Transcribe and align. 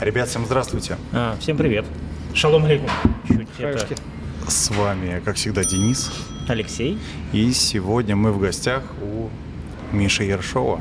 Ребят, 0.00 0.30
всем 0.30 0.46
здравствуйте. 0.46 0.96
А, 1.12 1.36
всем 1.40 1.58
привет. 1.58 1.84
Шалом 2.32 2.64
алейкум. 2.64 2.88
Чуть 3.28 3.48
это... 3.58 3.86
С 4.48 4.70
вами, 4.70 5.20
как 5.22 5.36
всегда, 5.36 5.62
Денис. 5.62 6.10
Алексей. 6.48 6.98
И 7.34 7.52
сегодня 7.52 8.16
мы 8.16 8.32
в 8.32 8.40
гостях 8.40 8.82
у 9.02 9.28
Миши 9.94 10.24
Ершова. 10.24 10.80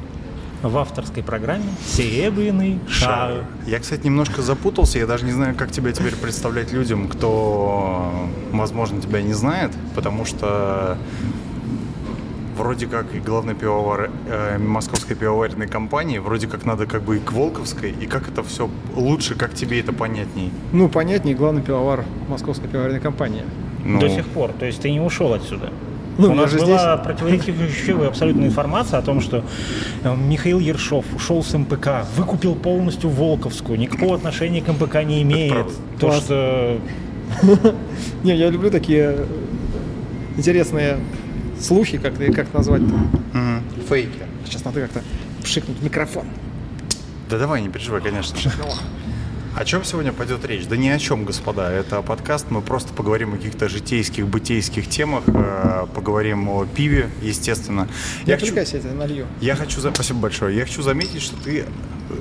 В 0.61 0.77
авторской 0.77 1.21
программе 1.21 1.65
«Серебряный 1.85 2.79
шар». 2.87 3.45
Я, 3.67 3.79
кстати, 3.79 4.05
немножко 4.05 4.41
запутался. 4.41 4.99
Я 4.99 5.05
даже 5.05 5.25
не 5.25 5.33
знаю, 5.33 5.53
как 5.53 5.71
тебя 5.71 5.91
теперь 5.91 6.15
представлять 6.15 6.71
людям, 6.71 7.09
кто, 7.09 8.29
возможно, 8.53 9.01
тебя 9.01 9.21
не 9.21 9.33
знает, 9.33 9.71
потому 9.95 10.23
что 10.23 10.97
вроде 12.59 12.87
как 12.87 13.15
и 13.15 13.19
главный 13.19 13.55
пивовар 13.55 14.11
э, 14.27 14.57
московской 14.57 15.15
пивоваренной 15.15 15.67
компании, 15.67 16.19
вроде 16.19 16.47
как 16.47 16.65
надо 16.65 16.85
как 16.85 17.01
бы 17.01 17.17
и 17.17 17.19
к 17.19 17.31
Волковской, 17.31 17.91
и 17.91 18.05
как 18.05 18.27
это 18.27 18.43
все 18.43 18.69
лучше, 18.95 19.35
как 19.35 19.53
тебе 19.53 19.79
это 19.79 19.93
понятней? 19.93 20.51
Ну, 20.73 20.89
понятней, 20.89 21.33
главный 21.35 21.61
пивовар 21.61 22.03
московской 22.27 22.69
пивоваренной 22.69 22.99
компании. 22.99 23.43
Ну, 23.85 23.99
До 23.99 24.09
сих 24.09 24.27
пор. 24.27 24.51
То 24.59 24.65
есть 24.65 24.81
ты 24.81 24.91
не 24.91 24.99
ушел 24.99 25.33
отсюда. 25.33 25.69
Ну, 26.17 26.31
У 26.31 26.35
нас 26.35 26.53
была 26.53 26.97
здесь. 26.97 27.17
противоречивая 27.17 28.09
абсолютная 28.09 28.47
информация 28.47 28.99
о 28.99 29.01
том, 29.01 29.21
что 29.21 29.41
э, 30.03 30.15
Михаил 30.15 30.59
Ершов 30.59 31.05
ушел 31.15 31.41
с 31.41 31.57
МПК, 31.57 32.05
выкупил 32.17 32.55
полностью 32.55 33.09
Волковскую, 33.09 33.79
никакого 33.79 34.15
отношения 34.15 34.61
к 34.61 34.67
МПК 34.67 35.03
не 35.03 35.21
имеет. 35.21 35.67
То, 35.97 36.07
Класс. 36.07 36.23
что 36.25 36.77
Не, 38.23 38.35
я 38.35 38.49
люблю 38.49 38.69
такие 38.69 39.15
интересные 40.35 40.97
слухи, 41.61 41.97
как, 41.97 42.13
как 42.33 42.53
назвать-то. 42.53 42.93
мгм. 43.37 43.63
Фейки. 43.87 44.19
Сейчас 44.45 44.63
надо 44.65 44.81
как-то 44.81 45.03
пшикнуть 45.43 45.81
микрофон. 45.81 46.25
Да 47.29 47.37
давай, 47.37 47.61
не 47.61 47.69
переживай, 47.69 48.01
конечно. 48.01 48.37
О 49.59 49.65
чем 49.65 49.83
сегодня 49.83 50.13
пойдет 50.13 50.45
речь? 50.45 50.65
Да 50.67 50.77
ни 50.77 50.87
о 50.87 50.97
чем, 50.97 51.25
господа. 51.25 51.69
Это 51.69 52.01
подкаст. 52.01 52.45
Мы 52.49 52.61
просто 52.61 52.93
поговорим 52.93 53.33
о 53.33 53.35
каких-то 53.35 53.67
житейских, 53.67 54.25
бытейских 54.25 54.87
темах, 54.87 55.25
э, 55.27 55.85
поговорим 55.93 56.47
о 56.47 56.65
пиве, 56.65 57.09
естественно. 57.21 57.89
Не 58.25 58.31
Я 58.31 58.37
хочу, 58.37 58.55
я 58.55 58.63
тебя 58.63 58.93
налью. 58.93 59.25
я 59.41 59.57
хочу, 59.57 59.81
спасибо 59.81 60.19
большое. 60.19 60.55
Я 60.55 60.63
хочу 60.63 60.81
заметить, 60.81 61.21
что 61.21 61.35
ты, 61.35 61.65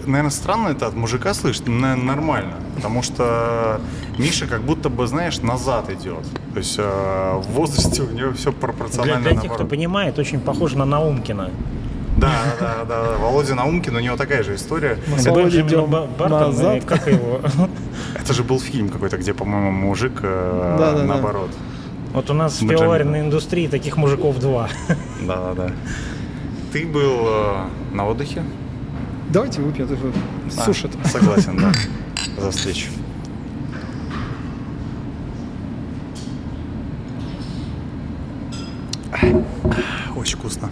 наверное, 0.04 0.32
странно 0.32 0.70
это 0.70 0.88
от 0.88 0.96
мужика 0.96 1.32
слышишь, 1.32 1.62
но 1.64 1.74
наверное, 1.74 2.04
нормально, 2.06 2.54
потому 2.74 3.02
что 3.04 3.80
Миша 4.18 4.48
как 4.48 4.62
будто 4.62 4.88
бы, 4.88 5.06
знаешь, 5.06 5.38
назад 5.38 5.90
идет. 5.90 6.24
То 6.54 6.58
есть 6.58 6.74
э, 6.76 6.82
в 6.82 7.52
возрасте 7.52 8.02
у 8.02 8.10
него 8.10 8.32
все 8.32 8.50
для, 8.50 8.60
пропорционально 8.60 9.20
для 9.20 9.30
тех, 9.30 9.38
кто 9.42 9.48
наоборот. 9.50 9.70
понимает, 9.70 10.18
очень 10.18 10.40
похоже 10.40 10.76
на 10.76 10.86
Наумкина. 10.86 11.52
Да, 12.18 12.56
да, 12.58 12.84
да, 12.84 13.04
да. 13.04 13.16
Володя 13.18 13.54
Наумкин, 13.54 13.94
у 13.96 14.00
него 14.00 14.16
такая 14.16 14.42
же 14.42 14.56
история. 14.56 14.98
Мы 15.06 15.18
с 15.18 15.26
Володей 15.26 15.62
идем 15.62 15.88
Бартон, 15.90 16.30
назад. 16.30 16.76
и 16.76 16.80
как 16.80 17.06
его? 17.06 17.40
Это 18.20 18.32
же 18.32 18.42
был 18.42 18.58
фильм 18.60 18.88
какой-то, 18.88 19.16
где, 19.18 19.34
по-моему, 19.34 19.70
мужик 19.70 20.20
э, 20.22 21.04
наоборот. 21.06 21.50
Вот 22.12 22.30
у 22.30 22.34
нас 22.34 22.60
в 22.60 22.66
пивоваренной 22.66 23.20
индустрии 23.20 23.68
таких 23.68 23.96
мужиков 23.96 24.38
два. 24.40 24.68
Да-да-да. 25.22 25.70
Ты 26.72 26.86
был 26.86 27.26
э, 27.26 27.64
на 27.92 28.06
отдыхе? 28.08 28.42
Давайте 29.30 29.60
выпьем, 29.60 29.88
А, 30.56 30.64
сушит. 30.64 30.90
Согласен, 31.04 31.56
да. 31.58 31.72
За 32.42 32.50
встречу. 32.50 32.88
Очень 40.16 40.38
вкусно. 40.38 40.70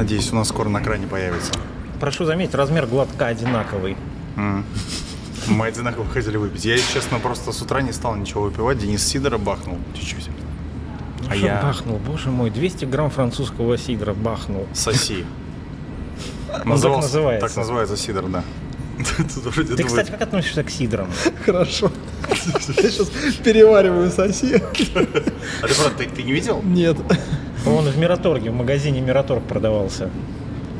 Надеюсь, 0.00 0.32
у 0.32 0.36
нас 0.36 0.48
скоро 0.48 0.70
на 0.70 0.80
кране 0.80 1.06
появится. 1.06 1.52
Прошу 2.00 2.24
заметить, 2.24 2.54
размер 2.54 2.86
глотка 2.86 3.26
одинаковый. 3.26 3.98
М. 4.34 4.64
Мы 5.46 5.66
одинаково 5.66 6.06
хотели 6.06 6.38
выпить. 6.38 6.64
Я, 6.64 6.72
если 6.76 6.94
честно, 6.94 7.18
просто 7.18 7.52
с 7.52 7.60
утра 7.60 7.82
не 7.82 7.92
стал 7.92 8.16
ничего 8.16 8.44
выпивать. 8.44 8.78
Денис 8.78 9.06
Сидора 9.06 9.36
бахнул 9.36 9.76
чуть-чуть. 9.92 10.30
А 11.28 11.34
Что 11.34 11.46
я 11.46 11.60
бахнул, 11.62 11.98
боже 11.98 12.30
мой, 12.30 12.48
200 12.48 12.86
грамм 12.86 13.10
французского 13.10 13.76
сидра 13.76 14.14
бахнул. 14.14 14.66
соси. 14.72 15.26
Он 16.64 16.80
так 16.80 16.96
называется. 16.96 17.46
Так 17.46 17.56
называется 17.58 17.98
сидор, 17.98 18.24
да. 18.28 18.42
Ты, 19.76 19.84
кстати, 19.84 20.10
как 20.12 20.22
относишься 20.22 20.64
к 20.64 20.70
сидрам? 20.70 21.10
Хорошо. 21.44 21.92
Я 22.82 22.90
сейчас 22.90 23.08
перевариваю 23.44 24.10
соси. 24.10 24.54
А 24.54 25.66
ты 25.68 25.74
правда, 25.74 25.98
ты, 25.98 26.04
ты 26.08 26.22
не 26.22 26.32
видел? 26.32 26.62
Нет. 26.62 26.96
Он 27.66 27.84
в 27.84 27.98
Мираторге, 27.98 28.50
в 28.50 28.54
магазине 28.54 29.00
Мираторг 29.00 29.42
продавался. 29.42 30.10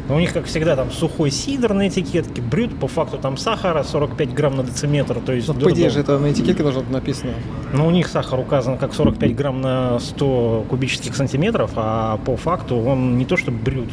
Но 0.09 0.17
у 0.17 0.19
них, 0.19 0.33
как 0.33 0.47
всегда, 0.47 0.75
там 0.75 0.91
сухой 0.91 1.31
сидр 1.31 1.73
на 1.73 1.87
этикетке, 1.87 2.43
брют, 2.43 2.77
по 2.81 2.89
факту 2.89 3.17
там 3.17 3.37
сахара 3.37 3.85
45 3.85 4.35
грамм 4.35 4.57
на 4.57 4.65
дециметр, 4.65 5.21
то 5.21 5.33
есть... 5.33 5.47
Ну, 5.47 5.55
по 5.55 5.71
идее 5.71 5.89
же 5.89 6.01
это 6.01 6.19
на 6.19 6.33
этикетке 6.33 6.65
должно 6.65 6.81
быть 6.81 6.91
написано. 6.91 7.35
Ну, 7.73 7.87
у 7.87 7.93
них 7.93 8.09
сахар 8.09 8.41
указан 8.41 8.77
как 8.77 8.93
45 8.93 9.37
грамм 9.37 9.61
на 9.61 10.01
100 10.01 10.67
кубических 10.69 11.15
сантиметров, 11.15 11.71
а 11.77 12.17
по 12.25 12.37
факту 12.37 12.77
он 12.79 13.19
не 13.19 13.25
то 13.25 13.37
что 13.37 13.53
брют, 13.53 13.89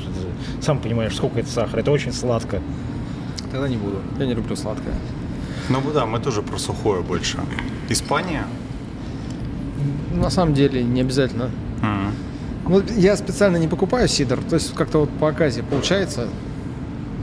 сам 0.59 0.79
понимаешь, 0.79 1.15
сколько 1.15 1.39
это 1.39 1.51
сахара, 1.51 1.81
это 1.81 1.91
очень 1.91 2.11
сладко. 2.11 2.61
Тогда 3.51 3.69
не 3.69 3.77
буду. 3.77 3.97
Я 4.17 4.25
не 4.25 4.33
люблю 4.33 4.55
сладкое. 4.55 4.95
Ну 5.69 5.81
да, 5.93 6.07
мы 6.07 6.19
тоже 6.19 6.41
про 6.41 6.57
сухое 6.57 7.03
больше. 7.03 7.37
Испания? 7.89 8.47
На 10.15 10.31
самом 10.31 10.55
деле 10.55 10.83
не 10.83 11.01
обязательно. 11.01 11.51
М. 11.83 12.11
Ну, 12.69 12.81
я 12.97 13.15
специально 13.17 13.57
не 13.57 13.67
покупаю 13.67 14.07
сидр, 14.07 14.39
то 14.49 14.55
есть 14.55 14.73
как-то 14.73 14.99
вот 14.99 15.09
по 15.19 15.29
оказе 15.29 15.63
получается. 15.63 16.27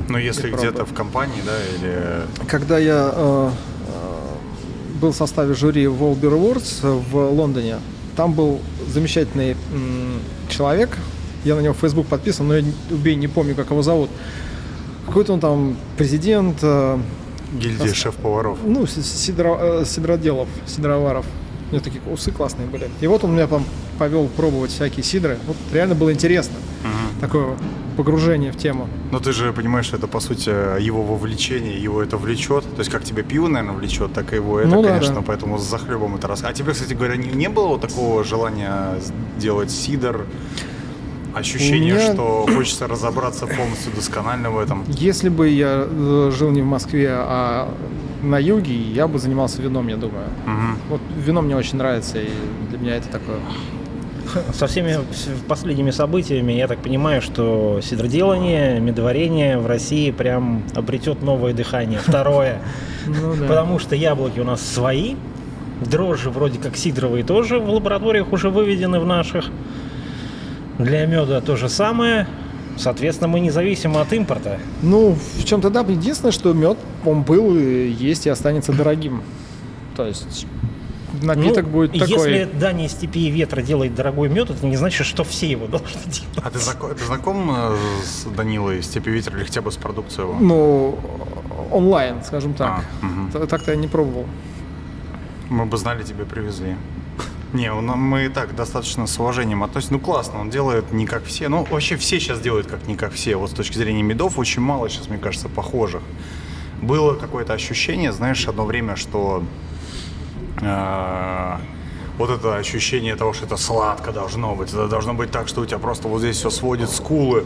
Ну, 0.09 0.19
если 0.19 0.51
где-то 0.51 0.85
в 0.85 0.93
компании, 0.93 1.41
да, 1.47 1.53
или... 1.79 2.47
Когда 2.49 2.79
я 2.79 3.11
э, 3.15 3.51
э, 3.89 4.99
был 5.01 5.13
в 5.13 5.17
составе 5.17 5.55
жюри 5.55 5.85
World 5.85 6.21
Beer 6.21 6.33
Awards 6.39 7.03
в 7.11 7.17
Лондоне, 7.31 7.77
там 8.17 8.33
был 8.35 8.61
замечательный 8.89 9.57
м, 9.73 10.21
человек, 10.49 10.99
я 11.45 11.55
на 11.57 11.61
него 11.61 11.75
в 11.75 11.79
Facebook 11.79 12.07
подписан, 12.07 12.49
но 12.49 12.57
я, 12.57 12.65
убей, 12.91 13.15
не 13.17 13.29
помню, 13.29 13.55
как 13.55 13.71
его 13.71 13.83
зовут. 13.83 14.11
Какой-то 15.07 15.33
он 15.35 15.41
там 15.41 15.77
президент, 15.97 16.59
э, 16.63 16.99
Гильдия 17.59 17.93
шеф-поваров. 17.95 18.59
ну, 18.65 18.83
сидро- 18.85 19.81
э, 19.83 19.85
сидроделов, 19.85 20.49
сидроваров. 20.67 21.25
У 21.71 21.75
него 21.75 21.85
такие 21.85 22.03
усы 22.11 22.31
классные 22.31 22.67
были. 22.67 22.89
И 23.01 23.07
вот 23.07 23.25
он 23.25 23.33
меня 23.35 23.47
там 23.47 23.65
повел 23.99 24.29
пробовать 24.29 24.71
всякие 24.71 25.03
сидры. 25.05 25.39
Вот 25.47 25.57
реально 25.73 25.95
было 25.95 26.13
интересно. 26.13 26.55
Мгм. 26.83 27.21
Такое 27.21 27.57
погружение 27.97 28.51
в 28.53 28.57
тему. 28.57 28.89
Но 29.13 29.21
ты 29.21 29.33
же 29.33 29.53
понимаешь, 29.53 29.87
что 29.87 29.97
это, 29.97 30.07
по 30.09 30.21
сути, 30.21 30.51
его 30.83 31.03
вовлечение, 31.03 31.81
его 31.81 32.03
это 32.03 32.17
влечет. 32.17 32.65
То 32.75 32.81
есть, 32.81 32.91
как 32.91 33.05
тебя 33.05 33.23
пиво, 33.23 33.47
наверное, 33.49 33.77
влечет, 33.77 34.13
так 34.13 34.33
и 34.33 34.37
его 34.37 34.59
это, 34.59 34.69
Ну 34.69 34.83
да, 34.83 34.89
конечно, 34.89 35.15
да. 35.17 35.23
поэтому 35.27 35.59
с 35.59 35.63
захлебом 35.63 36.17
это 36.17 36.27
раз. 36.29 36.43
А 36.45 36.53
тебе, 36.53 36.73
кстати 36.73 36.93
говоря, 36.95 37.17
не, 37.17 37.29
не 37.29 37.49
было 37.49 37.79
такого 37.79 38.25
желания 38.25 38.95
сделать 39.39 39.71
сидр? 39.71 40.27
Ощущение, 41.35 41.95
меня- 41.95 42.13
что 42.13 42.47
хочется 42.55 42.87
разобраться 42.87 43.47
полностью 43.47 43.93
досконально 43.93 44.51
в 44.51 44.59
этом. 44.59 44.85
Если 44.89 45.29
бы 45.29 45.49
я 45.49 45.85
э, 45.89 46.31
жил 46.37 46.51
не 46.53 46.63
в 46.63 46.67
Москве, 46.67 47.09
а 47.11 47.69
на 48.23 48.39
юге, 48.39 48.73
я 48.75 49.09
бы 49.09 49.19
занимался 49.19 49.61
вином, 49.61 49.89
я 49.89 49.97
думаю. 49.97 50.27
Мгм. 50.47 50.79
Вот 50.91 51.01
вино 51.27 51.43
мне 51.43 51.57
очень 51.57 51.77
нравится, 51.79 52.19
и 52.21 52.29
для 52.71 52.79
меня 52.79 52.97
это 52.97 53.09
такое. 53.09 53.39
Со 54.55 54.67
всеми 54.67 54.99
последними 55.49 55.91
событиями, 55.91 56.53
я 56.53 56.69
так 56.69 56.79
понимаю, 56.79 57.23
что 57.23 57.81
сидроделание, 57.83 58.81
медоварение 58.81 59.59
в 59.59 59.67
России 59.67 60.11
прям 60.11 60.63
обретет 60.75 61.23
новое 61.23 61.53
дыхание, 61.53 61.99
второе. 61.99 62.61
Ну 63.07 63.35
Потому 63.47 63.79
что 63.79 63.95
яблоки 63.95 64.41
у 64.41 64.45
нас 64.45 64.63
свои, 64.63 65.17
дрожжи 65.83 66.31
вроде 66.31 66.59
как 66.59 66.75
сидровые 66.75 67.23
тоже 67.23 67.59
в 67.59 67.69
лабораториях 67.69 68.33
уже 68.33 68.49
выведены 68.49 68.99
в 68.99 69.05
наших. 69.05 69.51
Для 70.79 71.05
меда 71.05 71.43
то 71.43 71.57
же 71.57 71.69
самое. 71.69 72.27
Соответственно, 72.77 73.29
мы 73.29 73.41
не 73.41 73.51
зависим 73.51 73.97
от 73.97 74.13
импорта. 74.13 74.59
Ну, 74.83 75.17
в 75.37 75.45
чем-то 75.45 75.71
да. 75.71 75.81
Единственное, 75.81 76.33
что 76.33 76.53
мед, 76.53 76.79
он 77.05 77.23
был, 77.23 77.57
есть 77.57 78.27
и 78.27 78.31
останется 78.31 78.73
дорогим. 78.73 79.23
То 79.97 80.07
есть 80.07 80.47
напиток 81.25 81.65
Ну, 81.65 81.71
будет 81.71 81.93
такой. 81.93 82.09
Если 82.09 82.45
Дания 82.59 82.89
степи 82.89 83.27
и 83.27 83.31
ветра 83.31 83.63
делает 83.63 83.95
дорогой 83.95 84.29
мед, 84.29 84.51
это 84.51 84.65
не 84.67 84.77
значит, 84.77 85.07
что 85.07 85.25
все 85.25 85.51
его 85.51 85.67
должны 85.67 86.01
делать. 86.05 86.25
А 86.43 86.51
ты, 86.51 86.59
знако- 86.59 86.95
ты 86.95 87.05
знаком 87.05 87.51
э, 87.55 87.77
с 88.05 88.25
Данилой 88.25 88.83
Степи 88.83 89.11
Ветер 89.11 89.37
или 89.37 89.45
хотя 89.45 89.61
бы 89.63 89.71
с 89.73 89.77
продукцией 89.77 90.29
его? 90.29 90.39
Ну, 90.41 90.99
онлайн, 91.71 92.23
скажем 92.25 92.55
так. 92.55 92.85
А. 93.03 93.33
Т- 93.39 93.47
Так-то 93.47 93.71
я 93.73 93.77
не 93.77 93.89
пробовал. 93.89 94.27
Мы 95.51 95.67
бы 95.67 95.77
знали, 95.77 96.03
тебе 96.03 96.25
привезли. 96.25 96.77
Не, 97.53 97.73
он- 97.73 97.87
мы 97.87 98.27
и 98.27 98.29
так 98.29 98.55
достаточно 98.57 99.07
с 99.07 99.19
уважением 99.19 99.63
относимся. 99.63 99.93
Ну, 99.95 100.01
классно, 100.01 100.41
он 100.41 100.51
делает 100.51 100.93
не 100.93 101.07
как 101.07 101.25
все. 101.25 101.49
Ну, 101.49 101.65
вообще 101.71 101.97
все 101.97 102.19
сейчас 102.19 102.41
делают 102.41 102.67
как 102.67 102.87
не 102.89 102.97
как 102.97 103.13
все. 103.13 103.37
Вот 103.37 103.51
с 103.51 103.55
точки 103.55 103.77
зрения 103.79 104.03
медов 104.03 104.39
очень 104.39 104.61
мало 104.63 104.89
сейчас, 104.89 105.09
мне 105.09 105.19
кажется, 105.19 105.49
похожих. 105.49 106.03
Было 106.83 107.15
какое-то 107.15 107.53
ощущение, 107.53 108.13
знаешь, 108.13 108.47
одно 108.49 108.65
время, 108.67 108.97
что 108.97 109.45
вот 110.61 112.31
это 112.31 112.57
ощущение 112.57 113.17
того, 113.17 113.33
что 113.33 113.47
это 113.47 113.57
сладко 113.57 114.13
должно 114.13 114.55
быть. 114.55 114.69
Это 114.71 114.89
должно 114.89 115.15
быть 115.15 115.31
так, 115.31 115.49
что 115.49 115.61
у 115.63 115.67
тебя 115.67 115.79
просто 115.79 116.09
вот 116.09 116.21
здесь 116.21 116.37
все 116.37 116.51
сводит 116.51 116.91
скулы. 116.91 117.45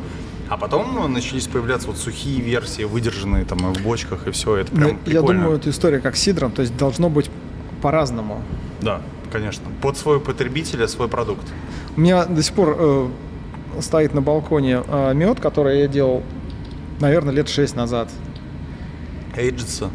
А 0.50 0.56
потом 0.56 1.12
начались 1.12 1.46
появляться 1.46 1.88
вот 1.88 1.98
сухие 1.98 2.40
версии, 2.40 2.82
выдержанные 2.84 3.44
там 3.44 3.58
в 3.58 3.82
бочках, 3.82 4.26
и 4.26 4.30
все. 4.30 4.56
Это 4.56 4.70
прям 4.72 4.82
Ну, 4.82 4.88
я 4.90 4.96
прикольно. 5.20 5.42
думаю, 5.42 5.58
эта 5.58 5.68
история 5.70 6.00
как 6.00 6.16
с 6.16 6.20
сидром, 6.20 6.52
то 6.52 6.62
есть 6.62 6.74
должно 6.76 7.10
быть 7.10 7.30
по-разному. 7.82 8.42
Да, 8.80 9.02
конечно. 9.30 9.66
Под 9.82 9.96
свой 9.98 10.20
потребителя 10.20 10.88
свой 10.88 11.08
продукт. 11.08 11.46
У 11.96 12.00
меня 12.00 12.24
до 12.24 12.42
сих 12.42 12.54
пор 12.54 12.76
э, 12.78 13.08
стоит 13.80 14.14
на 14.14 14.22
балконе 14.22 14.82
э, 14.86 15.12
мед, 15.14 15.38
который 15.40 15.80
я 15.80 15.86
делал, 15.88 16.22
наверное, 17.00 17.34
лет 17.34 17.48
6 17.50 17.76
назад. 17.76 18.08
Эйджится. 19.36 19.90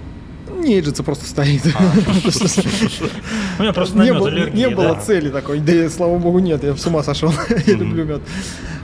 Не 0.60 0.76
эйджится, 0.76 1.04
просто 1.04 1.26
стоит. 1.26 1.64
У 3.60 3.62
меня 3.62 3.74
просто 3.74 3.98
на 3.98 4.04
не 4.04 4.70
было, 4.70 4.96
цели 4.96 5.30
такой. 5.30 5.60
Да, 5.60 5.90
слава 5.90 6.18
богу, 6.18 6.40
нет, 6.40 6.64
я 6.64 6.76
с 6.76 6.86
ума 6.86 7.04
сошел. 7.04 7.32
я 7.66 7.74
люблю 7.74 8.06
мед. 8.06 8.22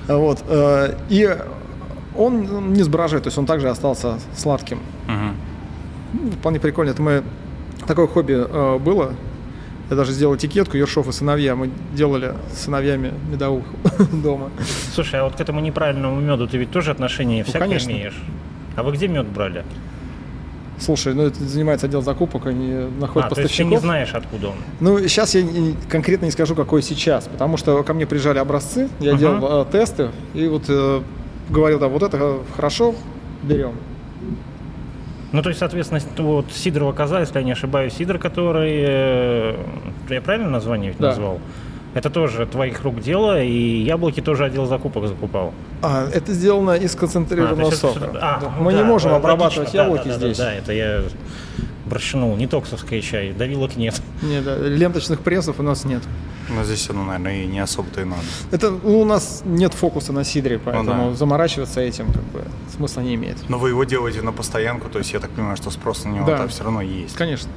Вот. 0.07 0.43
э, 0.47 0.95
И 1.09 1.37
он 2.15 2.73
не 2.73 2.83
сбражает, 2.83 3.23
то 3.23 3.27
есть 3.27 3.37
он 3.37 3.45
также 3.45 3.69
остался 3.69 4.19
сладким. 4.35 4.79
Ну, 5.07 6.31
Вполне 6.39 6.59
прикольно. 6.59 6.91
Это 6.91 7.01
мы 7.01 7.23
такое 7.87 8.07
хобби 8.07 8.33
э, 8.33 8.77
было. 8.79 9.13
Я 9.89 9.95
даже 9.95 10.11
сделал 10.11 10.35
этикетку 10.35 10.77
Ершов 10.77 11.07
и 11.07 11.11
сыновья. 11.11 11.55
Мы 11.55 11.71
делали 11.93 12.33
с 12.53 12.65
сыновьями 12.65 13.13
медовух 13.31 13.63
дома. 14.11 14.51
Слушай, 14.93 15.19
а 15.19 15.23
вот 15.23 15.35
к 15.35 15.41
этому 15.41 15.59
неправильному 15.61 16.19
меду 16.19 16.47
ты 16.47 16.57
ведь 16.57 16.71
тоже 16.71 16.91
отношение 16.91 17.43
всякое 17.43 17.59
Ну, 17.61 17.65
конечно. 17.69 17.91
имеешь? 17.91 18.17
А 18.75 18.83
вы 18.83 18.91
где 18.91 19.07
мед 19.07 19.27
брали? 19.27 19.63
Слушай, 20.79 21.13
ну 21.13 21.23
это 21.23 21.43
занимается 21.43 21.87
отдел 21.87 22.01
закупок, 22.01 22.45
они 22.47 22.71
находят 22.99 23.31
а, 23.31 23.35
то 23.35 23.41
есть 23.41 23.53
ты 23.55 23.63
поставщиков. 23.63 23.71
не 23.71 23.77
знаешь, 23.77 24.09
откуда 24.13 24.47
он? 24.49 24.55
Ну, 24.79 24.99
сейчас 25.07 25.35
я 25.35 25.41
не- 25.41 25.75
конкретно 25.89 26.25
не 26.25 26.31
скажу, 26.31 26.55
какой 26.55 26.81
сейчас, 26.81 27.25
потому 27.27 27.57
что 27.57 27.83
ко 27.83 27.93
мне 27.93 28.05
приезжали 28.05 28.37
образцы, 28.39 28.87
я 28.99 29.11
Ага. 29.11 29.19
делал 29.19 29.61
э, 29.63 29.65
тесты, 29.71 30.09
и 30.33 30.47
вот 30.47 30.63
э, 30.69 31.01
говорил, 31.49 31.79
да, 31.79 31.87
вот 31.89 32.01
это 32.03 32.39
хорошо, 32.55 32.95
берем. 33.43 33.73
Ну, 35.31 35.43
то 35.43 35.49
есть, 35.49 35.59
соответственно, 35.59 36.01
вот 36.17 36.45
Сидорова 36.51 36.91
коза, 36.91 37.19
если 37.19 37.37
я 37.37 37.43
не 37.43 37.51
ошибаюсь, 37.51 37.93
Сидор, 37.93 38.17
который... 38.17 38.77
э, 38.81 39.55
я 40.09 40.21
правильно 40.21 40.49
название 40.49 40.95
Да. 40.97 41.07
назвал? 41.09 41.39
Это 41.95 42.09
тоже 42.11 42.45
твоих 42.45 42.83
рук 42.83 42.99
дело, 43.01 43.41
и 43.41 43.81
яблоки 43.81 44.21
тоже 44.21 44.45
отдел 44.45 44.65
закупок 44.67 45.07
закупал. 45.07 45.53
А, 45.81 46.07
это 46.13 46.33
сделано 46.33 46.71
из 46.75 46.95
А, 46.95 46.97
концентрированного 46.99 47.67
это 47.69 47.77
сока. 47.77 47.99
всё- 47.99 48.09
а, 48.21 48.39
Да. 48.39 48.53
ну 48.57 48.63
Мы 48.63 48.71
да, 48.73 48.77
не 48.77 48.83
можем 48.83 49.11
да, 49.11 49.17
обрабатывать 49.17 49.57
логично, 49.73 49.77
да, 49.79 49.83
яблоки 49.85 50.07
да, 50.07 50.13
да, 50.13 50.19
здесь. 50.19 50.37
Да, 50.37 50.53
это 50.53 50.73
я 50.73 51.01
прощенул. 51.89 52.35
Не 52.35 52.45
токсовская 52.45 53.01
чай, 53.01 53.33
давилок 53.33 53.75
нет. 53.75 53.99
Нет, 54.21 54.43
да, 54.43 54.55
ленточных 54.57 55.21
прессов 55.21 55.59
у 55.59 55.63
нас 55.63 55.83
нет. 55.85 56.03
Но 56.55 56.63
здесь 56.63 56.87
оно, 56.89 57.03
наверное, 57.03 57.43
и 57.43 57.47
не 57.47 57.59
особо-то 57.59 58.01
и 58.01 58.03
надо. 58.03 58.21
Это 58.51 58.69
ну, 58.71 58.99
у 59.01 59.05
нас 59.05 59.41
нет 59.45 59.73
фокуса 59.73 60.13
на 60.13 60.23
сидре, 60.23 60.59
поэтому 60.63 60.93
Ну 61.05 61.09
да. 61.11 61.15
заморачиваться 61.15 61.81
этим 61.81 62.07
как 62.13 62.23
бы 62.25 62.43
смысла 62.75 63.01
не 63.01 63.15
имеет. 63.15 63.37
Но 63.49 63.57
вы 63.57 63.69
его 63.69 63.83
делаете 63.83 64.21
на 64.21 64.31
постоянку, 64.31 64.89
то 64.89 64.99
есть 64.99 65.13
я 65.13 65.19
так 65.19 65.31
понимаю, 65.31 65.57
что 65.57 65.69
спрос 65.71 66.05
на 66.05 66.09
него 66.09 66.25
Да. 66.27 66.37
там 66.37 66.49
все 66.49 66.63
равно 66.63 66.81
есть. 66.81 67.15
Конечно. 67.15 67.49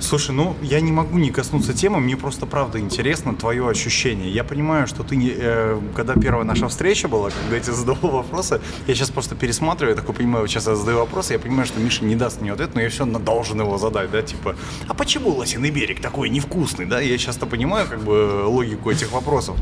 Слушай, 0.00 0.32
ну 0.32 0.56
я 0.62 0.80
не 0.80 0.92
могу 0.92 1.18
не 1.18 1.30
коснуться 1.30 1.72
темы, 1.72 2.00
мне 2.00 2.16
просто 2.16 2.46
правда 2.46 2.78
интересно 2.78 3.34
твое 3.34 3.68
ощущение. 3.68 4.30
Я 4.30 4.44
понимаю, 4.44 4.86
что 4.86 5.02
ты, 5.02 5.16
э, 5.36 5.80
когда 5.94 6.14
первая 6.14 6.44
наша 6.44 6.68
встреча 6.68 7.08
была, 7.08 7.30
когда 7.30 7.56
я 7.56 7.62
тебе 7.62 7.72
задавал 7.72 8.10
вопросы, 8.10 8.60
я 8.86 8.94
сейчас 8.94 9.10
просто 9.10 9.34
пересматриваю, 9.34 9.94
я 9.94 10.00
такой 10.00 10.14
понимаю, 10.14 10.46
сейчас 10.46 10.66
я 10.66 10.74
задаю 10.74 10.98
вопросы, 10.98 11.32
я 11.32 11.38
понимаю, 11.38 11.66
что 11.66 11.80
Миша 11.80 12.04
не 12.04 12.16
даст 12.16 12.40
мне 12.40 12.52
ответ, 12.52 12.74
но 12.74 12.82
я 12.82 12.88
все 12.88 13.00
равно 13.00 13.18
должен 13.18 13.60
его 13.60 13.78
задать, 13.78 14.10
да, 14.10 14.22
типа, 14.22 14.56
а 14.88 14.94
почему 14.94 15.30
лосиный 15.30 15.70
берег 15.70 16.00
такой 16.00 16.28
невкусный, 16.28 16.86
да, 16.86 17.00
я 17.00 17.16
сейчас-то 17.18 17.46
понимаю 17.46 17.86
как 17.88 18.02
бы 18.02 18.44
логику 18.46 18.90
этих 18.90 19.12
вопросов. 19.12 19.56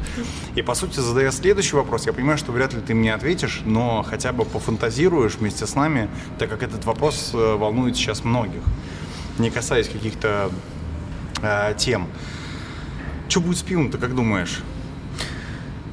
И 0.54 0.62
по 0.62 0.74
сути, 0.74 1.00
задая 1.00 1.30
следующий 1.30 1.76
вопрос, 1.76 2.06
я 2.06 2.12
понимаю, 2.12 2.38
что 2.38 2.52
вряд 2.52 2.74
ли 2.74 2.80
ты 2.80 2.94
мне 2.94 3.14
ответишь, 3.14 3.62
но 3.64 4.02
хотя 4.02 4.32
бы 4.32 4.44
пофантазируешь 4.44 5.34
вместе 5.34 5.66
с 5.66 5.74
нами, 5.74 6.08
так 6.38 6.50
как 6.50 6.62
этот 6.62 6.84
вопрос 6.84 7.30
э, 7.34 7.56
волнует 7.56 7.96
сейчас 7.96 8.24
многих 8.24 8.62
не 9.38 9.50
касаясь 9.50 9.88
каких-то 9.88 10.50
э, 11.42 11.74
тем. 11.76 12.08
Что 13.28 13.40
будет 13.40 13.58
с 13.58 13.62
пивом, 13.62 13.90
ты 13.90 13.98
как 13.98 14.14
думаешь? 14.14 14.60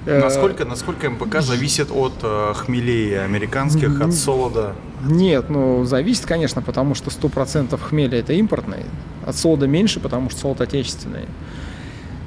Э, 0.06 0.20
Насколько, 0.20 0.66
насколько 0.66 1.10
МПК 1.10 1.42
зависит 1.42 1.92
от 1.92 2.14
э, 2.24 2.54
хмелей 2.56 3.24
американских, 3.24 4.02
от 4.02 4.14
солода? 4.14 4.76
Нет, 5.04 5.50
ну 5.50 5.86
зависит, 5.86 6.26
конечно, 6.26 6.62
потому 6.62 6.96
что 6.96 7.10
100% 7.10 7.78
хмеля 7.78 8.20
это 8.20 8.34
импортный, 8.34 8.86
от 9.26 9.36
солода 9.36 9.68
меньше, 9.68 10.00
потому 10.00 10.30
что 10.30 10.42
солод 10.42 10.62
отечественный. 10.62 11.26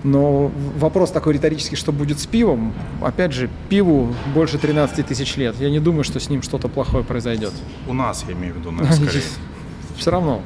Но 0.04 0.50
вопрос 0.78 1.12
такой 1.12 1.34
риторический, 1.34 1.76
что 1.76 1.92
будет 1.92 2.18
с 2.18 2.26
пивом, 2.26 2.74
опять 3.00 3.32
же, 3.32 3.48
пиву 3.68 4.12
больше 4.34 4.58
13 4.58 5.06
тысяч 5.06 5.36
лет. 5.36 5.54
Я 5.60 5.70
не 5.70 5.78
думаю, 5.78 6.02
что 6.02 6.18
с 6.18 6.28
ним 6.28 6.42
что-то 6.42 6.68
плохое 6.68 7.04
произойдет. 7.04 7.52
У 7.86 7.92
нас, 7.94 8.24
я 8.26 8.34
имею 8.34 8.54
в 8.54 8.56
виду, 8.58 8.72
наверное, 8.72 8.96
скорее. 8.96 9.22
Все 9.96 10.10
равно. 10.10 10.42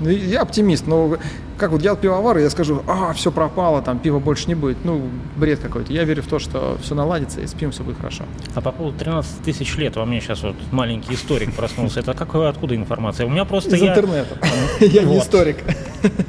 Ну, 0.00 0.10
Я 0.10 0.42
оптимист, 0.42 0.86
но 0.86 1.18
как 1.58 1.72
вот 1.72 1.82
я 1.82 1.96
пивовар, 1.96 2.38
и 2.38 2.42
я 2.42 2.50
скажу, 2.50 2.82
а, 2.86 3.12
все 3.12 3.32
пропало, 3.32 3.82
там 3.82 3.98
пива 3.98 4.20
больше 4.20 4.46
не 4.46 4.54
будет. 4.54 4.78
Ну, 4.84 5.02
бред 5.36 5.58
какой-то. 5.58 5.92
Я 5.92 6.04
верю 6.04 6.22
в 6.22 6.26
то, 6.26 6.38
что 6.38 6.78
все 6.80 6.94
наладится, 6.94 7.40
и 7.40 7.46
с 7.46 7.52
пивом 7.52 7.72
все 7.72 7.82
будет 7.82 7.96
хорошо. 7.96 8.24
А 8.54 8.60
по 8.60 8.70
поводу 8.70 8.96
13 8.98 9.42
тысяч 9.42 9.76
лет, 9.76 9.96
во 9.96 10.04
мне 10.04 10.20
сейчас 10.20 10.42
вот 10.42 10.54
маленький 10.70 11.14
историк 11.14 11.52
проснулся. 11.52 12.00
Это 12.00 12.14
какая, 12.14 12.48
откуда 12.48 12.76
информация? 12.76 13.26
У 13.26 13.30
меня 13.30 13.44
просто 13.44 13.76
Из 13.76 13.82
я... 13.82 13.90
интернета. 13.90 14.38
Я 14.80 15.02
не 15.02 15.18
историк. 15.18 15.58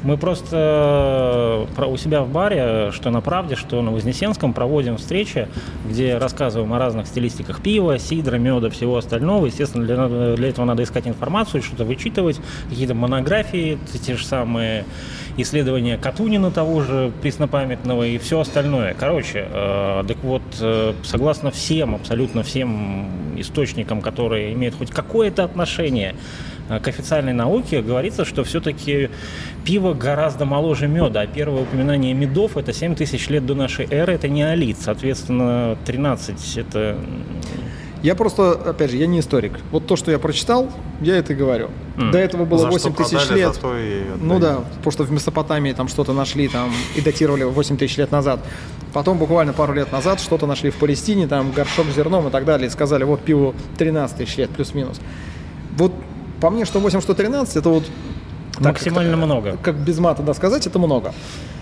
Мы 0.02 0.16
просто 0.16 1.66
э, 1.76 1.84
у 1.84 1.96
себя 1.96 2.22
в 2.22 2.28
баре, 2.28 2.90
что 2.92 3.10
на 3.10 3.20
правде, 3.20 3.54
что 3.54 3.80
на 3.82 3.92
Вознесенском, 3.92 4.52
проводим 4.52 4.96
встречи, 4.96 5.46
где 5.88 6.18
рассказываем 6.18 6.72
о 6.72 6.78
разных 6.78 7.06
стилистиках 7.06 7.60
пива, 7.62 7.98
сидра, 7.98 8.36
меда, 8.36 8.68
всего 8.70 8.96
остального. 8.96 9.46
Естественно, 9.46 9.84
для, 9.84 10.34
для 10.34 10.48
этого 10.48 10.64
надо 10.64 10.82
искать 10.82 11.06
информацию, 11.06 11.62
что-то 11.62 11.84
вычитывать, 11.84 12.40
какие-то 12.68 12.94
монографии, 13.10 13.78
те 14.04 14.16
же 14.16 14.24
самые 14.24 14.84
исследования 15.36 15.98
Катунина 15.98 16.50
того 16.50 16.82
же 16.82 17.12
преснопамятного 17.22 18.06
и 18.06 18.18
все 18.18 18.40
остальное. 18.40 18.94
Короче, 18.98 19.46
э, 19.50 20.04
так 20.06 20.16
вот, 20.22 20.42
э, 20.60 20.94
согласно 21.02 21.50
всем, 21.50 21.94
абсолютно 21.94 22.42
всем 22.42 23.08
источникам, 23.36 24.00
которые 24.00 24.52
имеют 24.52 24.76
хоть 24.76 24.90
какое-то 24.90 25.44
отношение 25.44 26.14
э, 26.68 26.78
к 26.78 26.88
официальной 26.88 27.32
науке, 27.32 27.82
говорится, 27.82 28.24
что 28.24 28.44
все-таки 28.44 29.10
пиво 29.64 29.94
гораздо 29.94 30.44
моложе 30.44 30.88
меда, 30.88 31.22
а 31.22 31.26
первое 31.26 31.62
упоминание 31.62 32.14
медов 32.14 32.56
это 32.56 32.72
7 32.72 32.94
тысяч 32.94 33.28
лет 33.28 33.44
до 33.46 33.54
нашей 33.54 33.86
эры, 33.90 34.14
это 34.14 34.28
неолит, 34.28 34.78
соответственно, 34.80 35.76
13 35.84 36.56
это... 36.56 36.96
Я 38.02 38.14
просто, 38.14 38.52
опять 38.52 38.90
же, 38.90 38.96
я 38.96 39.06
не 39.06 39.20
историк. 39.20 39.52
Вот 39.70 39.86
то, 39.86 39.96
что 39.96 40.10
я 40.10 40.18
прочитал, 40.18 40.70
я 41.02 41.16
это 41.16 41.34
и 41.34 41.36
говорю. 41.36 41.68
М. 41.96 42.10
До 42.10 42.18
этого 42.18 42.44
было 42.46 42.60
За 42.60 42.78
что 42.78 42.90
8 42.90 42.94
тысяч 42.94 43.26
продали, 43.26 43.38
лет. 43.38 43.58
Ну 44.22 44.38
да, 44.38 44.60
потому 44.76 44.90
что 44.92 45.04
в 45.04 45.12
Месопотамии 45.12 45.72
там 45.72 45.88
что-то 45.88 46.12
нашли 46.14 46.48
там 46.48 46.72
и 46.96 47.00
датировали 47.02 47.44
8 47.44 47.76
тысяч 47.76 47.98
лет 47.98 48.10
назад. 48.10 48.40
Потом 48.94 49.18
буквально 49.18 49.52
пару 49.52 49.74
лет 49.74 49.92
назад 49.92 50.20
что-то 50.20 50.46
нашли 50.46 50.70
в 50.70 50.76
Палестине, 50.76 51.28
там 51.28 51.52
горшок 51.52 51.86
с 51.92 51.94
зерном 51.94 52.28
и 52.28 52.30
так 52.30 52.44
далее. 52.46 52.68
И 52.68 52.70
сказали, 52.70 53.04
вот 53.04 53.20
пиву 53.20 53.54
13 53.76 54.16
тысяч 54.16 54.36
лет 54.38 54.50
плюс-минус. 54.50 54.98
Вот 55.76 55.92
по 56.40 56.48
мне, 56.50 56.64
что 56.64 56.80
8, 56.80 57.00
что 57.02 57.14
13, 57.14 57.56
это 57.56 57.68
вот... 57.68 57.84
так, 58.54 58.62
Максимально 58.62 59.12
как- 59.12 59.24
много. 59.24 59.56
Как 59.62 59.76
без 59.76 59.98
мата 59.98 60.22
да, 60.22 60.32
сказать, 60.32 60.66
это 60.66 60.78
много. 60.78 61.12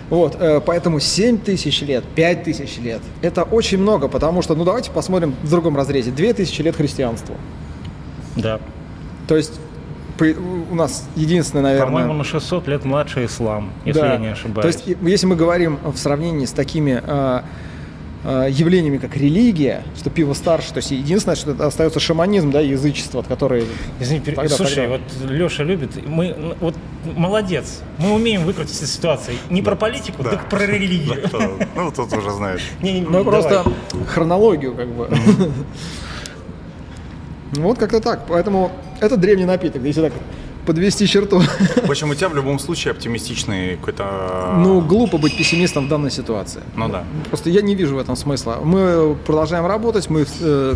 Вот, 0.09 0.35
э, 0.39 0.59
поэтому 0.65 0.99
7 0.99 1.37
тысяч 1.37 1.81
лет, 1.81 2.03
5 2.15 2.43
тысяч 2.43 2.77
лет, 2.79 3.01
это 3.21 3.43
очень 3.43 3.77
много, 3.77 4.07
потому 4.07 4.41
что, 4.41 4.55
ну 4.55 4.63
давайте 4.65 4.89
посмотрим 4.91 5.35
в 5.43 5.49
другом 5.49 5.75
разрезе, 5.77 6.09
2 6.11 6.33
тысячи 6.33 6.61
лет 6.63 6.75
христианству. 6.75 7.35
Да. 8.35 8.59
То 9.27 9.37
есть 9.37 9.59
при- 10.17 10.35
у 10.71 10.73
нас 10.75 11.07
единственное, 11.15 11.63
наверное... 11.63 11.85
По-моему, 11.85 12.13
на 12.13 12.23
600 12.23 12.67
лет 12.67 12.85
младше 12.85 13.25
ислам, 13.25 13.71
если 13.85 14.01
Да. 14.01 14.13
я 14.13 14.17
не 14.17 14.27
ошибаюсь. 14.27 14.75
То 14.75 14.83
есть, 14.85 14.97
если 15.01 15.27
мы 15.27 15.35
говорим 15.35 15.77
в 15.83 15.97
сравнении 15.97 16.45
с 16.45 16.51
такими 16.51 17.01
э, 17.05 17.41
явлениями, 18.23 18.97
как 18.97 19.15
религия, 19.15 19.83
что 19.97 20.09
пиво 20.09 20.33
старше, 20.33 20.69
то 20.73 20.77
есть 20.77 20.91
единственное, 20.91 21.35
что 21.37 21.51
это 21.51 21.67
остается 21.67 21.99
шаманизм, 22.01 22.51
да, 22.51 22.59
язычество, 22.59 23.21
который... 23.21 23.63
Извини, 24.01 24.19
пере- 24.19 24.35
Тогда, 24.35 24.55
слушай, 24.55 24.87
тогда. 24.87 24.97
вот 25.23 25.31
Леша 25.31 25.63
любит, 25.63 26.05
мы, 26.05 26.35
ну, 26.37 26.53
вот 26.59 26.75
молодец, 27.15 27.79
мы 27.97 28.11
умеем 28.13 28.43
выкрутиться 28.43 28.83
из 28.83 28.91
ситуации. 28.93 29.35
Не 29.49 29.61
про 29.61 29.75
политику, 29.77 30.21
Да. 30.23 30.31
так 30.31 30.49
про 30.49 30.65
религию. 30.65 31.13
Это- 31.23 31.49
Ну, 31.75 31.91
тут 31.91 32.11
уже 32.11 32.31
знаешь. 32.31 32.63
Не, 32.81 32.93
не, 32.93 33.01
Ну, 33.01 33.23
просто 33.23 33.63
хронологию, 34.07 34.75
как 34.75 34.87
бы. 34.89 35.09
Вот 37.53 37.77
как-то 37.79 37.99
так. 37.99 38.25
Поэтому 38.27 38.71
это 38.99 39.17
древний 39.17 39.45
напиток, 39.45 39.81
если 39.83 40.01
так 40.03 40.13
подвести 40.65 41.07
черту. 41.07 41.39
В 41.39 41.89
общем, 41.89 42.09
у 42.09 42.15
тебя 42.15 42.29
в 42.29 42.35
любом 42.35 42.59
случае 42.59 42.91
оптимистичный 42.91 43.75
какой-то... 43.77 44.55
Ну, 44.57 44.81
глупо 44.81 45.17
быть 45.17 45.37
пессимистом 45.37 45.85
в 45.85 45.89
данной 45.89 46.11
ситуации. 46.11 46.61
Ну 46.75 46.89
да. 46.89 47.03
Просто 47.29 47.49
я 47.49 47.61
не 47.61 47.75
вижу 47.75 47.95
в 47.95 47.99
этом 47.99 48.15
смысла. 48.15 48.59
Мы 48.63 49.15
продолжаем 49.25 49.65
работать, 49.65 50.09
мы, 50.09 50.25
э, 50.41 50.75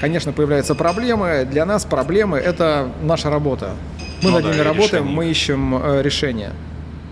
конечно, 0.00 0.32
появляются 0.32 0.74
проблемы. 0.74 1.46
Для 1.50 1.64
нас 1.66 1.84
проблемы– 1.84 2.38
это 2.38 2.88
наша 3.02 3.30
работа. 3.30 3.72
Мы 4.22 4.30
Ну 4.30 4.36
над 4.36 4.44
ними 4.44 4.56
и 4.56 4.60
работаем, 4.60 5.04
решение. 5.04 5.16
мы 5.16 5.30
ищем 5.30 5.74
э, 5.82 6.02
решения. 6.02 6.52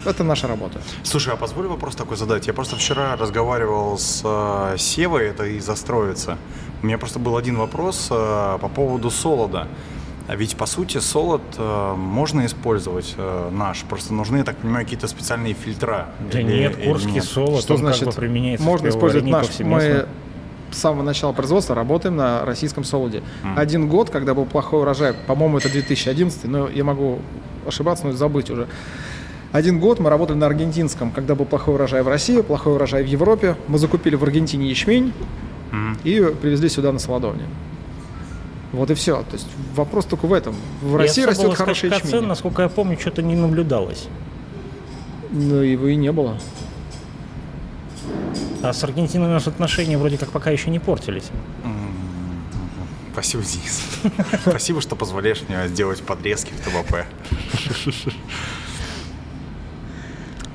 Это 0.04 0.24
наша 0.24 0.48
работа. 0.48 0.80
Слушай, 1.04 1.34
а 1.34 1.36
позволь 1.36 1.66
вопрос 1.66 1.94
такой 1.94 2.16
задать. 2.16 2.46
Я 2.48 2.52
просто 2.52 2.76
вчера 2.76 3.16
разговаривал 3.16 3.98
с 3.98 4.22
э, 4.24 4.76
Севой, 4.78 5.26
это 5.28 5.44
из 5.44 5.68
Остроица. 5.68 6.38
У 6.82 6.86
меня 6.86 6.98
просто 6.98 7.18
был 7.20 7.36
один 7.36 7.56
вопрос 7.56 8.08
э, 8.10 8.58
по 8.60 8.68
поводу 8.68 9.10
солода. 9.10 9.68
А 10.28 10.36
ведь, 10.36 10.56
по 10.56 10.66
сути, 10.66 10.98
солод 10.98 11.42
э, 11.58 11.94
можно 11.96 12.46
использовать 12.46 13.14
э, 13.16 13.50
наш. 13.52 13.82
Просто 13.82 14.14
нужны, 14.14 14.38
я 14.38 14.44
так 14.44 14.56
понимаю, 14.56 14.84
какие-то 14.84 15.08
специальные 15.08 15.54
фильтра. 15.54 16.08
Да 16.32 16.40
Или- 16.40 16.60
нет, 16.60 16.78
или 16.78 16.86
курский 16.88 17.10
нет? 17.12 17.24
солод, 17.24 17.60
Что 17.60 17.74
он 17.74 17.80
значит, 17.80 18.04
как 18.04 18.08
бы 18.14 18.20
применяется 18.20 18.64
можно 18.64 18.88
использовать 18.88 19.26
наш? 19.28 19.46
повсеместно. 19.46 19.88
Мы 19.88 20.06
с 20.74 20.78
самого 20.78 21.02
начала 21.02 21.32
производства 21.32 21.74
работаем 21.74 22.16
на 22.16 22.44
российском 22.46 22.84
солоде. 22.84 23.22
Один 23.56 23.88
год, 23.88 24.10
когда 24.10 24.32
был 24.32 24.46
плохой 24.46 24.80
урожай, 24.80 25.12
по-моему, 25.26 25.58
это 25.58 25.68
2011, 25.70 26.44
но 26.44 26.68
я 26.68 26.84
могу 26.84 27.18
ошибаться, 27.66 28.06
но 28.06 28.12
забыть 28.12 28.48
уже. 28.50 28.68
Один 29.50 29.80
год 29.80 29.98
мы 30.00 30.08
работали 30.08 30.38
на 30.38 30.46
аргентинском, 30.46 31.10
когда 31.10 31.34
был 31.34 31.44
плохой 31.44 31.74
урожай 31.74 32.02
в 32.02 32.08
России, 32.08 32.40
плохой 32.40 32.74
урожай 32.74 33.02
в 33.02 33.06
Европе. 33.06 33.56
Мы 33.68 33.76
закупили 33.78 34.14
в 34.14 34.22
Аргентине 34.22 34.66
ячмень 34.68 35.12
Мгм. 35.72 35.98
и 36.04 36.32
привезли 36.40 36.70
сюда 36.70 36.90
на 36.90 36.98
солодовне. 36.98 37.42
Вот 38.72 38.90
и 38.90 38.94
все. 38.94 39.22
То 39.22 39.34
есть 39.34 39.46
вопрос 39.74 40.06
только 40.06 40.26
в 40.26 40.32
этом. 40.32 40.54
В 40.80 40.94
И 40.94 40.98
России 40.98 41.22
растет 41.22 41.54
хороший 41.54 41.90
скачка 41.90 42.06
цен, 42.08 42.16
ячмень. 42.16 42.28
насколько 42.28 42.62
я 42.62 42.68
помню, 42.68 42.98
что-то 42.98 43.22
не 43.22 43.34
наблюдалось. 43.36 44.08
Ну, 45.30 45.56
его 45.56 45.88
и 45.88 45.96
не 45.96 46.10
было. 46.12 46.38
А 48.62 48.72
с 48.72 48.82
Аргентиной 48.84 49.28
наши 49.28 49.50
отношения 49.50 49.98
вроде 49.98 50.18
как 50.18 50.30
пока 50.30 50.50
еще 50.50 50.70
не 50.70 50.78
портились. 50.78 51.30
Спасибо, 53.12 53.42
Денис. 53.42 53.82
Спасибо, 54.46 54.80
что 54.80 54.96
позволяешь 54.96 55.42
мне 55.46 55.68
сделать 55.68 56.02
подрезки 56.02 56.52
в 56.54 56.60
ТВП. 56.60 57.04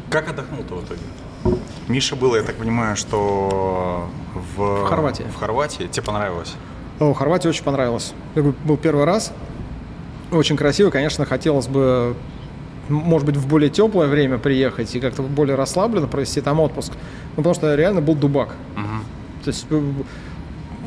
Как 0.09 0.29
отдохнул-то 0.29 0.75
в 0.75 0.85
итоге? 0.85 1.59
Миша 1.87 2.15
был, 2.15 2.35
я 2.35 2.41
так 2.41 2.55
понимаю, 2.55 2.95
что 2.95 4.09
в, 4.33 4.83
В 4.83 4.85
Хорватии. 4.87 5.23
В 5.23 5.35
Хорватии. 5.35 5.83
Тебе 5.87 6.01
понравилось? 6.03 6.55
О, 6.99 7.13
Хорватия 7.13 7.49
очень 7.49 7.63
понравилась. 7.63 8.13
Говорю, 8.35 8.55
был 8.65 8.77
первый 8.77 9.05
раз. 9.05 9.31
Очень 10.31 10.57
красиво. 10.57 10.89
Конечно, 10.89 11.25
хотелось 11.25 11.67
бы, 11.67 12.15
может 12.89 13.25
быть, 13.25 13.37
в 13.37 13.47
более 13.47 13.69
теплое 13.69 14.07
время 14.07 14.37
приехать 14.39 14.93
и 14.95 14.99
как-то 14.99 15.21
более 15.21 15.55
расслабленно 15.55 16.07
провести 16.07 16.41
там 16.41 16.59
отпуск. 16.59 16.93
Ну, 17.35 17.37
потому 17.37 17.53
что 17.55 17.75
реально 17.75 18.01
был 18.01 18.15
дубак. 18.15 18.55
Мгм. 18.75 19.03
То 19.43 19.49
есть 19.49 19.67
э, 19.69 19.81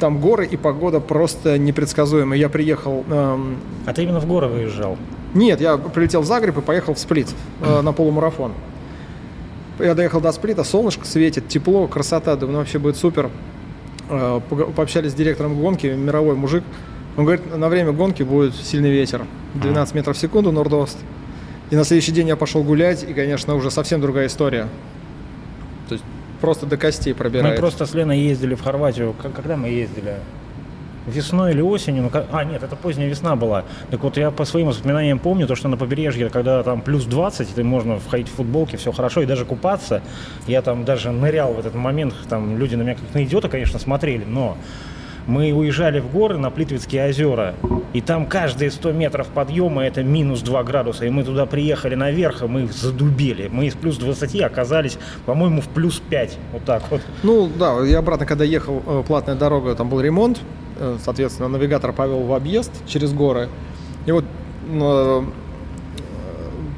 там 0.01 0.21
горы 0.21 0.47
и 0.47 0.57
погода 0.57 1.01
просто 1.01 1.59
непредсказуемые. 1.59 2.41
Я 2.41 2.49
приехал... 2.49 3.05
эм, 3.09 3.57
А 3.87 3.93
ты 3.93 4.03
именно 4.03 4.21
в 4.21 4.27
горы 4.27 4.49
выезжал. 4.49 4.99
Нет, 5.33 5.61
я 5.61 5.77
прилетел 5.77 6.23
в 6.23 6.27
Загреб 6.27 6.59
и 6.59 6.61
поехал 6.61 6.95
в 6.95 6.99
Сплит 6.99 7.29
э, 7.63 7.81
на 7.83 7.93
полумарафон. 7.93 8.53
Я 9.79 9.95
доехал 9.95 10.21
до 10.21 10.33
Сплита, 10.33 10.65
солнышко 10.65 11.07
светит, 11.07 11.49
тепло, 11.49 11.87
красота, 11.87 12.35
думаю, 12.37 12.53
ну, 12.55 12.59
вообще 12.59 12.79
будет 12.79 12.97
супер. 12.97 13.31
Э, 14.11 14.41
Пообщались 14.75 15.13
с 15.13 15.15
директором 15.15 15.61
гонки, 15.61 15.87
мировой 15.87 16.35
мужик. 16.35 16.65
Он 17.17 17.25
говорит, 17.25 17.57
на 17.57 17.69
время 17.69 17.93
гонки 17.93 18.23
будет 18.23 18.55
сильный 18.55 18.91
ветер, 18.91 19.25
12 19.55 19.95
метров 19.95 20.17
в 20.17 20.21
секунду, 20.21 20.53
норд-ост. 20.53 20.99
И 21.71 21.77
на 21.77 21.85
следующий 21.85 22.13
день 22.13 22.29
я 22.29 22.37
пошел 22.37 22.63
гулять, 22.65 23.05
и, 23.09 23.15
конечно, 23.15 23.55
уже 23.55 23.71
совсем 23.71 24.01
другая 24.01 24.27
история. 24.27 24.69
То 25.89 25.95
есть 25.95 26.05
просто 26.41 26.67
до 26.67 26.77
костей 26.77 27.13
Мы 27.13 27.19
пробирает. 27.19 27.59
просто 27.61 27.87
с 27.87 27.95
Леной 27.95 28.19
ездили 28.19 28.55
в 28.55 28.63
Хорватию. 28.63 29.15
Когда 29.35 29.57
мы 29.57 29.69
ездили? 29.69 30.17
Весной 31.07 31.53
или 31.53 31.61
осенью? 31.61 32.03
Ну, 32.03 32.11
А, 32.31 32.45
нет, 32.45 32.63
это 32.63 32.77
поздняя 32.77 33.09
весна 33.09 33.37
была. 33.37 33.65
Так 33.91 34.03
вот, 34.03 34.17
я 34.17 34.31
по 34.31 34.45
своим 34.45 34.67
воспоминаниям 34.69 35.19
помню, 35.19 35.47
то, 35.47 35.55
что 35.55 35.69
на 35.69 35.77
побережье, 35.77 36.29
когда 36.29 36.63
там 36.63 36.83
плюс 36.83 37.05
20, 37.05 37.55
ты 37.55 37.65
можно 37.65 37.99
входить 37.99 38.29
в 38.29 38.33
футболке, 38.33 38.77
все 38.77 38.93
хорошо, 38.93 39.23
и 39.23 39.27
даже 39.27 39.45
купаться. 39.45 40.03
Я 40.47 40.63
там 40.63 40.85
даже 40.85 41.11
нырял 41.11 41.55
в 41.55 41.59
этот 41.59 41.75
момент, 41.75 42.15
там 42.29 42.59
люди 42.59 42.75
на 42.75 42.83
меня 42.83 42.95
как 42.95 43.15
на 43.15 43.25
идиота, 43.25 43.49
конечно, 43.49 43.79
смотрели, 43.79 44.25
но 44.25 44.57
мы 45.27 45.53
уезжали 45.53 46.01
в 46.01 46.11
горы 46.11 46.39
на 46.39 46.51
Плитвицкие 46.51 47.09
озера, 47.09 47.55
и 47.93 48.01
там 48.01 48.27
каждые 48.27 48.71
100 48.71 48.93
метров 48.93 49.29
подъема 49.29 49.85
это 49.85 50.03
минус 50.03 50.41
2 50.43 50.63
градуса, 50.65 51.07
и 51.07 51.11
мы 51.11 51.25
туда 51.25 51.47
приехали 51.47 51.95
наверх, 51.95 52.43
и 52.43 52.47
мы 52.47 52.67
задубели. 52.67 53.49
Мы 53.51 53.67
из 53.67 53.75
плюс 53.75 53.97
20 53.97 54.41
оказались, 54.43 54.99
по-моему, 55.27 55.61
в 55.61 55.69
плюс 55.69 56.01
5, 56.01 56.39
вот 56.53 56.65
так 56.65 56.83
вот. 56.91 57.01
Ну 57.23 57.49
да, 57.49 57.81
я 57.85 57.99
обратно, 57.99 58.27
когда 58.27 58.45
ехал, 58.45 58.83
э, 58.87 59.03
платная 59.07 59.35
дорога, 59.35 59.75
там 59.75 59.89
был 59.89 60.01
ремонт, 60.01 60.41
соответственно, 61.05 61.49
навигатор 61.49 61.93
повел 61.93 62.21
в 62.25 62.33
объезд 62.35 62.71
через 62.87 63.13
горы. 63.13 63.49
И 64.07 64.13
вот 64.13 64.25
э, 64.71 65.23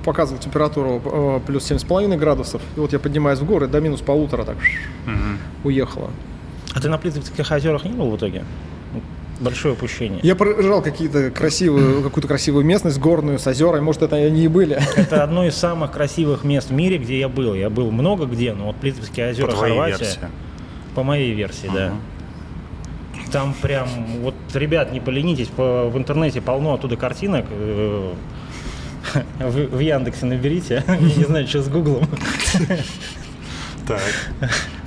показывал 0.04 0.40
температуру 0.40 1.00
э, 1.04 1.40
плюс 1.47 1.71
7,5 1.71 2.16
градусов. 2.16 2.61
И 2.76 2.80
вот 2.80 2.92
я 2.92 2.99
поднимаюсь 2.99 3.38
в 3.38 3.44
горы, 3.44 3.66
до 3.68 3.80
минус 3.80 4.00
полутора 4.00 4.44
так 4.44 4.56
Мгм. 5.06 5.38
уехала. 5.64 6.11
А 6.75 6.80
ты 6.80 6.88
на 6.88 6.99
Плитвицких 6.99 7.50
озерах 7.50 7.85
не 7.85 7.92
был 7.92 8.11
в 8.11 8.16
итоге? 8.16 8.44
Большое 9.40 9.75
упущение. 9.75 10.21
Я 10.23 10.37
проезжал 10.37 10.82
какие-то 10.82 11.30
красивые, 11.30 12.02
какую-то 12.04 12.28
красивую 12.28 12.64
местность 12.64 12.99
горную 12.99 13.38
с 13.38 13.47
озерами, 13.47 13.80
может, 13.80 14.02
это 14.02 14.16
они 14.16 14.44
и 14.44 14.49
были. 14.49 14.78
Это 14.97 15.23
одно 15.25 15.44
из 15.47 15.54
самых 15.56 15.90
красивых 15.92 16.44
мест 16.44 16.71
в 16.71 16.73
мире, 16.73 16.99
где 16.99 17.18
я 17.18 17.28
был. 17.28 17.54
Я 17.54 17.68
был 17.71 17.90
много 17.90 18.26
где, 18.26 18.54
но 18.54 18.66
вот 18.66 18.76
Плитвицкие 18.76 19.30
озера, 19.30 19.47
По 19.49 19.52
твоей 19.52 19.73
Хорватия, 19.75 19.99
версии. 20.04 20.21
по 20.94 21.02
моей 21.02 21.35
версии, 21.35 21.71
да. 21.75 21.92
Там 23.32 23.54
прям, 23.54 23.88
вот, 24.22 24.34
ребят, 24.54 24.92
не 24.92 25.00
поленитесь, 25.00 25.48
по- 25.48 25.88
в 25.88 25.96
интернете 25.96 26.40
полно 26.42 26.74
оттуда 26.74 26.96
картинок. 26.96 27.46
э, 27.50 28.12
В, 29.40 29.76
в 29.76 29.78
Яндексе 29.80 30.26
наберите, 30.26 30.84
я 30.88 30.96
не 30.98 31.24
знаю, 31.24 31.48
что 31.48 31.62
с 31.62 31.68
Гуглом. 31.68 32.06
Так. 33.86 34.00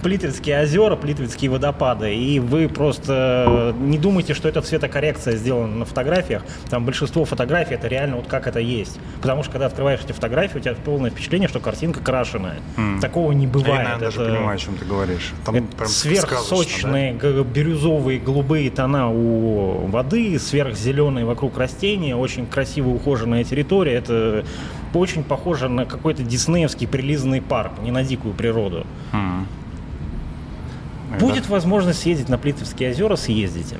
Плитвицкие 0.10 0.62
озера, 0.62 0.96
Плитвицкие 0.96 1.50
водопады. 1.50 2.14
И 2.14 2.40
вы 2.40 2.70
просто 2.70 3.74
не 3.80 3.98
думайте, 3.98 4.36
что 4.36 4.48
это 4.48 4.62
цветокоррекция 4.62 5.36
сделана 5.36 5.78
на 5.78 5.86
фотографиях. 5.86 6.44
Там 6.70 6.86
большинство 6.86 7.26
фотографий 7.26 7.74
это 7.74 7.88
реально 7.88 8.18
вот 8.18 8.28
как 8.28 8.46
это 8.46 8.60
есть. 8.60 9.00
Потому 9.20 9.42
что 9.42 9.54
когда 9.54 9.66
открываешь 9.66 10.02
эти 10.06 10.12
фотографии, 10.12 10.58
у 10.60 10.62
тебя 10.62 10.76
полное 10.76 11.10
впечатление, 11.10 11.48
что 11.50 11.60
картинка 11.60 12.02
крашеная. 12.02 12.58
М. 12.78 13.00
Такого 13.00 13.32
не 13.32 13.46
Я, 13.46 13.50
бывает. 13.52 14.00
даже 14.00 14.22
Это- 14.22 14.32
понимаю, 14.36 14.56
о 14.56 14.60
чем 14.60 14.76
ты 14.78 14.86
говоришь. 14.86 15.34
Там 15.44 15.56
это 15.56 15.76
прям 15.76 15.90
сверхсочные 15.90 17.14
г- 17.14 17.44
бирюзовые 17.44 18.20
голубые 18.20 18.70
тона 18.70 19.10
у 19.12 19.88
воды, 19.88 20.38
сверхзеленые 20.38 21.26
вокруг 21.26 21.58
растения, 21.58 22.16
очень 22.16 22.46
красиво 22.46 22.90
ухоженная 22.90 23.44
территория. 23.44 23.94
Это 23.94 24.46
очень 24.94 25.24
похоже 25.24 25.68
на 25.68 25.86
какой-то 25.86 26.22
диснеевский 26.22 26.88
прилизанный 26.88 27.42
парк, 27.42 27.72
не 27.82 27.90
на 27.90 28.04
дикую 28.04 28.36
природу. 28.36 28.86
Сказочно, 31.08 31.20
да? 31.20 31.34
Будет 31.34 31.50
возможность 31.50 32.00
съездить 32.02 32.30
на 32.30 32.38
Плитовские 32.38 32.92
озера, 32.92 33.16
съездите. 33.16 33.78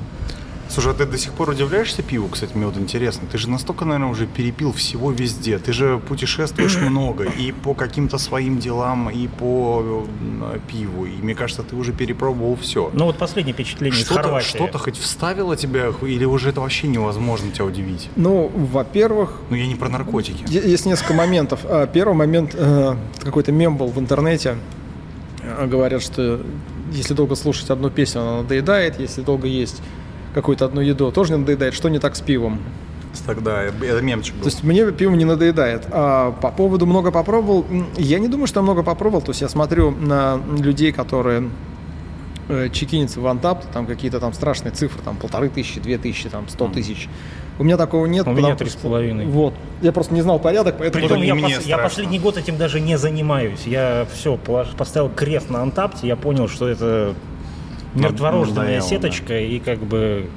Слушай, 0.68 0.94
а 0.94 0.96
ты 0.96 1.06
до 1.06 1.16
сих 1.20 1.32
пор 1.34 1.52
удивляешься 1.52 2.02
пиву, 2.02 2.28
кстати, 2.28 2.52
мне 2.56 2.66
вот 2.66 2.76
интересно. 2.76 3.28
Ты 3.32 3.38
же 3.38 3.50
настолько, 3.52 3.86
наверное, 3.86 4.10
уже 4.12 4.26
перепил 4.26 4.74
всего 4.74 5.12
везде. 5.12 5.60
Ты 5.60 5.72
же 5.74 6.00
путешествуешь 6.00 6.76
много 6.82 7.24
и 7.26 7.52
по 7.52 7.76
каким-то 7.76 8.18
своим 8.18 8.58
делам, 8.58 9.12
и 9.12 9.28
по 9.28 10.06
э, 10.42 10.60
пиву. 10.68 11.06
И 11.06 11.12
мне 11.22 11.36
кажется, 11.36 11.62
ты 11.62 11.76
уже 11.76 11.94
перепробовал 11.94 12.56
все. 12.60 12.90
Ну 12.94 13.06
вот 13.06 13.18
последнее 13.20 13.54
впечатление 13.54 14.00
из 14.02 14.06
Что-то, 14.08 14.24
Хорватии. 14.24 14.48
что-то 14.48 14.80
хоть 14.80 14.98
вставило 14.98 15.56
тебя, 15.56 15.92
или 16.02 16.26
уже 16.26 16.50
это 16.50 16.62
вообще 16.62 16.88
невозможно 16.88 17.52
тебя 17.52 17.66
удивить? 17.66 18.10
Ну, 18.16 18.52
во-первых, 18.56 19.42
Ну, 19.52 19.56
я 19.56 19.68
не 19.68 19.76
про 19.76 19.88
наркотики. 19.90 20.46
Есть 20.52 20.88
несколько 20.88 21.14
моментов. 21.14 21.60
А, 21.66 21.86
Первый 21.86 22.16
момент, 22.16 22.56
э, 22.56 22.96
какой-то 23.22 23.52
мем 23.52 23.78
был 23.78 23.88
в 23.90 24.00
интернете. 24.00 24.56
Э, 25.44 25.68
Говорят, 25.68 26.02
что 26.02 26.42
если 26.92 27.14
долго 27.14 27.36
слушать 27.36 27.70
одну 27.70 27.90
песню, 27.90 28.22
она 28.22 28.42
надоедает. 28.42 29.00
Если 29.00 29.22
долго 29.22 29.48
есть 29.48 29.82
какую-то 30.34 30.66
одну 30.66 30.82
еду, 30.82 31.12
тоже 31.12 31.34
не 31.34 31.40
надоедает. 31.40 31.74
Что 31.74 31.90
не 31.90 32.00
так 32.00 32.16
с 32.16 32.22
пивом? 32.22 32.60
Тогда 33.26 33.64
это 33.64 34.02
мемчик 34.02 34.36
был. 34.36 34.44
То 34.44 34.50
есть 34.50 34.64
мне 34.64 34.92
пиво 34.92 35.16
не 35.16 35.26
надоедает. 35.26 35.84
А 35.90 36.32
по 36.32 36.52
поводу 36.52 36.86
много 36.86 37.12
попробовал, 37.12 37.66
я 37.98 38.20
не 38.20 38.28
думаю, 38.28 38.48
что 38.48 38.62
много 38.62 38.84
попробовал. 38.84 39.22
То 39.22 39.32
есть 39.32 39.42
я 39.42 39.50
смотрю 39.50 39.92
на 39.92 40.42
людей, 40.60 40.92
которые 40.92 41.50
э, 42.50 42.70
чекинятся 42.72 43.22
в 43.22 43.28
Антап, 43.28 43.66
там 43.72 43.88
какие-то 43.88 44.20
там 44.20 44.34
страшные 44.34 44.72
цифры, 44.74 45.02
там 45.04 45.16
полторы 45.16 45.50
тысячи, 45.50 45.80
две 45.80 45.98
тысячи, 45.98 46.30
там 46.30 46.48
сто 46.50 46.68
тысяч. 46.68 47.08
У 47.58 47.64
меня 47.64 47.78
такого 47.78 48.06
нет. 48.06 48.28
У 48.28 48.32
меня 48.32 48.56
три 48.56 48.70
с 48.70 48.76
половиной. 48.76 49.26
Вот. 49.26 49.54
Я 49.82 49.92
просто 49.92 50.14
не 50.14 50.22
знал 50.22 50.40
порядок, 50.40 50.76
поэтому... 50.78 51.06
Притом 51.08 51.22
я, 51.24 51.36
мне 51.36 51.56
пос- 51.56 51.66
я 51.68 51.78
последний 51.78 52.20
год 52.20 52.38
этим 52.38 52.58
даже 52.58 52.80
не 52.82 52.98
занимаюсь. 52.98 53.62
Я 53.66 54.06
все, 54.14 54.38
поставил 54.78 55.10
крест 55.10 55.50
на 55.50 55.62
Антапте, 55.62 56.08
я 56.08 56.16
понял, 56.16 56.48
что 56.50 56.68
это 56.68 57.14
мертворожденная 57.94 58.82
сеточка, 58.82 59.40
и 59.40 59.60
как 59.60 59.80
бы 59.80 60.28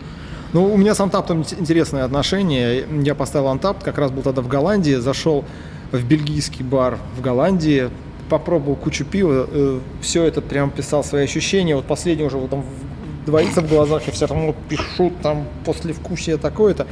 Ну, 0.53 0.73
у 0.73 0.77
меня 0.77 0.95
с 0.95 1.01
Антаптом 1.01 1.41
ин- 1.43 1.59
интересное 1.61 2.05
отношение. 2.05 2.85
Я 3.03 3.15
поставил 3.15 3.49
Антапт, 3.49 3.83
как 3.83 3.99
раз 3.99 4.11
был 4.11 4.23
тогда 4.23 4.41
в 4.43 4.49
Голландии, 4.49 4.95
зашел 4.95 5.45
в 5.93 6.05
бельгийский 6.05 6.65
бар 6.65 6.99
в 7.17 7.21
Голландии, 7.21 7.91
попробовал 8.31 8.77
кучу 8.77 9.05
пива, 9.05 9.49
все 10.01 10.25
это 10.25 10.41
прям 10.41 10.71
писал 10.71 11.03
свои 11.03 11.25
ощущения. 11.25 11.75
Вот 11.75 11.85
последний 11.87 12.25
уже 12.25 12.37
вот 12.37 12.51
там 12.51 12.63
в- 12.63 12.88
двоится 13.28 13.61
в 13.61 13.68
глазах, 13.68 14.02
я 14.06 14.12
все 14.12 14.26
равно 14.26 14.54
пишу 14.68 15.12
там 15.23 15.47
после 15.64 15.92
вкусия 15.92 16.38
такое-то. 16.38 16.87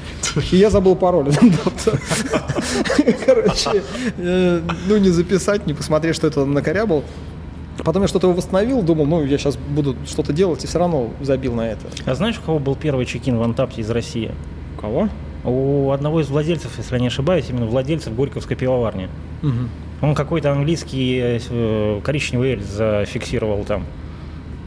И 0.53 0.57
я 0.57 0.71
забыл 0.71 0.95
пароль. 0.95 1.33
Короче, 3.27 3.83
э, 4.19 4.61
ну 4.87 4.97
не 4.99 5.09
записать, 5.09 5.67
не 5.67 5.73
посмотреть, 5.73 6.15
что 6.15 6.27
это 6.27 6.45
накорябал. 6.45 7.03
Потом 7.79 8.03
я 8.03 8.09
что-то 8.09 8.33
восстановил, 8.33 8.83
думал, 8.83 9.07
ну 9.07 9.25
я 9.25 9.39
сейчас 9.39 9.57
буду 9.57 9.97
что-то 10.07 10.33
делать, 10.33 10.63
и 10.65 10.67
все 10.67 10.79
равно 10.79 11.11
забил 11.21 11.55
на 11.55 11.69
это. 11.69 11.87
А 12.05 12.15
знаешь, 12.15 12.39
у 12.39 12.43
кого 12.43 12.59
был 12.59 12.77
первый 12.77 13.07
чекин 13.07 13.39
в 13.39 13.43
Антапте 13.43 13.81
из 13.81 13.91
России? 13.91 14.33
У 14.77 14.81
кого? 14.81 15.09
У 15.45 15.91
одного 15.91 16.21
из 16.21 16.29
владельцев, 16.29 16.77
если 16.77 16.95
я 16.95 17.01
не 17.01 17.07
ошибаюсь, 17.07 17.47
именно 17.49 17.67
владельцев 17.67 18.15
Горьковской 18.15 18.57
пивоварни. 18.57 19.09
Мгм. 19.43 19.71
Он 20.03 20.15
какой-то 20.15 20.53
английский 20.53 21.39
э, 21.49 22.01
коричневый 22.05 22.53
эль 22.53 22.63
зафиксировал 22.63 23.65
там, 23.65 23.85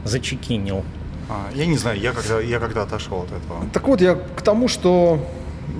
зачекинил. 0.04 0.82
А, 1.30 1.48
я 1.54 1.66
не 1.66 1.76
знаю, 1.78 1.98
я 2.00 2.12
когда, 2.12 2.40
я 2.40 2.58
когда 2.58 2.82
отошел 2.82 3.18
от 3.20 3.26
этого. 3.28 3.64
Так 3.72 3.86
вот, 3.86 4.00
я 4.00 4.14
к 4.16 4.42
тому, 4.42 4.66
что, 4.68 5.18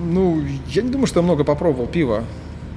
ну, 0.01 0.41
я 0.67 0.81
не 0.81 0.89
думаю, 0.89 1.07
что 1.07 1.19
я 1.19 1.23
много 1.23 1.43
попробовал 1.43 1.87
пива. 1.87 2.23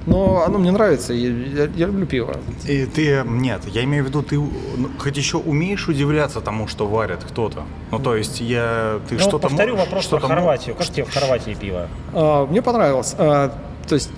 Но 0.07 0.43
оно 0.45 0.59
мне 0.59 0.71
нравится, 0.71 1.13
и 1.13 1.19
я, 1.55 1.63
я 1.75 1.85
люблю 1.87 2.05
пиво. 2.05 2.35
И 2.67 2.85
ты, 2.85 3.23
нет, 3.25 3.61
я 3.65 3.83
имею 3.85 4.03
в 4.03 4.07
виду, 4.07 4.21
ты 4.21 4.37
ну, 4.37 4.89
хоть 4.99 5.17
еще 5.17 5.37
умеешь 5.37 5.87
удивляться 5.87 6.41
тому, 6.41 6.67
что 6.67 6.85
варит 6.85 7.23
кто-то. 7.23 7.63
Ну, 7.91 7.97
то 7.99 8.15
есть, 8.15 8.39
я, 8.41 8.99
ты 9.09 9.15
Ну, 9.15 9.19
что-то 9.21 9.47
повторю 9.47 9.71
можешь- 9.75 9.85
вопрос 9.87 10.05
про 10.05 10.17
что-то 10.19 10.27
мо- 10.27 10.35
Хорватию. 10.35 10.75
Как 10.75 10.87
тебе 10.89 11.05
в 11.05 11.13
Хорватии 11.13 11.55
пиво? 11.59 11.87
А, 12.13 12.45
мне 12.45 12.61
понравилось. 12.61 13.15
А, 13.17 13.51
то 13.87 13.95
есть, 13.95 14.11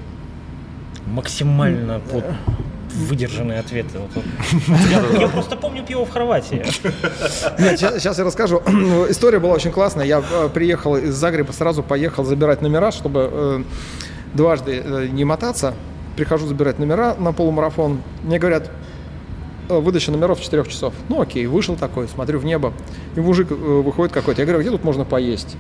Максимально 1.05 2.01
вот, 2.11 2.25
выдержанные 2.97 3.59
ответы. 3.59 3.99
Я, 5.19 5.27
просто 5.27 5.55
помню 5.55 5.83
пиво 5.83 6.05
в 6.05 6.09
Хорватии. 6.09 6.63
нет, 7.59 7.79
сейчас, 7.79 8.17
я 8.17 8.23
расскажу. 8.23 8.61
История 9.09 9.39
была 9.39 9.53
очень 9.53 9.71
классная. 9.71 10.05
Я 10.05 10.23
э, 10.29 10.49
приехал 10.53 10.95
из 10.97 11.15
Загреба, 11.15 11.51
сразу 11.51 11.83
поехал 11.83 12.23
забирать 12.23 12.61
номера, 12.61 12.91
чтобы 12.91 13.29
э, 13.31 13.63
дважды 14.33 14.81
э, 14.83 15.07
не 15.07 15.25
мотаться. 15.25 15.73
Прихожу 16.15 16.47
забирать 16.47 16.79
номера 16.79 17.15
на 17.15 17.31
полумарафон. 17.31 18.01
Мне 18.23 18.39
говорят, 18.39 18.71
выдача 19.69 20.11
номеров 20.11 20.41
4 20.41 20.63
часов. 20.65 20.93
Ну 21.09 21.21
окей, 21.21 21.45
вышел 21.45 21.75
такой, 21.75 22.07
смотрю 22.07 22.39
в 22.39 22.45
небо. 22.45 22.73
И 23.15 23.19
мужик 23.19 23.51
выходит 23.51 24.13
какой-то. 24.13 24.41
Я 24.41 24.45
говорю, 24.45 24.61
где 24.61 24.71
тут 24.71 24.83
можно 24.83 25.05
поесть? 25.05 25.55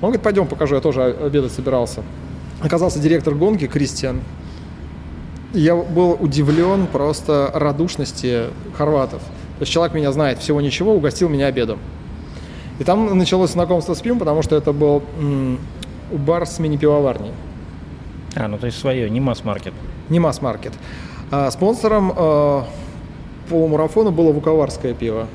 Он 0.00 0.08
говорит, 0.08 0.22
пойдем 0.22 0.46
покажу, 0.46 0.74
я 0.74 0.80
тоже 0.80 1.04
обедать 1.04 1.52
собирался. 1.52 2.02
Оказался 2.60 2.98
директор 2.98 3.34
гонки 3.34 3.66
Кристиан. 3.66 4.20
Я 5.52 5.74
был 5.74 6.16
удивлен 6.18 6.86
просто 6.86 7.50
радушности 7.54 8.44
хорватов. 8.76 9.22
То 9.58 9.62
есть 9.62 9.72
человек 9.72 9.94
меня 9.94 10.12
знает 10.12 10.38
всего 10.38 10.60
ничего, 10.60 10.94
угостил 10.94 11.28
меня 11.28 11.46
обедом. 11.46 11.78
И 12.78 12.84
там 12.84 13.16
началось 13.16 13.52
знакомство 13.52 13.94
с 13.94 14.00
пивом, 14.00 14.18
потому 14.18 14.42
что 14.42 14.54
это 14.56 14.72
был 14.72 15.02
м, 15.18 15.58
бар 16.10 16.46
с 16.46 16.58
мини-пивоварней. 16.58 17.32
А, 18.34 18.48
ну 18.48 18.58
то 18.58 18.66
есть 18.66 18.78
свое, 18.78 19.08
не 19.08 19.20
масс-маркет. 19.20 19.72
Не 20.10 20.20
масс-маркет. 20.20 20.72
А 21.30 21.50
спонсором 21.50 22.12
э, 22.14 22.62
полумарафона 23.48 24.10
было 24.10 24.32
вуковарское 24.32 24.92
пиво. 24.92 25.26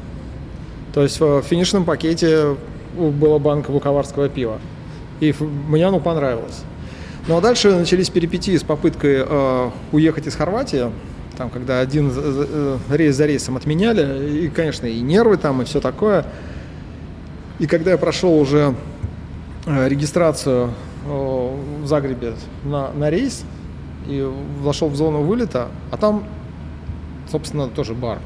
То 0.94 1.02
есть 1.02 1.20
в 1.20 1.42
финишном 1.42 1.84
пакете 1.84 2.56
была 2.96 3.40
банка 3.40 3.72
вуковарского 3.72 4.30
пива. 4.30 4.60
И 5.20 5.34
мне 5.40 5.86
оно 5.86 6.00
понравилось. 6.00 6.64
Ну 7.28 7.38
а 7.38 7.42
дальше 7.42 7.76
начались 7.76 8.10
перипетии 8.10 8.58
с 8.58 8.64
попыткой 8.64 9.24
э, 9.28 9.70
уехать 9.92 10.26
из 10.26 10.36
Хорватии. 10.36 10.92
Там, 11.38 11.52
когда 11.52 11.80
один 11.80 12.12
э, 12.16 12.78
рейс 12.90 13.16
за 13.16 13.28
рейсом 13.28 13.58
отменяли, 13.58 14.46
и, 14.46 14.50
конечно, 14.50 14.88
и 14.88 15.00
нервы 15.02 15.38
там, 15.38 15.62
и 15.62 15.66
все 15.66 15.80
такое. 15.80 16.26
И 17.60 17.68
когда 17.68 17.92
я 17.92 17.98
прошел 18.00 18.40
уже 18.40 18.74
э, 19.68 19.88
регистрацию 19.88 20.72
э, 21.06 21.58
в 21.84 21.86
Загребе 21.86 22.34
на, 22.64 22.92
на 22.92 23.12
рейс 23.12 23.44
и 24.08 24.28
вошел 24.62 24.90
в 24.90 24.96
зону 24.96 25.22
вылета, 25.22 25.68
а 25.92 25.98
там, 25.98 26.24
собственно, 27.32 27.68
тоже 27.68 27.94
бар. 27.94 28.18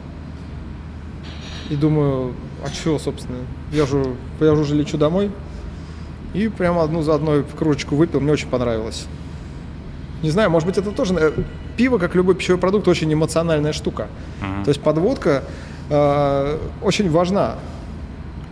И 1.69 1.75
думаю, 1.75 2.33
а 2.63 2.69
что, 2.69 2.97
собственно, 2.97 3.39
я 3.73 3.85
же, 3.85 4.05
я 4.39 4.55
же 4.55 4.61
уже 4.61 4.73
лечу 4.73 4.97
домой. 4.97 5.31
И 6.35 6.49
прямо 6.49 6.83
одну 6.83 7.01
за 7.01 7.15
одной 7.15 7.43
в 7.43 7.55
кружечку 7.55 7.95
выпил, 7.95 8.19
мне 8.19 8.33
очень 8.33 8.49
понравилось. 8.49 9.05
Не 10.21 10.31
знаю, 10.31 10.49
может 10.49 10.67
быть, 10.67 10.77
это 10.77 10.91
тоже... 10.91 11.13
э, 11.17 11.31
Пиво, 11.77 11.97
как 11.97 12.13
любой 12.15 12.35
пищевой 12.35 12.59
продукт, 12.59 12.87
очень 12.87 13.11
эмоциональная 13.13 13.71
штука. 13.73 14.07
Мгм. 14.41 14.63
То 14.65 14.69
есть 14.69 14.81
подводка 14.81 15.43
э, 15.89 16.59
очень 16.81 17.09
важна. 17.09 17.55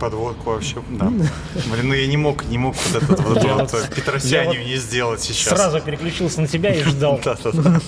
Подводку 0.00 0.50
вообще, 0.50 0.76
да. 0.90 1.06
Блин, 1.72 1.88
ну 1.88 1.94
я 1.94 2.06
не 2.06 2.16
мог, 2.16 2.44
не 2.46 2.56
мог 2.58 2.74
вот 2.74 3.02
этот 3.02 3.20
вот, 3.20 3.42
вот 3.44 3.72
вот- 3.72 3.94
Петросянию 3.94 4.60
вот 4.62 4.68
не 4.70 4.76
сделать 4.76 5.20
сейчас. 5.20 5.58
Сразу 5.58 5.80
переключился 5.80 6.40
на 6.40 6.46
тебя 6.46 6.74
и 6.74 6.82
ждал. 6.84 7.20
Да, 7.22 7.36
да, 7.44 7.50
да. 7.52 7.80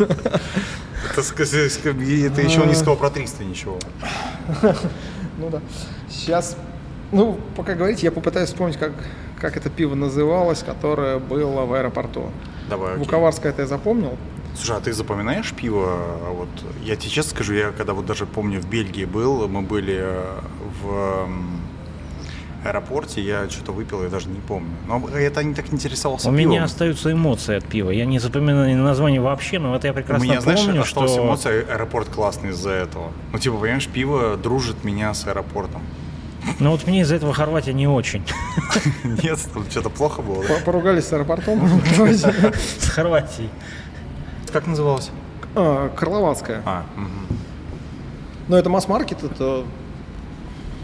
Это, 1.12 1.23
это 1.23 2.42
еще 2.42 2.66
не 2.66 2.75
сказал 2.75 2.97
про 2.97 3.11
300 3.11 3.44
ничего. 3.44 3.79
Ну 5.38 5.51
да. 5.51 5.61
Сейчас, 6.09 6.57
ну, 7.12 7.38
пока 7.57 7.75
говорите, 7.75 8.07
я 8.07 8.11
попытаюсь 8.12 8.49
вспомнить, 8.49 8.79
как, 8.79 8.92
как 9.40 9.57
это 9.57 9.70
пиво 9.70 9.94
называлось, 9.94 10.62
которое 10.62 11.18
было 11.18 11.64
в 11.64 11.72
аэропорту. 11.72 12.31
Давай, 12.68 12.92
окей. 12.92 13.05
Вуковарское 13.05 13.53
это 13.53 13.62
я 13.62 13.68
запомнил. 13.68 14.16
Слушай, 14.55 14.77
а 14.77 14.81
ты 14.81 14.92
запоминаешь 14.92 15.53
пиво? 15.53 15.87
А 15.88 16.33
Вот 16.33 16.49
я 16.83 16.96
тебе 16.96 17.11
честно 17.11 17.31
скажу, 17.33 17.53
я 17.53 17.72
когда 17.72 17.92
вот 17.92 18.07
даже 18.07 18.27
помню 18.27 18.61
в 18.61 18.68
Бельгии 18.68 19.05
был, 19.05 19.46
мы 19.49 19.61
были 19.62 19.99
э, 19.99 20.40
в 20.83 21.29
аэропорте, 22.64 23.20
я 23.20 23.49
что-то 23.49 23.72
выпил, 23.72 24.03
я 24.03 24.09
даже 24.09 24.29
не 24.29 24.40
помню. 24.40 24.70
Но 24.88 25.09
это 25.09 25.42
не 25.44 25.55
так 25.55 25.72
интересовался 25.72 26.29
У 26.29 26.33
пивом. 26.33 26.51
меня 26.51 26.64
остаются 26.64 27.12
эмоции 27.12 27.57
от 27.57 27.64
пива. 27.66 27.90
Я 27.90 28.07
не 28.07 28.18
запоминаю 28.18 28.77
название 28.79 29.20
вообще, 29.20 29.59
но 29.59 29.75
это 29.77 29.87
я 29.88 29.92
У 29.92 29.96
прекрасно 29.96 30.25
меня, 30.25 30.40
знаешь, 30.40 30.64
помню, 30.64 30.81
осталась 30.83 31.12
что... 31.12 31.22
эмоция, 31.25 31.62
аэропорт 31.62 32.09
классный 32.09 32.51
из-за 32.51 32.70
этого. 32.70 33.12
Ну, 33.33 33.38
типа, 33.38 33.57
понимаешь, 33.57 33.87
пиво 33.88 34.37
дружит 34.37 34.85
меня 34.85 35.12
с 35.14 35.27
аэропортом. 35.27 35.83
Ну 36.61 36.70
вот 36.70 36.87
мне 36.87 37.00
из-за 37.00 37.16
этого 37.16 37.35
Хорватия 37.35 37.72
не 37.72 37.87
очень. 37.87 38.24
Нет, 39.04 39.38
там 39.52 39.68
что-то 39.70 39.90
плохо 39.90 40.22
было, 40.22 40.42
Поругались 40.64 41.06
с 41.06 41.12
аэропортом. 41.12 41.80
С 42.80 42.88
Хорватией. 42.88 43.50
Как 44.52 44.66
называлось? 44.66 45.11
Карловацкая. 45.54 46.62
А. 46.64 46.85
Но 48.48 48.59
это 48.59 48.70
масс-маркет, 48.70 49.22
это 49.22 49.64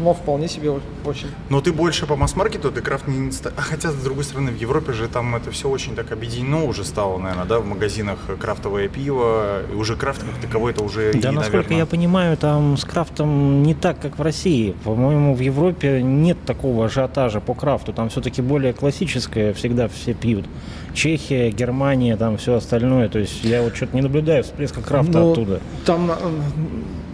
но 0.03 0.15
вполне 0.15 0.49
себе 0.49 0.73
очень. 1.05 1.29
Но 1.49 1.61
ты 1.61 1.73
больше 1.73 2.07
по 2.07 2.17
масс-маркету, 2.17 2.71
ты 2.71 2.81
крафт 2.81 3.07
не... 3.07 3.31
А 3.57 3.61
хотя, 3.61 3.91
с 3.91 3.95
другой 3.95 4.25
стороны, 4.25 4.51
в 4.51 4.57
Европе 4.57 4.93
же 4.93 5.09
там 5.09 5.35
это 5.37 5.51
все 5.51 5.69
очень 5.69 5.95
так 5.95 6.13
объединено 6.13 6.65
уже 6.65 6.85
стало, 6.85 7.19
наверное, 7.19 7.45
да, 7.47 7.61
в 7.61 7.67
магазинах 7.67 8.19
крафтовое 8.41 8.89
пиво, 8.89 9.63
и 9.73 9.75
уже 9.75 9.97
крафт 9.97 10.23
как 10.23 10.41
таковой 10.41 10.73
это 10.73 10.83
уже 10.83 11.13
Да, 11.13 11.31
и, 11.31 11.33
насколько 11.33 11.57
наверное, 11.57 11.79
я 11.79 11.87
понимаю, 11.87 12.37
там 12.37 12.77
с 12.77 12.85
крафтом 12.85 13.63
не 13.63 13.75
так, 13.75 14.01
как 14.01 14.19
в 14.19 14.23
России. 14.23 14.75
По-моему, 14.85 15.35
в 15.35 15.41
Европе 15.41 16.03
нет 16.03 16.39
такого 16.45 16.87
ажиотажа 16.87 17.41
по 17.41 17.55
крафту. 17.55 17.93
Там 17.93 18.09
все-таки 18.09 18.43
более 18.43 18.73
классическое 18.73 19.53
всегда 19.53 19.89
все 19.89 20.15
пьют. 20.15 20.47
Чехия, 20.95 21.51
Германия, 21.51 22.17
там 22.17 22.37
все 22.37 22.55
остальное. 22.55 23.09
То 23.09 23.19
есть 23.19 23.45
я 23.45 23.63
вот 23.63 23.77
что-то 23.77 23.97
не 23.97 24.03
наблюдаю 24.03 24.43
всплеска 24.45 24.81
крафта 24.83 25.19
Ну, 25.19 25.33
оттуда. 25.33 25.61
Там, 25.85 26.11
э, 26.11 26.15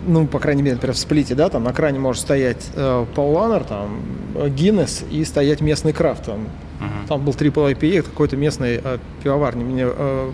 ну, 0.09 0.27
по 0.27 0.39
крайней 0.39 0.63
мере, 0.63 0.75
например, 0.77 0.95
в 0.95 0.99
сплите, 0.99 1.35
да, 1.35 1.49
там 1.49 1.63
на 1.65 1.73
кране 1.73 1.99
может 1.99 2.23
стоять 2.23 2.71
э, 2.75 3.07
Пол 3.15 3.33
Ланнер, 3.33 3.65
там, 3.65 4.01
Гиннес 4.49 5.05
и 5.11 5.25
стоять 5.25 5.61
местный 5.61 5.93
крафт. 5.93 6.25
Там, 6.25 6.49
Мгм. 6.81 7.07
там 7.09 7.25
был 7.25 7.33
Triple 7.33 7.73
IPA, 7.75 8.03
какой-то 8.03 8.37
местный 8.37 8.81
э, 8.83 8.99
пивоварни. 9.23 9.65
Мне 9.65 9.85
э, 9.87 10.31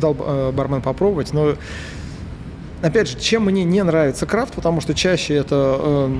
дал 0.00 0.16
э, 0.18 0.52
бармен 0.52 0.80
попробовать, 0.82 1.32
но 1.32 1.54
опять 2.82 3.08
же, 3.08 3.18
чем 3.18 3.44
мне 3.44 3.64
не 3.64 3.82
нравится 3.84 4.26
крафт, 4.26 4.54
потому 4.54 4.80
что 4.80 4.94
чаще 4.94 5.34
это 5.34 5.78
э, 5.80 6.18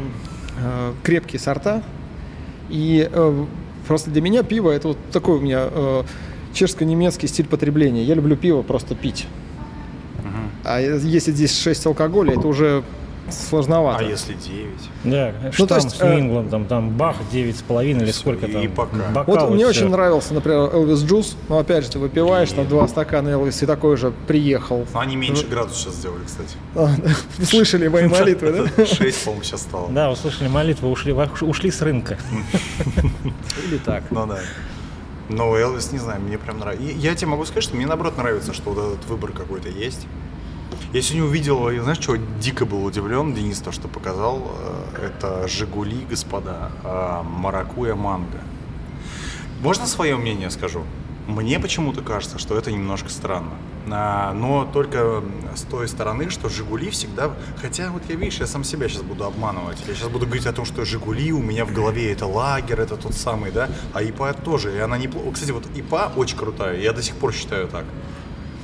э, 0.63 0.93
крепкие 1.03 1.41
сорта. 1.41 1.83
И 2.69 3.09
э, 3.11 3.45
просто 3.87 4.11
для 4.11 4.21
меня 4.21 4.43
пиво 4.43 4.71
это 4.71 4.89
вот 4.89 4.99
такой 5.13 5.39
у 5.39 5.41
меня 5.41 5.69
э, 5.71 6.03
чешско-немецкий 6.53 7.27
стиль 7.27 7.47
потребления. 7.47 8.05
Я 8.05 8.15
люблю 8.15 8.37
пиво 8.37 8.63
просто 8.63 8.95
пить. 8.95 9.27
А 10.69 10.81
если 10.81 11.33
здесь 11.33 11.59
6 11.59 11.87
алкоголя, 11.87 12.33
это 12.35 12.47
уже 12.47 12.85
сложновато. 13.31 14.05
А 14.05 14.09
если 14.09 14.35
9? 14.35 14.69
Да, 15.05 15.33
Ну, 15.59 15.67
то 15.67 15.77
есть, 15.77 15.91
с 15.91 16.01
э, 16.01 16.15
Нью-Ингландом, 16.15 16.67
там 16.67 16.91
Бах 16.91 17.17
9,5 17.33 18.03
или 18.03 18.11
сколько 18.11 18.47
и 18.47 18.67
там. 18.67 18.73
пока. 18.73 18.97
бокал 19.15 19.35
Вот 19.35 19.51
и 19.51 19.55
мне 19.55 19.65
всё. 19.65 19.71
очень 19.71 19.91
нравился, 19.91 20.35
например, 20.35 20.71
Элвис 20.73 21.03
Джус. 21.03 21.37
Но 21.49 21.59
опять 21.59 21.85
же, 21.85 21.93
ты 21.93 21.99
выпиваешь 21.99 22.51
там 22.53 22.67
два 22.69 22.89
стакана 22.89 23.29
Элвис 23.29 23.63
и 23.63 23.67
такой 23.67 23.97
же 23.97 24.13
приехал. 24.27 24.87
Ну, 24.93 25.01
они 25.01 25.17
меньше 25.17 25.47
градус 25.47 25.77
сейчас 25.77 25.95
сделали, 25.95 26.25
кстати. 26.25 26.57
А, 26.75 26.89
Слышали 27.43 27.89
мои 27.89 28.07
молитвы, 28.09 28.71
да? 28.77 28.87
6, 28.87 29.25
по-моему, 29.25 29.45
сейчас 29.45 29.63
стало. 29.63 29.89
Да, 29.91 30.11
услышали 30.11 30.49
молитвы, 30.49 30.91
ушли, 30.91 31.13
ушли 31.13 31.71
с 31.71 31.83
рынка. 31.83 32.19
Или 33.67 33.79
так. 33.79 34.05
Ну 34.11 34.27
да. 34.27 34.39
Но 35.29 35.55
Элвис, 35.57 35.93
не 35.93 35.99
знаю, 35.99 36.23
мне 36.23 36.39
прям 36.39 36.59
нравится. 36.59 36.87
И 36.87 36.95
Я 36.97 37.15
тебе 37.15 37.29
могу 37.29 37.45
сказать, 37.45 37.65
что 37.65 37.77
мне 37.77 37.87
наоборот 37.87 38.17
нравится, 38.17 38.55
что 38.55 38.71
вот 38.71 38.95
этот 38.95 39.07
выбор 39.07 39.33
какой-то 39.33 39.69
есть. 39.69 40.07
Я 40.91 41.03
сегодня 41.03 41.29
увидел, 41.29 41.69
и 41.69 41.79
знаешь, 41.81 41.99
что 42.01 42.17
дико 42.17 42.65
был 42.65 42.83
удивлен, 42.83 43.35
Денис, 43.35 43.59
то, 43.61 43.73
что 43.73 43.89
показал, 43.89 44.51
э, 44.95 45.09
это 45.09 45.47
«Жигули», 45.47 46.07
господа, 46.09 46.71
э, 46.83 47.23
маракуя 47.25 47.95
манго. 47.95 48.39
Можно 49.61 49.87
свое 49.87 50.17
мнение 50.17 50.49
скажу? 50.49 50.85
Мне 51.27 51.61
почему-то 51.61 52.01
кажется, 52.01 52.39
что 52.39 52.57
это 52.57 52.73
немножко 52.73 53.11
странно. 53.11 53.51
А, 53.91 54.33
но 54.33 54.65
только 54.65 55.23
с 55.55 55.61
той 55.63 55.89
стороны, 55.89 56.31
что 56.31 56.49
«Жигули» 56.49 56.89
всегда... 56.89 57.33
Хотя 57.61 57.91
вот 57.91 58.05
я, 58.09 58.15
видишь, 58.15 58.41
я 58.41 58.47
сам 58.47 58.65
себя 58.65 58.89
сейчас 58.89 59.03
буду 59.03 59.25
обманывать. 59.25 59.77
Я 59.87 59.95
сейчас 59.95 60.09
буду 60.09 60.25
говорить 60.25 60.47
о 60.47 60.55
том, 60.55 60.65
что 60.65 60.87
«Жигули» 60.87 61.33
у 61.33 61.43
меня 61.43 61.67
в 61.67 61.73
голове 61.75 62.13
это 62.13 62.25
лагерь, 62.25 62.81
это 62.81 62.97
тот 62.97 63.13
самый, 63.13 63.51
да? 63.53 63.69
А 63.93 64.03
ИПА 64.03 64.33
тоже, 64.33 64.75
и 64.75 64.79
она 64.79 64.97
неплохо... 64.97 65.33
Кстати, 65.33 65.51
вот 65.51 65.67
ИПА 65.77 66.13
очень 66.17 66.39
крутая, 66.39 66.81
я 66.81 66.95
до 66.95 67.03
сих 67.03 67.15
пор 67.17 67.35
считаю 67.35 67.69
так. 67.69 67.85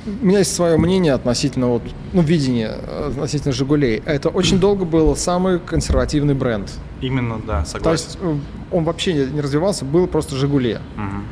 У 0.05 0.25
меня 0.25 0.39
есть 0.39 0.55
свое 0.55 0.77
мнение 0.77 1.13
относительно 1.13 1.67
вот, 1.67 1.81
ну, 2.13 2.21
видение 2.21 2.67
относительно 3.07 3.53
«Жигулей». 3.53 4.03
Это 4.05 4.29
очень 4.29 4.59
долго 4.59 4.85
был 4.85 5.15
самый 5.15 5.59
консервативный 5.59 6.35
бренд. 6.35 6.71
Именно, 7.01 7.41
да, 7.45 7.63
То 7.63 7.69
согласен. 7.69 8.05
есть 8.05 8.17
э, 8.21 8.37
он 8.71 8.83
вообще 8.83 9.13
не 9.13 9.41
развивался, 9.41 9.83
был 9.83 10.05
просто 10.07 10.35
«Жигули». 10.35 10.79
Мгм. 10.95 11.25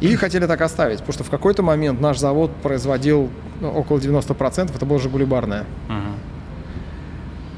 И 0.00 0.14
хотели 0.16 0.46
так 0.46 0.60
оставить, 0.60 0.98
потому 0.98 1.14
что 1.14 1.24
в 1.24 1.30
какой-то 1.30 1.62
момент 1.62 2.00
наш 2.00 2.18
завод 2.18 2.50
производил 2.62 3.30
ну, 3.60 3.70
около 3.70 3.98
90%, 3.98 4.70
это 4.74 4.86
было 4.86 4.98
«Жигули» 4.98 5.24
барное. 5.24 5.64
Мгм. 5.88 6.14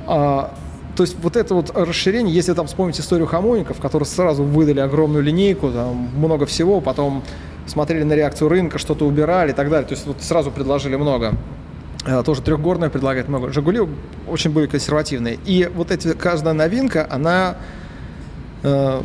А, 0.07 0.55
то 0.96 1.03
есть 1.03 1.16
вот 1.22 1.37
это 1.37 1.55
вот 1.55 1.70
расширение, 1.75 2.35
если 2.35 2.53
там 2.53 2.66
вспомнить 2.66 3.01
историю 3.01 3.27
хамоников, 3.27 3.81
которые 3.81 4.07
сразу 4.07 4.44
выдали 4.44 4.81
огромную 4.81 5.25
линейку, 5.25 5.70
там 5.70 6.11
много 6.16 6.46
всего, 6.46 6.81
потом 6.81 7.22
смотрели 7.73 8.03
на 8.05 8.13
реакцию 8.13 8.49
рынка, 8.49 8.79
что-то 8.79 9.07
убирали 9.07 9.51
и 9.51 9.55
так 9.55 9.71
далее. 9.71 9.87
То 9.89 9.95
есть 9.95 10.07
вот 10.07 10.23
сразу 10.23 10.51
предложили 10.51 10.97
много. 10.97 11.35
А, 12.05 12.23
Тоже 12.23 12.43
трехгорная 12.43 12.91
предлагает 12.91 13.29
много. 13.29 13.51
Жигули 13.53 13.81
очень 14.29 14.51
были 14.51 14.67
консервативные. 14.67 15.39
И 15.47 15.71
вот 15.75 15.91
эти, 15.91 16.13
каждая 16.13 16.53
новинка, 16.55 17.07
она 17.11 17.57
э, 18.63 19.01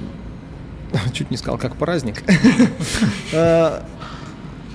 чуть 1.13 1.31
не 1.31 1.37
сказал, 1.37 1.57
как 1.57 1.75
праздник. 1.75 2.23
Э, 3.33 3.81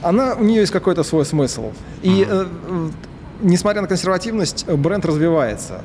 Она, 0.02 0.34
у 0.34 0.42
нее 0.42 0.60
есть 0.60 0.72
какой-то 0.72 1.04
свой 1.04 1.24
смысл. 1.24 1.72
И 2.02 2.26
э, 2.28 2.46
э, 2.68 2.88
несмотря 3.42 3.82
на 3.82 3.88
консервативность, 3.88 4.64
э, 4.66 4.74
бренд 4.76 5.04
развивается. 5.04 5.82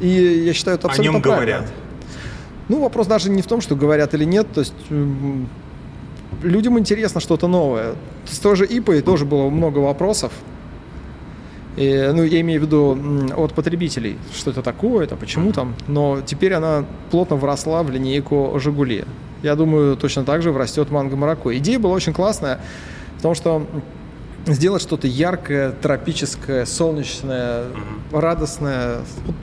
И 0.00 0.08
я 0.08 0.52
считаю, 0.52 0.78
это 0.78 0.88
О 0.88 0.90
абсолютно 0.90 1.16
нем 1.16 1.22
правильно. 1.22 1.56
говорят. 1.58 1.72
Ну, 2.68 2.80
вопрос 2.80 3.06
даже 3.06 3.30
не 3.30 3.42
в 3.42 3.46
том, 3.46 3.60
что 3.60 3.76
говорят 3.76 4.14
или 4.14 4.24
нет. 4.24 4.46
То 4.52 4.60
есть 4.60 4.74
людям 6.42 6.78
интересно 6.78 7.20
что-то 7.20 7.48
новое. 7.48 7.94
С 8.24 8.38
той 8.38 8.56
же 8.56 8.66
ИПой 8.66 9.02
тоже 9.02 9.24
было 9.24 9.48
много 9.50 9.78
вопросов. 9.78 10.32
И, 11.76 12.10
ну, 12.12 12.22
я 12.22 12.40
имею 12.42 12.60
в 12.60 12.64
виду 12.64 12.98
от 13.34 13.54
потребителей, 13.54 14.18
что 14.34 14.50
это 14.50 14.62
такое, 14.62 15.04
это 15.04 15.16
почему 15.16 15.52
там. 15.52 15.74
Но 15.88 16.20
теперь 16.20 16.52
она 16.52 16.84
плотно 17.10 17.36
вросла 17.36 17.82
в 17.82 17.90
линейку 17.90 18.52
«Жигули». 18.58 19.04
Я 19.42 19.56
думаю, 19.56 19.96
точно 19.96 20.24
так 20.24 20.42
же 20.42 20.52
врастет 20.52 20.90
манго 20.90 21.16
Марокко. 21.16 21.56
Идея 21.58 21.78
была 21.78 21.94
очень 21.94 22.12
классная, 22.12 22.60
потому 23.16 23.34
что 23.34 23.66
сделать 24.46 24.82
что-то 24.82 25.06
яркое, 25.06 25.72
тропическое, 25.72 26.66
солнечное, 26.66 27.64
радостное, 28.12 29.00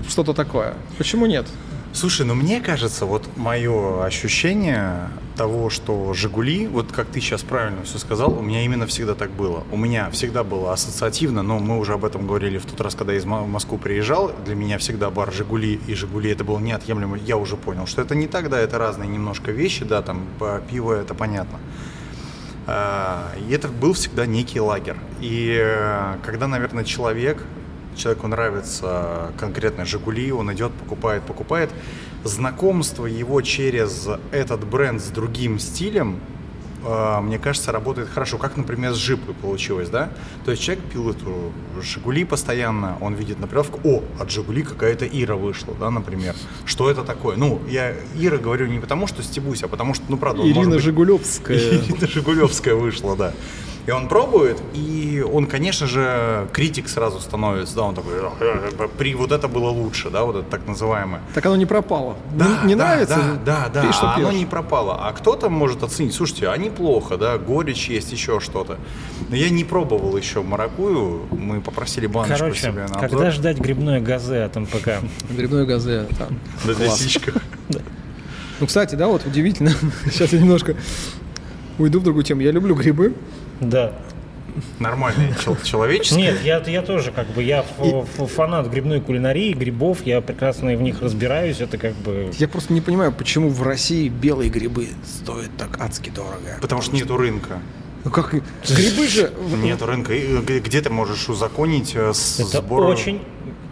что-то 0.08 0.34
такое. 0.34 0.76
Почему 0.98 1.26
нет? 1.26 1.48
Слушай, 1.92 2.26
ну 2.26 2.36
мне 2.36 2.62
кажется, 2.62 3.06
вот 3.06 3.28
мое 3.36 4.04
ощущение 4.06 5.10
того, 5.36 5.70
что 5.70 6.14
«Жигули», 6.14 6.68
вот 6.68 6.92
как 6.92 7.08
ты 7.08 7.20
сейчас 7.20 7.42
правильно 7.42 7.84
все 7.84 7.98
сказал, 7.98 8.38
у 8.38 8.42
меня 8.42 8.64
именно 8.64 8.86
всегда 8.86 9.16
так 9.16 9.32
было. 9.32 9.64
У 9.72 9.78
меня 9.78 10.10
всегда 10.12 10.44
было 10.44 10.72
ассоциативно, 10.72 11.42
но 11.44 11.60
мы 11.60 11.80
уже 11.80 11.94
об 11.94 12.06
этом 12.06 12.28
говорили 12.28 12.58
в 12.58 12.66
тот 12.66 12.80
раз, 12.82 12.94
когда 12.94 13.14
я 13.14 13.20
из 13.20 13.26
Мо- 13.26 13.42
в 13.42 13.48
Москву 13.48 13.78
приезжал. 13.78 14.32
Для 14.46 14.54
меня 14.56 14.78
всегда 14.78 15.10
бар 15.10 15.32
«Жигули» 15.34 15.80
и 15.88 15.96
«Жигули» 15.96 16.30
это 16.30 16.44
было 16.44 16.60
неотъемлемо. 16.60 17.18
Я 17.18 17.38
уже 17.38 17.58
понял, 17.58 17.88
что 17.88 18.02
это 18.02 18.16
не 18.16 18.28
так, 18.28 18.50
да, 18.50 18.60
это 18.60 18.78
разные 18.78 19.10
немножко 19.10 19.52
вещи, 19.52 19.84
да, 19.84 20.02
там 20.02 20.28
пиво 20.70 20.94
это 20.94 21.14
понятно. 21.16 21.58
А, 22.68 23.32
И 23.50 23.52
это 23.54 23.68
был 23.70 23.94
всегда 23.94 24.26
некий 24.28 24.60
лагерь. 24.60 24.98
И 25.22 25.58
э, 25.60 26.18
когда, 26.24 26.48
наверное, 26.48 26.84
человек, 26.84 27.44
человеку 28.00 28.28
нравится 28.28 29.32
конкретно 29.38 29.86
«Жигули», 29.86 30.32
он 30.32 30.52
идет, 30.54 30.72
покупает, 30.74 31.24
покупает, 31.24 31.70
знакомство 32.24 33.06
его 33.06 33.42
через 33.42 34.08
этот 34.32 34.66
бренд 34.66 35.02
с 35.02 35.08
другим 35.08 35.60
стилем, 35.60 36.20
э, 36.86 37.20
мне 37.22 37.38
кажется, 37.40 37.72
работает 37.72 38.10
хорошо. 38.10 38.38
Как, 38.38 38.58
например, 38.58 38.94
с 38.94 38.98
«Жипой» 38.98 39.34
получилось, 39.36 39.90
да? 39.90 40.10
То 40.46 40.52
есть 40.52 40.64
человек 40.64 40.84
пил 40.86 41.10
эту 41.10 41.52
«Жигули» 41.82 42.26
постоянно, 42.26 42.98
он 43.02 43.14
видит 43.14 43.40
на 43.40 43.48
прилавке, 43.48 43.80
о, 43.84 44.02
от 44.20 44.32
«Жигули» 44.32 44.64
какая-то 44.64 45.06
Ира 45.06 45.36
вышла, 45.36 45.74
да, 45.80 45.90
например. 45.92 46.36
Что 46.66 46.90
это 46.90 47.04
такое? 47.04 47.38
Ну, 47.38 47.62
я 47.70 47.94
Ира 48.18 48.38
говорю 48.38 48.68
не 48.68 48.80
потому, 48.80 49.08
что 49.08 49.22
стебусь, 49.24 49.64
а 49.64 49.68
потому 49.68 49.94
что, 49.94 50.06
ну, 50.10 50.18
правда, 50.18 50.48
Ирина 50.48 50.72
быть- 50.76 50.82
Жигулевская. 50.84 51.58
Ирина 51.88 52.08
Жигулевская 52.08 52.76
вышла, 52.76 53.16
да. 53.16 53.34
И 53.88 53.92
он 53.92 54.08
пробует, 54.08 54.62
и 54.74 55.26
он, 55.34 55.48
конечно 55.48 55.88
же, 55.88 56.48
критик 56.54 56.88
сразу 56.90 57.20
становится, 57.20 57.76
да, 57.76 57.84
он 57.84 57.96
такой, 57.96 58.14
«Э, 58.40 58.88
при 58.98 59.16
вот 59.16 59.32
это 59.32 59.48
было 59.48 59.70
лучше, 59.70 60.10
да, 60.10 60.24
вот 60.26 60.36
это 60.36 60.46
так 60.50 60.68
называемое. 60.68 61.22
Так 61.34 61.46
оно 61.46 61.56
не 61.56 61.66
пропало. 61.66 62.16
Да, 62.36 62.62
не 62.64 62.70
не 62.70 62.76
да, 62.76 62.86
нравится? 62.86 63.16
Да, 63.46 63.64
да, 63.66 63.70
да, 63.74 63.82
Пей, 63.82 63.92
что 63.92 64.12
а 64.12 64.16
оно 64.16 64.32
не 64.32 64.46
пропало. 64.46 65.08
А 65.08 65.12
кто-то 65.14 65.50
может 65.50 65.84
оценить, 65.84 66.14
слушайте, 66.14 66.50
а 66.50 66.58
неплохо, 66.58 67.18
да, 67.18 67.38
горечь 67.38 67.90
есть, 67.90 68.12
еще 68.12 68.40
что-то. 68.40 68.78
Но 69.30 69.36
я 69.36 69.50
не 69.50 69.64
пробовал 69.64 70.16
еще 70.16 70.44
маракую, 70.44 71.28
мы 71.32 71.62
попросили 71.62 72.08
баночку 72.08 72.38
Короче, 72.38 72.62
себе 72.62 72.72
на 72.72 72.86
обзор. 72.86 73.10
когда 73.10 73.32
ждать 73.32 73.58
грибное 73.58 74.02
газе 74.02 74.44
от 74.44 74.56
МПК? 74.56 75.00
Грибной 75.30 75.66
газе. 75.66 76.06
там. 76.18 76.40
На 76.66 76.72
лисичках. 76.72 77.36
Ну, 78.60 78.68
кстати, 78.68 78.96
да, 78.96 79.08
вот 79.08 79.26
удивительно. 79.26 79.72
Сейчас 80.12 80.34
я 80.34 80.40
немножко 80.42 80.76
уйду 81.78 82.02
в 82.02 82.04
другую 82.04 82.26
тему. 82.26 82.42
Я 82.42 82.52
люблю 82.52 82.76
грибы. 82.76 83.14
Да. 83.62 83.94
Нормальные, 84.80 85.36
чел- 85.44 85.58
человеческие. 85.64 86.32
Нет, 86.32 86.42
я, 86.44 86.60
я 86.66 86.82
тоже 86.82 87.12
как 87.12 87.28
бы, 87.28 87.44
я 87.44 87.64
фанат 87.64 88.68
грибной 88.68 89.00
кулинарии, 89.00 89.54
грибов, 89.54 90.06
я 90.06 90.22
прекрасно 90.22 90.76
в 90.76 90.82
них 90.82 91.02
разбираюсь, 91.02 91.62
это 91.62 91.78
как 91.78 91.94
бы... 91.96 92.32
Я 92.38 92.48
просто 92.48 92.74
не 92.74 92.82
понимаю, 92.82 93.12
почему 93.14 93.50
в 93.50 93.62
России 93.64 94.10
белые 94.10 94.50
грибы 94.50 94.88
стоят 95.06 95.52
так 95.58 95.80
адски 95.80 96.10
дорого. 96.10 96.58
Потому 96.62 96.82
что 96.82 96.96
нету 96.96 97.16
рынка. 97.16 97.60
Ну 98.04 98.12
как? 98.12 98.34
Грибы 98.34 99.08
же... 99.08 99.32
Нету 99.62 99.86
рынка. 99.86 100.14
И 100.14 100.38
г- 100.38 100.60
Где 100.62 100.82
ты 100.82 100.90
можешь 100.90 101.28
узаконить 101.30 101.92
э, 101.96 102.14
с 102.14 102.40
Это 102.40 102.60
сбор- 102.62 102.86
очень... 102.88 103.22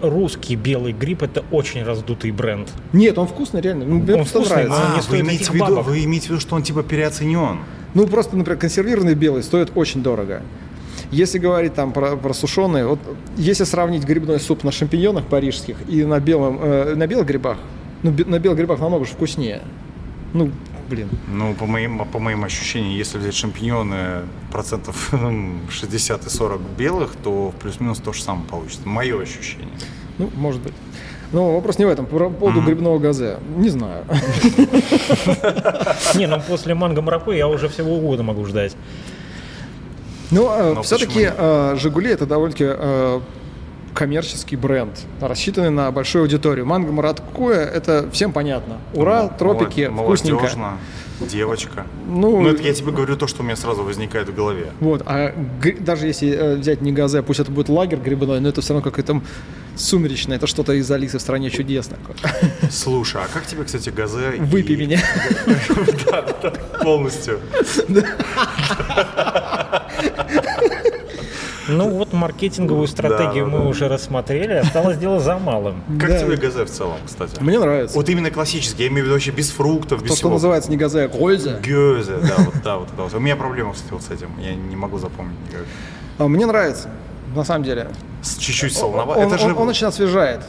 Русский 0.01 0.55
белый 0.55 0.93
гриб 0.93 1.23
это 1.23 1.43
очень 1.49 1.83
раздутый 1.83 2.29
бренд. 2.31 2.69
Нет, 2.93 3.17
он 3.17 3.25
вкусный, 3.27 3.61
реально. 3.61 3.85
Ну, 3.85 3.95
мне 3.95 4.13
Он 4.15 4.25
вкусный, 4.25 4.65
нравится. 4.65 4.79
но- 4.79 4.93
А, 4.93 4.95
не 4.95 5.01
вы 5.09 5.19
имеете, 5.21 5.45
в 5.51 5.53
виду, 5.55 5.81
вы 5.81 6.03
имеете 6.03 6.27
в 6.27 6.29
виду, 6.31 6.39
что 6.41 6.55
он 6.55 6.61
типа 6.61 6.83
переоценен? 6.83 7.59
Ну, 7.97 8.05
просто, 8.05 8.37
например, 8.37 8.59
консервированный 8.59 9.15
белый 9.15 9.41
стоит 9.41 9.71
очень 9.73 10.03
дорого. 10.03 10.43
Если 11.09 11.39
говорить 11.39 11.73
там 11.73 11.93
про, 11.93 12.15
про 12.15 12.31
сушеные, 12.31 12.85
вот 12.85 12.99
если 13.37 13.63
сравнить 13.63 14.03
грибной 14.03 14.39
суп 14.39 14.63
на 14.63 14.71
шампиньонах 14.71 15.25
парижских 15.25 15.77
и 15.89 16.03
на, 16.03 16.19
белом, 16.19 16.59
э, 16.61 16.93
на 16.93 17.07
белых 17.07 17.25
грибах, 17.25 17.57
ну, 18.03 18.13
на 18.27 18.37
белых 18.37 18.59
грибах 18.59 18.79
намного 18.81 19.03
же 19.05 19.13
вкуснее. 19.13 19.63
Ну, 20.35 20.51
блин. 20.87 21.09
Ну, 21.27 21.55
по 21.55 21.65
моим, 21.65 22.05
по 22.05 22.19
моим 22.19 22.43
ощущениям, 22.43 22.93
если 22.93 23.17
взять 23.17 23.33
шампиньоны 23.33 24.25
процентов 24.51 25.11
60 25.71 26.23
и 26.23 26.29
40 26.29 26.61
белых, 26.77 27.15
то 27.23 27.51
плюс-минус 27.59 27.97
то 27.97 28.13
же 28.13 28.21
самое 28.21 28.45
получится. 28.47 28.87
Мое 28.87 29.19
ощущение. 29.19 29.73
Ну, 30.19 30.29
может 30.35 30.61
быть. 30.61 30.73
Но 31.33 31.53
вопрос 31.55 31.77
не 31.77 31.85
в 31.85 31.89
этом. 31.89 32.05
По 32.05 32.29
поводу 32.29 32.61
грибного 32.61 32.99
газе. 32.99 33.37
Не 33.57 33.69
знаю. 33.69 34.03
Не, 36.15 36.27
ну 36.27 36.41
после 36.47 36.73
манго 36.73 37.01
маракуйя 37.01 37.37
я 37.39 37.47
уже 37.47 37.67
всего 37.69 37.95
угодно 37.95 38.23
могу 38.23 38.45
ждать. 38.45 38.75
Но, 40.31 40.75
э, 40.79 40.81
все-таки 40.83 41.29
э, 41.35 41.75
«Жигули»— 41.79 42.09
это 42.11 42.25
довольно-таки 42.25 42.65
э, 42.67 43.19
коммерческий 43.93 44.57
бренд, 44.57 44.91
рассчитанный 45.21 45.69
на 45.69 45.89
большую 45.91 46.23
аудиторию. 46.23 46.65
Манго 46.65 46.91
Мараткуя— 46.91 47.63
это 47.75 48.09
всем 48.11 48.33
понятно. 48.33 48.77
Ура, 48.93 49.23
Ну, 49.23 49.31
тропики, 49.37 49.87
молод- 49.87 50.05
вкусненько. 50.19 50.35
молодежно, 50.41 50.77
девочка. 51.21 51.85
Ну, 52.07 52.41
Ну, 52.41 52.49
это 52.49 52.61
я 52.61 52.73
тебе 52.73 52.91
говорю 52.91 53.15
то, 53.15 53.27
что 53.27 53.41
у 53.41 53.45
меня 53.45 53.55
сразу 53.55 53.83
возникает 53.83 54.27
в 54.27 54.35
голове. 54.35 54.67
Вот, 54.81 55.01
а 55.05 55.33
даже 55.79 56.07
если 56.07 56.29
э, 56.31 56.55
взять 56.57 56.81
не 56.81 56.91
газе, 56.91 57.21
пусть 57.23 57.39
это 57.39 57.49
будет 57.51 57.69
лагерь 57.69 57.99
грибной, 57.99 58.41
но 58.41 58.49
это 58.49 58.59
все 58.61 58.73
равно 58.73 58.83
какое-то 58.89 59.21
сумеречное, 59.77 60.37
это 60.37 60.47
что-то 60.47 60.73
из 60.73 60.89
Алисы 60.91 61.17
в 61.17 61.21
стране 61.21 61.49
чудес 61.49 61.87
такое. 61.87 62.15
Слушай, 62.71 63.21
а 63.23 63.27
как 63.33 63.45
тебе, 63.45 63.63
кстати, 63.63 63.89
газе? 63.89 64.35
и- 64.37 64.39
Выпей 64.39 64.75
меня. 64.75 64.99
Да, 66.05 66.25
да, 66.41 66.51
полностью. 66.83 67.39
Ну 71.69 71.89
вот 71.89 72.13
маркетинговую 72.13 72.87
стратегию 72.87 73.45
Да, 73.45 73.51
да, 73.51 73.57
мы 73.57 73.63
да. 73.63 73.69
уже 73.69 73.89
рассмотрели, 73.89 74.53
осталось 74.53 74.97
дело 74.97 75.19
за 75.19 75.37
малым. 75.37 75.83
Как 75.99 76.09
Да. 76.11 76.19
тебе 76.19 76.37
газе 76.37 76.63
в 76.63 76.69
целом, 76.69 76.95
кстати? 77.05 77.41
Мне 77.41 77.59
нравится. 77.59 77.93
Вот 77.97 78.07
именно 78.07 78.31
классический, 78.31 78.83
я 78.83 78.87
имею 78.87 79.01
в 79.01 79.05
виду 79.07 79.15
вообще 79.15 79.31
без 79.31 79.49
фруктов, 79.51 80.01
без 80.01 80.11
То, 80.11 80.15
что 80.15 80.15
всего. 80.15 80.29
называется 80.35 80.69
не 80.71 80.77
газе, 80.77 81.01
а 81.03 81.07
гольза. 81.09 81.59
Гёзе, 81.61 82.19
да, 82.21 82.35
вот, 82.37 82.53
да, 82.63 82.77
вот 82.77 82.87
это 82.93 83.01
вот. 83.03 83.13
У 83.13 83.19
меня 83.19 83.35
проблема, 83.35 83.73
кстати, 83.73 83.91
вот 83.91 84.01
с 84.01 84.09
этим. 84.11 84.29
Я 84.39 84.55
не 84.55 84.77
могу 84.77 84.97
запомнить 84.97 85.35
никак. 85.45 85.65
А, 86.19 86.27
Мне 86.29 86.45
нравится, 86.45 86.89
на 87.37 87.43
самом 87.45 87.63
деле. 87.63 87.87
чуть-чуть 88.39 88.75
солоновато. 88.75 89.19
Он, 89.21 89.27
Это 89.27 89.37
же... 89.37 89.45
он- 89.47 89.57
он 89.57 89.69
очень 89.69 89.87
освежает. 89.87 90.41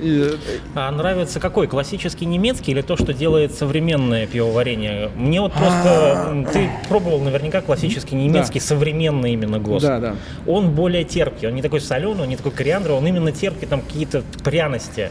И, 0.00 0.30
А 0.74 0.90
нравится 0.90 1.40
какой? 1.40 1.66
Классический 1.66 2.26
немецкий 2.26 2.72
или 2.72 2.82
то, 2.82 2.96
что 2.96 3.12
делает 3.12 3.54
современное 3.54 4.26
пивоварение? 4.26 5.10
Мне 5.16 5.40
вот 5.40 5.52
просто... 5.52 6.26
м, 6.28 6.44
Ты 6.44 6.70
пробовал 6.88 7.18
наверняка 7.20 7.60
классический 7.62 8.14
немецкий, 8.14 8.60
современный 8.60 9.32
именно 9.32 9.58
ГОСТ. 9.58 9.86
да, 9.86 9.98
да. 9.98 10.14
Он 10.46 10.70
более 10.70 11.04
терпкий, 11.04 11.48
он 11.48 11.54
не 11.54 11.62
такой 11.62 11.80
соленый, 11.80 12.22
он 12.22 12.28
не 12.28 12.36
такой 12.36 12.52
кориандровый, 12.52 12.98
он 13.00 13.06
именно 13.06 13.32
терпкий, 13.32 13.66
там 13.66 13.80
какие-то 13.80 14.22
пряности. 14.44 15.10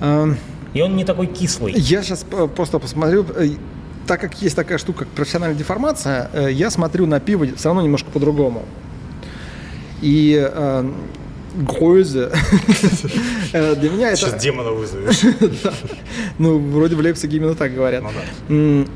Эм, 0.00 0.36
И 0.72 0.80
он 0.82 0.94
не 0.96 1.04
такой 1.04 1.26
кислый. 1.26 1.72
Я 1.76 2.02
сейчас 2.02 2.24
просто 2.54 2.78
посмотрю. 2.78 3.26
э, 3.36 3.48
Так 4.06 4.20
как 4.20 4.40
есть 4.42 4.56
такая 4.56 4.78
штука, 4.78 5.00
как 5.00 5.08
профессиональная 5.08 5.58
деформация, 5.58 6.30
э, 6.32 6.48
я 6.52 6.70
смотрю 6.70 7.06
на 7.06 7.18
пиво 7.20 7.46
все 7.56 7.68
равно 7.68 7.82
немножко 7.82 8.10
по-другому. 8.10 8.62
И 10.02 10.38
э, 10.40 10.90
Гройзе, 11.54 12.30
э, 13.52 13.74
для 13.74 13.90
меня 13.90 14.14
Сейчас 14.14 14.34
это... 14.34 14.40
демона 14.40 14.70
вызовешь. 14.70 15.20
Ну, 16.38 16.58
вроде 16.58 16.96
в 16.96 17.00
Лейпциге 17.00 17.36
именно 17.36 17.54
так 17.54 17.74
говорят. 17.74 18.04
Ну 18.48 18.86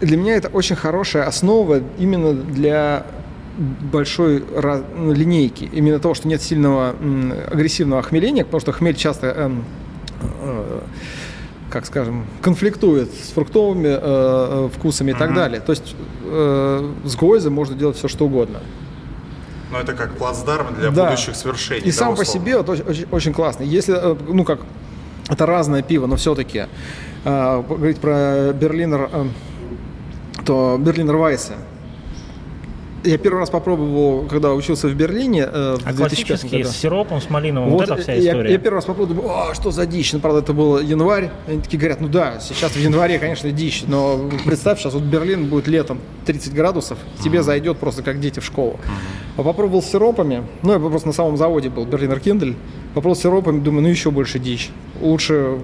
Для 0.00 0.16
меня 0.16 0.36
это 0.36 0.48
очень 0.48 0.76
хорошая 0.76 1.24
основа 1.24 1.82
именно 1.98 2.32
для 2.32 3.04
большой 3.58 4.44
ну, 4.96 5.12
линейки. 5.12 5.68
Именно 5.72 5.98
того, 5.98 6.14
что 6.14 6.28
нет 6.28 6.40
сильного 6.40 6.94
агрессивного 7.50 8.02
хмеления, 8.02 8.44
потому 8.44 8.60
что 8.60 8.72
хмель 8.72 8.94
часто, 8.94 9.26
эм, 9.26 9.64
э, 10.42 10.80
как 11.68 11.84
скажем, 11.86 12.24
конфликтует 12.40 13.10
с 13.12 13.32
фруктовыми 13.32 13.88
э, 13.88 13.98
э, 14.00 14.68
вкусами 14.74 15.10
и 15.10 15.14
так 15.14 15.34
далее. 15.34 15.60
То 15.60 15.72
есть 15.72 15.96
э, 16.24 16.92
с 17.04 17.16
гойза 17.16 17.50
можно 17.50 17.74
делать 17.74 17.96
все, 17.96 18.06
что 18.06 18.26
угодно. 18.26 18.60
Но 19.70 19.78
это 19.80 19.92
как 19.94 20.16
плацдарм 20.16 20.74
для 20.74 20.90
Да. 20.90 21.04
будущих 21.10 21.36
свершений. 21.36 21.82
И 21.88 21.90
да, 21.90 21.96
сам 21.96 22.14
по 22.16 22.20
условно. 22.22 22.40
себе 22.44 22.56
вот 22.56 22.68
очень, 22.70 23.06
очень- 23.10 23.32
классно. 23.34 23.64
Если, 23.64 23.94
э, 23.94 24.16
ну 24.28 24.44
как, 24.44 24.60
это 25.28 25.44
разное 25.46 25.82
пиво, 25.82 26.06
но 26.06 26.16
все-таки 26.16 26.66
говорить 27.24 27.98
про 27.98 28.52
Берлинер, 28.54 29.10
э, 29.12 29.24
то 30.46 30.78
Берлинер 30.80 31.16
Вайсе. 31.16 31.54
Я 33.04 33.16
первый 33.18 33.38
раз 33.38 33.50
попробовал, 33.50 34.26
когда 34.28 34.52
учился 34.54 34.88
в 34.88 34.94
Берлине 34.94 35.42
э, 35.50 35.76
в 35.80 35.86
А 35.86 35.92
2005 35.92 35.96
классический 35.96 36.58
году. 36.58 36.68
с 36.70 36.76
сиропом, 36.76 37.20
с 37.20 37.30
малиновым, 37.30 37.70
вот, 37.70 37.82
эта 37.84 37.96
вся 37.96 38.12
я, 38.14 38.30
история. 38.32 38.52
я 38.52 38.58
первый 38.58 38.76
раз 38.76 38.84
попробовал, 38.86 39.14
думаю, 39.22 39.38
«А, 39.50 39.54
что 39.54 39.70
за 39.70 39.86
дичь? 39.86 40.12
Ну, 40.12 40.20
правда, 40.20 40.40
это 40.40 40.52
был 40.52 40.78
январь. 40.80 41.30
Они 41.46 41.60
такие 41.60 41.78
говорят, 41.78 42.00
ну 42.00 42.08
да, 42.08 42.40
сейчас 42.40 42.72
в 42.72 42.78
январе, 42.78 43.18
конечно, 43.18 43.50
дичь, 43.52 43.84
но 43.86 44.28
представь, 44.44 44.78
сейчас 44.80 44.94
вот 44.94 45.02
Берлин 45.04 45.46
будет 45.46 45.68
летом 45.68 45.98
30 46.26 46.52
градусов, 46.54 46.98
тебе 47.22 47.42
зайдет 47.42 47.78
просто 47.78 48.02
как 48.02 48.20
дети 48.20 48.40
в 48.40 48.44
школу. 48.44 48.78
А 49.36 49.42
попробовал 49.42 49.82
с 49.82 49.86
сиропами, 49.86 50.42
ну, 50.62 50.72
я 50.72 50.78
просто 50.80 51.06
на 51.08 51.14
самом 51.14 51.36
заводе 51.36 51.68
был, 51.68 51.84
Берлинер 51.86 52.18
Киндель, 52.20 52.56
попробовал 52.94 53.14
с 53.16 53.20
сиропами, 53.22 53.60
думаю, 53.60 53.82
ну 53.82 53.88
еще 53.88 54.10
больше 54.10 54.38
дичь. 54.40 54.70
Лучше 55.00 55.58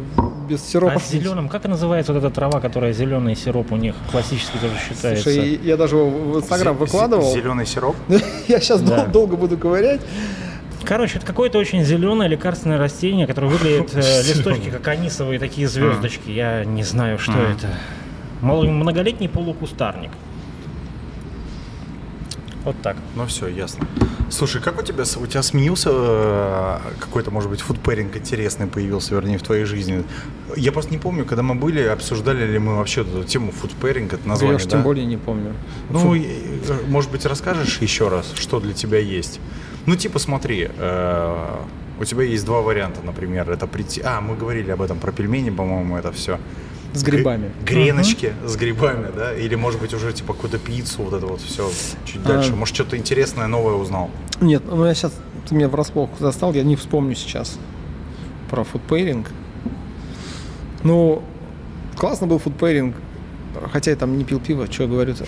без 0.48 0.62
А 0.62 0.66
сиропов. 0.68 1.02
с 1.02 1.10
зеленым, 1.10 1.48
как 1.48 1.64
называется 1.64 2.12
вот 2.12 2.22
эта 2.22 2.32
трава, 2.32 2.60
которая 2.60 2.92
зеленый 2.92 3.34
сироп 3.34 3.72
у 3.72 3.76
них 3.76 3.96
классический 4.12 4.58
тоже 4.58 4.74
считается? 4.88 5.24
Слушай, 5.24 5.58
я 5.64 5.76
даже 5.76 5.96
его 5.96 6.08
в 6.10 6.36
Инстаграм 6.38 6.76
Зе- 6.76 6.78
выкладывал. 7.24 7.34
Зеленый 7.42 7.66
сироп. 7.66 7.96
Я 8.48 8.60
сейчас 8.60 8.80
Да. 8.82 9.06
долго 9.06 9.36
буду 9.36 9.56
ковырять. 9.58 10.00
Короче, 10.84 11.16
это 11.16 11.26
какое-то 11.26 11.58
очень 11.58 11.82
зеленое 11.82 12.28
лекарственное 12.28 12.78
растение, 12.78 13.26
которое 13.26 13.46
выглядит 13.46 13.94
э, 13.94 14.22
листочки 14.22 14.68
как 14.70 14.86
анисовые 14.88 15.38
такие 15.38 15.66
звездочки. 15.66 16.30
Я 16.30 16.64
не 16.64 16.82
знаю, 16.82 17.18
что 17.18 17.32
это. 17.32 17.68
Многолетний 18.42 19.28
полукустарник. 19.28 20.10
Вот 22.64 22.76
так. 22.82 22.96
Ну 23.14 23.26
все, 23.26 23.46
ясно. 23.48 23.86
Слушай, 24.30 24.62
как 24.62 24.80
у 24.80 24.82
тебя, 24.82 25.04
у 25.20 25.26
тебя 25.26 25.42
сменился 25.42 25.90
э, 25.92 26.78
какой-то, 26.98 27.30
может 27.30 27.50
быть, 27.50 27.60
фудпэринг 27.60 28.16
интересный 28.16 28.66
появился, 28.66 29.14
вернее, 29.14 29.36
в 29.36 29.42
твоей 29.42 29.64
жизни? 29.64 30.02
Я 30.56 30.72
просто 30.72 30.90
не 30.90 30.98
помню, 30.98 31.26
когда 31.26 31.42
мы 31.42 31.54
были, 31.54 31.82
обсуждали 31.82 32.46
ли 32.50 32.58
мы 32.58 32.76
вообще 32.76 33.02
эту 33.02 33.24
тему 33.24 33.52
фудпэринг, 33.52 34.14
это 34.14 34.26
название, 34.26 34.52
я 34.52 34.56
уж 34.56 34.62
тем 34.62 34.80
да? 34.80 34.84
более 34.84 35.04
не 35.04 35.18
помню. 35.18 35.52
Ну, 35.90 36.14
и, 36.14 36.22
э, 36.22 36.80
может 36.88 37.10
быть, 37.10 37.26
расскажешь 37.26 37.78
еще 37.80 38.08
раз, 38.08 38.32
что 38.34 38.60
для 38.60 38.72
тебя 38.72 38.98
есть? 38.98 39.40
Ну, 39.84 39.94
типа, 39.94 40.18
смотри, 40.18 40.70
э, 40.74 41.56
у 42.00 42.04
тебя 42.04 42.24
есть 42.24 42.46
два 42.46 42.62
варианта, 42.62 43.00
например, 43.02 43.50
это 43.50 43.66
прийти... 43.66 44.00
А, 44.02 44.20
мы 44.20 44.36
говорили 44.36 44.70
об 44.70 44.80
этом, 44.80 44.98
про 44.98 45.12
пельмени, 45.12 45.50
по-моему, 45.50 45.98
это 45.98 46.12
все. 46.12 46.38
С 46.94 47.02
грибами. 47.02 47.50
Греночки 47.66 48.32
с 48.46 48.56
грибами, 48.56 49.08
да? 49.14 49.34
Или, 49.34 49.56
может 49.56 49.80
быть, 49.80 49.92
уже, 49.92 50.12
типа, 50.12 50.32
какую-то 50.32 50.58
пиццу, 50.58 51.02
вот 51.02 51.12
это 51.14 51.26
вот 51.26 51.40
все 51.40 51.68
чуть 52.04 52.20
А. 52.24 52.28
дальше. 52.28 52.54
Может, 52.54 52.74
что-то 52.74 52.96
интересное, 52.96 53.48
новое 53.48 53.74
узнал? 53.74 54.10
Нет, 54.40 54.62
ну 54.66 54.84
я 54.86 54.94
сейчас, 54.94 55.12
ты 55.48 55.54
меня 55.54 55.68
врасплох 55.68 56.10
застал, 56.20 56.52
я 56.54 56.62
не 56.62 56.76
вспомню 56.76 57.14
сейчас 57.16 57.58
про 58.50 58.62
food 58.62 58.84
pairing. 58.84 59.28
Ну, 60.84 61.22
классно 61.96 62.26
был 62.26 62.38
food 62.38 62.57
pairing, 62.57 62.94
хотя 63.72 63.90
я 63.90 63.96
там 63.96 64.16
не 64.16 64.24
пил 64.24 64.38
пиво, 64.38 64.70
что 64.70 64.84
я 64.84 64.88
говорю-то. 64.88 65.24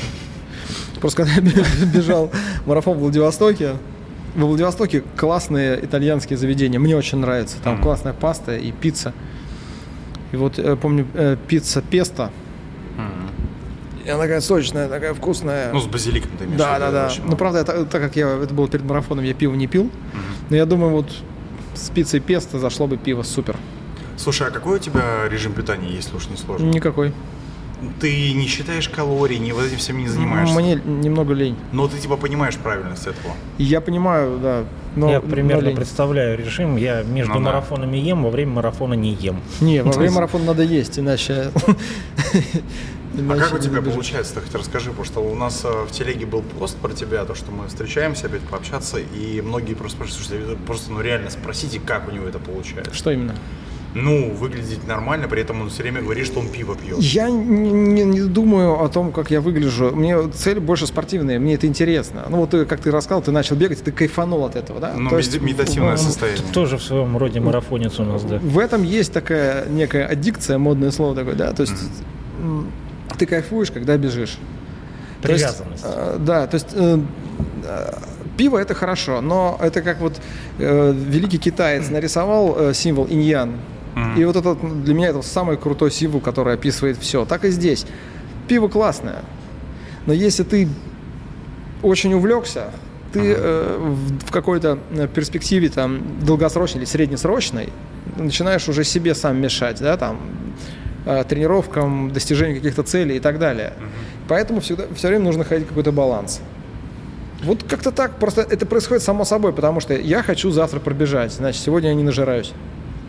Просто 1.01 1.25
когда 1.25 1.35
я 1.35 1.87
бежал 1.87 2.31
марафон 2.65 2.97
в 2.97 3.01
Владивостоке, 3.01 3.73
во 4.35 4.47
Владивостоке 4.47 5.03
классные 5.17 5.85
итальянские 5.85 6.37
заведения, 6.37 6.79
мне 6.79 6.97
очень 6.97 7.19
нравится. 7.19 7.57
Там 7.65 7.81
классная 7.81 8.13
паста 8.13 8.57
и 8.57 8.71
пицца. 8.71 9.13
И 10.37 10.39
вот 10.39 10.59
я 10.59 10.77
помню 10.77 11.07
э, 11.15 11.39
пицца 11.49 11.81
песто, 11.81 12.31
и 14.05 14.11
она 14.11 14.23
такая 14.23 14.41
сочная, 14.43 14.87
такая 14.87 15.15
вкусная. 15.15 15.73
Ну, 15.73 15.81
с 15.81 15.87
базиликом 15.87 16.31
ты 16.39 16.45
имеешь 16.45 16.59
Да, 16.59 16.79
да, 16.79 16.91
да. 16.93 17.11
Ну, 17.17 17.23
много. 17.23 17.37
правда, 17.39 17.61
это- 17.61 17.87
так 17.87 18.03
как 18.03 18.17
я, 18.17 18.29
это 18.37 18.53
было 18.53 18.69
перед 18.69 18.85
марафоном, 18.85 19.25
я 19.25 19.33
пиво 19.33 19.55
не 19.55 19.67
пил. 19.67 19.91
Но 20.51 20.57
я 20.57 20.67
думаю, 20.67 20.93
вот 20.93 21.11
с 21.75 21.89
пиццей 21.89 22.21
песто 22.21 22.59
зашло 22.59 22.87
бы 22.87 22.99
пиво 22.99 23.23
супер. 23.23 23.57
Слушай, 24.19 24.49
а 24.49 24.51
какой 24.51 24.77
у 24.77 24.79
тебя 24.79 25.03
режим 25.31 25.55
питания, 25.55 25.89
если 25.91 26.15
уж 26.15 26.29
не 26.29 26.37
сложно? 26.37 26.67
Никакой. 26.67 27.13
Ты 28.01 28.33
не 28.33 28.47
считаешь 28.47 28.89
калорий, 28.89 29.39
не 29.39 29.53
вот 29.53 29.65
этим 29.65 29.79
всем 29.79 29.99
не 29.99 30.09
занимаешься? 30.09 30.55
Мне 30.55 30.75
немного 30.85 31.35
лень. 31.35 31.57
Но 31.73 31.89
ты, 31.89 31.99
типа, 31.99 32.17
понимаешь 32.17 32.57
правильность 32.57 33.07
этого. 33.07 33.35
Я 33.59 33.81
понимаю, 33.81 34.39
да. 34.39 34.65
Но, 34.95 35.11
я 35.11 35.21
но 35.21 35.29
примерно 35.29 35.67
лень. 35.67 35.77
представляю 35.77 36.39
режим. 36.39 36.77
Я 36.77 37.03
между 37.03 37.35
Ну 37.35 37.41
да. 37.41 37.47
марафонами 37.47 37.99
ем, 37.99 38.23
во 38.25 38.31
время 38.31 38.53
марафона 38.53 38.95
не 38.95 39.13
ем. 39.13 39.41
Не, 39.61 39.83
во 39.83 39.93
время 39.93 40.13
марафона 40.17 40.45
надо 40.47 40.63
есть, 40.63 40.99
иначе... 40.99 41.51
А 43.19 43.37
как 43.37 43.55
у 43.55 43.59
тебя 43.59 43.81
получается, 43.81 44.35
так 44.35 44.45
хоть 44.45 44.55
расскажи, 44.55 44.91
потому 44.91 45.05
что 45.07 45.21
у 45.21 45.35
нас 45.35 45.65
э, 45.65 45.85
в 45.85 45.91
телеге 45.91 46.27
был 46.27 46.43
пост 46.43 46.77
про 46.77 46.93
тебя, 46.93 47.25
то, 47.25 47.35
что 47.35 47.51
мы 47.51 47.69
встречаемся 47.69 48.27
опять 48.27 48.43
пообщаться, 48.43 48.99
и 48.99 49.41
многие 49.41 49.75
просто 49.75 49.97
спрашивают, 49.97 50.59
просто, 50.67 50.93
ну 50.93 51.01
реально 51.01 51.31
спросите, 51.31 51.81
как 51.81 52.09
у 52.09 52.11
него 52.11 52.27
это 52.27 52.39
получается. 52.39 52.93
Что 52.95 53.11
именно? 53.13 53.35
Ну, 53.99 54.31
выглядеть 54.35 54.87
нормально, 54.87 55.27
при 55.27 55.41
этом 55.41 55.63
он 55.63 55.71
все 55.71 55.83
время 55.83 56.03
говорит, 56.03 56.27
что 56.27 56.41
он 56.41 56.49
пиво 56.49 56.77
пьет. 56.77 56.99
Я 56.99 57.31
не, 57.31 57.71
не- 57.73 58.05
не 58.05 58.21
думаю 58.21 58.83
о 58.83 58.89
том, 58.89 59.11
как 59.11 59.31
я 59.31 59.41
выгляжу. 59.41 59.91
Мне 59.97 60.17
цель 60.35 60.61
больше 60.61 60.87
спортивная, 60.87 61.39
мне 61.39 61.55
это 61.55 61.67
интересно. 61.67 62.27
Ну 62.29 62.37
вот 62.39 62.51
ты, 62.51 62.67
как 62.67 62.81
ты 62.81 62.91
рассказал, 62.91 63.23
ты 63.23 63.31
начал 63.33 63.57
бегать, 63.57 63.83
ты 63.83 63.93
кайфанул 63.93 64.45
от 64.45 64.55
этого, 64.55 64.81
да? 64.81 64.93
Ну, 64.95 65.09
То 65.09 65.17
есть 65.17 65.35
меди- 65.35 65.45
медитативное 65.45 65.97
в- 65.97 66.01
состояние. 66.01 66.43
Тоже 66.53 66.77
в 66.77 66.83
своем 66.83 67.17
роде 67.17 67.41
марафонец 67.41 67.99
у 67.99 68.05
нас, 68.05 68.23
да. 68.23 68.39
В 68.39 68.59
этом 68.59 68.83
есть 68.83 69.13
такая 69.15 69.67
некая 69.69 70.07
аддикция, 70.07 70.59
модное 70.59 70.91
слово 70.91 71.15
такое, 71.15 71.35
да, 71.35 71.53
то 71.53 71.63
есть 71.63 71.75
м, 72.43 72.71
ты 73.19 73.25
кайфуешь, 73.25 73.71
когда 73.71 73.97
бежишь. 73.97 74.37
То 75.23 75.33
есть, 75.33 75.45
Привязанность. 75.45 75.85
э, 75.87 76.17
да, 76.21 76.47
то 76.47 76.55
есть 76.57 76.69
э, 76.75 76.99
э, 77.65 77.93
пиво 78.37 78.59
это 78.59 78.75
хорошо, 78.75 79.23
но 79.23 79.57
это 79.63 79.81
как 79.81 80.01
вот 80.01 80.21
э, 80.59 80.93
великий 80.95 81.39
китаец 81.39 81.89
нарисовал 81.89 82.55
э, 82.59 82.75
символ 82.75 83.07
иньян. 83.09 83.53
И 84.17 84.25
вот 84.25 84.37
это 84.37 84.55
для 84.55 84.95
меня 84.95 85.09
это 85.09 85.23
самый 85.23 85.57
крутой 85.57 85.91
символ, 85.91 86.21
который 86.21 86.55
описывает 86.55 86.99
все. 86.99 87.25
Так 87.25 87.45
и 87.45 87.51
здесь. 87.51 87.87
Пиво 88.47 88.69
классное, 88.69 89.23
но 90.07 90.13
если 90.13 90.45
ты 90.45 90.69
очень 91.83 92.15
увлекся, 92.15 92.71
ты 93.13 93.35
э, 93.37 93.77
в, 93.79 94.27
в 94.27 94.31
какой-то 94.31 94.79
э, 94.91 95.09
перспективе 95.09 95.69
там 95.69 96.03
долгосрочной 96.21 96.81
или 96.81 96.87
среднесрочной 96.87 97.71
начинаешь 98.17 98.69
уже 98.69 98.85
себе 98.85 99.15
сам 99.15 99.41
мешать, 99.41 99.81
да, 99.81 99.97
там 99.97 100.21
э, 101.07 101.25
тренировкам, 101.25 102.13
достижению 102.13 102.57
каких-то 102.57 102.83
целей 102.83 103.17
и 103.17 103.21
так 103.21 103.39
далее. 103.39 103.73
Поэтому 104.29 104.61
всегда, 104.61 104.85
все 104.95 105.09
время 105.09 105.25
нужно 105.25 105.41
находить 105.41 105.69
какой-то 105.69 105.93
баланс. 105.93 106.41
Вот 107.43 107.63
как-то 107.65 107.91
так, 107.91 108.19
просто 108.19 108.43
это 108.43 108.65
происходит 108.67 109.03
само 109.03 109.25
собой, 109.25 109.53
потому 109.53 109.81
что 109.81 109.95
я 109.95 110.23
хочу 110.23 110.51
завтра 110.51 110.81
пробежать, 110.81 111.33
значит, 111.33 111.63
сегодня 111.63 111.91
я 111.91 111.95
не 111.95 112.03
нажираюсь. 112.03 112.53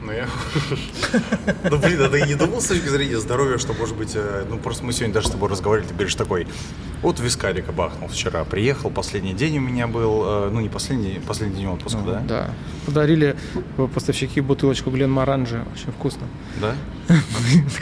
Ну, 0.08 0.14
я... 0.14 0.26
Ну, 1.70 1.78
блин, 1.80 2.02
а 2.02 2.08
ты 2.08 2.22
не 2.22 2.36
думал 2.36 2.62
с 2.62 2.68
точки 2.68 2.88
зрения 2.88 3.20
здоровья, 3.20 3.58
что, 3.58 3.74
может 3.74 3.98
быть, 3.98 4.12
э, 4.16 4.46
ну, 4.50 4.58
просто 4.58 4.86
мы 4.86 4.94
сегодня 4.94 5.14
даже 5.14 5.28
с 5.28 5.32
тобой 5.32 5.50
разговаривали, 5.50 5.90
ты 5.90 5.94
говоришь 5.94 6.16
такой, 6.16 6.48
Вот 7.04 7.20
вискарика 7.20 7.72
бахнул 7.72 8.08
вчера. 8.10 8.44
Приехал, 8.44 8.90
последний 8.90 9.34
день 9.34 9.58
у 9.60 9.62
меня 9.62 9.88
был, 9.88 10.24
э, 10.26 10.50
ну 10.52 10.60
не 10.62 10.70
последний, 10.70 11.20
последний 11.28 11.58
день 11.58 11.68
отпуска, 11.68 12.00
Ну, 12.04 12.12
да? 12.12 12.24
Да. 12.28 12.50
Подарили 12.88 13.36
э, 13.78 13.88
поставщики 13.94 14.42
бутылочку 14.42 14.90
Глен 14.90 15.12
Маранжи. 15.12 15.64
Очень 15.74 15.92
вкусно. 15.92 16.24
Да? 16.60 16.74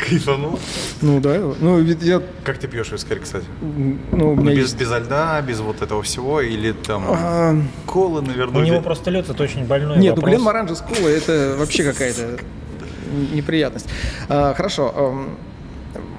Кайфанул? 0.10 0.60
Ну 1.02 1.20
да. 1.22 1.40
Ну, 1.62 1.80
ведь 1.80 2.04
я... 2.04 2.22
Как 2.44 2.58
ты 2.58 2.68
пьешь 2.68 2.92
вискарь, 2.92 3.20
кстати? 3.20 3.46
Ну, 3.62 4.32
у 4.32 4.36
Ну, 4.36 4.42
меня 4.42 4.52
без, 4.52 4.64
есть... 4.74 4.78
без 4.78 4.92
льда, 4.92 5.42
без 5.42 5.60
вот 5.62 5.82
этого 5.82 6.04
всего, 6.04 6.42
или 6.42 6.74
там 6.74 7.06
А, 7.08 7.56
колы, 7.86 8.20
У 8.20 8.22
наверное. 8.22 8.66
него 8.66 8.76
или- 8.78 8.84
просто 8.84 9.12
лед, 9.12 9.30
это 9.30 9.42
очень 9.42 9.66
больной 9.66 9.98
Нет, 9.98 10.16
ну 10.16 10.22
вопрос. 10.22 10.34
Глен 10.36 10.44
Маранжи 10.44 10.76
с 10.76 10.82
колой 10.82 11.14
это 11.14 11.56
вообще 11.58 11.84
какая-то 11.86 12.38
неприятность. 13.34 13.88
А, 14.28 14.54
Хорошо. 14.54 15.26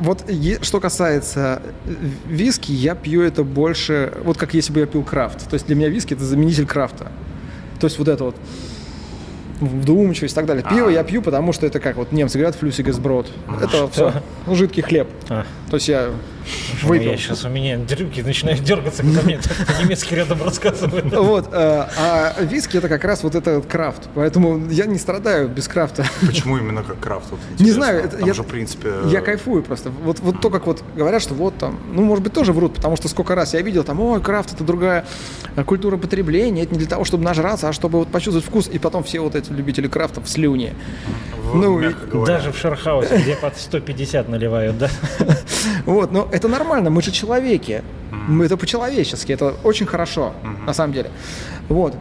Вот 0.00 0.24
что 0.62 0.80
касается 0.80 1.62
э, 1.86 1.94
виски, 2.26 2.72
я 2.72 2.94
пью 2.94 3.22
это 3.22 3.44
больше, 3.44 4.12
вот 4.24 4.36
как 4.36 4.54
если 4.54 4.72
бы 4.72 4.80
я 4.80 4.86
пил 4.86 5.02
крафт. 5.02 5.48
То 5.48 5.54
есть 5.54 5.66
для 5.66 5.74
меня 5.74 5.88
виски 5.88 6.14
это 6.14 6.24
заменитель 6.24 6.66
крафта. 6.66 7.10
То 7.80 7.86
есть 7.86 7.98
вот 7.98 8.08
это 8.08 8.24
вот 8.24 8.36
вдумчивость 9.60 10.34
и 10.34 10.36
так 10.36 10.46
далее. 10.46 10.64
Пиво 10.68 10.88
А. 10.88 10.90
я 10.92 11.02
пью, 11.04 11.22
потому 11.22 11.52
что 11.52 11.66
это 11.66 11.80
как 11.80 11.96
вот 11.96 12.12
немцы 12.12 12.38
говорят, 12.38 12.56
флюсигас 12.56 12.98
брод. 12.98 13.26
Это 13.62 13.88
все, 13.88 14.12
ну, 14.46 14.54
жидкий 14.54 14.82
хлеб. 14.82 15.08
А, 15.28 15.44
То 15.70 15.76
есть 15.76 15.88
я 15.88 16.10
выпил. 16.82 17.10
я 17.10 17.16
сейчас 17.16 17.44
у 17.44 17.48
меня 17.48 17.78
руки 17.98 18.22
начинают 18.22 18.62
дергаться, 18.62 19.02
когда 19.02 19.22
мне 19.22 19.40
немецкий 19.82 20.14
рядом 20.14 20.42
рассказывает. 20.42 21.12
Вот, 21.12 21.48
э, 21.52 21.86
а 21.98 22.34
виски 22.42 22.76
это 22.76 22.88
как 22.88 23.04
раз 23.04 23.22
вот 23.22 23.34
это 23.34 23.60
крафт. 23.62 24.08
Поэтому 24.14 24.68
я 24.70 24.86
не 24.86 24.98
страдаю 24.98 25.48
без 25.48 25.66
крафта. 25.68 26.04
Почему 26.24 26.58
именно 26.58 26.82
как 26.82 27.00
крафт? 27.00 27.26
Не 27.58 27.70
знаю, 27.72 28.08
я- 28.24 28.34
же, 28.34 28.42
в 28.42 28.46
принципе... 28.46 28.92
Я 29.06 29.20
кайфую 29.20 29.62
просто. 29.62 29.90
Вот, 29.90 30.20
вот 30.20 30.40
то, 30.40 30.50
как 30.50 30.66
вот 30.66 30.82
говорят, 30.94 31.22
что 31.22 31.34
вот 31.34 31.56
там, 31.58 31.78
ну, 31.92 32.02
может 32.02 32.22
быть, 32.22 32.32
тоже 32.32 32.52
врут, 32.52 32.74
потому 32.74 32.96
что 32.96 33.08
сколько 33.08 33.34
раз 33.34 33.54
я 33.54 33.62
видел 33.62 33.82
там, 33.84 34.00
ой, 34.00 34.20
крафт 34.20 34.52
это 34.52 34.64
другая 34.64 35.04
культура 35.64 35.96
потребления, 35.96 36.62
это 36.62 36.72
не 36.72 36.78
для 36.78 36.88
того, 36.88 37.04
чтобы 37.04 37.24
нажраться, 37.24 37.68
а 37.68 37.72
чтобы 37.72 37.98
вот 38.00 38.08
почувствовать 38.08 38.44
вкус, 38.46 38.68
и 38.68 38.78
потом 38.78 39.02
все 39.02 39.20
вот 39.20 39.34
эти 39.34 39.45
любители 39.50 39.88
крафта 39.88 40.20
в 40.20 40.28
слюне. 40.28 40.74
в- 41.42 41.54
ну, 41.54 41.74
говоря. 42.10 42.26
Даже 42.26 42.52
в 42.52 42.56
Шерхаусе, 42.58 43.18
где 43.18 43.36
под 43.36 43.56
150 43.56 44.28
наливают, 44.28 44.78
да? 44.78 44.88
Вот, 45.86 46.12
но 46.12 46.28
это 46.32 46.48
нормально, 46.48 46.90
мы 46.90 47.02
же 47.02 47.10
человеки. 47.12 47.82
Мы 48.28 48.46
это 48.46 48.56
по-человечески, 48.56 49.32
это 49.32 49.54
очень 49.64 49.86
хорошо, 49.86 50.32
на 50.66 50.72
самом 50.74 50.92
деле. 50.94 51.10
Вот. 51.68 51.94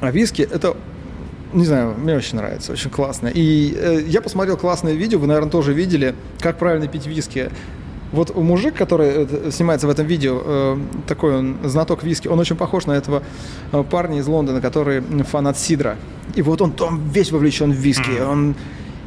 А 0.00 0.10
виски 0.10 0.42
это 0.42 0.76
не 1.52 1.64
знаю, 1.64 1.94
мне 1.96 2.14
очень 2.14 2.36
нравится, 2.36 2.72
очень 2.72 2.90
классно. 2.90 3.28
И 3.28 3.74
э, 3.74 4.02
я 4.06 4.20
посмотрел 4.20 4.56
классное 4.56 4.92
видео, 4.92 5.18
вы, 5.18 5.26
наверное, 5.26 5.50
тоже 5.50 5.72
видели, 5.72 6.14
как 6.40 6.58
правильно 6.58 6.86
пить 6.88 7.06
виски. 7.06 7.50
Вот 8.12 8.34
мужик, 8.34 8.74
который 8.74 9.26
э, 9.28 9.50
снимается 9.50 9.86
в 9.86 9.90
этом 9.90 10.06
видео, 10.06 10.40
э, 10.44 10.78
такой 11.06 11.36
он 11.36 11.56
знаток 11.64 12.02
виски, 12.02 12.28
он 12.28 12.38
очень 12.38 12.56
похож 12.56 12.86
на 12.86 12.92
этого 12.92 13.22
э, 13.72 13.84
парня 13.90 14.18
из 14.18 14.26
Лондона, 14.26 14.60
который 14.60 15.02
фанат 15.24 15.58
Сидра. 15.58 15.96
И 16.34 16.42
вот 16.42 16.62
он 16.62 16.72
там 16.72 17.08
весь 17.10 17.30
вовлечен 17.32 17.70
в 17.70 17.76
виски. 17.76 18.20
Он, 18.20 18.54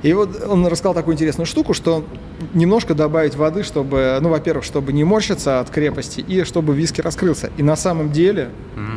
и 0.04 0.14
вот 0.14 0.44
он 0.48 0.68
рассказал 0.68 0.94
такую 0.94 1.16
интересную 1.16 1.48
штуку, 1.48 1.74
что 1.74 2.04
немножко 2.54 2.94
добавить 2.94 3.36
воды, 3.36 3.64
чтобы, 3.64 4.18
ну, 4.22 4.30
во-первых, 4.30 4.64
чтобы 4.64 4.94
не 4.94 5.04
морщиться 5.04 5.60
от 5.60 5.70
крепости, 5.70 6.22
и 6.22 6.44
чтобы 6.44 6.76
виски 6.76 7.02
раскрылся. 7.02 7.52
И 7.58 7.64
на 7.64 7.76
самом 7.76 8.12
деле, 8.12 8.50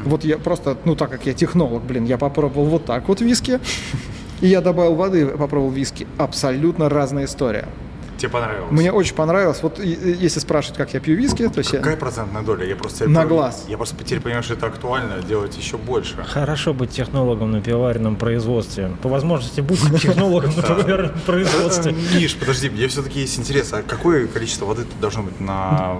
вот 0.04 0.24
я 0.24 0.38
просто, 0.38 0.76
ну, 0.84 0.96
так 0.96 1.10
как 1.10 1.26
я 1.26 1.34
технолог, 1.34 1.82
блин, 1.82 2.04
я 2.04 2.16
попробовал 2.18 2.66
вот 2.66 2.84
так 2.86 3.06
вот 3.08 3.20
виски, 3.20 3.60
и 4.40 4.48
я 4.48 4.60
добавил 4.60 4.94
воды, 4.94 5.26
попробовал 5.26 5.72
виски. 5.72 6.06
Абсолютно 6.16 6.88
разная 6.88 7.26
история. 7.26 7.68
Тебе 8.18 8.28
понравилось? 8.28 8.70
Мне 8.70 8.92
очень 8.92 9.14
понравилось. 9.14 9.58
Вот 9.62 9.78
если 9.78 10.38
спрашивать, 10.38 10.78
как 10.78 10.94
я 10.94 11.00
пью 11.00 11.16
виски, 11.16 11.48
то 11.48 11.58
есть 11.58 11.72
я- 11.72 11.78
Какая 11.80 11.96
процентная 11.96 12.42
доля? 12.42 12.64
Я 12.64 12.76
просто 12.76 13.08
На 13.08 13.22
теперь- 13.22 13.28
глаз. 13.36 13.64
Я 13.68 13.76
просто 13.76 13.96
теперь 14.04 14.20
понимаю, 14.20 14.42
что 14.44 14.54
это 14.54 14.66
актуально 14.66 15.20
делать 15.22 15.56
еще 15.56 15.76
больше. 15.78 16.22
Хорошо 16.24 16.72
быть 16.74 16.90
технологом 16.90 17.50
на 17.50 17.60
пивоваренном 17.60 18.16
производстве. 18.16 18.90
По 19.02 19.08
возможности 19.08 19.60
будьте 19.60 19.88
технологом 19.98 20.52
на 20.56 20.62
пивоваренном 20.62 21.18
производстве. 21.26 21.94
Миш, 22.14 22.36
подожди, 22.36 22.70
мне 22.70 22.86
все-таки 22.88 23.20
есть 23.20 23.38
интерес, 23.38 23.72
а 23.72 23.82
какое 23.82 24.26
количество 24.28 24.66
воды 24.66 24.82
тут 24.82 25.00
должно 25.00 25.22
быть 25.24 25.40
на 25.40 25.96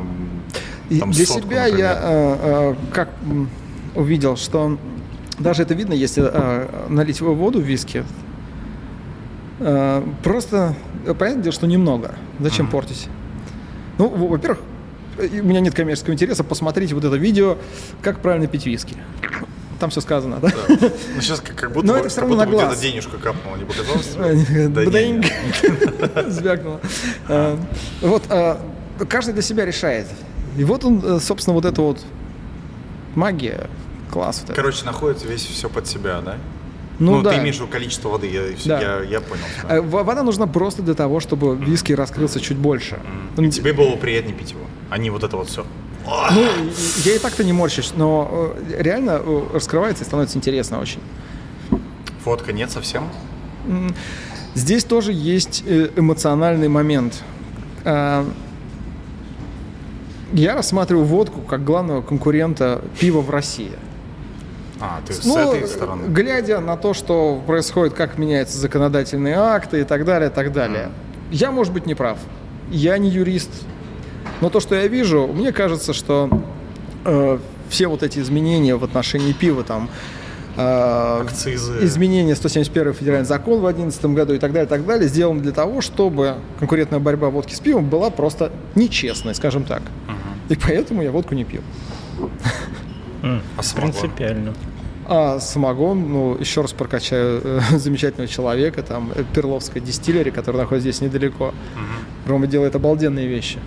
там, 1.00 1.11
для 1.11 1.27
сотку, 1.27 1.42
себя 1.48 1.62
например? 1.64 1.79
я 1.79 1.98
э, 2.00 2.37
э, 2.42 2.74
как 2.92 3.09
увидел, 3.96 4.37
что 4.37 4.79
даже 5.38 5.62
это 5.62 5.74
видно, 5.74 5.94
если 5.94 6.22
э, 6.24 6.68
налить 6.88 7.20
воду 7.20 7.59
в 7.61 7.62
виски. 7.64 8.05
Э, 9.61 10.03
просто 10.22 10.74
понятное 11.12 11.43
дело, 11.43 11.53
что 11.53 11.67
немного. 11.67 12.14
Зачем 12.40 12.67
Мгм. 12.67 12.73
портить? 12.73 13.09
Ну, 13.99 14.09
во- 14.09 14.29
во-первых, 14.29 14.61
э, 15.19 15.40
у 15.40 15.45
меня 15.45 15.61
нет 15.61 15.75
коммерческого 15.75 16.14
интереса, 16.14 16.43
посмотрите 16.45 16.95
вот 16.95 17.05
это 17.05 17.17
видео, 17.17 17.59
как 18.03 18.21
правильно 18.21 18.47
пить 18.47 18.64
виски. 18.67 18.97
Там 19.81 19.90
все 19.90 20.01
сказано, 20.01 20.38
да? 20.40 20.49
Да. 20.49 20.77
Ну, 21.14 21.21
сейчас 21.21 21.40
как, 21.40 21.57
как 21.57 21.73
будто, 21.73 21.87
Но 21.87 21.93
бы- 21.95 21.99
это 21.99 22.09
как 22.09 22.19
равно 22.19 22.37
на 22.37 22.47
глаз. 22.47 22.79
где-то 22.79 22.83
денежка 22.83 23.17
капнула, 23.19 23.57
не 23.57 23.64
показалось? 23.64 24.07
тебе? 24.07 24.69
Да 24.69 24.81
не, 24.83 24.87
Бдынь. 24.88 25.19
не. 25.21 26.31
Звякнуло. 26.31 26.81
Э, 27.29 27.57
Вот 28.01 28.23
э, 28.31 28.57
каждый 29.09 29.33
для 29.35 29.43
себя 29.43 29.64
решает. 29.64 30.07
И 30.57 30.64
вот 30.64 30.85
он, 30.85 31.03
э, 31.05 31.19
собственно, 31.21 31.55
вот 31.55 31.64
это 31.64 31.83
вот 31.83 32.01
магия, 33.14 33.69
класс. 34.11 34.45
вот. 34.47 34.55
Короче, 34.57 34.85
находится 34.85 35.27
весь 35.27 35.45
все 35.45 35.69
под 35.69 35.87
себя, 35.87 36.21
да? 36.21 36.37
Ну 36.98 37.22
да. 37.22 37.30
ты 37.30 37.37
имеешь 37.38 37.61
количество 37.70 38.09
воды, 38.09 38.28
я, 38.30 38.42
Да. 38.66 38.80
я, 38.80 39.02
я 39.02 39.20
понял. 39.20 39.42
Э, 39.68 39.80
в- 39.80 40.04
Вода 40.04 40.22
нужна 40.22 40.46
просто 40.46 40.83
для 40.83 40.94
того, 40.94 41.18
чтобы 41.20 41.57
виски 41.57 41.92
раскрылся 41.92 42.40
чуть 42.40 42.57
больше. 42.57 42.98
И 43.37 43.50
тебе 43.50 43.72
было 43.72 43.96
приятнее 43.96 44.35
пить 44.35 44.52
его, 44.52 44.61
а 44.90 44.98
не 44.98 45.11
вот 45.11 45.24
это 45.24 45.37
вот 45.37 45.48
все. 45.48 45.64
Ну, 46.07 46.44
я 47.04 47.14
и 47.16 47.18
так-то 47.18 47.42
не 47.44 47.52
морщусь, 47.52 47.94
но 47.96 48.54
э, 48.68 48.83
реально 48.83 49.20
э, 49.24 49.42
раскрывается 49.54 50.04
и 50.04 50.07
становится 50.07 50.37
интересно 50.38 50.78
очень. 50.80 51.00
Фотка 52.24 52.52
нет 52.52 52.70
совсем? 52.70 53.04
Здесь 54.54 54.85
тоже 54.85 55.12
есть 55.12 55.64
э, 55.66 55.88
эмоциональный 55.96 56.68
момент. 56.68 57.22
А, 57.85 58.24
Я 60.33 60.54
рассматриваю 60.54 61.04
водку 61.07 61.40
как 61.40 61.64
главного 61.64 62.02
конкурента 62.02 62.83
пива 63.00 63.20
в 63.20 63.30
России. 63.30 63.72
А, 64.81 65.01
ты 65.07 65.13
с 65.13 65.25
Ну, 65.25 65.53
этой 65.53 65.69
стороны. 65.69 66.07
глядя 66.09 66.61
на 66.61 66.77
то, 66.77 66.95
что 66.95 67.41
происходит, 67.47 67.95
как 67.95 68.19
меняются 68.19 68.59
законодательные 68.59 69.37
акты 69.37 69.81
и 69.81 69.85
так 69.85 70.05
далее, 70.05 70.31
и 70.31 70.33
так 70.33 70.53
далее. 70.53 70.91
Я, 71.31 71.51
может 71.53 71.73
быть, 71.73 71.87
не 71.87 71.95
прав. 71.95 72.19
Я 72.71 72.99
не 72.99 73.09
юрист. 73.09 73.51
Но 74.41 74.51
то, 74.51 74.61
что 74.61 74.75
я 74.75 74.87
вижу, 74.89 75.27
мне 75.29 75.53
кажется, 75.53 75.93
что 75.93 76.29
э, 77.05 77.39
все 77.69 77.87
вот 77.87 78.03
эти 78.03 78.19
изменения 78.19 78.75
в 78.77 78.83
отношении 78.85 79.33
пива, 79.33 79.63
там, 79.63 79.89
э, 80.57 81.21
Акцизы. 81.23 81.85
изменения 81.85 82.35
171 82.35 82.93
федеральный 82.95 83.27
закон 83.27 83.59
в 83.59 83.63
2011 83.63 84.05
году 84.07 84.35
и 84.35 84.39
так 84.39 84.53
далее, 84.53 84.67
и 84.67 84.69
так 84.69 84.85
далее, 84.85 85.09
сделаны 85.09 85.41
для 85.41 85.53
того, 85.53 85.81
чтобы 85.81 86.37
конкурентная 86.59 86.99
борьба 86.99 87.31
водки 87.31 87.55
с 87.55 87.61
пивом 87.61 87.89
была 87.89 88.11
просто 88.11 88.51
нечестной, 88.75 89.35
скажем 89.35 89.65
так. 89.65 89.83
И 90.49 90.57
поэтому 90.57 91.03
я 91.03 91.11
водку 91.13 91.35
не 91.35 91.45
пью. 91.45 91.61
М, 93.25 93.41
А 93.57 93.63
самогон? 93.63 93.93
Принципиально. 93.93 94.55
А 95.07 95.39
самогон, 95.41 96.13
ну, 96.13 96.37
еще 96.41 96.61
раз 96.63 96.73
прокачаю 96.73 97.41
э, 97.45 97.61
замечательного 97.79 98.29
человека, 98.29 98.83
там, 98.83 99.11
э, 99.15 99.25
Перловская 99.35 99.83
дистиллери, 99.83 100.31
который 100.31 100.57
находится 100.59 100.91
здесь 100.91 101.01
недалеко. 101.03 101.53
Рома 102.27 102.47
делает 102.47 102.75
обалденные 102.77 103.27
вещи. 103.27 103.59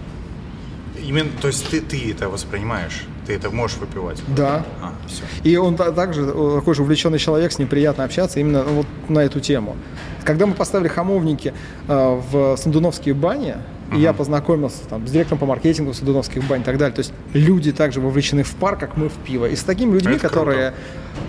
Именно, 1.07 1.29
то 1.41 1.47
есть 1.47 1.69
ты, 1.69 1.79
ты 1.79 2.11
это 2.11 2.27
воспринимаешь, 2.27 3.03
ты 3.27 3.33
это 3.33 3.49
можешь 3.51 3.77
выпивать? 3.77 4.21
Да. 4.35 4.65
А, 4.81 4.93
все. 5.07 5.23
И 5.43 5.55
он 5.57 5.75
та- 5.75 5.91
также 5.91 6.21
э, 6.23 6.55
такой 6.59 6.73
же 6.75 6.81
увлеченный 6.81 7.19
человек, 7.19 7.51
с 7.51 7.59
ним 7.59 7.67
приятно 7.67 8.03
общаться 8.03 8.39
именно 8.39 8.63
вот 8.63 8.87
на 9.07 9.19
эту 9.19 9.39
тему. 9.39 9.75
Когда 10.23 10.45
мы 10.47 10.53
поставили 10.53 10.87
хамовники 10.87 11.53
э, 11.87 12.21
в 12.31 12.57
Сандуновские 12.57 13.13
бани, 13.13 13.55
и 13.93 13.99
я 13.99 14.13
познакомился 14.13 14.87
там, 14.89 15.07
с 15.07 15.11
директором 15.11 15.39
по 15.39 15.45
маркетингу 15.45 15.93
Сандуновских 15.93 16.43
бань 16.47 16.61
и 16.61 16.63
так 16.63 16.77
далее, 16.77 16.95
то 16.95 16.99
есть 16.99 17.13
люди 17.33 17.71
также 17.71 18.01
вовлечены 18.01 18.43
в 18.43 18.53
пар, 18.55 18.77
как 18.77 18.97
мы 18.97 19.09
в 19.09 19.13
пиво. 19.13 19.45
И 19.45 19.55
с 19.55 19.63
такими 19.63 19.93
людьми, 19.93 20.15
Это 20.15 20.27
которые 20.27 20.73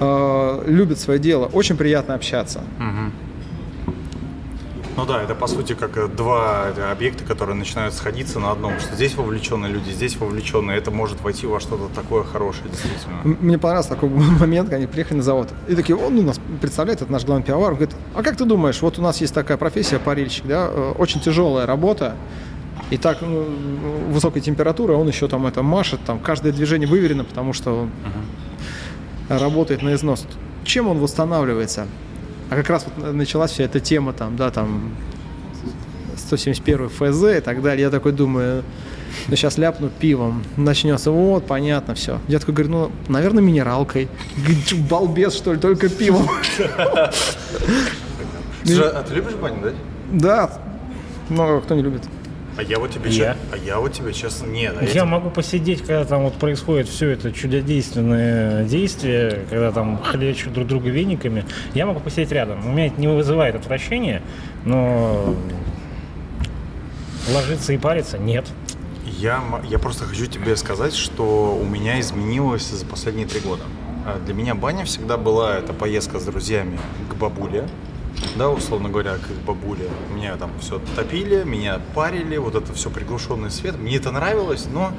э, 0.00 0.64
любят 0.66 0.98
свое 0.98 1.18
дело, 1.18 1.46
очень 1.46 1.76
приятно 1.76 2.14
общаться. 2.14 2.62
Ну 4.98 5.06
да, 5.06 5.22
это 5.22 5.36
по 5.36 5.46
сути 5.46 5.74
как 5.74 5.96
э, 5.96 6.08
два 6.08 6.72
э, 6.76 6.90
объекта, 6.90 7.22
которые 7.22 7.54
начинают 7.54 7.94
сходиться 7.94 8.40
на 8.40 8.50
одном, 8.50 8.80
что 8.80 8.96
здесь 8.96 9.14
вовлеченные 9.14 9.72
люди, 9.72 9.90
здесь 9.90 10.16
вовлеченные, 10.16 10.76
это 10.76 10.90
может 10.90 11.20
войти 11.20 11.46
во 11.46 11.60
что-то 11.60 11.88
такое 11.94 12.24
хорошее, 12.24 12.64
действительно. 12.68 13.20
Мне 13.22 13.58
понравился 13.58 13.90
такой 13.90 14.08
момент, 14.40 14.66
когда 14.66 14.78
они 14.78 14.88
приехали 14.88 15.18
на 15.18 15.22
завод. 15.22 15.50
И 15.68 15.76
такие, 15.76 15.94
он 15.94 16.16
ну, 16.16 16.22
нас 16.22 16.40
представляет, 16.60 17.00
это 17.00 17.12
наш 17.12 17.24
главный 17.24 17.44
пивовар. 17.44 17.74
Он 17.74 17.78
говорит, 17.78 17.94
а 18.16 18.24
как 18.24 18.36
ты 18.36 18.44
думаешь, 18.44 18.82
вот 18.82 18.98
у 18.98 19.02
нас 19.02 19.20
есть 19.20 19.32
такая 19.32 19.56
профессия, 19.56 20.00
парильщик, 20.00 20.46
да, 20.46 20.66
э, 20.68 20.94
очень 20.98 21.20
тяжелая 21.20 21.64
работа, 21.64 22.16
и 22.90 22.96
так 22.96 23.18
ну, 23.20 23.46
высокая 24.08 24.42
температура, 24.42 24.94
он 24.94 25.06
еще 25.06 25.28
там 25.28 25.46
это 25.46 25.62
машет, 25.62 26.00
там 26.06 26.18
каждое 26.18 26.50
движение 26.50 26.88
выверено, 26.88 27.22
потому 27.22 27.52
что 27.52 27.82
он 27.82 27.90
работает 29.28 29.80
на 29.82 29.94
износ. 29.94 30.26
Чем 30.64 30.88
он 30.88 30.98
восстанавливается? 30.98 31.86
А 32.50 32.56
как 32.56 32.68
раз 32.70 32.86
вот 32.86 33.12
началась 33.12 33.52
вся 33.52 33.64
эта 33.64 33.80
тема 33.80 34.12
там, 34.12 34.36
да, 34.36 34.50
там 34.50 34.94
171 36.16 36.88
ФЗ 36.88 37.38
и 37.38 37.40
так 37.40 37.62
далее. 37.62 37.82
Я 37.84 37.90
такой 37.90 38.12
думаю, 38.12 38.64
Ну, 39.28 39.36
сейчас 39.36 39.58
ляпну 39.58 39.88
пивом. 39.88 40.42
Начнется, 40.56 41.10
вот, 41.10 41.46
понятно, 41.46 41.94
все. 41.94 42.20
Я 42.28 42.38
такой 42.38 42.54
говорю, 42.54 42.70
ну, 42.70 42.92
наверное, 43.08 43.42
минералкой. 43.42 44.08
Говорит, 44.36 44.66
«Чё, 44.66 44.76
Балбес, 44.76 45.34
что 45.34 45.52
ли, 45.52 45.58
только 45.58 45.88
пивом. 45.88 46.28
Слушай, 48.64 48.90
а 48.92 49.02
ты 49.02 49.14
любишь 49.14 49.34
баню, 49.34 49.56
да? 49.62 49.72
Да, 50.12 50.50
но 51.28 51.60
кто 51.60 51.74
не 51.74 51.82
любит. 51.82 52.02
А 52.58 52.62
я 52.64 52.80
вот 52.80 52.90
тебе 52.90 53.08
Я? 53.08 53.34
честно, 53.34 53.40
а 53.52 53.56
я 53.56 53.78
вот 53.78 53.92
тебе 53.92 54.12
честно 54.12 54.46
нет. 54.46 54.74
а 54.76 54.82
Я 54.82 54.90
тебе- 54.90 55.04
могу 55.04 55.30
посидеть, 55.30 55.78
когда 55.82 56.04
там 56.04 56.24
вот 56.24 56.34
происходит 56.34 56.88
все 56.88 57.10
это 57.10 57.30
чудодейственное 57.30 58.64
действие, 58.64 59.44
когда 59.48 59.70
там 59.70 60.02
хлещут 60.02 60.54
друг 60.54 60.66
друга 60.66 60.88
вениками. 60.90 61.44
Я 61.74 61.86
могу 61.86 62.00
посидеть 62.00 62.32
рядом. 62.32 62.66
У 62.66 62.72
меня 62.72 62.88
это 62.88 63.00
не 63.00 63.06
вызывает 63.06 63.54
отвращения, 63.54 64.22
но 64.64 65.36
ложиться 67.32 67.72
и 67.72 67.78
париться 67.78 68.18
нет. 68.18 68.44
Я, 69.06 69.40
я 69.68 69.78
просто 69.78 70.04
хочу 70.04 70.26
тебе 70.26 70.56
сказать, 70.56 70.94
что 70.94 71.56
у 71.60 71.64
меня 71.64 72.00
изменилось 72.00 72.68
за 72.70 72.84
последние 72.84 73.26
три 73.28 73.38
года. 73.40 73.62
А 74.04 74.18
Для 74.24 74.34
меня 74.34 74.56
баня 74.56 74.84
всегда 74.84 75.16
была 75.16 75.58
это 75.58 75.72
поездка 75.72 76.18
с 76.18 76.24
друзьями 76.24 76.78
к 77.08 77.14
бабуле, 77.14 77.68
да, 78.36 78.48
условно 78.50 78.88
говоря, 78.88 79.14
к 79.14 79.30
их 79.30 79.36
бабуле. 79.46 79.88
Меня 80.14 80.36
там 80.36 80.50
все 80.60 80.80
топили, 80.96 81.44
меня 81.44 81.80
парили, 81.94 82.36
вот 82.36 82.54
это 82.54 82.72
все 82.72 82.90
приглушенный 82.90 83.50
свет. 83.50 83.78
Мне 83.78 83.96
это 83.96 84.10
нравилось, 84.10 84.66
но 84.72 84.92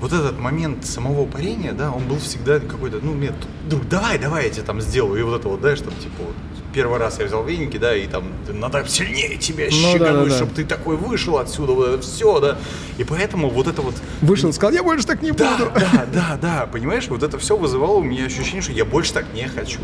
вот 0.00 0.12
этот 0.12 0.38
момент 0.38 0.86
самого 0.86 1.26
парения, 1.26 1.72
да, 1.72 1.90
он 1.90 2.04
был 2.06 2.18
всегда 2.18 2.60
какой-то, 2.60 2.98
ну, 3.02 3.14
мне, 3.14 3.32
друг, 3.68 3.88
давай, 3.88 4.18
давай, 4.18 4.44
я 4.44 4.50
тебе 4.50 4.62
там 4.62 4.80
сделаю. 4.80 5.18
И 5.18 5.22
вот 5.22 5.40
это 5.40 5.48
вот, 5.48 5.60
да, 5.60 5.74
чтобы, 5.74 5.96
типа, 5.96 6.14
вот, 6.20 6.34
первый 6.72 6.98
раз 7.00 7.18
я 7.18 7.24
взял 7.24 7.44
веники, 7.44 7.78
да, 7.78 7.96
и 7.96 8.06
там, 8.06 8.24
надо 8.48 8.84
сильнее 8.86 9.36
тебя 9.38 9.64
Ну, 9.64 9.70
щегануть, 9.72 10.00
да-да-да. 10.00 10.36
чтобы 10.36 10.54
ты 10.54 10.64
такой 10.64 10.96
вышел 10.96 11.38
отсюда, 11.38 11.72
вот 11.72 11.88
это 11.88 12.02
все, 12.02 12.38
да. 12.38 12.58
И 12.98 13.04
поэтому 13.04 13.50
вот 13.50 13.66
это 13.66 13.82
вот 13.82 13.94
Вышел 14.20 14.50
и 14.50 14.52
сказал, 14.52 14.72
я 14.72 14.84
больше 14.84 15.06
так 15.06 15.20
не 15.22 15.32
да, 15.32 15.56
буду. 15.56 15.72
да, 15.74 16.06
да, 16.12 16.38
да, 16.40 16.66
понимаешь, 16.70 17.08
вот 17.08 17.22
это 17.24 17.38
все 17.38 17.56
вызывало 17.56 17.96
у 17.96 18.02
меня 18.04 18.26
ощущение, 18.26 18.62
что 18.62 18.72
я 18.72 18.84
больше 18.84 19.12
так 19.12 19.26
не 19.34 19.48
хочу. 19.48 19.80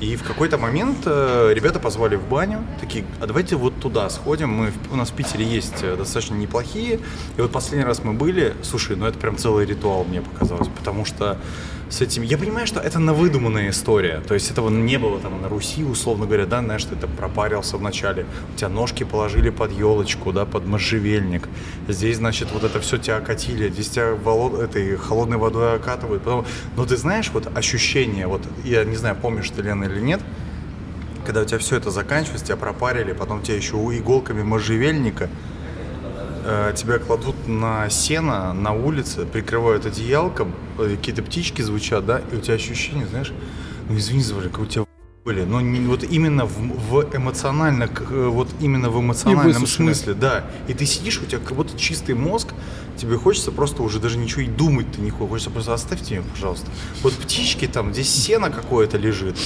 И 0.00 0.14
в 0.14 0.22
какой-то 0.22 0.58
момент 0.58 0.98
э, 1.06 1.52
ребята 1.52 1.80
позвали 1.80 2.14
в 2.14 2.28
баню, 2.28 2.64
такие, 2.80 3.04
а 3.20 3.26
давайте 3.26 3.56
вот 3.56 3.80
туда 3.80 4.08
сходим, 4.10 4.48
мы, 4.50 4.72
у 4.92 4.96
нас 4.96 5.10
в 5.10 5.14
Питере 5.14 5.44
есть 5.44 5.82
э, 5.82 5.96
достаточно 5.96 6.34
неплохие, 6.34 7.00
и 7.36 7.40
вот 7.40 7.50
последний 7.50 7.84
раз 7.84 8.04
мы 8.04 8.12
были, 8.12 8.54
слушай, 8.62 8.94
ну 8.94 9.06
это 9.06 9.18
прям 9.18 9.36
целый 9.36 9.66
ритуал 9.66 10.04
мне 10.04 10.22
показалось, 10.22 10.68
потому 10.68 11.04
что 11.04 11.38
с 11.90 12.00
этим, 12.02 12.22
я 12.22 12.36
понимаю, 12.36 12.66
что 12.66 12.80
это 12.80 12.98
навыдуманная 12.98 13.70
история, 13.70 14.20
то 14.26 14.34
есть 14.34 14.50
этого 14.50 14.68
не 14.68 14.98
было 14.98 15.18
там 15.18 15.40
на 15.40 15.48
Руси, 15.48 15.84
условно 15.84 16.26
говоря, 16.26 16.44
да, 16.44 16.60
знаешь, 16.60 16.84
ты 16.84 16.96
там 16.96 17.10
пропарился 17.10 17.78
вначале, 17.78 18.26
у 18.52 18.56
тебя 18.56 18.68
ножки 18.68 19.04
положили 19.04 19.50
под 19.50 19.72
елочку, 19.72 20.32
да, 20.32 20.44
под 20.44 20.66
можжевельник, 20.66 21.48
здесь, 21.88 22.18
значит, 22.18 22.48
вот 22.52 22.64
это 22.64 22.80
все 22.80 22.98
тебя 22.98 23.16
окатили, 23.16 23.70
здесь 23.70 23.88
тебя 23.88 24.12
воло- 24.12 24.62
этой 24.62 24.96
холодной 24.96 25.38
водой 25.38 25.76
окатывают, 25.76 26.22
потом, 26.22 26.44
но 26.76 26.84
ты 26.84 26.96
знаешь, 26.96 27.30
вот 27.32 27.56
ощущение, 27.56 28.26
вот, 28.26 28.42
я 28.64 28.84
не 28.84 28.96
знаю, 28.96 29.16
помнишь 29.16 29.48
ты, 29.50 29.62
Лена, 29.62 29.84
или 29.84 30.00
нет, 30.00 30.20
когда 31.24 31.42
у 31.42 31.44
тебя 31.44 31.58
все 31.58 31.76
это 31.76 31.90
заканчивается, 31.90 32.46
тебя 32.46 32.56
пропарили, 32.56 33.12
потом 33.12 33.42
тебя 33.42 33.56
еще 33.56 33.76
у 33.76 33.92
иголками 33.92 34.42
можжевельника, 34.42 35.28
тебя 36.76 36.98
кладут 36.98 37.48
на 37.48 37.88
сено 37.90 38.52
на 38.52 38.72
улице, 38.72 39.26
прикрывают 39.26 39.86
одеялком, 39.86 40.54
э, 40.78 40.96
какие-то 40.96 41.22
птички 41.22 41.62
звучат, 41.62 42.06
да, 42.06 42.20
и 42.32 42.36
у 42.36 42.40
тебя 42.40 42.54
ощущение, 42.54 43.06
знаешь, 43.06 43.32
ну 43.88 43.96
извини 43.96 44.22
за 44.22 44.34
как 44.34 44.60
у 44.60 44.66
тебя 44.66 44.84
были, 45.24 45.44
но 45.44 45.60
не, 45.60 45.80
вот 45.80 46.04
именно 46.04 46.46
в, 46.46 46.56
в 46.56 47.14
эмоционально, 47.14 47.84
э, 47.84 48.28
вот 48.28 48.48
именно 48.60 48.88
в 48.88 48.98
эмоциональном 48.98 49.66
смысле, 49.66 50.14
да. 50.14 50.46
И 50.68 50.72
ты 50.72 50.86
сидишь, 50.86 51.20
у 51.20 51.26
тебя 51.26 51.38
как 51.38 51.54
будто 51.54 51.78
чистый 51.78 52.14
мозг, 52.14 52.54
тебе 52.96 53.18
хочется 53.18 53.52
просто 53.52 53.82
уже 53.82 54.00
даже 54.00 54.16
ничего 54.16 54.42
и 54.42 54.46
думать 54.46 54.90
ты 54.92 55.02
не 55.02 55.10
хочешь, 55.10 55.28
хочется 55.30 55.50
просто 55.50 55.74
оставьте 55.74 56.14
меня, 56.14 56.24
пожалуйста. 56.32 56.70
Вот 57.02 57.12
птички 57.12 57.66
там, 57.66 57.92
здесь 57.92 58.08
сено 58.08 58.50
какое-то 58.50 58.96
лежит. 58.96 59.36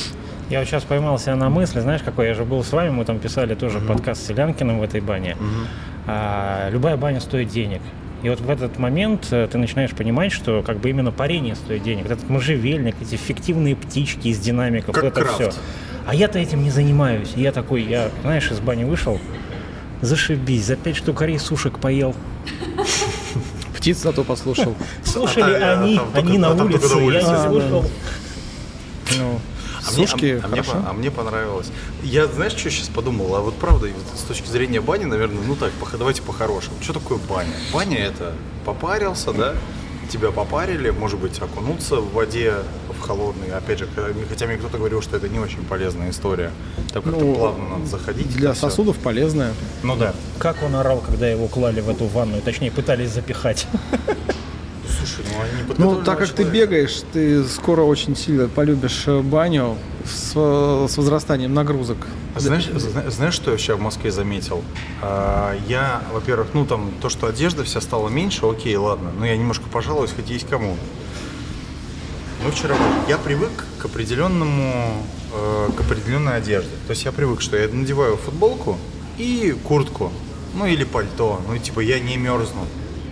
Я 0.50 0.58
вот 0.58 0.68
сейчас 0.68 0.84
поймал 0.84 1.18
себя 1.18 1.34
на 1.34 1.48
мысли, 1.48 1.80
знаешь, 1.80 2.02
какой 2.02 2.26
я 2.26 2.34
же 2.34 2.44
был 2.44 2.62
с 2.62 2.72
вами, 2.72 2.90
мы 2.90 3.04
там 3.04 3.18
писали 3.18 3.54
тоже 3.54 3.80
подкаст 3.80 4.22
с 4.22 4.26
Селянкиным 4.26 4.80
в 4.80 4.82
этой 4.82 5.00
бане. 5.00 5.36
А, 5.40 5.91
любая 6.06 6.96
баня 6.96 7.20
стоит 7.20 7.48
денег. 7.48 7.80
И 8.22 8.28
вот 8.28 8.40
в 8.40 8.48
этот 8.48 8.78
момент 8.78 9.28
э, 9.32 9.48
ты 9.50 9.58
начинаешь 9.58 9.90
понимать, 9.90 10.30
что 10.30 10.62
как 10.62 10.78
бы 10.78 10.90
именно 10.90 11.10
парение 11.10 11.56
стоит 11.56 11.82
денег. 11.82 12.04
Вот 12.04 12.12
этот 12.12 12.30
можжевельник, 12.30 12.94
эти 13.02 13.16
фиктивные 13.16 13.74
птички 13.74 14.28
из 14.28 14.38
динамиков, 14.38 14.94
Как 14.94 15.02
вот 15.02 15.12
это 15.12 15.20
крафт. 15.22 15.34
все. 15.40 15.52
А 16.06 16.14
я-то 16.14 16.38
этим 16.38 16.62
не 16.62 16.70
занимаюсь. 16.70 17.32
И 17.34 17.42
я 17.42 17.50
такой, 17.50 17.82
я, 17.82 18.10
знаешь, 18.22 18.48
из 18.50 18.60
бани 18.60 18.84
вышел, 18.84 19.20
зашибись, 20.02 20.66
за 20.66 20.76
пять 20.76 20.96
штук 20.96 21.22
рис 21.22 21.42
сушек 21.42 21.80
поел. 21.80 22.14
Птиц 23.76 23.98
зато 23.98 24.22
послушал. 24.22 24.76
Слушали 25.04 25.54
А 25.60 25.80
они, 25.80 25.98
а 25.98 26.18
они 26.18 26.38
на 26.38 26.48
а 26.50 26.54
улице, 26.54 26.98
я 26.98 27.22
не 27.22 27.34
А, 27.34 27.48
слушал. 27.48 27.84
А 29.86 29.90
мне, 29.92 30.06
Сушки 30.06 30.40
а, 30.42 30.44
а 30.44 30.48
мне, 30.48 30.62
хорошо. 30.62 30.82
по- 30.82 30.90
а 30.90 30.92
мне 30.92 31.10
понравилось. 31.10 31.70
Я, 32.02 32.26
знаешь, 32.26 32.52
что 32.52 32.70
сейчас 32.70 32.88
подумал? 32.88 33.34
А 33.34 33.40
вот 33.40 33.54
правда, 33.56 33.88
с 34.16 34.22
точки 34.22 34.46
зрения 34.48 34.80
бани, 34.80 35.04
наверное, 35.04 35.42
ну 35.46 35.56
так, 35.56 35.72
давайте 35.98 36.22
по-хорошему. 36.22 36.76
Что 36.80 36.94
такое 36.94 37.18
баня? 37.18 37.52
Баня 37.72 37.98
это 37.98 38.32
попарился, 38.64 39.32
да? 39.32 39.54
Тебя 40.10 40.30
попарили, 40.30 40.90
может 40.90 41.18
быть, 41.18 41.40
окунуться 41.40 41.96
в 41.96 42.12
воде 42.12 42.54
в 42.90 43.00
холодной. 43.00 43.50
Опять 43.56 43.78
же, 43.78 43.88
хотя 44.28 44.46
мне 44.46 44.56
кто-то 44.58 44.76
говорил, 44.76 45.00
что 45.00 45.16
это 45.16 45.28
не 45.28 45.38
очень 45.38 45.64
полезная 45.64 46.10
история. 46.10 46.50
Так 46.92 47.04
как-то 47.04 47.18
Ну, 47.20 47.34
плавно 47.34 47.68
надо 47.68 47.86
заходить. 47.86 48.28
Для 48.36 48.54
сосудов 48.54 48.98
полезная. 48.98 49.54
Ну 49.82 49.96
да. 49.96 50.12
как 50.38 50.62
он 50.62 50.74
орал, 50.74 50.98
когда 51.00 51.28
его 51.28 51.48
клали 51.48 51.80
в 51.80 51.88
эту 51.88 52.06
ванную, 52.06 52.42
точнее 52.42 52.70
пытались 52.70 53.10
запихать. 53.10 53.66
Слушай, 54.98 55.24
ну 55.32 55.42
они 55.42 55.74
Ну, 55.78 56.02
так 56.02 56.18
как 56.18 56.28
ты 56.28 56.42
человека. 56.44 56.56
бегаешь, 56.66 57.02
ты 57.12 57.44
скоро 57.44 57.82
очень 57.82 58.16
сильно 58.16 58.48
полюбишь 58.48 59.04
э, 59.06 59.20
баню 59.20 59.76
с, 60.04 60.32
с 60.32 60.96
возрастанием 60.98 61.54
нагрузок. 61.54 61.98
А 62.34 62.40
Знаешь, 62.40 62.66
зна- 62.66 63.10
знаешь, 63.10 63.34
что 63.34 63.52
я 63.52 63.58
сейчас 63.58 63.78
в 63.78 63.80
Москве 63.80 64.10
заметил? 64.10 64.62
А, 65.00 65.56
Я, 65.68 66.02
во-первых, 66.12 66.48
ну 66.54 66.66
там 66.66 66.90
то, 67.00 67.08
что 67.08 67.26
одежда 67.26 67.62
вся 67.64 67.80
стала 67.80 68.08
меньше, 68.08 68.44
окей, 68.46 68.76
ладно, 68.76 69.12
но 69.18 69.24
я 69.26 69.36
немножко 69.36 69.64
пожалуюсь, 69.72 70.10
хоть 70.14 70.30
есть 70.30 70.48
кому. 70.48 70.76
Мы 72.44 72.50
вчера. 72.50 72.74
Я 73.08 73.18
привык 73.18 73.50
к 73.78 73.84
определенному, 73.84 75.04
э, 75.32 75.68
к 75.76 75.80
определенной 75.80 76.36
одежде. 76.38 76.70
То 76.86 76.90
есть 76.90 77.04
я 77.04 77.12
привык, 77.12 77.40
что 77.40 77.56
я 77.56 77.68
надеваю 77.68 78.16
футболку 78.16 78.78
и 79.16 79.54
куртку, 79.64 80.12
ну 80.54 80.66
или 80.66 80.82
пальто, 80.84 81.40
ну 81.48 81.56
типа 81.58 81.80
я 81.80 82.00
не 82.00 82.16
мерзну. 82.16 82.66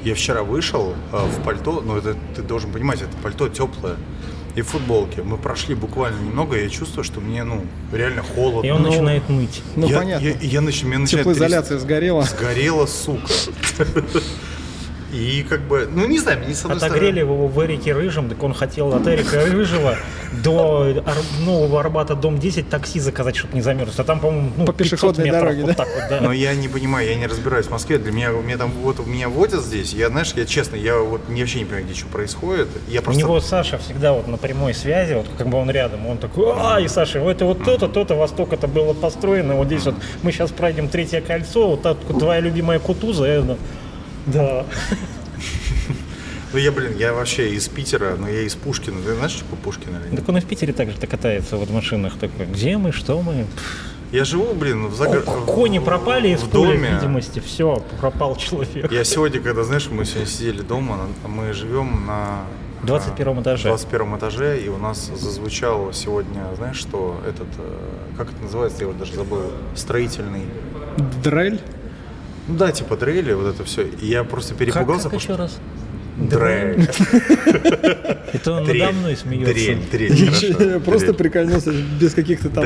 Я 0.05 0.15
вчера 0.15 0.43
вышел 0.43 0.95
э, 1.13 1.17
в 1.27 1.43
пальто, 1.45 1.83
ну 1.85 1.97
это 1.97 2.17
ты 2.35 2.43
должен 2.43 2.73
понимать, 2.73 3.03
это 3.03 3.17
пальто 3.23 3.49
теплое. 3.49 3.97
И 4.57 4.63
в 4.63 4.67
футболке. 4.69 5.23
Мы 5.23 5.37
прошли 5.37 5.77
буквально 5.77 6.19
немного, 6.21 6.57
и 6.57 6.65
я 6.65 6.69
чувствую, 6.69 7.05
что 7.05 7.21
мне, 7.21 7.45
ну, 7.45 7.65
реально 7.93 8.23
холодно. 8.25 8.67
И 8.67 8.71
он 8.71 8.83
Ну, 8.83 8.89
начинает 8.91 9.29
ныть. 9.29 9.63
Ну, 9.77 9.87
я, 9.87 9.99
понятно. 9.99 10.27
Я, 10.27 10.33
я 10.41 10.61
нач- 10.61 10.85
меня 10.85 10.99
начинает 10.99 11.25
Теплоизоляция 11.25 11.79
сгорела. 11.79 12.23
трясти. 12.23 12.37
Сгорела, 12.39 12.87
сука. 12.87 13.33
И 15.13 15.45
как 15.49 15.61
бы, 15.63 15.89
ну 15.93 16.07
не 16.07 16.19
знаю, 16.19 16.39
мне 16.45 16.55
с 16.55 16.65
одной 16.65 16.77
Отогрели 16.79 17.11
стороны- 17.13 17.19
его 17.19 17.47
в 17.49 17.65
Эрике 17.65 17.93
Рыжем, 17.93 18.29
так 18.29 18.41
он 18.43 18.55
хотел 18.55 18.95
от 18.95 19.07
Эрика 19.09 19.45
Рыжего 19.45 19.97
до 20.45 20.95
Ар- 21.05 21.17
нового 21.45 21.81
Арбата, 21.81 22.15
дом 22.15 22.39
10, 22.39 22.69
такси 22.69 23.01
заказать, 23.01 23.35
чтобы 23.35 23.55
не 23.55 23.61
замерз. 23.63 23.99
А 23.99 24.05
там, 24.05 24.21
по-моему, 24.21 24.51
ну, 24.57 24.67
По 24.67 24.73
500 24.73 24.77
пешеходной 24.91 25.25
метров, 25.25 25.43
дороге, 25.43 25.61
вот 25.63 25.67
да? 25.69 25.75
так 25.75 25.89
вот, 25.95 26.05
да. 26.09 26.21
Но 26.21 26.33
я 26.33 26.55
не 26.55 26.69
понимаю, 26.69 27.09
я 27.09 27.17
не 27.17 27.27
разбираюсь 27.27 27.67
в 27.67 27.71
Москве. 27.71 27.99
Для 27.99 28.13
меня, 28.13 28.31
меня 28.31 28.57
там 28.57 28.71
вот 28.71 29.05
меня 29.05 29.29
водят 29.29 29.63
здесь. 29.65 29.93
Я, 29.93 30.09
знаешь, 30.09 30.33
я 30.37 30.47
честно, 30.47 30.77
я 30.77 30.99
вот 30.99 31.29
не- 31.29 31.41
вообще 31.41 31.59
не 31.59 31.65
понимаю, 31.65 31.87
где 31.87 31.95
что 31.95 32.07
происходит. 32.07 32.69
Я 32.89 33.01
У 33.01 33.03
просто 33.03 33.21
него 33.21 33.41
Саша 33.41 33.79
всегда 33.79 34.13
вот 34.13 34.29
на 34.29 34.37
прямой 34.37 34.75
связи, 34.75 35.15
вот 35.15 35.27
как 35.37 35.49
бы 35.49 35.59
он 35.59 35.71
рядом, 35.71 36.07
он 36.07 36.19
такой, 36.19 36.53
а, 36.57 36.81
и 36.81 36.87
Саша, 36.87 37.19
это 37.19 37.45
вот 37.47 37.65
то-то, 37.65 37.89
то-то, 37.89 38.15
восток 38.15 38.53
это 38.53 38.69
было 38.69 38.93
построено, 38.93 39.57
вот 39.57 39.67
здесь 39.67 39.85
вот 39.87 39.97
мы 40.23 40.31
сейчас 40.31 40.51
пройдем 40.53 40.89
третье 40.89 41.21
кольцо, 41.21 41.69
вот 41.71 41.83
так 41.83 41.97
вот 42.09 42.19
твоя 42.21 42.41
любимая 42.41 42.79
Кутуза, 42.79 43.25
это... 43.25 43.57
Да. 44.27 44.67
Ну 46.53 46.59
я, 46.59 46.73
блин, 46.73 46.97
я 46.97 47.13
вообще 47.13 47.51
из 47.51 47.69
Питера, 47.69 48.17
но 48.19 48.29
я 48.29 48.43
из 48.43 48.57
Пушкина. 48.57 48.97
Ты 49.05 49.15
знаешь, 49.15 49.31
что 49.31 49.45
такое 49.45 49.59
Пушкина 49.61 49.99
или 49.99 50.11
нет? 50.11 50.17
Так 50.17 50.29
он 50.29 50.37
и 50.37 50.41
в 50.41 50.47
Питере 50.47 50.73
также 50.73 50.97
то 50.97 51.07
катается 51.07 51.57
вот 51.57 51.69
в 51.69 51.73
машинах 51.73 52.19
такой. 52.19 52.47
Где 52.47 52.77
мы, 52.77 52.91
что 52.91 53.23
мы? 53.23 53.47
Я 54.11 54.25
живу, 54.25 54.53
блин, 54.55 54.89
в 54.89 54.95
загор... 54.97 55.23
О, 55.25 55.43
Кони 55.47 55.79
в- 55.79 55.85
пропали 55.85 56.31
из 56.31 56.41
в 56.41 56.49
поля 56.49 56.73
доме. 56.73 56.91
видимости, 56.95 57.39
все, 57.39 57.81
пропал 58.01 58.35
человек. 58.35 58.91
Я 58.91 59.05
сегодня, 59.05 59.41
когда, 59.41 59.63
знаешь, 59.63 59.89
мы 59.89 60.05
сегодня 60.05 60.27
сидели 60.27 60.63
дома, 60.63 61.07
мы 61.25 61.53
живем 61.53 62.07
на... 62.07 62.41
21 62.83 63.29
а, 63.29 63.43
этаже. 63.43 63.69
21 63.69 64.17
этаже, 64.17 64.61
и 64.61 64.69
у 64.69 64.79
нас 64.79 65.13
зазвучал 65.15 65.93
сегодня, 65.93 66.47
знаешь, 66.57 66.77
что 66.77 67.21
этот, 67.29 67.47
э, 67.59 67.79
как 68.17 68.33
это 68.33 68.43
называется, 68.43 68.79
я 68.81 68.89
его 68.89 68.99
даже 68.99 69.15
забыл, 69.15 69.53
строительный. 69.77 70.43
Дрель. 71.23 71.61
Ну 72.51 72.57
да, 72.57 72.73
типа 72.73 72.97
дрели, 72.97 73.33
вот 73.33 73.55
это 73.55 73.65
все. 73.65 73.83
И 73.83 74.07
я 74.07 74.25
просто 74.25 74.51
Как, 74.51 74.59
перепугался, 74.59 75.09
как 75.09 75.21
потому 75.21 75.23
еще 75.23 75.35
раз? 75.37 75.59
Дрель. 76.17 76.91
Это 78.33 78.53
он 78.53 78.65
надо 78.65 78.93
мной 78.93 79.17
смеется. 79.17 79.55
Дрель, 79.55 79.83
дрель, 79.91 80.27
хорошо. 80.27 80.65
Я 80.65 80.81
просто 80.81 81.15
прикольнулся 81.15 81.73
без 81.73 82.13
каких-то 82.13 82.51
там 82.51 82.65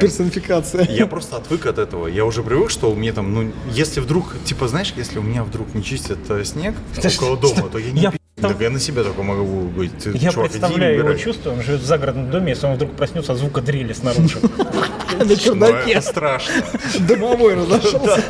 персонификаций. 0.00 0.86
Я 0.88 1.06
просто 1.06 1.36
отвык 1.36 1.66
от 1.66 1.78
этого. 1.78 2.06
Я 2.06 2.24
уже 2.24 2.42
привык, 2.42 2.70
что 2.70 2.90
у 2.90 2.94
меня 2.94 3.12
там, 3.12 3.34
ну, 3.34 3.52
если 3.72 4.00
вдруг, 4.00 4.34
типа, 4.44 4.68
знаешь, 4.68 4.94
если 4.96 5.18
у 5.18 5.22
меня 5.22 5.44
вдруг 5.44 5.74
не 5.74 5.82
чистят 5.82 6.18
э, 6.28 6.44
снег 6.44 6.76
около 6.96 7.36
дома, 7.36 7.68
то 7.68 7.78
я 7.78 7.90
не 7.90 8.17
пи***. 8.40 8.48
Так 8.48 8.60
я 8.60 8.70
на 8.70 8.80
себя 8.80 9.02
только 9.04 9.22
могу 9.22 9.68
говорить. 9.68 9.92
Ты, 9.98 10.10
Я 10.10 10.30
чувак, 10.30 10.50
иди 10.50 10.58
представляю 10.58 10.98
его 10.98 11.14
чувство, 11.14 11.50
он 11.52 11.62
живет 11.62 11.80
в 11.80 11.84
загородном 11.84 12.30
доме, 12.30 12.50
если 12.50 12.66
он 12.66 12.74
вдруг 12.74 12.92
проснется 12.92 13.32
от 13.32 13.38
звука 13.38 13.60
дрели 13.60 13.92
снаружи. 13.92 14.38
На 15.18 15.24
Ну, 15.24 15.36
чердаке 15.36 16.00
страшно. 16.00 16.54
домовой 17.00 17.54
разошелся. 17.56 18.22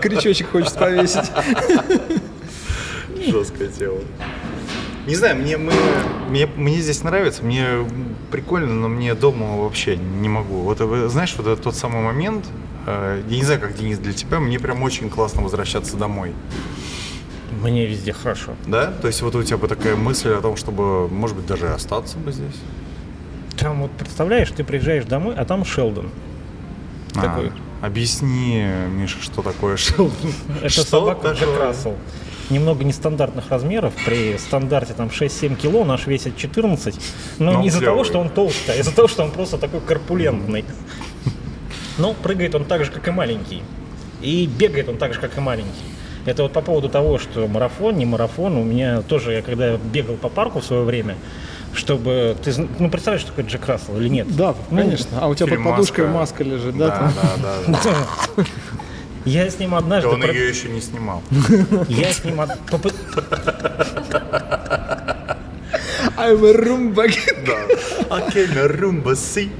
Крючочек 0.00 0.50
хочет 0.50 0.74
повесить. 0.74 1.30
Жесткое 3.26 3.68
тело. 3.68 3.98
Не 5.06 5.14
знаю, 5.14 5.36
мне, 5.36 5.56
мы, 5.56 5.72
мне, 6.28 6.46
мне 6.46 6.76
здесь 6.80 7.02
нравится, 7.02 7.42
мне 7.42 7.66
прикольно, 8.30 8.74
но 8.74 8.88
мне 8.88 9.14
дома 9.14 9.56
вообще 9.56 9.96
не 9.96 10.28
могу. 10.28 10.56
Вот 10.60 10.80
вы 10.80 11.08
знаешь, 11.08 11.34
вот 11.38 11.46
это 11.46 11.60
тот 11.62 11.74
самый 11.74 12.02
момент, 12.02 12.44
э, 12.86 13.22
я 13.26 13.36
не 13.36 13.42
знаю, 13.42 13.58
как 13.60 13.74
Денис 13.74 13.98
для 13.98 14.12
тебя, 14.12 14.38
мне 14.38 14.58
прям 14.58 14.82
очень 14.82 15.08
классно 15.08 15.40
возвращаться 15.42 15.96
домой. 15.96 16.32
Мне 17.62 17.86
везде 17.86 18.12
хорошо. 18.12 18.52
Да? 18.66 18.92
То 19.00 19.06
есть 19.08 19.22
вот 19.22 19.34
у 19.34 19.42
тебя 19.42 19.56
бы 19.58 19.68
такая 19.68 19.96
мысль 19.96 20.30
о 20.30 20.40
том, 20.40 20.56
чтобы, 20.56 21.08
может 21.08 21.36
быть, 21.36 21.46
даже 21.46 21.68
остаться 21.68 22.18
бы 22.18 22.32
здесь. 22.32 22.54
Там 23.58 23.82
вот 23.82 23.90
представляешь, 23.92 24.50
ты 24.50 24.62
приезжаешь 24.64 25.04
домой, 25.04 25.34
а 25.36 25.44
там 25.44 25.64
Шелдон. 25.64 26.10
А, 27.16 27.22
Такой. 27.22 27.50
объясни, 27.82 28.64
Миша, 28.90 29.20
что 29.20 29.42
такое 29.42 29.76
Шелдон. 29.78 30.32
Это 30.60 30.68
Что 30.68 30.82
собака 30.84 31.32
Джек? 31.32 31.48
Рассел. 31.58 31.96
Немного 32.50 32.84
нестандартных 32.84 33.50
размеров. 33.50 33.92
При 34.06 34.38
стандарте 34.38 34.94
там 34.94 35.08
6-7 35.08 35.56
кило, 35.56 35.84
наш 35.84 36.06
весит 36.06 36.36
14. 36.36 36.94
Но 37.38 37.52
Ну, 37.52 37.60
не 37.62 37.68
из-за 37.68 37.80
того, 37.80 38.04
что 38.04 38.20
он 38.20 38.30
толстый, 38.30 38.76
а 38.76 38.80
из-за 38.80 38.94
того, 38.94 39.08
что 39.08 39.22
он 39.24 39.32
просто 39.32 39.58
такой 39.58 39.80
корпулентный. 39.80 40.64
Но 41.98 42.14
прыгает 42.14 42.54
он 42.54 42.64
так 42.64 42.84
же, 42.84 42.90
как 42.92 43.06
и 43.08 43.10
маленький. 43.10 43.62
И 44.22 44.46
бегает 44.46 44.88
он 44.88 44.96
так 44.96 45.12
же, 45.14 45.20
как 45.20 45.36
и 45.36 45.40
маленький. 45.40 45.84
Это 46.26 46.42
вот 46.42 46.52
по 46.52 46.60
поводу 46.60 46.88
того, 46.88 47.18
что 47.18 47.46
марафон, 47.46 47.96
не 47.96 48.06
марафон. 48.06 48.56
У 48.56 48.64
меня 48.64 49.02
тоже, 49.02 49.32
я 49.32 49.42
когда 49.42 49.76
бегал 49.76 50.16
по 50.16 50.28
парку 50.28 50.60
в 50.60 50.64
свое 50.64 50.82
время, 50.82 51.16
чтобы 51.74 52.36
ты, 52.42 52.52
ну 52.78 52.90
представляешь, 52.90 53.22
что 53.22 53.32
такое 53.32 53.44
Джек 53.46 53.66
Рассел 53.66 53.96
или 53.98 54.08
нет? 54.08 54.34
Да, 54.36 54.54
Ну, 54.70 54.78
конечно. 54.78 55.18
А 55.20 55.28
у 55.28 55.34
тебя 55.34 55.48
под 55.48 55.64
подушкой 55.64 56.06
«Маска». 56.06 56.42
маска 56.42 56.44
лежит, 56.44 56.76
да? 56.76 56.88
Да, 56.88 56.96
там? 56.96 57.12
да, 57.72 57.80
да. 58.36 58.44
Я 59.24 59.50
с 59.50 59.58
ним 59.58 59.74
однажды... 59.74 60.08
Он 60.08 60.22
ее 60.22 60.48
еще 60.48 60.68
не 60.68 60.80
снимал. 60.80 61.22
Я 61.88 62.12
с 62.12 62.24
ним... 62.24 62.40
I'm 66.18 66.44
a 66.44 66.52
Roomba. 66.52 67.08
Да. 67.46 68.16
Окей, 68.16 68.46
на 68.48 68.68
румбасы. 68.68 69.50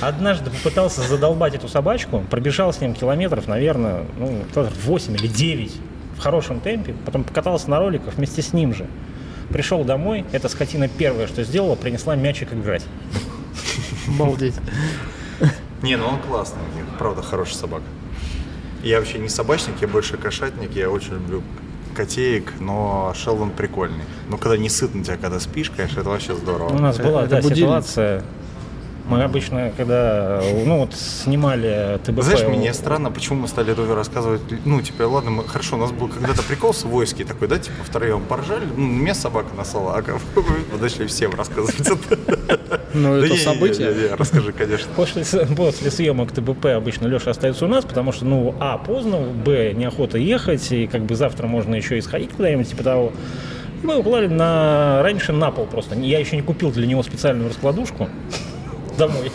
Однажды 0.00 0.50
попытался 0.50 1.00
задолбать 1.02 1.54
эту 1.54 1.68
собачку, 1.68 2.24
пробежал 2.30 2.72
с 2.72 2.80
ним 2.80 2.94
километров, 2.94 3.48
наверное, 3.48 4.04
ну, 4.18 4.42
8 4.54 5.14
или 5.14 5.26
9 5.26 5.72
в 6.16 6.20
хорошем 6.20 6.60
темпе, 6.60 6.94
потом 7.04 7.24
покатался 7.24 7.70
на 7.70 7.78
роликах 7.78 8.14
вместе 8.14 8.42
с 8.42 8.52
ним 8.52 8.74
же. 8.74 8.86
Пришел 9.50 9.84
домой, 9.84 10.24
эта 10.32 10.48
скотина 10.48 10.88
первое, 10.88 11.26
что 11.26 11.42
сделала, 11.44 11.74
принесла 11.74 12.16
мячик 12.16 12.52
играть. 12.52 12.84
Обалдеть. 14.08 14.54
Не, 15.82 15.96
ну 15.96 16.06
он 16.06 16.18
классный, 16.20 16.60
правда, 16.98 17.22
хорошая 17.22 17.56
собака. 17.56 17.84
Я 18.82 18.98
вообще 18.98 19.18
не 19.18 19.28
собачник, 19.28 19.74
я 19.80 19.88
больше 19.88 20.16
кошатник, 20.16 20.74
я 20.74 20.90
очень 20.90 21.12
люблю 21.14 21.42
котеек, 21.96 22.52
но 22.60 23.12
Шелдон 23.16 23.50
прикольный. 23.50 24.04
Но 24.28 24.38
когда 24.38 24.56
не 24.56 24.68
сыт 24.68 24.94
на 24.94 25.04
тебя, 25.04 25.16
когда 25.16 25.38
спишь, 25.40 25.70
конечно, 25.70 26.00
это 26.00 26.08
вообще 26.08 26.32
У 26.32 26.36
здорово. 26.36 26.72
нас 26.78 26.98
Это- 26.98 27.08
была, 27.08 27.20
это 27.22 27.30
да, 27.30 27.42
будильник. 27.42 27.56
ситуация. 27.58 28.22
Мы 29.08 29.22
обычно, 29.24 29.72
когда, 29.76 30.40
ну, 30.64 30.78
вот 30.78 30.94
снимали 30.94 31.98
ТБП... 32.04 32.22
Знаешь, 32.22 32.46
мне 32.46 32.72
странно, 32.72 33.10
почему 33.10 33.40
мы 33.40 33.48
стали 33.48 33.72
это 33.72 33.94
рассказывать. 33.94 34.40
Ну, 34.64 34.80
типа, 34.80 35.02
ладно, 35.02 35.30
мы, 35.30 35.44
хорошо, 35.44 35.76
у 35.76 35.78
нас 35.80 35.90
был 35.90 36.08
когда-то 36.08 36.42
прикол 36.42 36.72
с 36.72 36.84
войски 36.84 37.24
такой, 37.24 37.48
да, 37.48 37.58
типа, 37.58 37.82
втроем 37.84 38.22
поржали, 38.22 38.64
ну, 38.76 38.86
мне 38.86 39.14
собака 39.14 39.54
насала, 39.56 39.96
а 39.96 40.02
вы 40.02 40.42
подошли 40.70 41.06
всем 41.06 41.34
рассказывать 41.34 41.80
это. 41.80 42.18
Ну, 42.94 43.16
это 43.16 43.36
событие. 43.36 44.14
Расскажи, 44.16 44.52
конечно. 44.52 44.88
После, 44.94 45.24
съемок 45.24 46.32
ТБП 46.32 46.66
обычно 46.66 47.06
Леша 47.06 47.32
остается 47.32 47.64
у 47.64 47.68
нас, 47.68 47.84
потому 47.84 48.12
что, 48.12 48.24
ну, 48.24 48.54
а, 48.60 48.78
поздно, 48.78 49.18
б, 49.18 49.72
неохота 49.74 50.18
ехать, 50.18 50.70
и 50.72 50.86
как 50.86 51.02
бы 51.02 51.14
завтра 51.16 51.46
можно 51.46 51.74
еще 51.74 51.98
и 51.98 52.00
сходить 52.00 52.30
куда-нибудь, 52.30 52.68
типа 52.68 52.84
того. 52.84 53.12
Мы 53.82 53.98
уплали 53.98 54.28
на, 54.28 55.02
раньше 55.02 55.32
на 55.32 55.50
пол 55.50 55.66
просто. 55.66 55.96
Я 55.96 56.20
еще 56.20 56.36
не 56.36 56.42
купил 56.42 56.70
для 56.70 56.86
него 56.86 57.02
специальную 57.02 57.48
раскладушку 57.48 58.08
домой. 59.06 59.32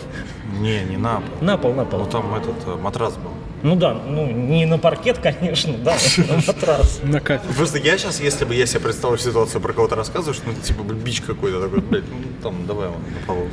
Не, 0.60 0.84
не 0.84 0.96
на 0.96 1.20
пол. 1.20 1.34
На 1.40 1.56
пол, 1.56 1.74
на 1.74 1.84
пол. 1.84 2.00
Ну, 2.00 2.06
там 2.06 2.34
этот 2.34 2.66
э, 2.66 2.76
матрас 2.76 3.14
был. 3.16 3.30
Ну 3.62 3.74
да, 3.76 3.94
ну 3.94 4.26
не 4.30 4.66
на 4.66 4.78
паркет, 4.78 5.18
конечно, 5.18 5.74
да, 5.78 5.96
на 6.28 6.36
матрас. 6.46 7.00
На 7.02 7.20
кафе. 7.20 7.52
Просто 7.56 7.78
я 7.78 7.98
сейчас, 7.98 8.20
если 8.20 8.44
бы 8.44 8.54
я 8.54 8.66
себе 8.66 8.80
представил 8.80 9.18
ситуацию, 9.18 9.60
про 9.60 9.72
кого-то 9.72 9.96
рассказываешь, 9.96 10.40
ну, 10.46 10.52
типа, 10.54 10.82
бич 10.82 11.20
какой-то 11.20 11.60
такой, 11.60 11.80
блядь, 11.80 12.04
ну, 12.08 12.42
там, 12.42 12.66
давай 12.66 12.88
на 12.88 13.26
полу. 13.26 13.48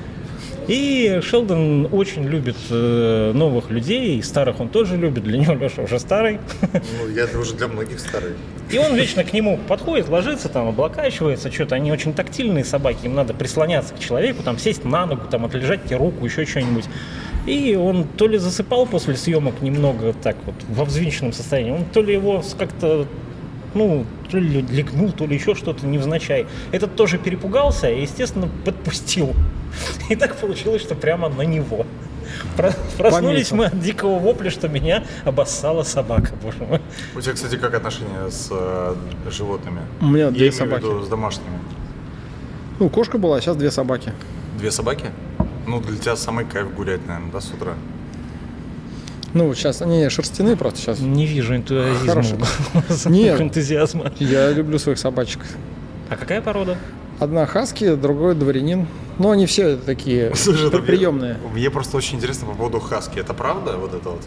И 0.67 1.19
Шелдон 1.21 1.89
очень 1.91 2.23
любит 2.23 2.55
э, 2.71 3.31
новых 3.33 3.69
людей, 3.69 4.17
и 4.17 4.21
старых 4.23 4.59
он 4.59 4.69
тоже 4.69 4.97
любит, 4.97 5.23
для 5.23 5.37
него 5.37 5.53
Леша 5.53 5.83
уже 5.83 5.99
старый. 5.99 6.39
Ну, 6.73 7.09
я 7.09 7.25
уже 7.39 7.53
для 7.53 7.67
многих 7.67 7.99
старый. 7.99 8.33
И 8.71 8.77
он 8.79 8.95
вечно 8.95 9.23
к 9.23 9.31
нему 9.31 9.59
подходит, 9.67 10.09
ложится, 10.09 10.49
там, 10.49 10.67
облокачивается, 10.67 11.51
что-то. 11.51 11.75
Они 11.75 11.91
очень 11.91 12.13
тактильные 12.13 12.65
собаки, 12.65 13.05
им 13.05 13.13
надо 13.13 13.33
прислоняться 13.33 13.93
к 13.93 13.99
человеку, 13.99 14.41
там, 14.41 14.57
сесть 14.57 14.83
на 14.85 15.05
ногу, 15.05 15.23
там, 15.29 15.45
отлежать 15.45 15.83
тебе 15.85 15.97
руку, 15.97 16.25
еще 16.25 16.45
что-нибудь. 16.45 16.85
И 17.45 17.75
он 17.75 18.05
то 18.17 18.27
ли 18.27 18.39
засыпал 18.39 18.87
после 18.87 19.15
съемок 19.15 19.61
немного 19.61 20.13
так 20.13 20.35
вот 20.45 20.55
во 20.67 20.83
взвинченном 20.83 21.31
состоянии, 21.31 21.71
он 21.71 21.85
то 21.85 22.01
ли 22.01 22.13
его 22.13 22.43
как-то 22.57 23.05
ну, 23.75 24.05
то 24.31 24.37
ли 24.37 24.61
легнул, 24.61 25.11
то 25.11 25.25
ли 25.27 25.35
еще 25.35 25.53
что-то 25.53 25.85
невзначай. 25.85 26.47
Этот 26.71 26.95
тоже 26.95 27.17
перепугался 27.19 27.89
и, 27.89 28.01
естественно, 28.01 28.49
подпустил. 28.65 29.33
И 30.09 30.15
так 30.15 30.35
получилось, 30.37 30.81
что 30.81 30.95
прямо 30.95 31.29
на 31.29 31.43
него. 31.43 31.85
Про- 32.57 32.73
Проснулись 32.97 33.49
Пометил. 33.49 33.55
мы 33.57 33.65
от 33.65 33.79
дикого 33.79 34.17
вопля, 34.19 34.49
что 34.49 34.67
меня 34.67 35.03
обоссала 35.25 35.83
собака, 35.83 36.31
боже 36.41 36.57
мой. 36.67 36.81
У 37.15 37.21
тебя, 37.21 37.33
кстати, 37.33 37.55
как 37.57 37.73
отношения 37.75 38.29
с 38.29 38.47
э, 38.51 38.95
животными? 39.29 39.81
У 40.01 40.05
меня 40.07 40.25
Я 40.25 40.31
две 40.31 40.39
имею 40.39 40.51
в 40.53 40.55
собаки. 40.55 40.83
виду 40.83 41.03
с 41.03 41.07
домашними. 41.07 41.59
Ну, 42.79 42.89
кошка 42.89 43.17
была, 43.17 43.37
а 43.37 43.41
сейчас 43.41 43.55
две 43.57 43.71
собаки. 43.71 44.11
Две 44.57 44.71
собаки? 44.71 45.05
Ну, 45.67 45.79
для 45.81 45.97
тебя 45.97 46.15
самый 46.15 46.45
кайф 46.45 46.73
гулять, 46.73 47.05
наверное, 47.07 47.31
да, 47.31 47.41
с 47.41 47.49
утра? 47.51 47.73
Ну, 49.35 49.53
сейчас 49.53 49.81
они 49.81 50.07
шерстяные 50.07 50.55
просто 50.55 50.79
сейчас. 50.79 50.99
Не 51.01 51.25
вижу 51.25 51.55
энтузиазма. 51.57 52.07
Хорошо. 52.07 52.37
Нет. 53.09 53.39
энтузиазма. 53.41 54.11
Я 54.17 54.49
люблю 54.51 54.79
своих 54.79 54.97
собачек. 54.97 55.41
А 56.09 56.15
какая 56.15 56.41
порода? 56.41 56.77
Одна 57.19 57.45
хаски, 57.45 57.95
другой 57.95 58.33
дворянин. 58.33 58.87
Ну, 59.19 59.31
они 59.31 59.45
все 59.45 59.75
такие 59.75 60.33
Слушай, 60.35 60.71
при- 60.71 60.79
приемные. 60.79 61.33
Мне, 61.51 61.51
мне 61.51 61.69
просто 61.69 61.97
очень 61.97 62.15
интересно 62.17 62.47
по 62.47 62.53
поводу 62.55 62.79
хаски. 62.79 63.19
Это 63.19 63.33
правда 63.33 63.75
вот 63.77 63.93
это 63.93 64.09
вот? 64.09 64.21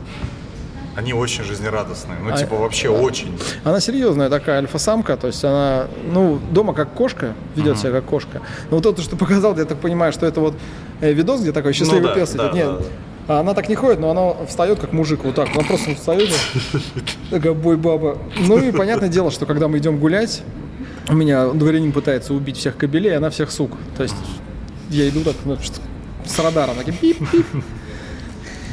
Они 0.95 1.15
очень 1.15 1.43
жизнерадостные. 1.43 2.19
Ну, 2.23 2.31
А- 2.31 2.37
типа, 2.37 2.57
вообще 2.57 2.91
очень. 2.91 3.39
Она 3.65 3.81
серьезная 3.81 4.29
такая 4.29 4.59
альфа-самка, 4.59 5.17
то 5.17 5.29
есть 5.29 5.43
она, 5.43 5.87
ну, 6.13 6.39
дома 6.51 6.75
как 6.75 6.93
кошка, 6.93 7.33
ведет 7.57 7.79
себя 7.79 7.93
как 7.93 8.05
кошка. 8.05 8.43
Но 8.71 8.79
вот 8.79 8.97
то, 8.97 9.01
что 9.01 9.17
показал, 9.17 9.57
я 9.57 9.65
так 9.65 9.79
понимаю, 9.79 10.13
что 10.13 10.27
это 10.27 10.41
вот 10.41 10.55
э, 11.01 11.13
видос, 11.15 11.41
где 11.41 11.53
такой 11.53 11.73
счастливый 11.73 12.03
Ну 12.03 12.09
да, 12.09 12.15
пес 12.15 12.33
да, 12.33 12.45
идет. 12.45 12.55
Нет, 12.55 12.67
да, 12.67 12.73
да. 12.79 12.85
А 13.29 13.41
она 13.41 13.53
так 13.53 13.69
не 13.69 13.75
ходит, 13.75 14.01
но 14.01 14.11
она 14.11 14.47
встает 14.47 14.81
как 14.81 14.93
мужик, 14.93 15.21
вот 15.23 15.35
так. 15.35 15.51
Она 15.55 15.63
просто 15.63 15.95
встает, 15.95 16.31
такая 17.31 17.53
бой-баба. 17.53 18.17
Ну 18.41 18.59
и 18.59 18.73
понятное 18.73 19.11
дело, 19.11 19.31
что 19.31 19.45
когда 19.45 19.69
мы 19.69 19.79
идем 19.79 19.99
гулять, 19.99 20.43
у 21.09 21.15
меня 21.15 21.49
дворянин 21.49 21.93
пытается 21.93 22.33
убить 22.33 22.57
всех 22.57 22.79
кобелей, 22.79 23.15
она 23.17 23.29
всех 23.29 23.51
сук. 23.51 23.73
То 23.97 24.03
есть 24.03 24.17
я 24.89 25.09
иду 25.11 25.21
так 25.21 25.37
ну, 25.45 25.59
с 26.25 26.39
радаром, 26.39 26.77
таким 26.77 26.97
пип-пип. 26.97 27.47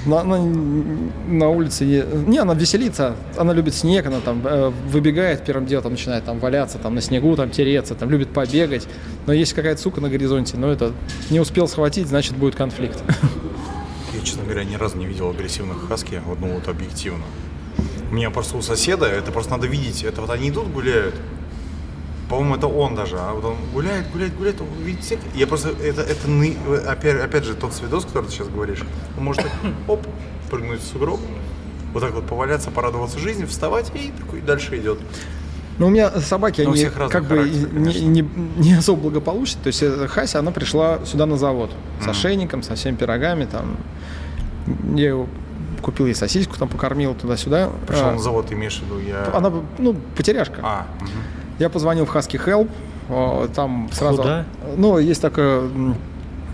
Но 0.05 0.19
она 0.19 0.37
на 0.37 1.49
улице, 1.49 1.83
е- 1.83 2.05
не, 2.27 2.37
она 2.37 2.53
веселится, 2.53 3.15
она 3.37 3.53
любит 3.53 3.73
снег, 3.73 4.05
она 4.05 4.19
там 4.19 4.41
э, 4.45 4.71
выбегает 4.87 5.43
первым 5.43 5.65
делом, 5.65 5.91
начинает 5.91 6.23
там 6.25 6.37
валяться, 6.37 6.77
там 6.77 6.93
на 6.93 7.01
снегу, 7.01 7.35
там 7.35 7.49
тереться, 7.49 7.95
там 7.95 8.11
любит 8.11 8.29
побегать. 8.29 8.87
Но 9.25 9.33
есть 9.33 9.53
какая-то 9.53 9.81
сука 9.81 10.01
на 10.01 10.09
горизонте, 10.09 10.57
но 10.57 10.71
это 10.71 10.93
не 11.31 11.39
успел 11.39 11.67
схватить, 11.67 12.07
значит 12.07 12.37
будет 12.37 12.55
конфликт. 12.55 13.01
Честно 14.25 14.43
говоря, 14.43 14.63
ни 14.63 14.73
разу 14.75 14.97
не 14.97 15.05
видел 15.05 15.29
агрессивных 15.29 15.87
хаски, 15.87 16.19
вот, 16.25 16.39
ну 16.39 16.55
вот 16.55 16.67
объективно. 16.67 17.23
У 18.09 18.15
меня 18.15 18.31
просто 18.31 18.57
у 18.57 18.61
соседа, 18.63 19.05
это 19.05 19.31
просто 19.31 19.51
надо 19.51 19.67
видеть, 19.67 20.03
это 20.03 20.21
вот 20.21 20.31
они 20.31 20.49
идут 20.49 20.67
гуляют, 20.71 21.13
по-моему, 22.27 22.55
это 22.55 22.65
он 22.65 22.95
даже, 22.95 23.17
а 23.19 23.33
вот 23.33 23.45
он 23.45 23.57
гуляет, 23.71 24.11
гуляет, 24.11 24.35
гуляет, 24.35 24.61
он 24.61 24.67
видит 24.83 25.03
всех. 25.03 25.19
Я 25.35 25.45
просто, 25.45 25.69
это, 25.69 26.01
это 26.01 26.27
ны- 26.27 26.57
опять, 26.87 27.21
опять 27.21 27.43
же, 27.43 27.53
тот 27.53 27.73
свидос, 27.73 28.05
который 28.05 28.25
ты 28.25 28.31
сейчас 28.31 28.47
говоришь, 28.47 28.81
он 29.15 29.25
может 29.25 29.43
так, 29.43 29.51
оп, 29.87 30.07
прыгнуть 30.49 30.81
в 30.81 30.87
сугроб, 30.87 31.19
вот 31.93 31.99
так 32.01 32.13
вот 32.13 32.25
поваляться, 32.25 32.71
порадоваться 32.71 33.19
жизни, 33.19 33.45
вставать 33.45 33.91
и 33.93 34.11
такой 34.19 34.41
дальше 34.41 34.75
идет. 34.77 34.97
Ну, 35.77 35.87
у 35.87 35.89
меня 35.89 36.09
собаки, 36.21 36.61
Но 36.61 36.71
они 36.71 36.85
как 36.85 37.25
бы 37.25 37.49
не, 37.49 38.01
не, 38.01 38.29
не 38.57 38.73
особо 38.75 39.01
благополучны. 39.01 39.61
То 39.61 39.67
есть 39.67 39.83
э, 39.83 40.07
Хася, 40.07 40.39
она 40.39 40.51
пришла 40.51 40.99
сюда 41.05 41.25
на 41.25 41.37
завод 41.37 41.71
с 41.99 42.03
Мгм. 42.03 42.11
ошейником, 42.11 42.63
со 42.63 42.75
всеми 42.75 42.95
пирогами. 42.95 43.45
Там. 43.45 43.75
Я 44.95 45.25
купил 45.81 46.05
ей 46.05 46.15
сосиску, 46.15 46.57
там 46.57 46.69
покормил 46.69 47.13
туда-сюда. 47.13 47.69
Пришел 47.87 48.07
А, 48.07 48.11
на 48.13 48.19
завод, 48.19 48.51
имеешь 48.51 48.79
в 48.79 48.83
виду, 48.85 48.99
я... 48.99 49.29
Она, 49.33 49.51
ну, 49.77 49.95
потеряшка. 50.15 50.61
А, 50.63 50.85
мгм. 51.01 51.09
Я 51.59 51.69
позвонил 51.69 52.05
в 52.05 52.15
Husky 52.15 52.43
Help, 52.43 52.69
о, 53.09 53.47
там 53.53 53.89
сразу... 53.93 54.17
Куда? 54.17 54.45
Ну, 54.77 54.97
есть 54.97 55.21
такое... 55.21 55.69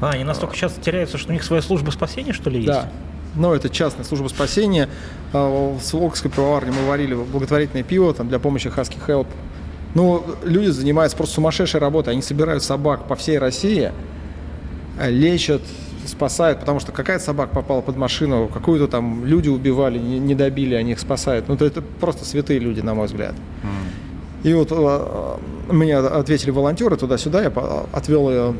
А, 0.01 0.09
они 0.09 0.23
настолько 0.23 0.55
часто 0.55 0.81
теряются, 0.81 1.17
что 1.17 1.29
у 1.29 1.33
них 1.33 1.43
своя 1.43 1.61
служба 1.61 1.91
спасения, 1.91 2.33
что 2.33 2.49
ли, 2.49 2.57
есть? 2.57 2.67
Да. 2.67 2.89
Ну, 3.35 3.53
это 3.53 3.69
частная 3.69 4.03
служба 4.03 4.27
спасения. 4.27 4.89
А, 5.33 5.75
В 5.77 5.93
Волковской 5.93 6.29
пивоварне 6.29 6.71
мы 6.71 6.87
варили 6.87 7.15
благотворительное 7.15 7.83
пиво 7.83 8.13
там, 8.13 8.27
для 8.27 8.39
помощи 8.39 8.67
Husky 8.67 8.97
Help. 9.07 9.27
Ну, 9.93 10.23
люди 10.43 10.69
занимаются 10.69 11.17
просто 11.17 11.35
сумасшедшей 11.35 11.79
работой. 11.79 12.13
Они 12.13 12.21
собирают 12.21 12.63
собак 12.63 13.07
по 13.07 13.15
всей 13.15 13.37
России, 13.39 13.91
э, 14.99 15.09
лечат, 15.09 15.61
спасают, 16.05 16.59
потому 16.59 16.79
что 16.79 16.91
какая-то 16.91 17.23
собака 17.23 17.53
попала 17.53 17.81
под 17.81 17.95
машину, 17.95 18.49
какую-то 18.51 18.87
там 18.87 19.25
люди 19.25 19.49
убивали, 19.49 19.99
не, 19.99 20.35
добили, 20.35 20.75
они 20.75 20.93
их 20.93 20.99
спасают. 20.99 21.47
Ну, 21.47 21.57
то 21.57 21.65
это 21.65 21.81
просто 21.81 22.25
святые 22.25 22.59
люди, 22.59 22.81
на 22.81 22.93
мой 22.93 23.07
взгляд. 23.07 23.35
М. 23.63 23.69
И 24.43 24.53
вот 24.53 24.69
э, 24.71 25.37
мне 25.71 25.97
ответили 25.97 26.51
волонтеры 26.51 26.97
туда-сюда, 26.97 27.43
я 27.43 27.51
отвел 27.91 28.29
ее 28.29 28.49
э, 28.49 28.53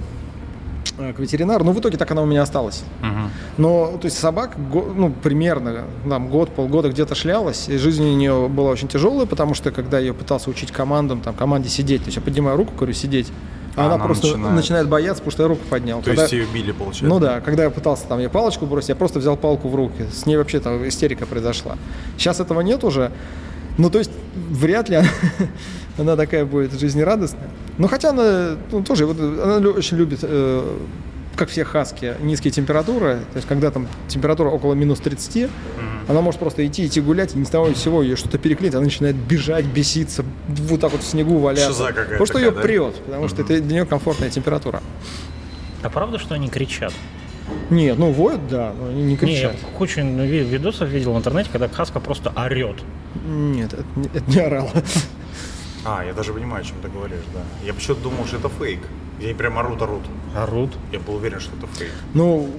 к 0.98 1.20
ветеринару. 1.20 1.64
Ну, 1.64 1.72
в 1.72 1.80
итоге 1.80 1.98
так 1.98 2.12
она 2.12 2.22
у 2.22 2.26
меня 2.26 2.42
осталась. 2.44 2.84
Мгм. 3.02 3.30
Но, 3.58 3.98
то 4.00 4.06
есть 4.06 4.18
собак, 4.18 4.56
ну, 4.58 5.12
примерно, 5.24 5.84
там, 6.08 6.28
год, 6.28 6.50
полгода 6.50 6.90
где-то 6.90 7.16
шлялась, 7.16 7.70
и 7.70 7.78
жизнь 7.78 8.04
у 8.04 8.16
нее 8.16 8.48
была 8.50 8.72
очень 8.72 8.88
тяжелая, 8.88 9.26
потому 9.26 9.54
что, 9.54 9.72
когда 9.72 9.98
я 10.00 10.08
ее 10.08 10.14
пытался 10.14 10.50
учить 10.50 10.72
командам, 10.72 11.22
там, 11.22 11.34
команде 11.34 11.70
сидеть, 11.70 12.02
то 12.02 12.08
есть 12.08 12.18
я 12.18 12.22
поднимаю 12.22 12.58
руку, 12.58 12.74
говорю, 12.76 12.94
сидеть, 12.94 13.32
а, 13.76 13.84
А 13.84 13.86
она, 13.86 13.96
она 13.96 14.04
просто 14.06 14.28
начинает. 14.28 14.56
начинает. 14.56 14.90
бояться, 14.90 15.22
потому 15.24 15.32
что 15.32 15.44
я 15.44 15.50
руку 15.50 15.62
поднял. 15.70 16.00
То 16.00 16.06
Когда- 16.08 16.24
есть 16.24 16.34
ее 16.34 16.46
били, 16.54 16.72
получается? 16.74 17.06
ну 17.06 17.20
да, 17.20 17.40
когда 17.40 17.64
я 17.64 17.70
пытался 17.70 18.06
там 18.06 18.20
ей 18.20 18.28
палочку 18.28 18.66
бросить, 18.66 18.90
я 18.90 18.96
просто 18.96 19.20
взял 19.20 19.38
палку 19.38 19.70
в 19.70 19.76
руки. 19.76 20.06
С 20.12 20.26
ней 20.26 20.36
вообще 20.36 20.60
там 20.60 20.86
истерика 20.88 21.26
произошла. 21.26 21.78
Сейчас 22.18 22.42
этого 22.42 22.60
нет 22.62 22.84
уже. 22.84 23.12
Ну, 23.78 23.90
то 23.90 24.00
есть, 24.00 24.12
вряд 24.50 24.90
ли 24.90 24.98
она, 24.98 25.10
она 25.98 26.16
такая 26.16 26.46
будет 26.46 26.78
жизнерадостная. 26.80 27.50
Но 27.78 27.88
хотя 27.88 28.10
она 28.10 28.58
ну, 28.72 28.84
тоже 28.84 29.06
вот, 29.06 29.20
она 29.20 29.58
очень 29.70 29.98
любит, 29.98 30.20
э, 30.24 30.78
как 31.36 31.50
все 31.50 31.64
хаски, 31.64 32.16
низкие 32.22 32.52
температуры. 32.52 33.20
То 33.32 33.38
есть, 33.38 33.48
когда 33.48 33.72
там 33.72 33.88
температура 34.08 34.50
около 34.50 34.74
минус 34.74 35.00
30, 35.00 35.50
она 36.08 36.22
может 36.22 36.40
просто 36.40 36.66
идти, 36.66 36.86
идти 36.86 37.02
гулять, 37.02 37.36
и 37.36 37.40
ни 37.40 37.44
с 37.44 37.50
того 37.50 37.70
ни 37.70 37.74
с 37.74 37.78
сего 37.78 38.04
ее 38.04 38.16
что-то 38.16 38.38
переклинит, 38.38 38.76
она 38.76 38.84
начинает 38.84 39.16
бежать, 39.16 39.66
беситься, 39.66 40.26
вот 40.48 40.82
так 40.82 40.92
вот 40.92 41.02
в 41.02 41.06
снегу 41.06 41.38
валяться. 41.38 41.70
Шиза 41.70 41.88
какая-то 41.88 42.12
Потому 42.12 42.26
что 42.26 42.40
ее 42.40 42.52
такая, 42.52 42.62
да? 42.62 42.68
прет, 42.68 42.96
потому 43.06 43.28
что 43.28 43.42
это 43.42 43.62
для 43.62 43.74
нее 43.74 43.86
комфортная 43.86 44.30
температура. 44.30 44.82
А 45.84 45.90
правда, 45.90 46.20
что 46.20 46.36
они 46.36 46.50
кричат? 46.50 46.94
Нет, 47.70 47.98
ну 47.98 48.12
воют, 48.12 48.48
да, 48.48 48.74
но 48.80 48.88
они 48.90 49.02
не 49.04 49.04
Не, 49.04 49.12
я 49.14 49.18
кричат. 49.18 49.56
кучу 49.78 50.02
ви- 50.02 50.44
видосов 50.44 50.90
видел 50.90 51.14
в 51.14 51.18
интернете, 51.18 51.50
когда 51.52 51.68
хаска 51.70 52.00
просто 52.00 52.32
орет. 52.36 52.78
Нет, 53.26 53.74
это, 53.74 53.84
не- 53.96 54.08
это 54.14 54.30
не 54.32 54.40
орало. 54.40 54.72
А, 55.84 56.04
я 56.06 56.14
даже 56.14 56.34
понимаю, 56.34 56.62
о 56.62 56.66
чем 56.66 56.76
ты 56.82 56.90
говоришь, 56.90 57.24
да. 57.34 57.42
Я 57.66 57.74
почему-то 57.74 58.04
думал, 58.04 58.26
что 58.26 58.38
это 58.38 58.50
фейк. 58.50 58.82
И 59.20 59.26
они 59.26 59.34
прям 59.34 59.58
орут, 59.58 59.82
орут. 59.82 60.04
Орут. 60.36 60.72
Я 60.92 61.00
был 61.00 61.16
уверен, 61.16 61.40
что 61.40 61.52
это 61.58 61.68
фейк. 61.76 61.92
Ну, 62.14 62.50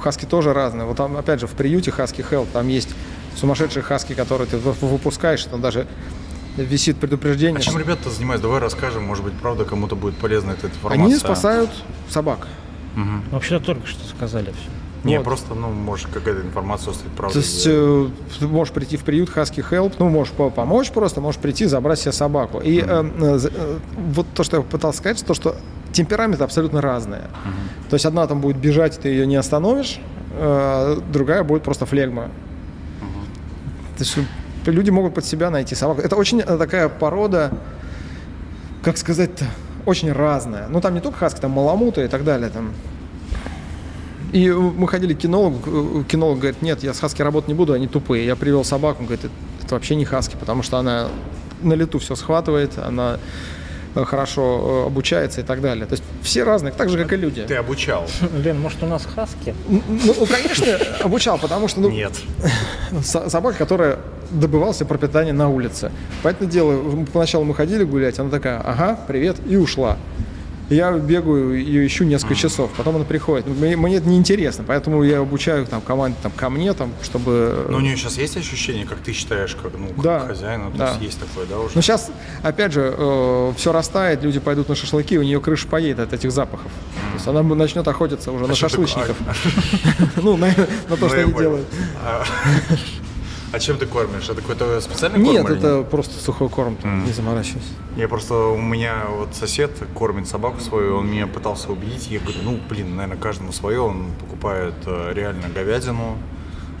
хаски 0.00 0.24
тоже 0.24 0.52
разные. 0.52 0.84
Вот 0.86 0.96
там, 0.96 1.16
опять 1.16 1.40
же, 1.40 1.46
в 1.46 1.52
приюте 1.52 1.90
Хаски 1.90 2.20
Help, 2.20 2.46
там 2.52 2.68
есть 2.68 2.88
сумасшедшие 3.36 3.82
хаски, 3.82 4.12
которые 4.14 4.48
ты 4.48 4.56
выпускаешь, 4.58 5.44
там 5.44 5.60
даже 5.60 5.86
висит 6.56 6.98
предупреждение. 6.98 7.58
А 7.58 7.62
чем 7.62 7.78
ребята 7.78 8.10
занимаются? 8.10 8.42
Давай 8.48 8.60
расскажем, 8.60 9.04
может 9.04 9.24
быть, 9.24 9.34
правда, 9.34 9.64
кому-то 9.64 9.94
будет 9.94 10.16
полезна 10.16 10.52
эта 10.52 10.66
информация. 10.66 11.04
Они 11.04 11.14
спасают 11.14 11.70
собак. 12.08 12.48
Мгм. 12.96 13.22
Вообще-то 13.30 13.64
только 13.66 13.86
что 13.86 14.04
сказали 14.08 14.46
все. 14.52 14.70
Не, 15.04 15.18
Вот. 15.18 15.24
просто, 15.24 15.54
ну, 15.54 15.68
может, 15.70 16.08
какая-то 16.12 16.40
информация 16.42 16.92
стать 16.92 17.10
правдой. 17.12 17.34
То 17.34 17.38
есть 17.46 17.64
э, 17.68 18.08
ты 18.40 18.48
можешь 18.48 18.74
прийти 18.74 18.96
в 18.96 19.04
приют 19.04 19.30
Хаски 19.30 19.60
Help, 19.60 19.94
ну, 20.00 20.08
можешь 20.08 20.32
по- 20.32 20.50
помочь 20.50 20.90
просто, 20.90 21.20
можешь 21.20 21.40
прийти, 21.40 21.66
забрать 21.66 22.00
себе 22.00 22.10
собаку. 22.12 22.58
И 22.58 22.80
э, 22.80 22.84
э, 23.20 23.38
э, 23.44 23.78
вот 24.12 24.26
то, 24.34 24.42
что 24.42 24.56
я 24.56 24.62
пытался 24.62 24.98
сказать, 24.98 25.24
то, 25.24 25.34
что 25.34 25.54
темпераменты 25.92 26.42
абсолютно 26.42 26.80
разные. 26.80 27.22
То 27.90 27.94
есть 27.94 28.06
одна 28.06 28.26
там 28.26 28.40
будет 28.40 28.56
бежать, 28.56 28.98
ты 28.98 29.08
ее 29.08 29.26
не 29.26 29.36
остановишь, 29.36 30.00
э, 30.32 31.00
другая 31.12 31.44
будет 31.44 31.62
просто 31.62 31.86
флегма. 31.86 32.24
То 33.96 34.04
есть 34.04 34.16
люди 34.66 34.90
могут 34.90 35.14
под 35.14 35.24
себя 35.24 35.50
найти 35.50 35.74
собаку. 35.76 36.00
Это 36.00 36.16
очень 36.16 36.40
э, 36.40 36.58
такая 36.58 36.88
порода, 36.88 37.52
как 38.82 38.96
сказать-то, 38.98 39.44
очень 39.88 40.12
разная. 40.12 40.68
Ну, 40.68 40.80
там 40.80 40.94
не 40.94 41.00
только 41.00 41.18
хаски, 41.18 41.40
там 41.40 41.52
маламуты 41.52 42.04
и 42.04 42.08
так 42.08 42.22
далее. 42.24 42.50
Там. 42.50 42.72
И 44.32 44.46
э, 44.48 44.54
мы 44.54 44.86
ходили 44.88 45.14
к 45.14 45.18
кинологу, 45.18 46.00
э, 46.00 46.04
кинолог 46.04 46.38
говорит, 46.38 46.60
нет, 46.62 46.82
я 46.82 46.92
с 46.92 47.00
хаски 47.00 47.22
работать 47.22 47.48
не 47.48 47.54
буду, 47.54 47.72
они 47.72 47.86
тупые. 47.88 48.26
Я 48.26 48.36
привел 48.36 48.64
собаку, 48.64 49.00
он 49.00 49.06
говорит, 49.06 49.24
это, 49.24 49.34
это 49.64 49.74
вообще 49.74 49.94
не 49.96 50.04
хаски, 50.04 50.36
потому 50.38 50.62
что 50.62 50.76
она 50.76 51.08
на 51.62 51.72
лету 51.74 51.98
все 51.98 52.14
схватывает, 52.14 52.76
она 52.78 53.18
э, 53.94 54.04
хорошо 54.04 54.84
обучается 54.86 55.40
и 55.40 55.44
так 55.44 55.62
далее. 55.62 55.86
То 55.86 55.94
есть 55.94 56.04
все 56.22 56.44
разные, 56.44 56.72
так 56.72 56.90
же, 56.90 56.98
как 56.98 57.12
и 57.14 57.16
люди. 57.16 57.42
Ты 57.46 57.54
обучал? 57.54 58.06
Лен, 58.44 58.60
может, 58.60 58.82
у 58.82 58.86
нас 58.86 59.06
хаски? 59.06 59.54
Н- 59.68 59.82
Ну, 59.88 60.26
конечно, 60.26 60.66
обучал, 61.02 61.38
потому 61.38 61.66
что 61.68 61.80
ну, 61.80 61.88
Нет. 61.90 62.12
со- 63.02 63.30
собака, 63.30 63.56
которая 63.56 63.98
добывала 64.30 64.74
себе 64.74 64.86
пропитание 64.86 65.32
на 65.32 65.48
улице. 65.48 65.90
Поэтому 66.22 66.50
дело, 66.50 67.04
поначалу 67.12 67.44
мы 67.44 67.54
ходили 67.54 67.84
гулять, 67.84 68.18
она 68.18 68.30
такая, 68.30 68.60
ага, 68.60 68.98
привет, 69.06 69.36
и 69.48 69.56
ушла. 69.56 69.96
Я 70.70 70.92
бегаю 70.92 71.54
ее 71.58 71.86
ищу 71.86 72.04
несколько 72.04 72.34
часов, 72.34 72.70
потом 72.76 72.96
она 72.96 73.06
приходит. 73.06 73.46
Ну, 73.46 73.54
Мне, 73.54 73.74
мне 73.74 73.96
это 73.96 74.06
неинтересно, 74.06 74.64
поэтому 74.68 75.02
я 75.02 75.20
обучаю 75.20 75.64
там 75.64 75.80
команде 75.80 76.18
там, 76.22 76.30
ко 76.30 76.50
мне, 76.50 76.74
там, 76.74 76.92
чтобы... 77.02 77.64
Но 77.70 77.78
у 77.78 77.80
нее 77.80 77.96
сейчас 77.96 78.18
есть 78.18 78.36
ощущение, 78.36 78.84
как 78.84 78.98
ты 78.98 79.14
считаешь, 79.14 79.54
как, 79.54 79.72
ну, 79.78 79.86
как 79.94 80.02
Да, 80.02 80.20
хозяина? 80.20 80.70
То 80.70 80.76
да. 80.76 80.88
есть 80.90 81.00
есть 81.00 81.20
такое, 81.20 81.46
да, 81.46 81.58
уже? 81.58 81.74
Но 81.74 81.80
сейчас, 81.80 82.10
опять 82.42 82.74
же, 82.74 82.94
все 83.56 83.72
растает, 83.72 84.22
люди 84.22 84.40
пойдут 84.40 84.68
на 84.68 84.74
шашлыки, 84.74 85.16
у 85.18 85.22
нее 85.22 85.40
крыша 85.40 85.66
поедет 85.68 86.00
от 86.00 86.12
этих 86.12 86.30
запахов. 86.32 86.70
То 87.12 87.14
есть 87.14 87.26
она 87.26 87.42
начнет 87.42 87.88
охотиться 87.88 88.30
уже 88.30 88.46
на 88.46 88.54
что 88.54 88.66
ты- 88.68 88.70
шашлычников. 88.72 89.16
Ну, 90.22 90.36
на 90.36 90.48
на 90.48 90.52
то, 90.54 90.66
Ну, 91.00 91.08
что 91.08 91.18
они 91.22 91.32
делают. 91.32 91.66
А 93.50 93.58
чем 93.58 93.78
ты 93.78 93.86
кормишь? 93.86 94.24
Это 94.28 94.42
какой-то 94.42 94.80
специальный 94.80 95.18
Нет, 95.20 95.42
корм? 95.42 95.56
или 95.56 95.58
это 95.58 95.82
просто 95.82 96.22
сухой 96.22 96.48
корм, 96.50 96.76
там, 96.76 97.04
не 97.06 97.12
заморачивайся. 97.12 97.68
Я 97.96 98.06
просто, 98.08 98.34
у 98.34 98.60
меня 98.60 99.06
вот 99.10 99.34
сосед 99.34 99.70
кормит 99.94 100.28
собаку 100.28 100.60
свою, 100.60 100.98
он 100.98 101.10
меня 101.10 101.26
пытался 101.26 101.72
убедить, 101.72 102.08
я 102.10 102.20
говорю, 102.20 102.38
ну, 102.42 102.58
блин, 102.68 102.96
наверное, 102.96 103.20
каждому 103.20 103.52
свое, 103.52 103.80
он 103.80 104.12
покупает 104.20 104.74
э, 104.84 105.12
реально 105.14 105.48
говядину, 105.48 106.18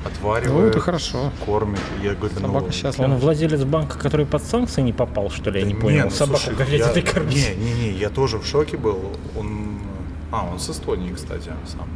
отваривает, 0.04 0.52
Ну, 0.64 0.66
это 0.68 0.80
хорошо. 0.80 1.32
кормит, 1.46 1.80
я 2.02 2.14
говорю, 2.14 2.34
Собака 2.34 2.66
ну, 2.66 2.72
счастлива. 2.72 3.06
Он 3.06 3.16
владелец 3.16 3.64
банка, 3.64 3.98
который 3.98 4.26
под 4.26 4.42
санкции 4.42 4.82
не 4.82 4.92
попал, 4.92 5.30
что 5.30 5.50
ли? 5.50 5.60
Я 5.60 5.66
не 5.66 5.74
понял. 5.74 6.04
ну, 6.04 6.10
Собаку 6.10 6.40
слушай, 6.40 6.56
говядиной 6.56 7.02
я- 7.02 7.12
кормить. 7.12 7.56
Не, 7.58 7.64
не, 7.64 7.72
не, 7.80 7.90
я 7.92 8.10
тоже 8.10 8.38
в 8.38 8.44
шоке 8.46 8.76
был, 8.76 8.98
он, 9.36 9.78
а, 10.30 10.46
он 10.52 10.58
с 10.60 10.68
Эстонии, 10.68 11.12
кстати, 11.14 11.50
сам. 11.66 11.88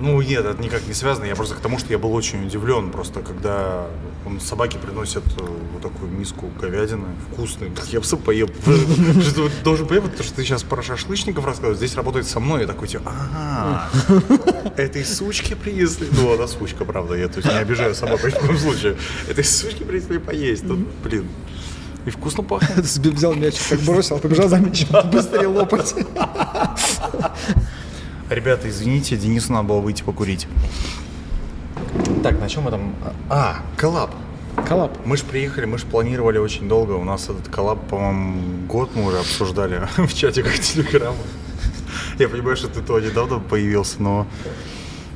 Ну, 0.00 0.20
нет, 0.22 0.44
это 0.44 0.62
никак 0.62 0.86
не 0.86 0.94
связано. 0.94 1.24
Я 1.24 1.34
просто 1.34 1.54
к 1.54 1.60
тому, 1.60 1.78
что 1.78 1.92
я 1.92 1.98
был 1.98 2.12
очень 2.14 2.46
удивлен, 2.46 2.90
просто 2.90 3.20
когда 3.20 3.86
он 4.26 4.40
собаке 4.40 4.78
приносят 4.78 5.24
э, 5.38 5.44
вот 5.72 5.82
такую 5.82 6.10
миску 6.10 6.50
говядины, 6.60 7.06
вкусную, 7.30 7.72
как 7.72 7.86
я 7.88 8.00
бы 8.00 8.06
сам 8.06 8.18
поел. 8.20 8.48
Должен 9.64 9.86
понимать, 9.86 10.10
потому 10.10 10.24
что 10.24 10.36
ты 10.36 10.44
сейчас 10.44 10.62
про 10.62 10.82
шашлычников 10.82 11.44
рассказываешь, 11.44 11.78
здесь 11.78 11.94
работает 11.94 12.26
со 12.26 12.40
мной, 12.40 12.62
я 12.62 12.66
такой, 12.66 12.88
типа, 12.88 13.12
ага, 13.12 13.90
этой 14.76 15.04
сучки 15.04 15.54
принесли. 15.54 16.08
Ну, 16.12 16.34
она 16.34 16.46
сучка, 16.46 16.84
правда, 16.84 17.14
я 17.14 17.28
тут 17.28 17.44
не 17.44 17.50
обижаю 17.50 17.94
собаку 17.94 18.28
в 18.28 18.34
коем 18.34 18.58
случае. 18.58 18.96
Этой 19.28 19.44
сучки 19.44 19.82
принесли 19.82 20.18
поесть. 20.18 20.66
Тут, 20.66 20.78
блин, 21.02 21.28
и 22.06 22.10
вкусно 22.10 22.42
пахнет. 22.42 22.84
Взял 22.84 23.34
мяч, 23.34 23.56
как 23.68 23.80
бросил, 23.80 24.18
побежал 24.18 24.48
за 24.48 24.58
мячом, 24.58 25.10
быстрее 25.10 25.48
лопать. 25.48 25.94
Ребята, 28.30 28.68
извините, 28.68 29.16
Денису 29.16 29.52
надо 29.52 29.68
было 29.68 29.80
выйти 29.80 30.02
покурить. 30.02 30.46
Так, 32.22 32.40
на 32.40 32.48
чем 32.48 32.64
мы 32.64 32.70
там? 32.70 32.94
А, 33.28 33.56
коллаб. 33.76 34.10
Коллаб. 34.66 34.96
Мы 35.04 35.16
же 35.16 35.24
приехали, 35.24 35.64
мы 35.66 35.78
же 35.78 35.86
планировали 35.86 36.38
очень 36.38 36.68
долго. 36.68 36.92
У 36.92 37.04
нас 37.04 37.28
этот 37.28 37.48
коллаб, 37.48 37.86
по-моему, 37.88 38.66
год 38.66 38.90
мы 38.94 39.04
уже 39.06 39.18
обсуждали 39.18 39.80
в 39.96 40.14
чатиках 40.14 40.58
Телеграма. 40.58 41.16
Я 42.18 42.28
понимаю, 42.28 42.56
что 42.56 42.68
ты 42.68 42.80
то 42.80 42.98
недавно 43.00 43.40
появился, 43.40 44.00
но... 44.02 44.26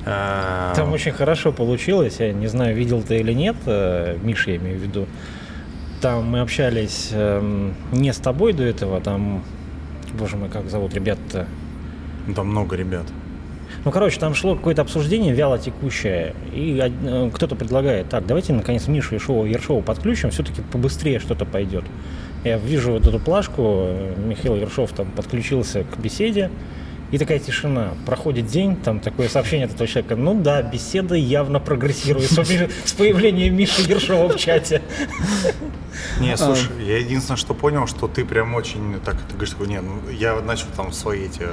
э, 0.04 0.72
Там 0.74 0.92
очень 0.92 1.12
хорошо 1.12 1.52
получилось. 1.52 2.16
Я 2.18 2.32
не 2.32 2.48
знаю, 2.48 2.76
видел 2.76 3.02
ты 3.02 3.18
или 3.18 3.32
нет, 3.32 3.56
э, 3.66 4.18
Миша, 4.22 4.50
я 4.50 4.56
имею 4.56 4.78
в 4.78 4.82
виду. 4.82 5.06
Там 6.00 6.24
мы 6.26 6.40
общались 6.40 7.08
эм, 7.12 7.74
не 7.92 8.12
с 8.12 8.18
тобой 8.18 8.52
до 8.52 8.62
этого, 8.64 9.00
там, 9.00 9.42
боже 10.16 10.36
мой, 10.36 10.48
как 10.48 10.68
зовут 10.70 10.94
ребят-то? 10.94 11.46
Ну, 12.28 12.34
Там 12.34 12.48
много 12.48 12.76
ребят. 12.76 13.06
Ну, 13.84 13.90
короче, 13.90 14.18
там 14.20 14.34
шло 14.34 14.54
какое-то 14.54 14.82
обсуждение 14.82 15.32
вяло 15.32 15.58
текущее, 15.58 16.34
и 16.52 16.78
э, 16.80 17.30
кто-то 17.32 17.54
предлагает, 17.54 18.08
так, 18.08 18.26
давайте 18.26 18.52
наконец 18.52 18.86
Мишу 18.88 19.14
Ершова, 19.14 19.46
Ершова 19.46 19.82
подключим, 19.82 20.30
все-таки 20.30 20.62
побыстрее 20.62 21.20
что-то 21.20 21.44
пойдет. 21.44 21.84
Я 22.44 22.58
вижу 22.58 22.92
вот 22.92 23.06
эту 23.06 23.18
плашку, 23.18 23.88
Михаил 24.16 24.56
Ершов 24.56 24.92
там 24.92 25.10
подключился 25.12 25.84
к 25.84 25.98
беседе, 25.98 26.50
и 27.10 27.18
такая 27.18 27.38
тишина. 27.38 27.94
Проходит 28.04 28.46
день, 28.46 28.76
там 28.76 29.00
такое 29.00 29.28
сообщение 29.28 29.66
от 29.66 29.72
этого 29.72 29.88
человека. 29.88 30.16
Ну 30.16 30.34
да, 30.34 30.62
беседа 30.62 31.14
явно 31.14 31.58
прогрессирует 31.58 32.30
с 32.30 32.92
появлением 32.92 33.56
Миши 33.56 33.82
Ершова 33.82 34.28
в 34.28 34.36
чате. 34.36 34.82
Не, 36.20 36.36
слушай, 36.36 36.68
я 36.86 36.98
единственное, 36.98 37.38
что 37.38 37.54
понял, 37.54 37.86
что 37.86 38.08
ты 38.08 38.24
прям 38.24 38.54
очень 38.54 39.00
так, 39.04 39.16
ты 39.22 39.34
говоришь, 39.34 39.54
не, 39.66 39.80
ну 39.80 40.00
я 40.10 40.38
начал 40.40 40.66
там 40.76 40.92
свои 40.92 41.26
эти 41.26 41.46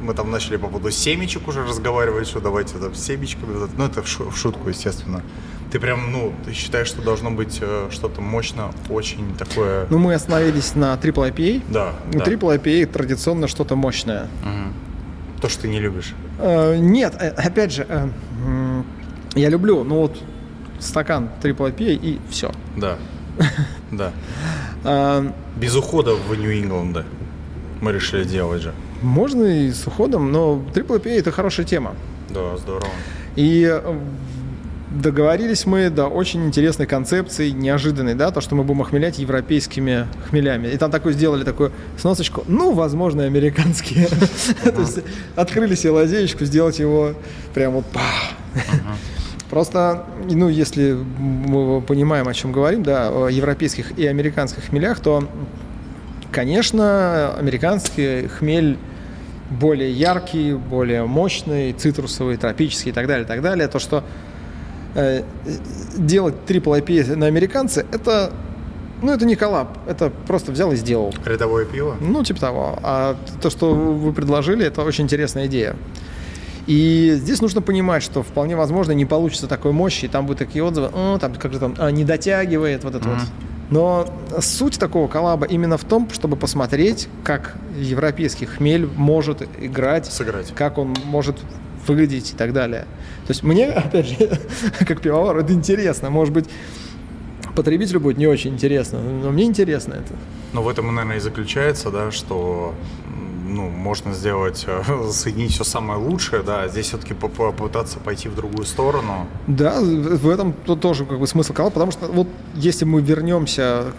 мы 0.00 0.14
там 0.14 0.30
начали 0.30 0.56
по 0.56 0.68
поводу 0.68 0.90
семечек 0.90 1.48
уже 1.48 1.64
разговаривать, 1.64 2.28
что 2.28 2.40
давайте 2.40 2.78
там 2.78 2.94
семечками, 2.94 3.68
ну 3.76 3.84
это 3.84 4.02
в 4.02 4.36
шутку, 4.36 4.68
естественно. 4.68 5.22
Ты 5.70 5.78
прям, 5.80 6.12
ну, 6.12 6.32
ты 6.46 6.54
считаешь, 6.54 6.88
что 6.88 7.02
должно 7.02 7.30
быть 7.30 7.58
э, 7.60 7.88
что-то 7.90 8.22
мощно, 8.22 8.70
очень 8.88 9.36
такое... 9.36 9.86
Ну, 9.90 9.98
мы 9.98 10.14
остановились 10.14 10.74
на 10.74 10.94
Triple 10.94 11.30
IPA. 11.30 11.62
Да. 11.68 11.92
Да. 12.10 12.24
Triple 12.24 12.58
IPA 12.58 12.86
традиционно 12.86 13.48
что-то 13.48 13.76
мощное. 13.76 14.28
Угу. 14.42 15.42
То, 15.42 15.48
что 15.50 15.62
ты 15.62 15.68
не 15.68 15.78
любишь. 15.78 16.14
Э, 16.38 16.76
нет, 16.76 17.14
э, 17.20 17.28
опять 17.30 17.72
же, 17.72 17.86
э, 17.86 18.08
я 19.34 19.50
люблю, 19.50 19.84
ну 19.84 19.96
вот 19.96 20.18
стакан 20.78 21.28
Triple 21.42 21.74
IPA 21.74 21.94
и 22.02 22.18
все. 22.30 22.50
Да. 22.76 22.96
Да. 23.90 24.12
Без 25.56 25.74
ухода 25.74 26.14
в 26.14 26.34
Нью-Ингланда 26.34 27.06
мы 27.80 27.92
решили 27.92 28.24
делать 28.24 28.62
же. 28.62 28.74
Можно 29.02 29.44
и 29.44 29.70
с 29.70 29.86
уходом, 29.86 30.32
но 30.32 30.62
Triple 30.74 31.02
IPA 31.02 31.18
это 31.18 31.30
хорошая 31.30 31.66
тема. 31.66 31.94
Да, 32.30 32.56
здорово. 32.56 32.90
И 33.36 33.80
договорились 34.90 35.66
мы 35.66 35.90
до 35.90 36.06
очень 36.06 36.46
интересной 36.46 36.86
концепции, 36.86 37.50
неожиданной, 37.50 38.14
да, 38.14 38.30
то, 38.30 38.40
что 38.40 38.54
мы 38.54 38.64
будем 38.64 38.82
охмелять 38.82 39.18
европейскими 39.18 40.06
хмелями. 40.28 40.68
И 40.68 40.76
там 40.76 40.90
такой 40.90 41.12
сделали 41.12 41.44
такую 41.44 41.72
сносочку, 41.98 42.44
ну, 42.48 42.72
возможно, 42.72 43.24
американские. 43.24 44.08
То 44.64 44.80
есть 44.80 45.00
открыли 45.36 45.74
себе 45.74 45.90
лазеечку, 45.90 46.44
сделать 46.44 46.78
его 46.78 47.14
прям 47.54 47.74
вот 47.74 47.84
Просто, 49.50 50.04
ну, 50.30 50.48
если 50.48 50.92
мы 50.92 51.80
понимаем, 51.80 52.28
о 52.28 52.34
чем 52.34 52.52
говорим, 52.52 52.82
да, 52.82 53.08
о 53.08 53.28
европейских 53.28 53.98
и 53.98 54.06
американских 54.06 54.64
хмелях, 54.64 55.00
то, 55.00 55.26
конечно, 56.32 57.34
американский 57.34 58.28
хмель 58.28 58.78
более 59.50 59.90
яркий, 59.92 60.54
более 60.54 61.06
мощный, 61.06 61.72
цитрусовый, 61.72 62.36
тропический 62.36 62.90
и 62.90 62.94
так 62.94 63.06
далее, 63.06 63.24
и 63.24 63.28
так 63.28 63.42
далее. 63.42 63.68
То, 63.68 63.78
что 63.78 64.04
Э, 64.94 65.22
делать 65.96 66.34
Triple 66.46 66.82
IPA 66.82 67.14
на 67.14 67.26
американце, 67.26 67.86
это 67.92 68.32
ну, 69.00 69.12
это 69.12 69.24
не 69.26 69.36
коллаб, 69.36 69.78
это 69.86 70.10
просто 70.26 70.50
взял 70.50 70.72
и 70.72 70.76
сделал. 70.76 71.14
Рядовое 71.24 71.64
пиво? 71.66 71.96
Ну, 72.00 72.24
типа 72.24 72.40
того. 72.40 72.78
А 72.82 73.16
то, 73.40 73.48
что 73.48 73.72
вы 73.72 74.12
предложили, 74.12 74.66
это 74.66 74.82
очень 74.82 75.04
интересная 75.04 75.46
идея. 75.46 75.76
И 76.66 77.14
здесь 77.14 77.40
нужно 77.40 77.62
понимать, 77.62 78.02
что 78.02 78.24
вполне 78.24 78.56
возможно 78.56 78.90
не 78.90 79.04
получится 79.04 79.46
такой 79.46 79.70
мощи, 79.70 80.06
и 80.06 80.08
там 80.08 80.26
будут 80.26 80.40
такие 80.40 80.64
отзывы, 80.64 80.88
там 81.20 81.34
как 81.36 81.52
же 81.52 81.60
там, 81.60 81.76
а, 81.78 81.92
не 81.92 82.04
дотягивает 82.04 82.82
вот 82.82 82.96
это 82.96 83.08
mm-hmm. 83.08 83.18
вот. 83.18 83.57
Но 83.70 84.06
суть 84.40 84.78
такого 84.78 85.08
коллаба 85.08 85.46
именно 85.46 85.76
в 85.76 85.84
том, 85.84 86.08
чтобы 86.10 86.36
посмотреть, 86.36 87.08
как 87.22 87.56
европейский 87.76 88.46
хмель 88.46 88.88
может 88.96 89.46
играть, 89.60 90.06
Сыграть. 90.06 90.52
как 90.54 90.78
он 90.78 90.94
может 91.04 91.36
выглядеть 91.86 92.32
и 92.32 92.34
так 92.36 92.52
далее. 92.52 92.82
То 93.26 93.30
есть 93.30 93.42
мне, 93.42 93.66
опять 93.68 94.06
же, 94.06 94.38
как 94.86 95.00
пивовару, 95.02 95.40
это 95.40 95.52
интересно. 95.52 96.08
Может 96.10 96.32
быть, 96.32 96.46
потребителю 97.54 98.00
будет 98.00 98.16
не 98.18 98.26
очень 98.26 98.52
интересно, 98.54 99.00
но 99.00 99.30
мне 99.30 99.44
интересно 99.44 99.94
это. 99.94 100.14
Но 100.52 100.62
в 100.62 100.68
этом, 100.68 100.94
наверное, 100.94 101.16
и 101.16 101.20
заключается, 101.20 101.90
да, 101.90 102.10
что 102.10 102.74
ну, 103.48 103.68
можно 103.68 104.12
сделать, 104.12 104.64
э, 104.66 104.82
соединить 105.10 105.52
все 105.52 105.64
самое 105.64 105.98
лучшее, 105.98 106.42
да, 106.42 106.68
здесь 106.68 106.86
все-таки 106.86 107.14
попытаться 107.14 107.98
пойти 107.98 108.28
в 108.28 108.34
другую 108.34 108.66
сторону. 108.66 109.26
Да, 109.46 109.80
в 109.80 110.28
этом 110.28 110.52
тоже 110.52 111.04
как 111.04 111.18
бы 111.18 111.26
смысл 111.26 111.52
канала, 111.52 111.70
потому 111.70 111.90
что 111.92 112.06
вот 112.06 112.28
если 112.54 112.84
мы 112.84 113.00
вернемся 113.00 113.92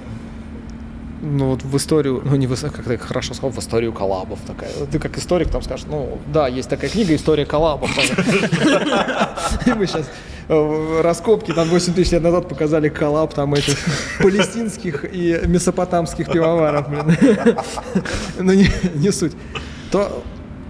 ну 1.22 1.50
вот 1.50 1.64
в 1.64 1.76
историю, 1.76 2.22
ну 2.24 2.36
не 2.36 2.48
в, 2.48 2.56
как 2.62 2.86
ты 2.86 2.98
хорошо 2.98 3.34
сказал, 3.34 3.52
в 3.52 3.60
историю 3.60 3.92
коллабов 3.92 4.40
такая. 4.48 4.72
Ты 4.92 5.00
как 5.00 5.18
историк 5.18 5.50
там 5.50 5.62
скажешь, 5.62 5.86
ну 5.90 6.20
да, 6.28 6.48
есть 6.48 6.70
такая 6.70 6.90
книга 6.90 7.14
«История 7.16 7.46
коллабов». 7.46 7.90
Мы 9.76 9.88
сейчас 9.88 10.10
раскопки 10.50 11.54
там 11.54 11.68
8 11.70 11.94
тысяч 11.94 12.12
лет 12.12 12.24
назад 12.24 12.50
показали 12.50 12.90
коллаб 12.90 13.34
там 13.34 13.54
этих 13.54 13.78
палестинских 14.20 15.06
и 15.06 15.40
месопотамских 15.46 16.32
пивоваров, 16.32 16.90
блин. 16.90 17.18
Ну 18.40 18.54
не, 18.54 18.68
не 18.96 19.12
суть. 19.12 19.34
То 19.92 20.24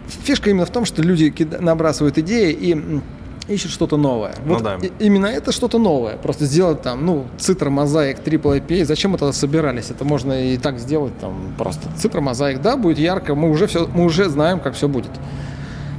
фишка 0.08 0.50
именно 0.50 0.66
в 0.66 0.70
том, 0.70 0.86
что 0.86 1.02
люди 1.02 1.34
набрасывают 1.60 2.18
идеи 2.18 2.52
и 2.52 3.02
ищет 3.48 3.72
что-то 3.72 3.98
новое. 3.98 4.36
Ну, 4.46 4.56
вот 4.56 4.64
да. 4.64 4.78
именно 5.00 5.28
это 5.28 5.52
что-то 5.52 5.80
новое. 5.80 6.18
Просто 6.18 6.46
сделать 6.46 6.82
там, 6.82 7.06
ну, 7.06 7.26
цитра 7.38 7.70
мозаик, 7.70 8.20
Triple 8.20 8.66
IPA. 8.66 8.86
Зачем 8.86 9.16
это 9.16 9.32
собирались? 9.32 9.90
Это 9.90 10.06
можно 10.06 10.54
и 10.54 10.58
так 10.58 10.78
сделать 10.80 11.18
там 11.20 11.54
просто. 11.58 11.90
Цитра 11.98 12.22
мозаик, 12.22 12.62
да, 12.62 12.78
будет 12.78 13.00
ярко. 13.00 13.34
Мы 13.34 13.50
уже 13.50 13.68
все, 13.68 13.88
мы 13.88 14.06
уже 14.06 14.30
знаем, 14.30 14.60
как 14.60 14.76
все 14.76 14.88
будет. 14.88 15.12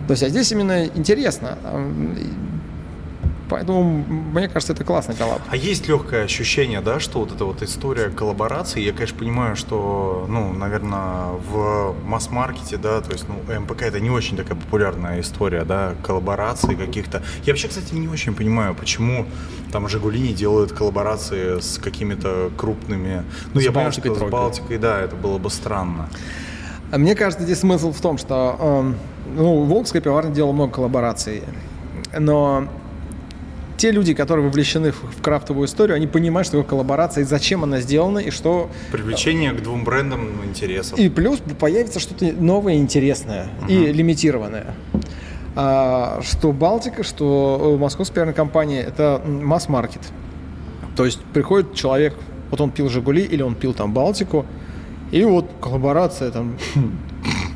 То 0.07 0.13
есть, 0.13 0.23
а 0.23 0.29
здесь 0.29 0.53
именно 0.53 0.87
интересно. 0.87 1.59
Поэтому, 3.51 3.83
мне 3.83 4.49
кажется, 4.49 4.73
это 4.73 4.85
классный 4.85 5.17
коллаб. 5.17 5.41
А 5.49 5.57
есть 5.57 5.89
легкое 5.89 6.25
ощущение, 6.25 6.81
да, 6.81 7.01
что 7.01 7.19
вот 7.19 7.33
эта 7.33 7.45
вот 7.45 7.63
история 7.63 8.09
коллаборации, 8.09 8.81
я, 8.81 8.93
конечно, 8.93 9.19
понимаю, 9.19 9.57
что, 9.57 10.25
ну, 10.29 10.53
наверное, 10.53 11.33
в 11.51 11.97
масс-маркете, 12.05 12.77
да, 12.77 13.01
то 13.01 13.11
есть, 13.11 13.25
ну, 13.29 13.61
МПК 13.61 13.83
это 13.83 13.99
не 13.99 14.09
очень 14.09 14.37
такая 14.37 14.57
популярная 14.57 15.21
история, 15.21 15.65
да, 15.65 15.95
коллаборации 16.05 16.77
каких-то. 16.77 17.25
Я 17.45 17.53
вообще, 17.53 17.67
кстати, 17.67 17.93
не 17.93 18.07
очень 18.07 18.35
понимаю, 18.35 18.77
почему 18.77 19.27
там 19.73 19.89
Жигули 19.89 20.21
не 20.21 20.33
делают 20.33 20.71
коллаборации 20.71 21.59
с 21.59 21.79
какими-то 21.79 22.53
крупными... 22.57 23.25
Ну, 23.53 23.61
с 23.61 23.65
я 23.65 23.73
понимаю, 23.73 23.93
что 23.93 24.15
с 24.15 24.31
Балтикой, 24.31 24.79
да, 24.79 25.01
это 25.01 25.17
было 25.17 25.39
бы 25.39 25.51
странно. 25.51 26.09
Мне 26.93 27.17
кажется, 27.17 27.45
здесь 27.45 27.59
смысл 27.59 27.93
в 27.93 28.01
том, 28.01 28.17
что, 28.17 28.57
э, 28.61 28.93
ну, 29.35 29.65
Волжская 29.65 30.01
пивоварня 30.01 30.33
делала 30.33 30.53
много 30.53 30.73
коллабораций, 30.73 31.43
но 32.17 32.69
те 33.81 33.93
люди, 33.93 34.13
которые 34.13 34.45
вовлечены 34.45 34.93
в 34.93 35.23
крафтовую 35.23 35.67
историю, 35.67 35.97
они 35.97 36.07
понимают, 36.07 36.47
что 36.47 36.59
такое 36.59 36.69
коллаборация 36.69 37.23
и 37.23 37.25
зачем 37.25 37.65
она 37.65 37.81
сделана, 37.81 38.19
и 38.19 38.31
что... 38.31 38.69
Привлечение 38.93 39.53
к 39.53 39.63
двум 39.63 39.85
брендам 39.85 40.29
интересов. 40.45 40.99
И 40.99 41.09
плюс 41.09 41.39
появится 41.59 41.99
что-то 41.99 42.27
новое, 42.27 42.75
интересное 42.75 43.49
угу. 43.63 43.73
и 43.73 43.91
лимитированное. 43.91 44.75
А, 45.57 46.21
что 46.23 46.53
Балтика, 46.53 47.03
что 47.03 47.75
э, 47.77 47.81
Московская 47.81 48.17
пиарная 48.17 48.35
компания– 48.35 48.83
это 48.87 49.23
масс-маркет. 49.25 50.03
То 50.95 51.07
есть 51.07 51.21
приходит 51.33 51.73
человек, 51.75 52.15
вот 52.51 52.61
он 52.61 52.73
пил 52.73 52.91
«Жигули» 52.91 53.23
или 53.23 53.41
он 53.41 53.55
пил 53.55 53.73
там 53.73 53.95
Балтику, 53.95 54.45
и 55.11 55.25
вот 55.25 55.51
коллаборация 55.59 56.31
там. 56.31 56.59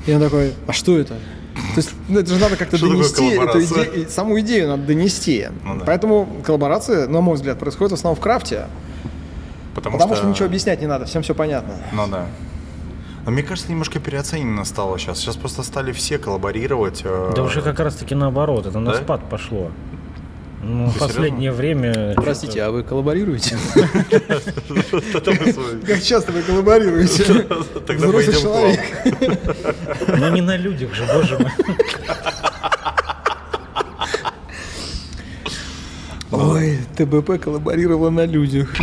И 0.07 0.13
он 0.13 0.21
такой, 0.23 0.55
а 0.67 0.73
что 0.73 0.99
это? 0.99 1.17
То 1.75 1.81
есть 1.81 1.91
ну, 2.09 2.21
это 2.21 2.33
же 2.33 2.41
надо 2.41 2.57
как-то 2.57 2.79
донести 2.79 3.31
эту 3.31 3.65
идею, 3.65 4.09
саму 4.09 4.39
идею 4.41 4.69
надо 4.69 4.83
донести. 4.85 5.49
Ну, 5.65 5.79
да. 5.79 5.85
Поэтому 5.85 6.29
коллаборация, 6.45 7.09
на 7.09 7.21
мой 7.21 7.35
взгляд, 7.35 7.59
происходит 7.59 7.93
в 7.93 7.95
основном 7.95 8.17
в 8.17 8.21
крафте. 8.21 8.67
Потому, 9.75 9.97
потому 9.97 10.15
что... 10.15 10.23
что 10.23 10.31
ничего 10.31 10.47
объяснять 10.47 10.81
не 10.81 10.87
надо, 10.87 11.05
всем 11.05 11.23
все 11.23 11.35
понятно. 11.35 11.75
Ну 11.93 12.07
да. 12.07 12.27
Но 13.25 13.31
мне 13.31 13.43
кажется, 13.43 13.71
немножко 13.71 13.99
переоценено 13.99 14.65
стало 14.65 14.99
сейчас. 14.99 15.19
Сейчас 15.19 15.37
просто 15.37 15.63
стали 15.63 15.93
все 15.93 16.19
коллаборировать. 16.19 17.03
Э, 17.05 17.33
да 17.35 17.43
уже 17.43 17.63
как 17.63 17.81
раз 17.81 17.97
таки 17.97 18.15
наоборот, 18.15 18.67
это 18.67 18.79
на 18.79 18.93
да? 18.93 18.99
спад 18.99 19.29
пошло. 19.29 19.71
Ну, 20.67 20.87
в 20.87 20.99
последнее 20.99 21.53
время... 21.53 22.15
Простите, 22.17 22.63
а 22.63 22.71
вы 22.71 22.83
коллаборируете? 22.83 23.59
Как 25.87 26.03
часто 26.03 26.33
вы 26.33 26.43
коллаборируете? 26.43 27.25
Тогда 27.87 28.07
мы 28.09 28.25
человек. 28.25 28.81
Ну 30.09 30.29
не 30.31 30.41
на 30.41 30.57
людях 30.57 30.95
же, 30.95 31.05
боже 31.13 31.39
мой. 31.39 31.53
Ой, 36.31 36.79
ТБП 36.97 37.39
коллаборировала 37.41 38.11
на 38.11 38.25
людях. 38.25 38.75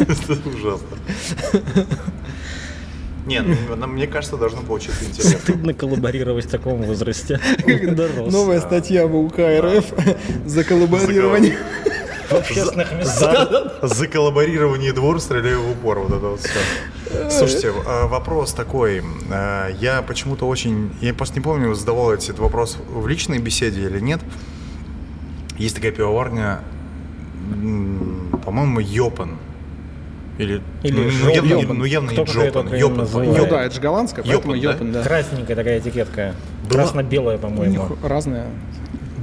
Это 0.00 0.32
ужасно. 0.48 0.96
Нет, 3.26 3.44
ну, 3.68 3.86
мне 3.86 4.06
кажется, 4.06 4.36
должно 4.36 4.62
получиться 4.62 5.04
интересно. 5.08 5.38
Стыдно 5.40 5.74
коллаборировать 5.74 6.46
в 6.46 6.50
таком 6.50 6.82
возрасте. 6.82 7.40
Новая 8.30 8.60
статья 8.60 9.06
в 9.06 9.14
УК 9.16 9.38
РФ 9.38 9.84
за 10.46 10.64
коллаборирование. 10.64 11.56
В 12.28 12.34
общественных 12.34 12.92
местах. 12.94 13.50
За 13.82 14.06
коллаборирование 14.06 14.92
двор 14.92 15.20
стреляю 15.20 15.60
в 15.60 15.70
упор. 15.72 15.98
Вот 15.98 16.12
это 16.12 16.26
вот 16.28 16.40
все. 16.40 17.30
Слушайте, 17.30 17.68
э, 17.68 18.06
вопрос 18.06 18.54
такой. 18.54 19.02
Э, 19.30 19.68
Я 19.78 20.00
почему-то 20.00 20.48
очень... 20.48 20.90
Я 21.02 21.12
просто 21.12 21.34
не 21.36 21.42
помню, 21.42 21.74
задавал 21.74 22.10
этот 22.10 22.38
вопрос 22.38 22.78
в 22.88 23.06
личной 23.06 23.38
беседе 23.38 23.82
или 23.82 24.00
нет. 24.00 24.20
Есть 25.58 25.74
такая 25.76 25.92
пивоварня, 25.92 26.60
по-моему, 28.44 28.80
Йопан. 28.80 29.36
Или, 30.38 30.62
Или 30.82 30.92
ну, 31.00 31.08
Жоп- 31.08 31.34
явно, 31.34 31.54
не- 31.54 31.60
Йопан. 31.62 31.78
ну, 31.78 31.84
явно 31.84 32.12
Кто 32.12 32.20
не 32.22 32.26
Джопан. 32.26 32.74
Йопан, 32.74 32.96
называет? 32.98 33.36
Ну 33.38 33.46
да, 33.48 33.64
это 33.64 33.74
же 33.74 33.80
голландская, 33.80 34.24
поэтому 34.24 34.54
Йопан, 34.54 34.62
да? 34.62 34.72
Йопан, 34.72 34.92
да. 34.92 35.02
Красненькая 35.02 35.56
такая 35.56 35.78
этикетка. 35.78 36.34
Была- 36.64 36.72
Красно-белая, 36.74 37.38
по-моему. 37.38 37.72
них 37.72 37.82
разная. 38.02 38.46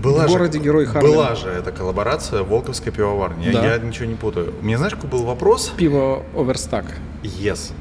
Была 0.03 0.25
В 0.25 0.29
же- 0.29 0.37
городе 0.37 0.59
Герой 0.59 0.85
Харлема. 0.85 1.13
Была 1.13 1.35
же 1.35 1.49
эта 1.49 1.71
коллаборация 1.71 2.43
Волковской 2.43 2.91
пивоварни. 2.91 3.45
Я- 3.47 3.51
Да. 3.53 3.65
Я 3.65 3.77
ничего 3.79 4.05
не 4.05 4.15
путаю. 4.15 4.53
У 4.61 4.65
меня 4.65 4.77
знаешь, 4.77 4.93
какой 4.93 5.09
был 5.09 5.23
вопрос? 5.23 5.73
Пиво 5.75 6.23
Оверстак. 6.35 6.85
Yes. 7.23 7.71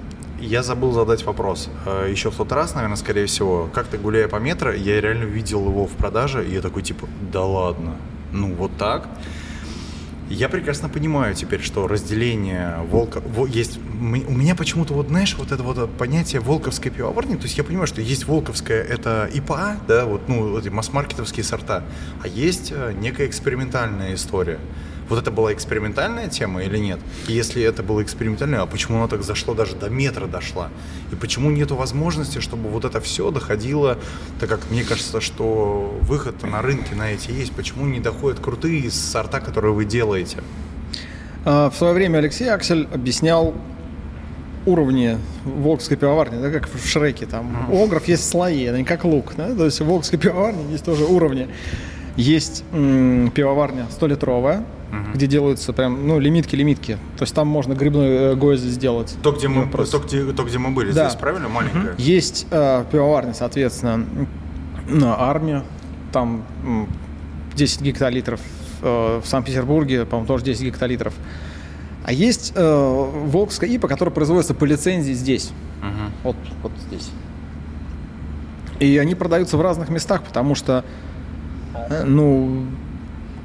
Я 0.41 0.63
забыл 0.63 0.93
задать 0.93 1.25
вопрос. 1.25 1.69
Э, 1.85 2.09
Еще 2.11 2.31
в 2.31 2.35
тот 2.37 2.51
раз, 2.53 2.75
наверное, 2.75 2.97
скорее 2.97 3.27
всего, 3.27 3.69
как-то 3.73 3.99
гуляя 3.99 4.27
по 4.29 4.37
метро, 4.37 4.73
я 4.73 5.01
реально 5.01 5.25
видел 5.25 5.65
его 5.67 5.87
в 5.87 5.91
продаже, 5.93 6.45
и 6.47 6.55
я 6.55 6.61
такой, 6.61 6.83
типа, 6.83 7.07
да 7.33 7.45
ладно, 7.45 7.97
ну 8.33 8.53
вот 8.55 8.71
так. 8.79 9.09
Я 10.31 10.49
прекрасно 10.51 10.89
понимаю 10.91 11.35
теперь, 11.35 11.63
что 11.63 11.89
разделение 11.89 12.77
волка... 12.91 13.23
во- 13.27 13.47
есть... 13.47 13.79
У 13.79 14.33
меня 14.35 14.55
почему-то, 14.55 14.93
вот 14.93 15.09
знаешь, 15.09 15.35
вот 15.39 15.53
это 15.53 15.63
вот 15.63 15.91
понятие 15.97 16.41
волковской 16.41 16.91
пивоварни, 16.91 17.37
то 17.37 17.45
есть 17.45 17.57
я 17.57 17.65
понимаю, 17.65 17.87
что 17.87 18.03
есть 18.03 18.27
волковская, 18.27 18.83
это 18.83 19.29
ИПА, 19.33 19.79
да, 19.89 20.05
вот, 20.05 20.29
ну, 20.29 20.59
эти 20.59 20.69
масс-маркетовские 20.69 21.45
сорта, 21.45 21.83
а 22.23 22.29
есть 22.29 22.73
э, 22.75 22.93
некая 23.01 23.27
экспериментальная 23.27 24.15
история. 24.15 24.59
Вот 25.09 25.19
это 25.19 25.31
была 25.31 25.53
экспериментальная 25.55 26.29
тема 26.29 26.63
или 26.63 26.77
нет? 26.79 26.99
И 27.29 27.33
если 27.33 27.63
это 27.63 27.83
было 27.83 28.03
экспериментальное, 28.03 28.61
а 28.61 28.67
почему 28.67 28.99
она 28.99 29.09
так 29.09 29.23
зашла, 29.23 29.55
даже 29.55 29.75
до 29.75 29.89
метра 29.89 30.27
дошла? 30.27 30.69
И 31.13 31.15
почему 31.17 31.51
нету 31.51 31.77
возможности, 31.77 32.41
чтобы 32.41 32.69
вот 32.69 32.85
это 32.85 33.01
все 33.01 33.31
доходило, 33.31 33.97
так 34.39 34.49
как 34.51 34.71
мне 34.71 34.85
кажется, 34.85 35.21
что 35.21 35.99
выход 36.03 36.43
на 36.43 36.61
рынке 36.61 36.95
на 36.95 37.11
эти 37.13 37.31
есть, 37.31 37.53
почему 37.53 37.87
не 37.87 38.01
доходят 38.01 38.41
крутые 38.41 38.91
сорта, 38.91 39.41
которые 39.41 39.73
вы 39.73 39.85
делаете? 39.87 40.39
А, 41.45 41.71
В 41.71 41.77
свое 41.77 41.95
время 41.95 42.19
Алексей 42.19 42.49
Аксель 42.51 42.87
объяснял 42.93 43.55
уровни 44.67 45.17
волкской 45.45 45.97
пивоварни, 45.97 46.41
да, 46.43 46.51
как 46.51 46.69
в 46.69 46.87
Шреке, 46.87 47.25
там 47.25 47.73
у 47.73 47.83
огров 47.83 48.07
есть 48.07 48.29
слои, 48.29 48.69
не 48.71 48.85
как 48.85 49.05
лук, 49.05 49.33
да, 49.37 49.55
то 49.55 49.65
есть 49.65 49.81
в 49.81 49.87
волкской 49.87 50.19
пивоварне 50.19 50.71
есть 50.71 50.85
тоже 50.85 51.05
уровни. 51.07 51.49
Есть 52.17 52.65
м, 52.73 53.31
пивоварня 53.35 53.87
100-литровая, 53.99 54.65
где 55.15 55.27
делаются 55.27 55.73
прям, 55.73 56.07
ну, 56.07 56.19
лимитки-лимитки, 56.19 56.99
то 57.17 57.23
есть 57.23 57.35
там 57.35 57.47
можно 57.49 57.75
грибной 57.75 58.09
э, 58.09 58.35
гвоздь 58.35 58.63
сделать. 58.63 59.17
То, 59.23 59.33
где 59.33 59.49
мы, 59.49 59.67
Ну, 59.67 59.85
то, 59.85 59.99
где, 59.99 60.33
то, 60.33 60.45
где 60.45 60.59
мы 60.59 60.71
были 60.71 60.93
Да. 60.93 61.09
здесь, 61.09 61.19
правильно? 61.19 61.49
Маленькая? 61.49 61.95
Есть 61.99 62.47
э, 62.51 62.85
пивоварня, 62.91 63.35
соответственно, 63.35 64.05
на 64.89 65.21
армия, 65.21 65.63
там 66.13 66.43
м, 66.65 66.89
10 67.55 67.83
гектолитров, 67.83 68.41
э, 68.83 69.21
в 69.23 69.27
Санкт-Петербурге, 69.29 70.07
по-моему, 70.07 70.27
тоже 70.27 70.45
10 70.45 70.63
гектолитров. 70.67 71.13
А 72.05 72.13
есть 72.13 72.53
э, 72.55 73.11
Волкская 73.27 73.69
ИПа, 73.69 73.89
которая 73.89 74.15
производится 74.15 74.55
по 74.55 74.65
лицензии 74.65 75.13
здесь, 75.13 75.51
Мгм. 75.83 76.13
вот, 76.25 76.37
вот 76.63 76.73
здесь. 76.87 77.11
И 78.81 78.97
они 78.97 79.15
продаются 79.15 79.57
в 79.59 79.61
разных 79.61 79.91
местах, 79.91 80.23
потому 80.23 80.55
что, 80.55 80.85
э, 81.91 82.05
ну, 82.05 82.65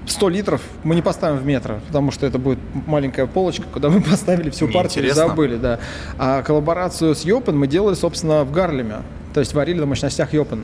100 0.06 0.30
литров 0.30 0.62
мы 0.84 0.96
не 0.96 1.02
поставим 1.02 1.38
в 1.38 1.46
метро, 1.46 1.80
потому 1.88 2.12
что 2.12 2.26
это 2.26 2.38
будет 2.38 2.60
маленькая 2.88 3.26
полочка, 3.26 3.64
куда 3.72 3.90
мы 3.90 4.02
поставили 4.02 4.50
всю 4.50 4.66
Мне 4.66 4.74
партию 4.74 5.04
и 5.04 5.08
интересно. 5.08 5.28
забыли, 5.30 5.58
да. 5.58 5.80
А 6.18 6.42
коллаборацию 6.42 7.16
с 7.16 7.24
Йопен 7.24 7.58
мы 7.58 7.68
делали, 7.68 7.96
собственно, 7.96 8.44
в 8.44 8.52
Гарлеме. 8.52 8.98
То 9.34 9.40
есть 9.40 9.54
варили 9.54 9.80
на 9.80 9.86
мощностях 9.86 10.34
Йопен. 10.34 10.64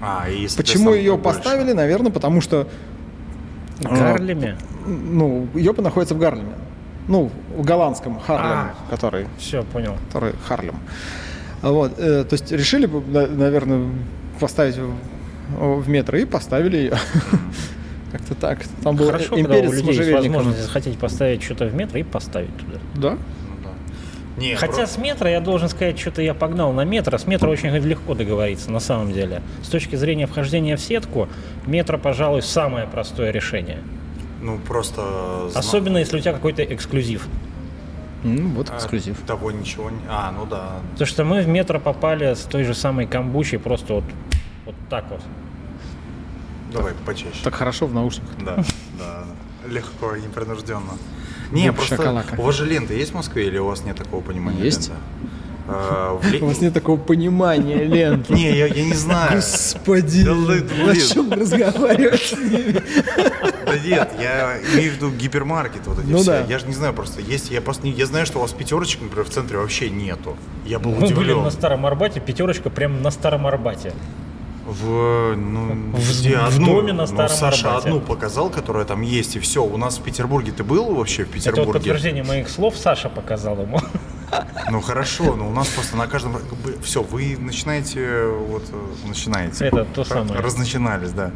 А, 0.00 0.28
и, 0.30 0.46
Почему 0.56 0.94
ее 0.94 1.16
побольше. 1.16 1.38
поставили? 1.38 1.72
Наверное, 1.72 2.12
потому 2.12 2.40
что 2.40 2.68
В 3.78 3.82
Гарлеме. 3.98 4.56
ну, 4.86 5.48
Йопен 5.54 5.82
находится 5.84 6.14
в 6.14 6.18
Гарлеме. 6.18 6.52
Ну, 7.08 7.30
в 7.56 7.64
голландском 7.64 8.20
Харлем, 8.20 8.50
А. 8.50 8.74
который 8.90 9.26
Все, 9.38 9.62
понял. 9.64 9.96
который 10.08 10.34
Харлем. 10.46 10.76
Вот, 11.62 11.98
э, 11.98 12.24
то 12.24 12.34
есть 12.34 12.52
решили 12.52 12.86
наверное, 12.86 13.88
поставить 14.38 14.76
в, 14.76 15.80
в 15.80 15.88
метро 15.88 16.16
и 16.18 16.24
поставили 16.24 16.76
ее. 16.76 16.92
Как-то 18.12 18.34
так. 18.34 18.60
Там 18.82 18.96
был 18.96 19.06
Хорошо, 19.06 19.36
когда 19.36 19.54
у 19.56 19.72
людей 19.72 19.94
есть 19.94 20.12
возможность 20.12 20.62
захотеть 20.62 20.98
поставить 20.98 21.42
что-то 21.42 21.66
в 21.66 21.74
метро 21.74 21.98
и 21.98 22.02
поставить 22.02 22.56
туда. 22.56 22.78
Да? 22.94 23.10
Ну 23.10 23.18
да. 23.62 24.40
Не, 24.40 24.54
Хотя 24.54 24.76
про- 24.76 24.86
с 24.86 24.96
метро, 24.96 25.28
я 25.28 25.40
должен 25.40 25.68
сказать, 25.68 25.98
что-то 25.98 26.22
я 26.22 26.32
погнал 26.32 26.72
на 26.72 26.84
метро. 26.84 27.18
С 27.18 27.26
метро 27.26 27.50
очень 27.50 27.70
легко 27.70 28.14
договориться, 28.14 28.70
на 28.70 28.80
самом 28.80 29.12
деле. 29.12 29.42
С 29.62 29.68
точки 29.68 29.96
зрения 29.96 30.26
вхождения 30.26 30.76
в 30.76 30.80
сетку, 30.80 31.28
метро, 31.66 31.98
пожалуй, 31.98 32.42
самое 32.42 32.86
простое 32.86 33.30
решение. 33.30 33.78
ну 34.40 34.58
просто... 34.58 35.50
Особенно, 35.54 35.98
если 35.98 36.16
у 36.16 36.20
тебя 36.20 36.32
какой-то 36.32 36.62
эксклюзив. 36.64 37.26
Ну, 38.24 38.48
вот 38.48 38.70
а, 38.70 38.76
эксклюзив. 38.76 39.16
Того 39.26 39.52
ничего 39.52 39.90
не... 39.90 39.98
А, 40.08 40.32
ну 40.36 40.44
да. 40.46 40.80
Потому 40.92 41.06
что 41.06 41.24
мы 41.24 41.42
в 41.42 41.48
метро 41.48 41.78
попали 41.78 42.34
с 42.34 42.40
той 42.40 42.64
же 42.64 42.74
самой 42.74 43.06
камбучей 43.06 43.58
просто 43.58 43.94
вот, 43.94 44.04
вот 44.64 44.74
так 44.88 45.04
вот. 45.10 45.20
Давай 46.72 46.92
почаще. 47.06 47.38
Так 47.44 47.54
хорошо 47.54 47.86
в 47.86 47.94
наушниках. 47.94 48.30
Да, 48.44 48.56
да. 48.98 49.24
Легко 49.68 50.14
и 50.14 50.20
непринужденно. 50.20 50.98
Не, 51.50 51.72
просто 51.72 51.96
шоколака. 51.96 52.34
у 52.38 52.42
вас 52.42 52.56
же 52.56 52.66
лента 52.66 52.92
есть 52.94 53.12
в 53.12 53.14
Москве 53.14 53.46
или 53.46 53.58
у 53.58 53.66
вас 53.66 53.82
нет 53.84 53.96
такого 53.96 54.20
понимания? 54.20 54.62
Есть. 54.62 54.90
А, 55.66 56.14
в 56.14 56.34
У 56.42 56.46
вас 56.46 56.60
нет 56.60 56.72
такого 56.74 56.98
понимания 56.98 57.84
лент. 57.84 58.30
Не, 58.30 58.56
я, 58.56 58.66
я 58.66 58.84
не 58.84 58.94
знаю. 58.94 59.36
Господи, 59.36 60.24
Да 60.24 60.90
о 60.90 60.94
чем 60.96 61.32
разговаривать 61.32 62.22
с 62.22 62.32
ними? 62.36 62.82
Да 63.66 63.78
нет, 63.78 64.10
я 64.18 64.58
имею 64.74 64.92
в 64.92 64.94
виду 64.96 65.10
гипермаркет 65.10 65.86
вот 65.86 65.98
эти 65.98 66.06
Ну 66.06 66.18
все. 66.18 66.26
да. 66.26 66.40
Я 66.48 66.58
же 66.58 66.66
не 66.66 66.72
знаю 66.74 66.94
просто. 66.94 67.20
Есть, 67.20 67.50
я 67.50 67.60
просто 67.60 67.84
не, 67.84 67.92
я 67.92 68.06
знаю, 68.06 68.24
что 68.24 68.38
у 68.38 68.42
вас 68.42 68.52
пятерочек, 68.52 69.02
например, 69.02 69.26
в 69.26 69.30
центре 69.30 69.58
вообще 69.58 69.90
нету. 69.90 70.36
Я 70.64 70.78
был 70.78 70.92
Мы 70.92 71.08
были 71.08 71.34
на 71.34 71.50
Старом 71.50 71.84
Арбате, 71.84 72.20
пятерочка 72.20 72.70
прям 72.70 73.02
на 73.02 73.10
Старом 73.10 73.46
Арбате. 73.46 73.92
В, 74.68 75.34
ну, 75.34 75.72
В- 75.94 76.20
где 76.20 76.36
в 76.36 76.44
одну, 76.44 76.66
доме 76.66 76.92
на 76.92 77.02
ну, 77.02 77.06
Старом 77.06 77.30
Саша 77.30 77.68
Арбате. 77.70 77.88
одну 77.88 78.00
показал, 78.00 78.50
которая 78.50 78.84
там 78.84 79.00
есть, 79.00 79.34
и 79.36 79.38
все. 79.38 79.64
У 79.64 79.78
нас 79.78 79.98
в 79.98 80.02
Петербурге 80.02 80.52
ты 80.52 80.62
был 80.62 80.94
вообще 80.94 81.24
в 81.24 81.28
Это 81.28 81.36
вот 81.36 81.42
Петербурге? 81.42 81.72
подтверждение 81.72 82.22
моих 82.22 82.50
слов 82.50 82.76
Саша 82.76 83.08
показал 83.08 83.60
ему. 83.60 83.80
Ну 84.70 84.82
хорошо, 84.82 85.34
но 85.36 85.48
у 85.48 85.52
нас 85.52 85.68
просто 85.68 85.96
на 85.96 86.06
каждом... 86.06 86.36
Все, 86.82 87.02
вы 87.02 87.38
начинаете, 87.38 88.26
вот, 88.26 88.62
начинаете. 89.06 89.64
Это 89.64 89.86
то 89.86 90.04
самое. 90.04 90.38
Разначинались, 90.40 91.12
да. 91.12 91.30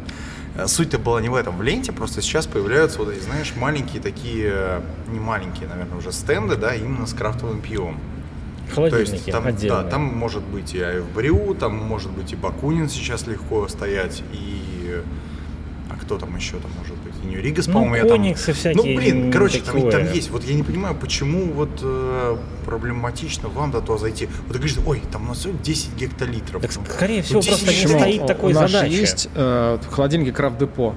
Суть-то 0.67 0.99
была 0.99 1.19
не 1.19 1.29
в 1.29 1.33
этом. 1.33 1.57
В 1.57 1.63
ленте 1.63 1.91
просто 1.91 2.21
сейчас 2.21 2.45
появляются 2.45 2.99
вот 2.99 3.09
эти, 3.09 3.23
знаешь, 3.23 3.53
маленькие 3.55 3.99
такие, 3.99 4.83
не 5.07 5.19
маленькие, 5.19 5.67
наверное, 5.67 5.97
уже 5.97 6.11
стенды, 6.11 6.55
да, 6.55 6.75
именно 6.75 7.07
с 7.07 7.13
крафтовым 7.15 7.61
пивом. 7.61 7.97
То 8.73 8.89
Холодильники 8.89 9.11
есть 9.13 9.31
там, 9.31 9.45
отдельные. 9.47 9.83
да, 9.83 9.89
там 9.89 10.01
может 10.03 10.43
быть 10.43 10.73
и 10.73 10.81
Айвбрю, 10.81 11.53
там 11.55 11.75
может 11.75 12.11
быть 12.11 12.33
и 12.33 12.35
Бакунин 12.35 12.89
сейчас 12.89 13.27
легко 13.27 13.67
стоять, 13.67 14.23
и... 14.33 15.01
А 15.89 15.95
кто 16.01 16.17
там 16.17 16.35
еще 16.35 16.57
там 16.57 16.71
может 16.79 16.95
быть? 16.97 17.13
И 17.23 17.27
Нью-Ригас, 17.27 17.67
Ну, 17.67 17.73
по-моему, 17.73 17.95
я 17.95 18.01
там... 18.01 18.11
комиксы 18.17 18.53
всякие, 18.53 18.95
Ну, 18.95 18.99
блин, 18.99 19.31
короче, 19.31 19.59
там, 19.59 19.75
такое. 19.75 19.91
там 19.91 20.11
есть. 20.13 20.31
Вот 20.31 20.43
я 20.43 20.55
не 20.55 20.63
понимаю, 20.63 20.95
почему 20.95 21.45
вот 21.51 21.69
э, 21.83 22.37
проблематично 22.65 23.49
вам 23.49 23.71
до 23.71 23.79
того 23.81 23.97
зайти. 23.99 24.25
Вот 24.47 24.53
ты 24.53 24.59
говоришь, 24.59 24.77
ой, 24.85 25.01
там 25.11 25.25
у 25.25 25.27
нас 25.29 25.39
всего 25.39 25.53
10 25.61 25.95
гектолитров. 25.95 26.61
Так, 26.61 26.71
Ну, 26.75 26.81
скорее 26.91 27.17
ну, 27.17 27.23
всего, 27.23 27.41
10 27.41 27.49
просто 27.65 27.71
не 27.93 27.99
стоит 27.99 28.25
такой 28.27 28.51
У 28.51 28.55
нас 28.55 28.71
же 28.71 28.77
задачи. 28.77 28.91
есть 28.93 29.29
э, 29.35 29.77
в 29.81 29.93
холодильнике 29.93 30.31
крафт-депо. 30.31 30.95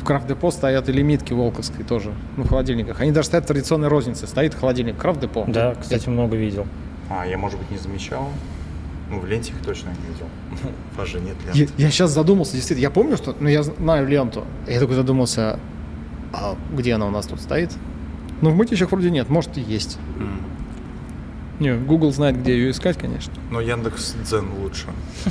В 0.00 0.04
крафт-депо 0.04 0.50
стоят 0.50 0.88
и 0.88 0.92
лимитки 0.92 1.32
волковской 1.32 1.84
тоже, 1.84 2.12
ну, 2.36 2.44
в 2.44 2.48
холодильниках. 2.48 3.00
Они 3.00 3.10
даже 3.12 3.26
стоят 3.28 3.44
в 3.44 3.48
традиционной 3.48 3.88
рознице. 3.88 4.26
Стоит 4.26 4.54
холодильник 4.54 4.96
крафт-депо. 4.96 5.44
Да, 5.48 5.74
кстати, 5.74 6.08
много 6.08 6.36
видел. 6.36 6.66
А, 7.10 7.26
я, 7.26 7.38
может 7.38 7.58
быть, 7.58 7.70
не 7.70 7.78
замечал. 7.78 8.28
Ну, 9.10 9.20
в 9.20 9.26
ленте 9.26 9.52
их 9.52 9.62
точно 9.64 9.88
не 9.88 10.12
видел. 10.12 10.26
У 10.94 10.98
вас 10.98 11.08
же 11.08 11.20
нет 11.20 11.36
Я, 11.46 11.52
ленты. 11.60 11.90
сейчас 11.90 12.10
задумался, 12.10 12.52
действительно. 12.52 12.82
Я 12.82 12.90
помню, 12.90 13.16
что... 13.16 13.34
Ну, 13.40 13.48
я 13.48 13.62
знаю 13.62 14.06
ленту. 14.06 14.44
Я 14.66 14.80
такой 14.80 14.96
задумался, 14.96 15.58
а 16.32 16.56
где 16.72 16.94
она 16.94 17.06
у 17.06 17.10
нас 17.10 17.26
тут 17.26 17.40
стоит? 17.40 17.72
Ну, 18.42 18.50
в 18.50 18.56
мытищах 18.56 18.90
вроде 18.92 19.10
нет, 19.10 19.30
может 19.30 19.56
и 19.56 19.62
есть. 19.62 19.98
М. 20.18 20.42
Не, 21.58 21.74
Google 21.74 22.12
знает, 22.12 22.38
где 22.38 22.52
ее 22.52 22.70
искать, 22.70 22.98
конечно. 22.98 23.32
Но 23.50 23.60
Яндекс 23.60 24.14
Дзен 24.24 24.52
лучше. 24.60 24.86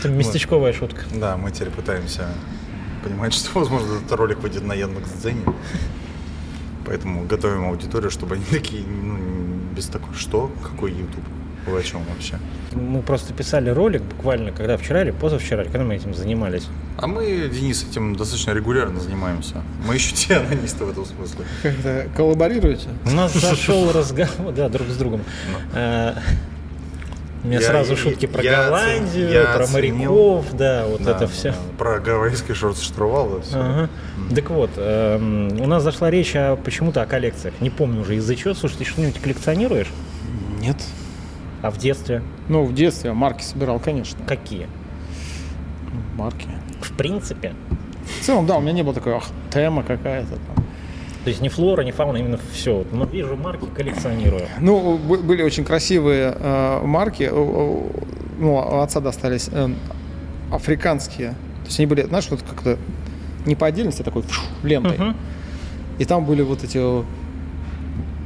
Это 0.00 0.08
местечковая 0.10 0.72
шутка. 0.72 1.02
Да, 1.14 1.36
мы 1.36 1.50
теперь 1.50 1.70
пытаемся 1.70 2.28
понимать, 3.02 3.34
что, 3.34 3.58
возможно, 3.58 3.94
этот 3.94 4.12
ролик 4.12 4.38
выйдет 4.40 4.64
на 4.64 4.74
Яндекс 4.74 5.10
Дзене. 5.20 5.42
Поэтому 6.84 7.24
готовим 7.24 7.66
аудиторию, 7.66 8.10
чтобы 8.10 8.36
они 8.36 8.44
такие, 8.50 8.84
ну, 8.86 9.16
без 9.78 9.86
такого, 9.86 10.12
что? 10.12 10.50
Какой 10.62 10.90
YouTube? 10.90 11.24
Вы 11.66 11.78
о 11.78 11.82
чем 11.82 12.02
вообще? 12.12 12.36
Мы 12.72 13.00
просто 13.00 13.32
писали 13.32 13.70
ролик 13.70 14.02
буквально, 14.02 14.50
когда 14.50 14.76
вчера 14.76 15.02
или 15.02 15.12
позавчера, 15.12 15.62
когда 15.64 15.84
мы 15.84 15.94
этим 15.94 16.14
занимались. 16.14 16.66
А 16.96 17.06
мы, 17.06 17.48
Денис, 17.48 17.86
этим 17.88 18.16
достаточно 18.16 18.50
регулярно 18.52 18.98
занимаемся. 18.98 19.62
Мы 19.86 19.94
еще 19.94 20.16
те 20.16 20.36
анонисты 20.36 20.84
в 20.84 20.90
этом 20.90 21.04
смысле. 21.04 21.44
Как-то 21.62 22.08
коллаборируете? 22.16 22.88
У 23.06 23.10
нас 23.10 23.32
зашел 23.34 23.92
разговор, 23.92 24.52
да, 24.56 24.68
друг 24.68 24.88
с 24.88 24.96
другом. 24.96 25.22
Э, 27.48 27.50
У 27.50 27.50
меня 27.50 27.60
Я- 27.60 27.66
сразу 27.66 27.96
шутки 27.96 28.26
про 28.26 28.42
я 28.42 28.64
Голландию, 28.66 29.30
я 29.30 29.44
про 29.54 29.64
оценил. 29.64 29.96
моряков, 30.12 30.52
да, 30.52 30.84
вот 30.86 31.02
Да, 31.02 31.12
это 31.16 31.26
все. 31.28 31.54
Про 31.78 31.98
гавайский 31.98 32.54
шорт 32.54 32.78
штурвал. 32.78 33.30
да, 33.30 33.40
всё. 33.40 33.56
Ага. 33.58 33.88
Так 34.34 34.50
вот, 34.50 34.70
эм, 34.76 35.58
у 35.60 35.66
нас 35.66 35.82
зашла 35.82 36.10
речь 36.10 36.36
о, 36.36 36.56
почему-то 36.56 37.00
о 37.00 37.06
коллекциях. 37.06 37.54
Не 37.60 37.70
помню 37.70 38.02
уже 38.02 38.16
из-за 38.16 38.36
чего. 38.36 38.52
Слушай, 38.54 38.78
ты 38.78 38.84
что-нибудь 38.84 39.18
коллекционируешь? 39.20 39.88
Нет. 40.60 40.76
А 41.62 41.70
в 41.70 41.78
детстве 41.78 42.22
Ну, 42.48 42.64
в 42.64 42.74
детстве 42.74 43.12
марки 43.12 43.42
собирал, 43.42 43.78
конечно. 43.80 44.18
какие? 44.26 44.66
Марки. 46.16 46.46
В 46.82 46.92
принципе. 46.96 47.54
В 48.20 48.24
целом, 48.24 48.46
да, 48.46 48.56
у 48.56 48.60
меня 48.60 48.72
не 48.72 48.82
было 48.82 48.94
такой, 48.94 49.14
ах, 49.14 49.24
тема 49.52 49.82
какая-то 49.82 50.30
там. 50.54 50.57
То 51.28 51.30
есть 51.30 51.42
не 51.42 51.50
флора, 51.50 51.82
не 51.82 51.92
фауна, 51.92 52.16
именно 52.16 52.38
все. 52.54 52.86
Но 52.90 53.04
вижу 53.04 53.36
марки, 53.36 53.66
коллекционирую. 53.76 54.46
Ну, 54.60 54.96
были 54.96 55.42
очень 55.42 55.62
красивые 55.62 56.34
э, 56.34 56.80
марки. 56.86 57.30
Ну, 57.30 58.54
у 58.54 58.80
отца 58.80 59.00
достались 59.00 59.50
э, 59.52 59.68
африканские. 60.50 61.32
То 61.32 61.66
есть 61.66 61.78
они 61.80 61.86
были, 61.86 62.04
знаешь, 62.04 62.28
вот 62.30 62.40
как-то 62.40 62.78
не 63.44 63.56
по 63.56 63.66
отдельности, 63.66 64.00
а 64.00 64.04
такой 64.06 64.22
фшу, 64.22 64.40
лентой. 64.62 64.96
Мгм. 64.96 65.16
И 65.98 66.06
там 66.06 66.24
были 66.24 66.40
вот 66.40 66.64
эти 66.64 66.78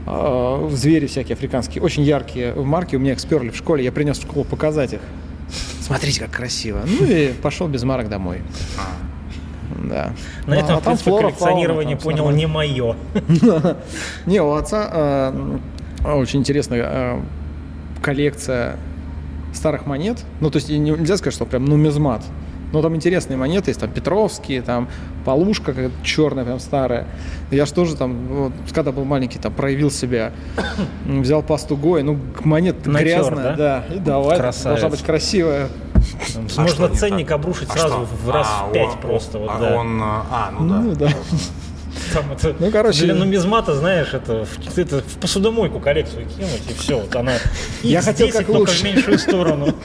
э, 0.07 0.69
звери 0.71 1.09
всякие 1.09 1.35
африканские, 1.35 1.83
очень 1.83 2.05
яркие 2.05 2.55
марки. 2.55 2.95
У 2.95 3.01
меня 3.01 3.15
их 3.15 3.19
сперли 3.19 3.51
в 3.51 3.57
школе, 3.57 3.83
я 3.83 3.91
принес 3.91 4.17
в 4.19 4.23
школу 4.23 4.45
показать 4.45 4.93
их. 4.93 5.01
Смотрите, 5.81 6.21
как 6.21 6.31
красиво. 6.31 6.83
Ну 6.87 7.05
и 7.05 7.33
пошел 7.33 7.67
без 7.67 7.83
марок 7.83 8.09
домой. 8.09 8.43
Да. 9.89 10.13
На 10.47 10.55
Ну, 10.55 10.61
этом, 10.61 10.77
а 10.77 10.81
в 10.81 10.83
там 10.83 10.83
принципе, 10.85 11.11
флора, 11.11 11.23
коллекционирование, 11.25 11.97
фауна, 11.97 12.23
понял, 12.23 12.37
не 12.37 12.47
мое. 12.47 12.97
Не, 14.27 14.41
у 14.41 14.53
отца 14.53 14.89
э, 14.93 15.59
очень 16.05 16.41
интересная 16.41 16.83
э, 16.85 17.21
коллекция 18.03 18.77
старых 19.53 19.87
монет. 19.87 20.25
Ну, 20.41 20.51
то 20.51 20.57
есть 20.57 20.69
нельзя 20.71 21.17
сказать, 21.17 21.35
что 21.35 21.47
прям 21.47 21.65
нумизмат. 21.65 22.23
Но 22.73 22.81
там 22.81 22.97
интересные 22.97 23.37
монеты 23.37 23.71
есть, 23.71 23.81
там 23.81 23.91
Петровские, 23.91 24.63
там 24.63 24.89
Полушка 25.27 25.75
черная, 26.03 26.45
прям 26.45 26.59
старая. 26.59 27.07
Я 27.51 27.67
же 27.67 27.75
тоже 27.75 27.97
там, 27.97 28.27
вот, 28.29 28.53
когда 28.73 28.93
был 28.93 29.05
маленький, 29.05 29.39
там 29.39 29.53
проявил 29.53 29.91
себя, 29.91 30.33
взял 31.07 31.43
пасту 31.43 31.77
Гоя, 31.77 32.03
ну, 32.03 32.19
Натер, 32.87 33.07
грязная, 33.07 33.57
да? 33.57 33.85
и 33.95 33.99
давай, 33.99 34.39
Красавец. 34.39 34.81
должна 34.81 34.89
быть 34.89 35.03
красивая. 35.03 35.69
А 36.57 36.61
Можно 36.63 36.89
ценник 36.89 37.29
так? 37.29 37.37
обрушить 37.37 37.69
А 37.71 37.73
сразу 37.73 38.07
что? 38.07 38.09
в 38.25 38.31
раз 38.31 38.47
А, 38.51 38.67
в 38.69 38.73
пять 38.73 38.89
он- 38.95 39.01
просто. 39.01 39.39
Вот, 39.39 39.51
а 39.51 39.59
да. 39.59 39.77
он, 39.77 40.01
а, 40.03 40.51
ну 40.59 40.69
да. 40.69 40.81
Ну, 40.81 40.95
да. 40.95 41.09
Там 42.15 42.33
это, 42.33 42.55
Ну, 42.59 42.71
короче- 42.71 43.05
для 43.05 43.15
нумизмата, 43.15 43.75
знаешь, 43.75 44.13
это, 44.15 44.45
в- 44.47 44.79
это 44.79 45.01
в 45.03 45.19
посудомойку 45.19 45.79
коллекцию 45.81 46.27
кинуть, 46.27 46.63
и 46.71 46.75
все. 46.75 46.99
Вот 47.01 47.15
она 47.17 47.33
Я 47.83 48.01
X10, 48.01 48.03
хотел 48.05 48.29
как 48.29 48.47
только 48.47 48.59
лучше. 48.59 48.81
в 48.81 48.85
меньшую 48.85 49.19
сторону. 49.19 49.75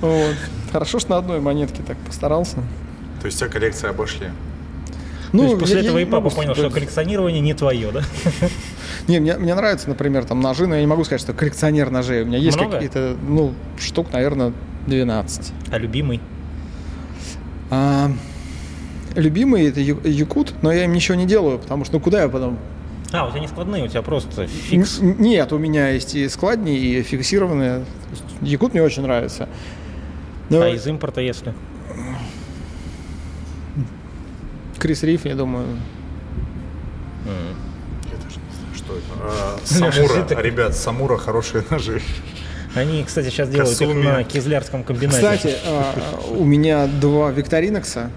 Вот. 0.00 0.34
Хорошо, 0.72 0.98
что 0.98 1.10
на 1.10 1.16
одной 1.18 1.40
монетке 1.40 1.82
так 1.86 1.96
постарался. 1.98 2.56
То 3.20 3.26
есть 3.26 3.38
тебя 3.38 3.48
коллекция 3.48 3.90
обошли. 3.90 4.28
То 5.32 5.38
есть 5.42 5.58
после 5.58 5.76
Ну, 5.76 5.80
я- 5.80 5.86
этого 5.86 5.98
я 5.98 6.02
и 6.04 6.06
папа 6.08 6.28
понял, 6.30 6.54
что 6.54 6.70
коллекционирование 6.70 7.40
не 7.40 7.54
твое, 7.54 7.90
да? 7.92 8.00
Не, 9.08 9.18
мне, 9.20 9.36
мне 9.36 9.54
нравятся, 9.54 9.88
например, 9.88 10.24
там 10.24 10.40
ножи, 10.40 10.66
но 10.66 10.74
я 10.76 10.80
не 10.80 10.86
могу 10.86 11.04
сказать, 11.04 11.20
что 11.20 11.32
коллекционер 11.32 11.90
ножей. 11.90 12.22
У 12.22 12.26
меня 12.26 12.38
есть 12.38 12.56
какие-то, 12.58 13.16
ну, 13.28 13.52
штук, 13.78 14.12
наверное, 14.12 14.52
12. 14.86 15.52
А 15.70 15.78
любимый? 15.78 16.20
А, 17.70 18.10
любимый 19.16 19.66
это 19.68 19.80
якут, 19.80 20.54
но 20.62 20.70
я 20.72 20.84
им 20.84 20.92
ничего 20.92 21.16
не 21.16 21.26
делаю, 21.26 21.58
потому 21.58 21.84
что 21.84 21.94
ну 21.94 22.00
куда 22.00 22.22
я 22.22 22.28
потом? 22.28 22.58
А, 23.12 23.26
у 23.26 23.30
тебя 23.30 23.40
не 23.40 23.48
складные, 23.48 23.84
у 23.84 23.88
тебя 23.88 24.02
просто 24.02 24.46
фикс. 24.46 25.00
Н- 25.00 25.16
Нет, 25.18 25.52
у 25.52 25.58
меня 25.58 25.88
есть 25.90 26.14
и 26.14 26.28
складни, 26.28 26.76
и 26.78 27.02
фиксированные. 27.02 27.84
Якут 28.40 28.72
мне 28.72 28.82
очень 28.82 29.02
нравится. 29.02 29.48
Но 30.48 30.62
А 30.62 30.68
из 30.68 30.86
импорта, 30.86 31.20
если? 31.20 31.54
Крис 34.78 35.02
Риф, 35.02 35.24
я 35.26 35.34
думаю. 35.34 35.66
М. 37.26 37.56
Я 38.10 38.16
даже 38.16 38.38
не 38.38 38.54
знаю, 38.54 38.74
что 38.74 38.94
это. 38.96 39.04
А, 39.06 39.11
Леша, 39.11 39.11
Самура, 39.64 40.22
ты 40.24 40.34
так- 40.34 40.44
ребят, 40.44 40.76
Самура 40.76 41.16
хорошие 41.16 41.64
ножи. 41.70 42.00
Они, 42.74 43.04
кстати, 43.04 43.26
сейчас 43.26 43.48
делают 43.50 43.70
их 43.70 43.78
Касуми. 43.78 44.02
на 44.02 44.24
Кизлярском 44.24 44.82
комбинате. 44.82 45.16
Кстати, 45.18 45.56
а, 45.66 45.94
у 46.30 46.44
меня 46.44 46.86
два 46.86 47.30
Викторинокса, 47.30 48.10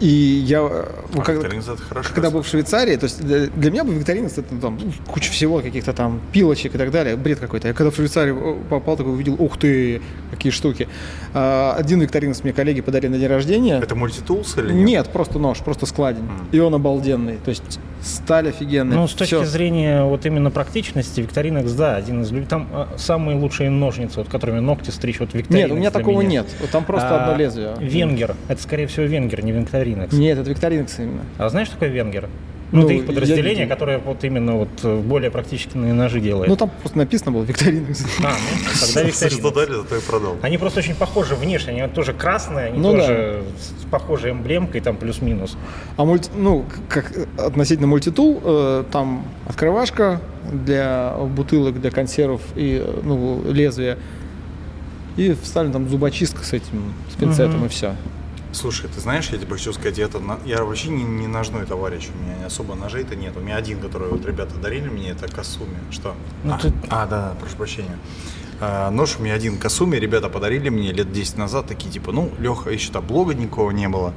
и 0.00 0.06
я, 0.46 0.58
э, 0.60 0.84
А, 1.16 1.32
это 1.32 1.76
хорошо. 1.88 2.14
когда 2.14 2.30
был 2.30 2.42
в 2.42 2.46
Швейцарии, 2.46 2.96
то 2.96 3.04
есть 3.04 3.20
для, 3.24 3.46
для 3.46 3.70
меня 3.70 3.84
был 3.84 3.92
Викторинокс 3.92 4.38
это 4.38 4.54
там 4.56 4.78
куча 5.06 5.30
всего, 5.30 5.60
каких-то 5.60 5.92
там 5.92 6.20
пилочек 6.32 6.74
и 6.74 6.78
так 6.78 6.90
далее, 6.90 7.16
бред 7.16 7.38
какой-то. 7.40 7.68
Я 7.68 7.74
когда 7.74 7.90
в 7.90 7.96
Швейцарию 7.96 8.36
э, 8.38 8.68
попал, 8.70 8.96
такой 8.96 9.12
увидел, 9.12 9.34
ух 9.38 9.58
ты, 9.58 10.00
какие 10.30 10.52
штуки. 10.52 10.88
А, 11.34 11.74
один 11.78 12.00
Викторинокс 12.00 12.44
мне 12.44 12.52
коллеги 12.52 12.80
подарили 12.80 13.12
на 13.12 13.18
день 13.18 13.28
рождения. 13.28 13.78
Это 13.82 13.94
мультитулс 13.94 14.56
или 14.58 14.72
нет? 14.72 14.86
Нет, 14.86 15.08
просто 15.12 15.38
нож, 15.38 15.58
просто 15.58 15.86
складень. 15.86 16.28
И 16.52 16.58
он 16.60 16.74
обалденный. 16.74 17.38
То 17.44 17.48
есть 17.50 17.80
сталь 18.02 18.48
офигенная. 18.50 18.96
Ну, 18.96 19.08
с 19.08 19.12
точки 19.14 19.34
Всё. 19.34 19.44
зрения 19.44 20.04
вот 20.04 20.24
именно 20.26 20.50
практичности, 20.50 21.20
Викторинекс, 21.20 21.72
да, 21.72 21.96
один 21.96 22.22
из 22.22 22.30
люб- 22.30 22.46
Там 22.48 22.68
а, 22.72 22.88
самые 22.96 23.38
лучшие 23.38 23.70
ножницы, 23.70 24.18
вот 24.20 24.28
которыми 24.28 24.60
ногти 24.60 24.90
стричь, 24.90 25.18
вот 25.20 25.34
Викторинекс 25.34 25.68
Нет, 25.70 25.76
у 25.76 25.78
меня 25.80 25.90
такого 25.90 26.20
меня. 26.20 26.42
нет. 26.42 26.46
Там 26.70 26.84
просто 26.84 27.08
А, 27.08 27.24
одно 27.24 27.36
лезвие. 27.36 27.74
Венгер. 27.80 28.36
Это, 28.48 28.62
скорее 28.62 28.86
всего, 28.86 29.06
Венгер, 29.06 29.42
не 29.44 29.52
Викторинекс. 29.52 29.87
Нет, 30.12 30.38
это 30.38 30.48
Викторинокс 30.50 30.98
именно. 30.98 31.22
А 31.38 31.48
знаешь, 31.48 31.68
что 31.68 31.76
такое 31.76 31.90
Венгер? 31.90 32.28
Ну, 32.70 32.80
Ну, 32.80 32.84
это 32.84 32.92
их 32.92 33.00
я 33.00 33.06
подразделение, 33.06 33.54
видел. 33.64 33.68
которое 33.68 33.96
вот 33.96 34.22
именно 34.24 34.56
вот 34.56 34.68
э, 34.82 35.00
более 35.00 35.30
практичные 35.30 35.94
ножи 35.94 36.20
делает. 36.20 36.50
Ну, 36.50 36.56
там 36.56 36.70
просто 36.82 36.98
написано 36.98 37.32
было 37.32 37.42
Викторинокс. 37.44 38.04
А, 38.22 38.28
ну, 38.28 38.28
тогда 38.64 38.86
Что 38.86 39.02
Викторинекс. 39.04 39.54
дали, 39.54 39.72
зато 39.74 39.96
и 39.96 40.00
продал. 40.00 40.36
Они 40.42 40.58
просто 40.58 40.80
очень 40.80 40.94
похожи 40.94 41.34
внешне, 41.34 41.72
они 41.72 41.80
вот 41.82 41.94
тоже 41.94 42.12
красные, 42.12 42.66
они 42.66 42.78
Ну 42.78 42.92
тоже 42.92 43.42
с 43.58 43.84
похожей 43.90 44.32
эмблемкой, 44.32 44.82
там 44.82 44.98
плюс-минус. 44.98 45.56
А 45.96 46.04
мульти, 46.04 46.28
ну, 46.36 46.66
как 46.90 47.10
относительно 47.38 47.86
мультитул, 47.86 48.38
э, 48.44 48.84
там 48.92 49.24
открывашка 49.46 50.20
для 50.52 51.14
бутылок, 51.34 51.80
для 51.80 51.90
консервов 51.90 52.42
и 52.54 52.84
ну, 53.02 53.42
лезвие. 53.50 53.96
И 55.16 55.34
вставлен 55.42 55.72
там 55.72 55.88
зубочистка 55.88 56.44
с 56.44 56.52
этим, 56.52 56.92
с 57.10 57.18
пинцетом 57.18 57.56
Мгм. 57.56 57.66
и 57.66 57.68
все. 57.70 57.94
Слушай, 58.52 58.88
ты 58.94 59.00
знаешь, 59.00 59.28
я 59.30 59.38
тебе 59.38 59.52
хочу 59.52 59.72
сказать, 59.72 59.98
это, 59.98 60.20
я 60.46 60.64
вообще 60.64 60.88
не, 60.88 61.04
не 61.04 61.26
ножной 61.26 61.66
товарищ, 61.66 62.08
у 62.14 62.18
меня 62.24 62.46
особо 62.46 62.74
ножей-то 62.74 63.14
нет. 63.14 63.36
У 63.36 63.40
меня 63.40 63.56
один, 63.56 63.78
который 63.78 64.08
вот 64.08 64.24
ребята 64.24 64.56
дарили 64.56 64.88
мне, 64.88 65.10
это 65.10 65.28
Касуми. 65.28 65.76
Что? 65.90 66.14
Ну, 66.44 66.54
а, 66.54 66.58
ты- 66.58 66.72
а, 66.88 67.06
да, 67.06 67.34
прошу 67.38 67.56
прощения. 67.56 67.98
А, 68.60 68.90
нож 68.90 69.16
у 69.18 69.22
меня 69.22 69.34
один 69.34 69.58
Касуми, 69.58 69.96
ребята 69.96 70.28
подарили 70.30 70.70
мне 70.70 70.92
лет 70.92 71.12
10 71.12 71.36
назад, 71.36 71.66
такие 71.66 71.92
типа, 71.92 72.10
ну, 72.12 72.32
Леха, 72.38 72.70
еще 72.70 72.90
там 72.90 73.06
блога 73.06 73.34
никого 73.34 73.70
не 73.70 73.88
было. 73.88 74.14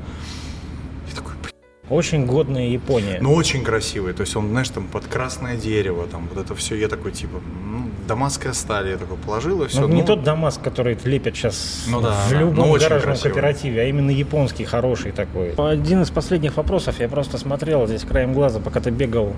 Очень 1.91 2.25
годная 2.25 2.67
Япония. 2.69 3.17
ну, 3.21 3.33
очень 3.33 3.63
красивый, 3.63 4.13
то 4.13 4.21
есть 4.21 4.35
он, 4.35 4.47
знаешь, 4.49 4.69
там 4.69 4.87
под 4.87 5.05
красное 5.07 5.57
дерево, 5.57 6.07
там 6.09 6.27
вот 6.33 6.43
это 6.43 6.55
все, 6.55 6.75
я 6.75 6.87
такой 6.87 7.11
типа, 7.11 7.39
ну, 7.65 7.89
дамасская 8.07 8.53
сталь, 8.53 8.87
я 8.89 8.97
такой 8.97 9.17
положил 9.17 9.61
и 9.63 9.67
все. 9.67 9.81
Ну, 9.81 9.87
не 9.89 10.01
тот 10.03 10.23
Дамаск, 10.23 10.61
который 10.61 10.97
лепят 11.03 11.35
сейчас 11.35 11.83
Ну 11.89 11.99
да, 12.01 12.11
в 12.27 12.31
да. 12.31 12.39
любом 12.39 12.55
Ну, 12.69 12.73
гаражном 12.73 13.01
красивый. 13.01 13.31
кооперативе, 13.33 13.81
а 13.81 13.85
именно 13.85 14.09
японский, 14.11 14.63
хороший 14.63 15.11
такой. 15.11 15.53
Один 15.57 16.01
из 16.01 16.09
последних 16.09 16.55
вопросов, 16.57 16.95
я 16.99 17.09
просто 17.09 17.37
смотрел 17.37 17.85
здесь 17.87 18.03
краем 18.03 18.33
глаза, 18.33 18.59
пока 18.59 18.79
ты 18.79 18.89
бегал. 18.89 19.33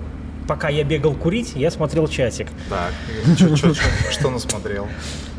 Пока 0.46 0.68
я 0.68 0.84
бегал 0.84 1.14
курить, 1.14 1.52
я 1.56 1.70
смотрел 1.70 2.06
чатик. 2.06 2.48
Так, 2.70 2.92
чё- 3.36 3.56
чё- 3.56 3.74
чё- 3.74 4.10
что 4.10 4.30
насмотрел? 4.30 4.86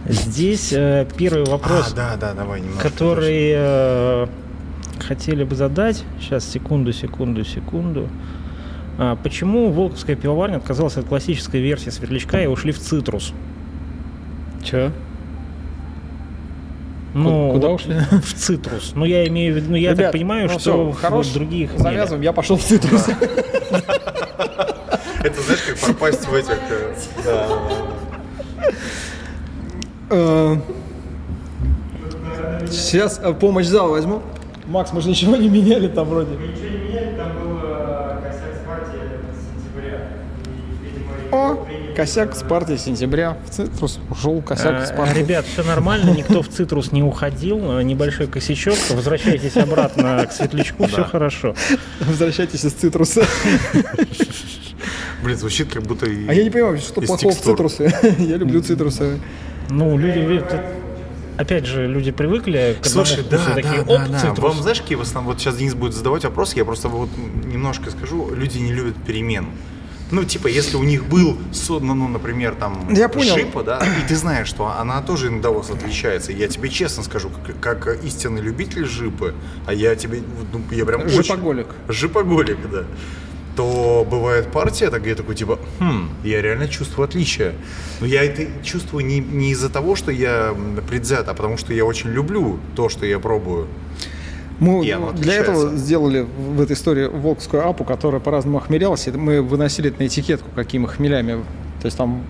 Здесь 0.07 0.74
э, 0.74 1.07
первый 1.18 1.45
вопрос, 1.45 1.91
А, 1.93 1.95
да, 1.95 2.16
да, 2.20 2.34
давай 2.34 2.59
немножко. 2.61 2.89
который 2.89 3.51
э, 3.55 4.28
хотели 5.03 5.43
бы 5.43 5.55
задать. 5.55 6.03
Сейчас, 6.19 6.47
секунду, 6.49 6.93
секунду, 6.93 7.43
секунду. 7.43 8.09
А, 8.97 9.15
почему 9.15 9.71
Волковская 9.71 10.15
пивоварня 10.15 10.57
отказалась 10.57 10.97
от 10.97 11.05
классической 11.05 11.61
версии 11.61 11.89
светлячка 11.89 12.41
и 12.41 12.47
ушли 12.47 12.71
в 12.71 12.79
цитрус? 12.79 13.33
Че? 14.63 14.91
Ну, 17.13 17.51
Куда 17.53 17.69
вот 17.69 17.81
ушли? 17.81 17.95
В 18.11 18.33
цитрус. 18.33 18.91
Ну, 18.93 19.05
я 19.05 19.25
имею 19.27 19.53
в 19.53 19.57
виду, 19.57 19.71
ну, 19.71 19.77
я 19.77 19.91
Ребят, 19.91 20.07
так 20.07 20.11
понимаю, 20.11 20.47
ну 20.47 20.49
что 20.49 20.59
всё, 20.59 20.89
в 20.89 20.95
хорош, 20.95 21.27
других 21.29 21.71
нет. 21.71 21.81
Завязываем, 21.81 22.23
я 22.23 22.33
пошел 22.33 22.57
в 22.57 22.61
цитрус. 22.61 23.07
Это 25.23 25.41
знаешь, 25.41 25.61
как 25.61 25.77
пропасть 25.77 26.27
в 26.27 26.33
этих... 26.33 26.59
э, 30.09 30.57
да. 30.57 30.61
Сейчас 32.69 33.19
э, 33.23 33.33
помощь 33.33 33.67
зала 33.67 33.91
возьму. 33.91 34.21
Макс, 34.68 34.91
мы 34.93 35.01
же 35.01 35.09
ничего 35.09 35.36
не 35.36 35.47
меняли 35.49 35.88
там 35.88 36.07
вроде. 36.09 36.32
Ничего 36.32 36.70
не 36.70 36.88
меняли, 36.89 37.16
там 37.16 37.34
был 37.39 37.59
э, 37.63 38.22
косяк 38.24 38.55
с 38.55 38.66
партии 38.66 38.99
сентября. 39.53 40.07
И, 40.84 40.88
видимо, 40.88 41.51
О! 41.51 41.55
приняли 41.66 41.86
Косяк 41.95 42.36
с 42.36 42.43
партии 42.43 42.76
сентября. 42.78 43.38
В 43.45 43.49
цитрус 43.51 43.99
ушел 44.09 44.41
косяк 44.41 44.86
с 44.86 44.91
Э, 44.91 44.95
партии. 44.97 45.20
Ребят, 45.20 45.45
все 45.45 45.63
нормально, 45.63 46.09
никто 46.09 46.41
в 46.41 46.49
цитрус 46.49 46.91
не 46.91 47.03
уходил. 47.03 47.80
Э, 47.80 47.84
Небольшой 47.84 48.28
косячок. 48.28 48.76
Возвращайтесь 48.89 49.55
обратно 49.55 50.26
к 50.28 50.32
светлячку, 50.34 50.88
все 50.88 51.03
хорошо. 51.05 51.55
Возвращайтесь 52.01 52.66
из 52.66 52.74
цитруса. 52.74 53.24
Блин, 55.24 55.38
звучит 55.38 55.72
как 55.74 55.84
будто... 55.84 56.05
и- 56.05 56.28
А 56.28 56.34
я 56.34 56.43
не 56.43 56.49
понимаю, 56.49 56.78
что 56.80 57.01
плохого 57.01 57.32
в 57.34 57.39
цитрусе. 57.39 57.91
Я 58.20 58.38
люблю 58.38 58.61
цитрусы. 58.61 59.20
Ну, 59.70 59.97
люди, 59.97 60.20
видят, 60.20 60.53
опять 61.38 61.65
же, 61.65 61.88
люди 61.88 62.11
привыкли 62.11 62.77
к 62.81 62.86
Слушай, 62.86 63.23
вкусу, 63.23 63.29
да, 63.29 63.53
такие, 63.55 63.83
да, 63.83 63.93
оп, 63.93 64.09
да, 64.09 64.33
да. 64.36 64.41
Вам 64.41 64.61
знаешь, 64.61 64.81
какие 64.81 64.97
в 64.97 65.01
основном, 65.01 65.33
вот 65.33 65.41
сейчас 65.41 65.57
Денис 65.57 65.73
будет 65.73 65.93
задавать 65.93 66.23
вопросы, 66.23 66.57
я 66.57 66.65
просто 66.65 66.89
вот 66.89 67.09
немножко 67.45 67.91
скажу, 67.91 68.33
люди 68.33 68.57
не 68.57 68.73
любят 68.73 68.95
перемен. 69.05 69.47
Ну, 70.11 70.23
типа, 70.23 70.47
если 70.47 70.77
у 70.77 70.83
них 70.83 71.05
был, 71.07 71.36
ну, 71.67 71.79
ну, 71.95 72.07
например, 72.07 72.53
там, 72.53 72.93
Я 72.93 73.09
понял. 73.09 73.36
шипа, 73.36 73.63
да, 73.63 73.79
и 73.79 74.07
ты 74.07 74.15
знаешь, 74.15 74.47
что 74.47 74.67
она 74.67 75.01
тоже 75.01 75.29
иногда 75.29 75.49
у 75.49 75.55
вас 75.55 75.71
отличается. 75.71 76.31
Я 76.31 76.47
тебе 76.47 76.69
честно 76.69 77.01
скажу, 77.03 77.31
как, 77.59 77.59
как 77.83 78.03
истинный 78.03 78.41
любитель 78.41 78.86
жипы, 78.86 79.33
а 79.65 79.73
я 79.73 79.95
тебе, 79.95 80.21
ну, 80.53 80.61
я 80.69 80.86
прям 80.86 81.01
очень- 81.01 81.23
Жипоголик. 81.23 81.67
Жипоголик, 81.88 82.57
да. 82.71 82.83
То 83.55 84.05
бывает 84.09 84.51
партия, 84.51 84.89
так 84.89 85.05
я 85.05 85.15
такой 85.15 85.35
типа, 85.35 85.59
хм, 85.79 86.09
я 86.23 86.41
реально 86.41 86.67
чувствую 86.67 87.05
отличие. 87.05 87.53
Но 88.01 88.05
я 88.05 88.23
это 88.23 88.47
чувствую 88.63 89.05
не, 89.05 89.19
не 89.19 89.51
из-за 89.51 89.69
того, 89.69 89.95
что 89.95 90.11
я 90.11 90.53
предвзят, 90.89 91.27
а 91.29 91.33
потому 91.33 91.57
что 91.57 91.73
я 91.73 91.85
очень 91.85 92.09
люблю 92.09 92.59
то, 92.75 92.89
что 92.89 93.05
я 93.05 93.19
пробую. 93.19 93.67
Мы 94.59 94.83
для 95.13 95.33
этого 95.33 95.75
сделали 95.75 96.25
в 96.37 96.61
этой 96.61 96.73
истории 96.73 97.07
волкскую 97.07 97.67
апу, 97.67 97.83
которая 97.83 98.21
по-разному 98.21 98.57
охмелялась. 98.57 99.07
и 99.07 99.11
Мы 99.11 99.41
выносили 99.41 99.89
это 99.89 100.01
на 100.01 100.07
этикетку, 100.07 100.49
какими 100.55 100.85
хмелями. 100.85 101.43
То 101.81 101.85
есть 101.85 101.97
там 101.97 102.23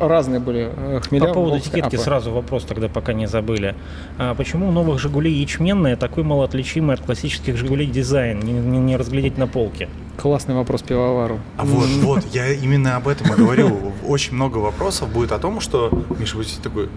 разные 0.00 0.40
были 0.40 0.70
э, 0.74 1.00
хмеля. 1.00 1.26
По 1.26 1.34
поводу 1.34 1.58
этикетки 1.58 1.96
сразу 1.96 2.30
вопрос 2.30 2.64
тогда, 2.64 2.88
пока 2.88 3.12
не 3.12 3.26
забыли. 3.26 3.74
А 4.18 4.34
почему 4.34 4.68
у 4.68 4.72
новых 4.72 4.98
«Жигулей» 5.00 5.32
ячменная 5.34 5.96
такой 5.96 6.22
малоотличимый 6.22 6.94
от 6.94 7.00
классических 7.02 7.56
«Жигулей» 7.56 7.86
дизайн? 7.86 8.40
Не, 8.40 8.52
не- 8.52 8.78
не 8.78 8.96
разглядеть 8.96 9.38
на 9.38 9.46
полке. 9.46 9.88
Классный 10.16 10.54
вопрос 10.54 10.82
пивовару. 10.82 11.38
А 11.56 11.64
вот, 11.64 11.88
вот, 12.02 12.24
я 12.32 12.52
именно 12.52 12.96
об 12.96 13.08
этом 13.08 13.32
и 13.32 13.36
говорю. 13.36 13.92
Очень 14.06 14.34
много 14.34 14.58
вопросов 14.58 15.08
будет 15.12 15.32
о 15.32 15.38
том, 15.38 15.60
что 15.60 15.90
Миша 16.18 16.36
будет 16.36 16.48
такой, 16.62 16.88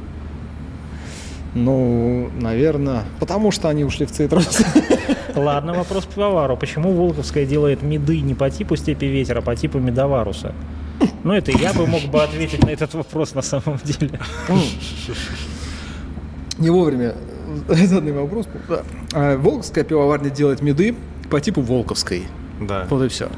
Ну, 1.55 2.29
наверное, 2.39 3.03
потому 3.19 3.51
что 3.51 3.69
они 3.69 3.83
ушли 3.83 4.05
в 4.05 4.11
цитрус. 4.11 4.61
Ладно, 5.35 5.73
вопрос 5.73 6.05
пивовару. 6.05 6.57
Почему 6.57 6.91
Волковская 6.93 7.45
делает 7.45 7.81
меды 7.81 8.19
не 8.21 8.35
по 8.35 8.49
типу 8.49 8.75
степи 8.75 9.05
ветера, 9.05 9.39
а 9.39 9.41
по 9.41 9.55
типу 9.55 9.79
медоваруса? 9.79 10.53
Ну, 11.23 11.33
это 11.33 11.51
я 11.51 11.73
бы 11.73 11.85
мог 11.85 12.03
бы 12.03 12.23
ответить 12.23 12.63
на 12.63 12.69
этот 12.69 12.93
вопрос 12.93 13.35
на 13.35 13.41
самом 13.41 13.79
деле. 13.83 14.19
Не 16.57 16.69
вовремя 16.69 17.15
заданный 17.67 18.13
вопрос. 18.13 18.47
Да. 18.67 18.83
А, 19.13 19.37
Волковская 19.37 19.83
пивоварня 19.83 20.29
делает 20.29 20.61
меды 20.61 20.95
по 21.29 21.39
типу 21.39 21.61
Волковской. 21.61 22.27
да. 22.59 22.87
Вот 22.89 23.03
и 23.03 23.07
все. 23.09 23.29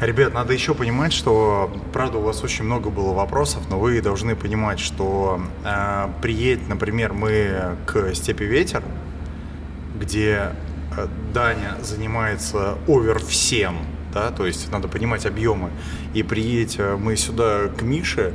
Ребят, 0.00 0.34
надо 0.34 0.52
еще 0.52 0.74
понимать, 0.74 1.14
что, 1.14 1.72
правда, 1.94 2.18
у 2.18 2.20
вас 2.20 2.44
очень 2.44 2.64
много 2.64 2.90
было 2.90 3.14
вопросов, 3.14 3.62
но 3.70 3.78
вы 3.78 4.02
должны 4.02 4.36
понимать, 4.36 4.78
что 4.78 5.40
э, 5.64 6.08
приедет, 6.20 6.68
например, 6.68 7.14
мы 7.14 7.76
к 7.86 8.14
Степи 8.14 8.44
Ветер, 8.44 8.82
где 9.98 10.52
э, 10.98 11.06
Даня 11.32 11.76
занимается 11.80 12.76
овер 12.86 13.18
всем, 13.20 13.78
да, 14.16 14.30
то 14.30 14.46
есть 14.46 14.72
надо 14.72 14.88
понимать 14.88 15.26
объемы, 15.26 15.70
и 16.14 16.22
приедете 16.22 16.96
мы 16.96 17.16
сюда 17.16 17.68
к 17.68 17.82
Мише, 17.82 18.32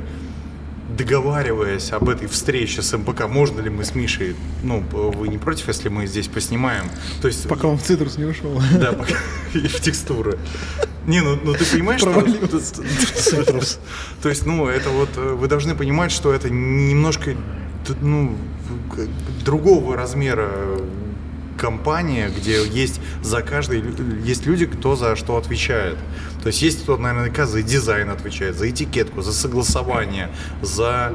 договариваясь 0.96 1.90
об 1.90 2.08
этой 2.08 2.28
встрече 2.28 2.82
с 2.82 2.96
МПК, 2.96 3.26
можно 3.26 3.60
ли 3.60 3.68
мы 3.68 3.84
с 3.84 3.96
Мишей, 3.96 4.36
ну, 4.62 4.84
вы 4.92 5.26
не 5.26 5.38
против, 5.38 5.66
если 5.66 5.88
мы 5.88 6.06
здесь 6.06 6.28
поснимаем? 6.28 6.84
То 7.20 7.26
есть 7.26 7.48
Пока 7.48 7.66
он 7.66 7.78
в 7.78 7.82
цитрус 7.82 8.16
не 8.16 8.26
ушел. 8.26 8.62
да, 8.78 8.92
пока- 8.92 9.16
и 9.54 9.66
в 9.66 9.80
текстуры. 9.80 10.38
Не, 11.08 11.20
ну, 11.20 11.36
ну 11.42 11.52
ты 11.54 11.64
понимаешь, 11.64 12.00
что... 12.00 12.12
Цитрус. 13.16 13.80
То 14.22 14.28
есть, 14.28 14.46
ну, 14.46 14.68
это 14.68 14.90
вот, 14.90 15.08
э, 15.16 15.34
вы 15.34 15.48
должны 15.48 15.74
понимать, 15.74 16.12
что 16.12 16.32
это 16.32 16.48
немножко, 16.48 17.34
ну, 18.00 18.36
другого 19.44 19.96
размера 19.96 20.48
компания, 21.58 22.28
где 22.28 22.64
есть 22.64 23.00
за 23.22 23.42
каждый, 23.42 23.82
есть 24.24 24.46
люди, 24.46 24.66
кто 24.66 24.96
за 24.96 25.16
что 25.16 25.36
отвечает. 25.36 25.98
То 26.42 26.48
есть 26.48 26.62
есть 26.62 26.82
кто 26.82 26.96
наверняка 26.96 27.46
за 27.46 27.62
дизайн 27.62 28.10
отвечает, 28.10 28.56
за 28.56 28.68
этикетку, 28.68 29.22
за 29.22 29.32
согласование, 29.32 30.28
за 30.60 31.12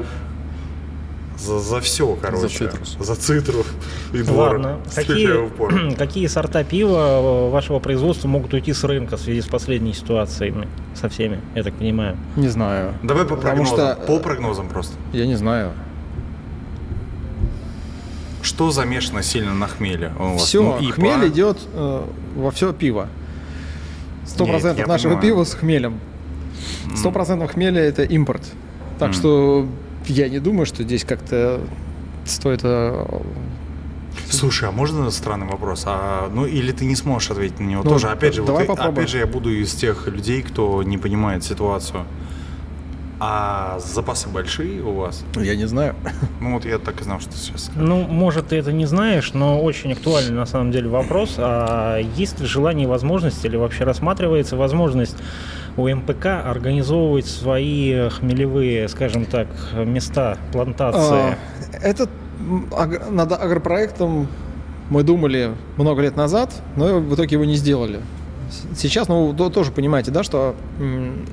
за, 1.38 1.60
за 1.60 1.80
все, 1.80 2.16
короче. 2.20 2.48
цитрус. 2.48 2.96
За 2.98 3.14
цитрус. 3.14 3.66
И 4.12 4.22
двор. 4.22 4.54
Ладно. 4.54 4.80
Какие, 4.94 5.94
какие 5.96 6.26
сорта 6.26 6.64
пива 6.64 7.48
э, 7.48 7.50
вашего 7.50 7.78
производства 7.78 8.26
могут 8.28 8.52
уйти 8.54 8.72
с 8.72 8.82
рынка 8.84 9.16
в 9.16 9.20
связи 9.20 9.40
с 9.40 9.46
последней 9.46 9.94
ситуацией 9.94 10.54
со 10.94 11.08
всеми, 11.08 11.40
я 11.54 11.62
так 11.62 11.74
понимаю? 11.74 12.16
Не 12.36 12.48
знаю. 12.48 12.94
Давай 13.02 13.24
по 13.24 13.36
Потому 13.36 13.64
прогнозам. 13.64 13.94
что, 13.96 14.06
По 14.06 14.18
прогнозам 14.18 14.68
просто. 14.68 14.96
Я 15.12 15.26
не 15.26 15.36
знаю. 15.36 15.72
Что 18.42 18.70
замешано 18.70 19.22
сильно 19.22 19.52
на 19.54 19.66
хмеле? 19.66 20.12
Все, 20.38 20.62
Ну, 20.62 20.78
ИПА. 20.80 20.92
хмель 20.94 21.28
идет 21.28 21.58
э, 21.74 22.04
во 22.36 22.50
все 22.50 22.72
пиво. 22.72 23.08
Сто 24.26 24.46
процентов 24.46 24.86
нашего 24.86 25.16
понимаю. 25.16 25.22
пива 25.22 25.44
с 25.44 25.54
хмелем. 25.54 26.00
Сто 26.94 27.10
процентов 27.10 27.52
хмеля 27.52 27.80
это 27.82 28.02
импорт. 28.04 28.42
Так 28.98 29.08
М. 29.08 29.14
что 29.14 29.66
я 30.06 30.28
не 30.28 30.38
думаю, 30.38 30.66
что 30.66 30.82
здесь 30.82 31.04
как-то 31.04 31.60
стоит 32.24 32.60
э, 32.62 33.04
Слушай, 34.30 34.68
а 34.68 34.72
можно 34.72 35.10
странный 35.10 35.46
вопрос? 35.46 35.84
А, 35.86 36.28
ну 36.32 36.44
или 36.46 36.72
ты 36.72 36.84
не 36.84 36.96
сможешь 36.96 37.30
ответить 37.30 37.60
на 37.60 37.64
него 37.64 37.82
Ну, 37.82 37.90
тоже? 37.90 38.08
Опять 38.08 38.34
же, 38.34 38.42
давай 38.42 38.66
вот, 38.66 38.78
опять 38.78 39.08
же, 39.08 39.18
я 39.18 39.26
буду 39.26 39.50
из 39.50 39.72
тех 39.74 40.06
людей, 40.08 40.42
кто 40.42 40.82
не 40.82 40.98
понимает 40.98 41.44
ситуацию. 41.44 42.04
А 43.20 43.78
запасы 43.80 44.28
большие 44.28 44.80
у 44.82 44.92
вас? 44.92 45.24
Я 45.34 45.56
не 45.56 45.66
знаю. 45.66 45.94
Ну 46.40 46.54
вот 46.54 46.64
я 46.64 46.78
так 46.78 47.00
и 47.00 47.04
знал, 47.04 47.18
что 47.18 47.32
сейчас 47.32 47.64
скажешь. 47.64 47.82
Ну, 47.82 48.02
может, 48.04 48.48
ты 48.48 48.56
это 48.56 48.72
не 48.72 48.86
знаешь, 48.86 49.32
но 49.34 49.60
очень 49.60 49.92
актуальный 49.92 50.34
на 50.36 50.46
самом 50.46 50.70
деле 50.70 50.88
вопрос. 50.88 51.34
А 51.38 51.98
есть 51.98 52.38
ли 52.40 52.46
желание 52.46 52.84
и 52.84 52.88
возможность, 52.88 53.44
или 53.44 53.56
вообще 53.56 53.84
рассматривается 53.84 54.56
возможность 54.56 55.16
у 55.76 55.88
МПК 55.88 56.26
организовывать 56.44 57.26
свои 57.26 58.08
хмелевые, 58.08 58.88
скажем 58.88 59.24
так, 59.24 59.48
места, 59.74 60.38
плантации? 60.52 61.34
А, 61.34 61.36
Это 61.82 62.08
над 63.10 63.32
агропроектом 63.32 64.28
мы 64.90 65.02
думали 65.02 65.50
много 65.76 66.02
лет 66.02 66.16
назад, 66.16 66.54
но 66.76 67.00
в 67.00 67.14
итоге 67.14 67.34
его 67.34 67.44
не 67.44 67.56
сделали. 67.56 68.00
Сейчас, 68.74 69.08
ну, 69.08 69.34
то- 69.34 69.50
тоже 69.50 69.70
понимаете, 69.72 70.10
да, 70.10 70.22
что 70.22 70.54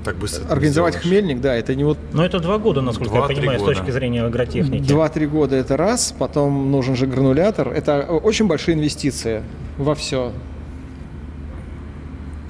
Так 0.04 0.18
быстро 0.18 0.46
организовать 0.52 0.96
сделаешь. 0.96 1.08
хмельник, 1.24 1.42
да, 1.42 1.56
это 1.56 1.74
не 1.76 1.84
вот 1.84 1.98
Но 2.14 2.26
это 2.26 2.40
два 2.40 2.58
года, 2.58 2.82
насколько 2.82 3.14
я 3.14 3.20
Два-три 3.20 3.38
понимаю, 3.38 3.60
года. 3.60 3.74
с 3.74 3.78
точки 3.78 3.92
зрения 3.92 4.24
агротехники. 4.24 4.84
Два-три 4.88 5.26
года 5.28 5.56
это 5.56 5.78
раз, 5.78 6.14
потом 6.18 6.72
нужен 6.72 6.96
же 6.96 7.08
гранулятор. 7.08 7.70
Это 7.70 8.02
очень 8.02 8.48
большие 8.48 8.76
инвестиции 8.76 9.44
во 9.78 9.96
все. 9.96 10.32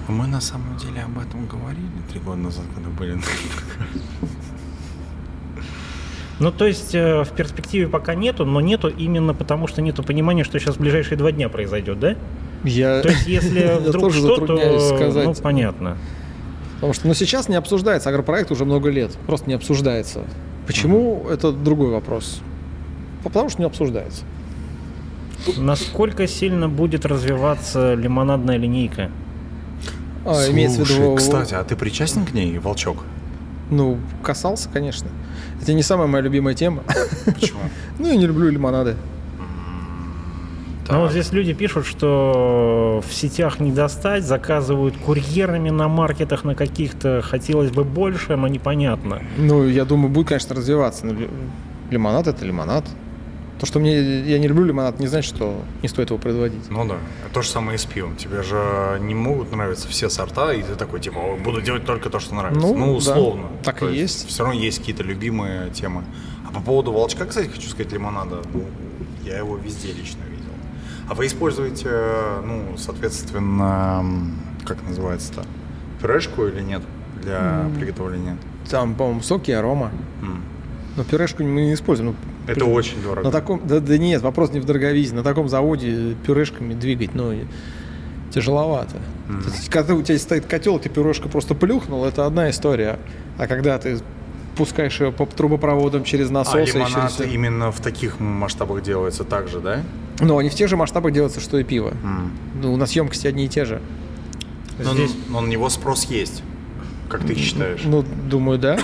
Мы 0.07 0.27
на 0.27 0.41
самом 0.41 0.77
деле 0.77 1.01
об 1.01 1.17
этом 1.19 1.45
говорили 1.47 1.87
три 2.11 2.19
года 2.19 2.37
назад, 2.37 2.65
когда 2.75 2.89
были 2.89 3.13
на 3.13 3.21
Ну, 6.39 6.51
то 6.51 6.65
есть 6.65 6.93
э, 6.93 7.23
в 7.23 7.29
перспективе 7.29 7.87
пока 7.87 8.13
нету, 8.13 8.45
но 8.45 8.59
нету 8.59 8.89
именно 8.89 9.33
потому, 9.33 9.67
что 9.67 9.81
нету 9.81 10.03
понимания, 10.03 10.43
что 10.43 10.59
сейчас 10.59 10.75
в 10.75 10.79
ближайшие 10.79 11.17
два 11.17 11.31
дня 11.31 11.47
произойдет, 11.49 11.97
да? 11.99 12.15
Я, 12.65 13.01
То 13.01 13.09
есть 13.09 13.27
если 13.27 13.77
вдруг 13.79 14.05
тоже 14.05 14.19
что, 14.19 14.35
затрудняюсь 14.35 14.89
то, 14.89 14.97
сказать. 14.97 15.25
ну, 15.25 15.33
понятно. 15.35 15.97
Потому 16.75 16.93
что 16.93 17.07
ну, 17.07 17.13
сейчас 17.13 17.47
не 17.47 17.55
обсуждается 17.55 18.09
агропроект 18.09 18.51
уже 18.51 18.65
много 18.65 18.89
лет. 18.89 19.11
Просто 19.27 19.47
не 19.47 19.53
обсуждается. 19.53 20.23
Почему? 20.67 21.25
Это 21.29 21.51
другой 21.51 21.91
вопрос. 21.91 22.41
Потому 23.23 23.49
что 23.49 23.61
не 23.61 23.65
обсуждается. 23.65 24.23
Насколько 25.57 26.27
сильно 26.27 26.67
будет 26.67 27.05
развиваться 27.05 27.93
лимонадная 27.93 28.57
линейка? 28.57 29.11
А, 30.25 30.49
имеется 30.49 30.83
в 30.83 30.87
Слушай, 30.87 31.01
виду... 31.01 31.15
кстати, 31.15 31.53
а 31.53 31.63
ты 31.63 31.75
причастен 31.75 32.25
к 32.25 32.33
ней, 32.33 32.57
Волчок? 32.57 33.03
Ну, 33.69 33.99
касался, 34.23 34.69
конечно. 34.69 35.07
Это 35.61 35.73
не 35.73 35.83
самая 35.83 36.07
моя 36.07 36.23
любимая 36.23 36.55
тема. 36.55 36.83
Почему? 37.25 37.59
Ну, 37.99 38.07
я 38.07 38.15
не 38.17 38.25
люблю 38.25 38.49
лимонады. 38.49 38.95
Ну, 40.87 41.01
вот 41.01 41.11
здесь 41.11 41.31
люди 41.31 41.53
пишут, 41.53 41.85
что 41.85 43.03
в 43.07 43.11
сетях 43.13 43.59
не 43.59 43.71
достать, 43.71 44.23
заказывают 44.23 44.95
курьерами 44.97 45.69
на 45.71 45.87
маркетах 45.87 46.43
на 46.43 46.53
каких-то. 46.55 47.21
Хотелось 47.23 47.71
бы 47.71 47.83
больше, 47.83 48.35
но 48.35 48.47
непонятно. 48.47 49.21
Ну, 49.37 49.67
я 49.67 49.83
думаю, 49.85 50.09
будет, 50.09 50.27
конечно, 50.27 50.55
развиваться. 50.55 51.05
Но 51.07 51.13
ли- 51.13 51.29
лимонад– 51.89 52.27
это 52.27 52.45
лимонад. 52.45 52.85
То, 53.59 53.65
что 53.65 53.79
мне 53.79 54.21
я 54.23 54.37
не 54.37 54.47
люблю 54.49 54.65
лимонад, 54.65 54.99
не 54.99 55.07
значит, 55.07 55.33
что 55.33 55.61
не 55.81 55.87
стоит 55.87 56.09
его 56.09 56.19
производить. 56.19 56.69
Ну 56.69 56.85
да, 56.85 56.97
то 57.33 57.41
же 57.41 57.47
самое 57.49 57.75
и 57.75 57.79
с 57.79 57.85
пивом. 57.85 58.15
Тебе 58.17 58.43
же 58.43 58.99
не 59.01 59.15
могут 59.15 59.51
нравиться 59.53 59.87
все 59.87 60.09
сорта, 60.09 60.51
и 60.53 60.61
ты 60.61 60.75
такой, 60.75 60.99
типа, 60.99 61.17
«Ой, 61.19 61.39
буду 61.39 61.61
делать 61.61 61.85
только 61.85 62.09
то, 62.09 62.19
что 62.19 62.35
нравится. 62.35 62.59
Ну, 62.61 62.75
Ну, 62.77 62.85
да. 62.91 62.97
условно. 62.97 63.47
Так 63.63 63.79
То 63.79 63.89
и 63.89 63.95
есть. 63.97 64.27
Все 64.27 64.43
равно 64.43 64.59
есть 64.59 64.79
какие-то 64.79 65.03
любимые 65.03 65.69
темы. 65.71 66.03
А 66.47 66.53
по 66.53 66.59
поводу 66.59 66.91
волчка, 66.91 67.25
кстати, 67.25 67.47
хочу 67.47 67.69
сказать, 67.69 67.91
лимонада, 67.93 68.41
ну, 68.53 68.65
я 69.23 69.37
его 69.37 69.55
везде 69.55 69.87
лично 69.93 70.19
видел. 70.29 70.34
А 71.07 71.13
вы 71.13 71.27
используете, 71.27 71.89
ну, 72.43 72.77
соответственно, 72.77 74.03
как 74.65 74.77
называется-то, 74.87 75.43
пюрешку 76.01 76.47
или 76.47 76.61
нет 76.61 76.81
для 77.21 77.69
приготовления? 77.77 78.37
Там, 78.69 78.95
по-моему, 78.95 79.21
соки, 79.21 79.51
арома. 79.51 79.91
М. 80.21 80.41
Но 80.97 81.03
пюрешку 81.03 81.43
мы 81.43 81.61
не 81.61 81.73
используем. 81.73 82.15
Ну, 82.47 82.51
Это 82.51 82.65
очень 82.65 83.01
дорого. 83.01 83.23
На 83.23 83.31
таком, 83.31 83.61
да, 83.67 83.79
да 83.79 83.97
нет, 83.97 84.21
вопрос 84.21 84.51
не 84.51 84.59
в 84.59 84.65
дороговизне. 84.65 85.17
На 85.17 85.23
таком 85.23 85.49
заводе 85.49 86.15
пюрешками 86.25 86.73
двигать, 86.73 87.13
ну, 87.13 87.33
тяжеловато. 88.31 88.97
То 89.27 89.49
есть, 89.49 89.69
когда 89.69 89.93
у 89.93 90.01
тебя 90.01 90.17
стоит 90.17 90.45
котел, 90.45 90.79
ты 90.79 90.89
пюрешку 90.89 91.29
просто 91.29 91.55
плюхнул, 91.55 92.05
это 92.05 92.25
одна 92.25 92.49
история. 92.49 92.99
А 93.37 93.47
когда 93.47 93.77
ты 93.77 93.99
пускаешь 94.55 94.99
ее 94.99 95.11
по 95.11 95.25
трубопроводам 95.25 96.03
через 96.03 96.29
а 96.29 96.33
насосы 96.33 96.63
и 96.63 96.65
через 96.65 96.75
лимонад 96.75 97.11
всё. 97.11 97.23
именно 97.25 97.71
в 97.71 97.79
таких 97.79 98.19
масштабах 98.19 98.81
делается 98.83 99.23
так 99.23 99.47
же, 99.47 99.59
да? 99.59 99.81
Но 100.19 100.37
они 100.37 100.49
в 100.49 100.55
тех 100.55 100.69
же 100.69 100.77
масштабах 100.77 101.11
делаются, 101.13 101.39
что 101.39 101.57
и 101.57 101.63
пиво. 101.63 101.93
М. 102.03 102.31
Ну, 102.61 102.73
у 102.73 102.77
нас 102.77 102.93
емкости 102.93 103.27
одни 103.27 103.45
и 103.45 103.49
те 103.49 103.65
же. 103.65 103.81
Но, 104.79 104.93
Здесь 104.93 105.15
но 105.29 105.41
на 105.41 105.47
него 105.47 105.69
спрос 105.69 106.05
есть, 106.05 106.43
как 107.09 107.25
ты 107.25 107.35
считаешь? 107.35 107.81
Ну, 107.83 108.03
думаю, 108.29 108.59
да. 108.59 108.77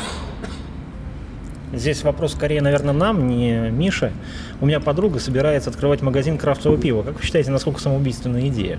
Здесь 1.73 2.03
вопрос 2.03 2.33
скорее, 2.33 2.61
наверное, 2.61 2.93
нам, 2.93 3.27
не 3.27 3.69
Мише. 3.69 4.11
У 4.59 4.65
меня 4.65 4.81
подруга 4.81 5.19
собирается 5.19 5.69
открывать 5.69 6.01
магазин 6.01 6.37
крафтового 6.37 6.79
пива. 6.79 7.01
Как 7.01 7.17
вы 7.17 7.23
считаете, 7.23 7.51
насколько 7.51 7.79
самоубийственная 7.79 8.47
идея? 8.49 8.77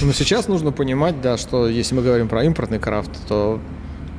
Но 0.00 0.12
сейчас 0.12 0.48
нужно 0.48 0.72
понимать, 0.72 1.20
да, 1.20 1.36
что 1.36 1.68
если 1.68 1.94
мы 1.94 2.02
говорим 2.02 2.28
про 2.28 2.44
импортный 2.44 2.78
крафт, 2.78 3.10
то 3.28 3.60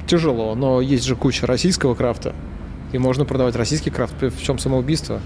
тяжело. 0.09 0.55
Но 0.55 0.81
есть 0.81 1.05
же 1.05 1.15
куча 1.15 1.45
российского 1.47 1.95
крафта. 1.95 2.33
И 2.91 2.97
можно 2.97 3.23
продавать 3.25 3.55
российский 3.55 3.91
крафт. 3.91 4.15
В 4.21 4.41
чем 4.41 4.57
самоубийство? 4.59 5.21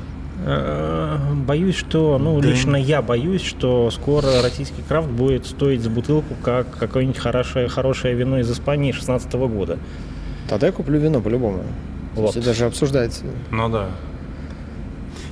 Э, 0.45 1.17
Боюсь, 1.47 1.75
что, 1.75 2.17
ну, 2.19 2.39
Да. 2.41 2.47
лично 2.49 2.75
я 2.75 3.01
боюсь, 3.01 3.41
что 3.41 3.89
скоро 3.91 4.41
российский 4.41 4.81
крафт 4.87 5.07
будет 5.09 5.45
стоить 5.45 5.81
за 5.81 5.89
бутылку, 5.89 6.35
как 6.43 6.77
какое-нибудь 6.77 7.17
хорошее, 7.17 7.67
хорошее 7.69 8.13
вино 8.15 8.39
из 8.39 8.51
Испании 8.51 8.91
16 8.91 9.47
года. 9.47 9.77
Тогда 10.49 10.67
я 10.67 10.73
куплю 10.73 10.99
вино 10.99 11.21
по-любому. 11.21 11.63
Вот. 12.15 12.35
Это 12.35 12.45
даже 12.45 12.65
обсуждается. 12.65 13.23
Ну 13.51 13.69
да. 13.69 13.89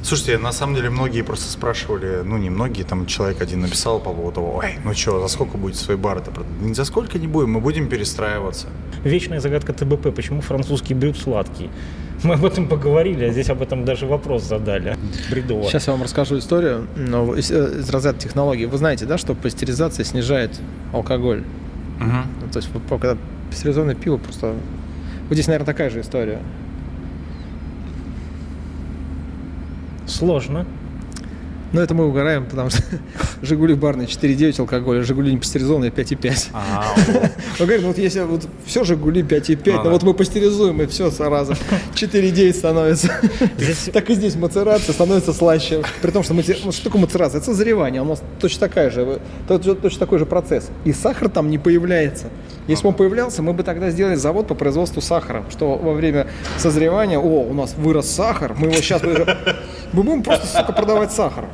Слушайте, 0.03 0.38
на 0.40 0.52
самом 0.52 0.76
деле 0.76 0.90
многие 0.90 1.22
просто 1.22 1.52
спрашивали, 1.52 2.22
ну 2.26 2.38
не 2.38 2.49
многие, 2.49 2.84
там 2.84 3.06
человек 3.06 3.40
один 3.41 3.61
написал 3.61 3.99
по 3.99 4.11
поводу 4.14 4.36
того, 4.36 4.56
ой, 4.56 4.76
ну 4.84 4.94
что, 4.95 5.19
за 5.22 5.28
сколько 5.28 5.57
будет 5.57 5.76
свой 5.76 5.95
бар 5.95 6.18
это 6.18 6.32
продать? 6.32 6.52
Ни 6.61 6.73
за 6.73 6.86
сколько 6.86 7.19
не 7.19 7.28
будем, 7.28 7.52
мы 7.52 7.60
будем 7.60 7.88
перестраиваться. 7.88 8.68
Вечная 9.03 9.40
загадка 9.40 9.73
ТБП, 9.73 10.14
почему 10.14 10.41
французский 10.41 10.94
брют 10.94 11.18
сладкий? 11.18 11.69
Мы 12.23 12.36
об 12.36 12.45
этом 12.45 12.68
поговорили, 12.68 13.26
а 13.26 13.32
здесь 13.32 13.49
об 13.49 13.64
этом 13.64 13.84
даже 13.84 14.06
вопрос 14.06 14.44
задали. 14.44 14.95
Бредово. 15.32 15.64
Сейчас 15.64 15.88
я 15.88 15.94
вам 15.94 16.03
расскажу 16.03 16.38
историю 16.38 16.88
но 16.95 17.36
из, 17.36 17.49
э, 17.49 17.80
из 17.80 17.90
разряда 17.90 18.19
технологий. 18.19 18.68
Вы 18.68 18.78
знаете, 18.78 19.06
да, 19.06 19.18
что 19.18 19.34
пастеризация 19.34 20.06
снижает 20.06 20.60
алкоголь? 20.94 21.44
Мгм. 21.99 22.26
Ну, 22.41 22.52
то 22.52 22.57
есть, 22.57 22.69
когда 22.90 23.18
пастеризованное 23.49 23.95
пиво 23.95 24.18
просто... 24.18 24.56
Вот 25.28 25.34
здесь, 25.34 25.48
наверное, 25.48 25.65
такая 25.65 25.90
же 25.90 26.02
история. 26.02 26.40
Сложно. 30.06 30.68
Но 31.73 31.81
это 31.81 31.93
мы 31.93 32.06
угораем, 32.07 32.45
потому 32.48 32.69
что 32.69 32.84
Жигули 33.41 33.73
барный 33.76 34.06
4,9 34.06 34.60
алкоголь, 34.60 34.99
а 34.99 35.03
Жигули 35.03 35.31
не 35.31 35.38
пастеризованные 35.38 35.89
5,5. 35.91 36.49
А, 36.53 36.84
Он 37.60 37.65
говорит, 37.65 37.81
ну 37.81 37.88
вот 37.89 37.98
если 37.98 38.22
вот 38.22 38.45
все 38.65 38.84
Жигули 38.84 39.22
5,5, 39.23 39.60
Ну 39.68 39.72
но 39.77 39.84
да. 39.85 39.89
вот 39.91 40.03
мы 40.03 40.14
пастеризуем, 40.14 40.81
и 40.81 40.85
все 40.88 41.10
сразу 41.11 41.53
4,9 41.93 42.53
становится. 42.53 43.10
Так 43.93 44.10
и 44.10 44.15
здесь 44.15 44.35
мацерация 44.35 44.93
становится 44.93 45.31
слаще. 45.34 45.81
При 46.02 46.11
том, 46.11 46.23
что, 46.23 46.34
ну, 46.34 46.41
что 46.43 46.84
такое 46.84 47.02
мацерация? 47.02 47.38
Это 47.39 47.45
созревание, 47.52 48.02
у 48.02 48.06
нас 48.06 48.22
точно 48.39 48.68
такая 48.68 48.89
же, 48.91 49.19
то- 49.48 49.60
точно 49.60 49.99
такой 49.99 50.19
же 50.19 50.26
процесс. 50.26 50.69
И 50.84 50.91
сахар 50.93 51.30
там 51.30 51.49
не 51.49 51.57
появляется. 51.57 52.26
Если 52.68 52.84
бы 52.84 52.89
он 52.89 52.95
появлялся, 52.95 53.41
мы 53.41 53.53
бы 53.53 53.64
тогда 53.64 53.89
сделали 53.91 54.15
завод 54.15 54.48
по 54.48 54.56
производству 54.56 55.02
сахара, 55.02 55.43
что 55.49 55.76
во 55.77 55.93
время 55.93 56.27
созревания, 56.57 57.18
о, 57.18 57.43
у 57.43 57.53
нас 57.53 57.76
вырос 57.77 58.10
сахар, 58.10 58.56
мы 58.57 58.68
его 58.68 58.76
сейчас 58.76 59.02
мы 59.93 60.03
будем 60.03 60.22
просто, 60.23 60.45
сука, 60.48 60.72
продавать 60.73 61.11
сахар. 61.11 61.45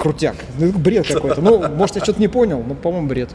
Крутяк. 0.00 0.36
Ну, 0.58 0.72
бред 0.72 1.06
какой-то. 1.06 1.40
Ну, 1.40 1.68
может, 1.68 1.96
я 1.96 2.02
что-то 2.02 2.20
не 2.20 2.28
понял, 2.28 2.62
но, 2.66 2.74
по-моему, 2.74 3.06
бред. 3.06 3.30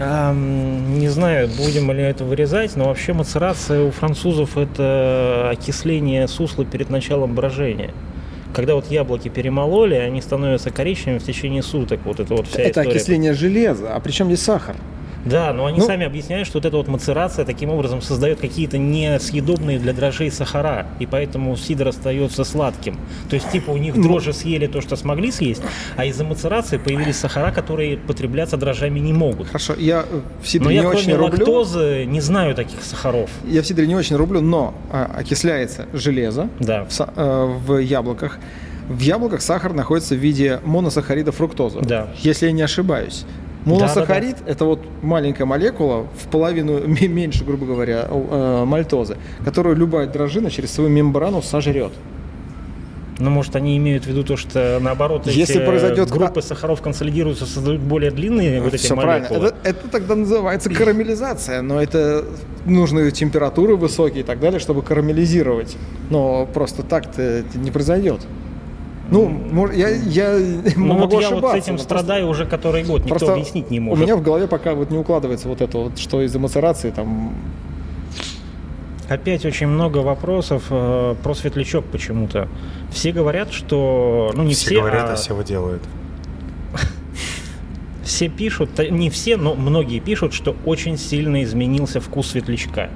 Не 0.00 1.08
знаю, 1.08 1.48
будем 1.58 1.90
ли 1.90 2.02
это 2.02 2.24
вырезать, 2.24 2.76
но 2.76 2.84
вообще 2.86 3.12
мацерация 3.12 3.82
у 3.82 3.90
французов 3.90 4.56
это 4.56 5.50
окисление 5.50 6.28
сусла 6.28 6.64
перед 6.64 6.88
началом 6.88 7.34
брожения. 7.34 7.90
Когда 8.54 8.74
вот 8.76 8.86
яблоки 8.90 9.28
перемололи, 9.28 9.94
они 9.94 10.22
становятся 10.22 10.70
коричневыми 10.70 11.18
в 11.18 11.24
течение 11.24 11.62
суток. 11.62 12.00
Вот 12.04 12.18
это 12.20 12.34
вот 12.34 12.46
вся 12.46 12.62
Это 12.62 12.80
история. 12.80 12.90
окисление 12.90 13.34
железа, 13.34 13.94
а 13.94 14.00
при 14.00 14.12
чем 14.12 14.28
здесь 14.28 14.42
сахар? 14.42 14.74
Да, 15.28 15.52
но 15.52 15.66
они 15.66 15.78
Ну- 15.78 15.86
сами 15.86 16.06
объясняют, 16.06 16.46
что 16.48 16.58
вот 16.58 16.64
эта 16.64 16.76
вот 16.76 16.88
мацерация 16.88 17.44
таким 17.44 17.70
образом 17.70 18.00
создает 18.02 18.40
какие-то 18.40 18.78
несъедобные 18.78 19.78
для 19.78 19.92
дрожжей 19.92 20.30
сахара, 20.30 20.86
и 20.98 21.06
поэтому 21.06 21.56
сидр 21.56 21.88
остается 21.88 22.44
сладким. 22.44 22.98
То 23.28 23.34
есть 23.36 23.50
типа 23.50 23.70
у 23.70 23.76
них 23.76 23.94
Ну- 23.96 24.02
дрожжи 24.02 24.32
съели 24.32 24.66
то, 24.66 24.80
что 24.80 24.96
смогли 24.96 25.30
съесть, 25.30 25.62
а 25.96 26.04
из-за 26.04 26.24
мацерации 26.24 26.78
появились 26.78 27.16
сахара, 27.16 27.50
которые 27.52 27.96
потребляться 27.96 28.56
дрожжами 28.56 28.98
не 28.98 29.12
могут. 29.12 29.48
Хорошо, 29.48 29.74
я 29.78 30.02
в 30.02 30.12
Но 30.12 30.20
сидре 30.44 30.74
я 30.74 30.80
не 30.82 30.86
очень 30.86 31.12
кроме 31.12 31.16
рублю. 31.30 31.38
лактозы 31.46 32.04
не 32.06 32.20
знаю 32.20 32.54
таких 32.54 32.82
сахаров. 32.82 33.30
Я 33.46 33.62
в 33.62 33.66
сидре 33.66 33.86
не 33.86 33.94
очень 33.96 34.16
рублю, 34.16 34.40
но 34.40 34.74
а, 34.90 35.10
окисляется 35.18 35.86
железо 35.92 36.48
Да. 36.60 36.84
в, 36.88 37.00
э, 37.16 37.44
в 37.66 37.78
яблоках. 37.78 38.38
В 38.88 39.00
яблоках 39.00 39.42
сахар 39.42 39.74
находится 39.74 40.14
в 40.14 40.18
виде 40.18 40.60
моносахарида 40.64 41.30
фруктоза. 41.32 41.80
Да. 41.80 42.08
Если 42.20 42.46
я 42.46 42.52
не 42.52 42.62
ошибаюсь. 42.62 43.24
Моносахарид 43.64 44.36
это 44.46 44.64
вот 44.64 44.80
маленькая 45.02 45.44
молекула 45.44 46.06
в 46.16 46.28
половину 46.28 46.80
ме- 46.86 47.08
меньше, 47.08 47.44
грубо 47.44 47.66
говоря, 47.66 48.06
э, 48.08 48.64
мальтозы, 48.64 49.16
которую 49.44 49.76
любая 49.76 50.06
дрожжина 50.06 50.50
через 50.50 50.72
свою 50.72 50.90
мембрану 50.90 51.42
сожрет. 51.42 51.92
Ну, 53.20 53.30
может, 53.30 53.56
они 53.56 53.76
имеют 53.78 54.04
в 54.04 54.06
виду 54.06 54.22
то, 54.22 54.36
что 54.36 54.78
наоборот 54.80 55.26
эти 55.26 55.36
Если 55.36 55.58
произойдет- 55.58 56.08
группы 56.08 56.40
сахаров 56.40 56.80
консолидируются, 56.80 57.46
создают 57.46 57.80
более 57.80 58.12
длинные 58.12 58.60
вот 58.62 58.72
эти 58.74 58.80
Все 58.82 58.94
правильно. 58.94 59.28
молекулы. 59.28 59.48
Это, 59.48 59.68
это 59.68 59.88
тогда 59.88 60.14
называется 60.14 60.70
карамелизация, 60.70 61.60
но 61.62 61.82
это 61.82 62.24
нужны 62.64 63.10
температуры 63.10 63.74
высокие 63.74 64.20
и 64.20 64.22
так 64.22 64.38
далее, 64.38 64.60
чтобы 64.60 64.82
карамелизировать. 64.82 65.76
Но 66.10 66.46
просто 66.46 66.84
так-то 66.84 67.20
это 67.20 67.58
не 67.58 67.72
произойдет. 67.72 68.20
Ну, 69.10 69.70
я, 69.72 69.88
я 69.88 70.38
Ну, 70.76 70.86
могу 70.94 71.00
вот 71.06 71.12
я 71.22 71.28
ошибаться. 71.28 71.40
вот 71.40 71.52
с 71.52 71.54
этим 71.56 71.74
просто- 71.76 71.84
страдаю 71.84 72.28
уже 72.28 72.44
который 72.46 72.84
год, 72.84 73.00
никто 73.00 73.10
просто 73.10 73.32
объяснить 73.34 73.70
не 73.70 73.78
У 73.78 73.82
может. 73.82 74.04
меня 74.04 74.16
в 74.16 74.22
голове 74.22 74.46
пока 74.46 74.74
вот 74.74 74.90
не 74.90 74.98
укладывается 74.98 75.48
вот 75.48 75.60
это 75.62 75.78
вот, 75.78 75.98
что 75.98 76.20
из-за 76.22 76.38
мацерации 76.38 76.90
там... 76.90 77.32
Опять 79.08 79.46
очень 79.46 79.68
много 79.68 79.98
вопросов 79.98 80.64
э, 80.68 81.14
про 81.22 81.34
светлячок 81.34 81.86
почему-то. 81.86 82.46
Все 82.90 83.10
говорят, 83.10 83.50
что... 83.52 84.30
Ну, 84.34 84.42
не 84.42 84.52
все, 84.52 84.66
все, 84.66 84.80
говорят, 84.80 85.08
а 85.08 85.12
а 85.14 85.16
Сева 85.16 85.42
делает. 85.42 85.80
все 88.02 88.28
пишут, 88.28 88.74
та- 88.74 88.88
не 88.88 89.08
все, 89.08 89.38
но 89.38 89.54
многие 89.54 90.00
пишут, 90.00 90.34
что 90.34 90.54
очень 90.66 90.98
сильно 90.98 91.42
изменился 91.42 92.00
вкус 92.02 92.28
светлячка. 92.32 92.90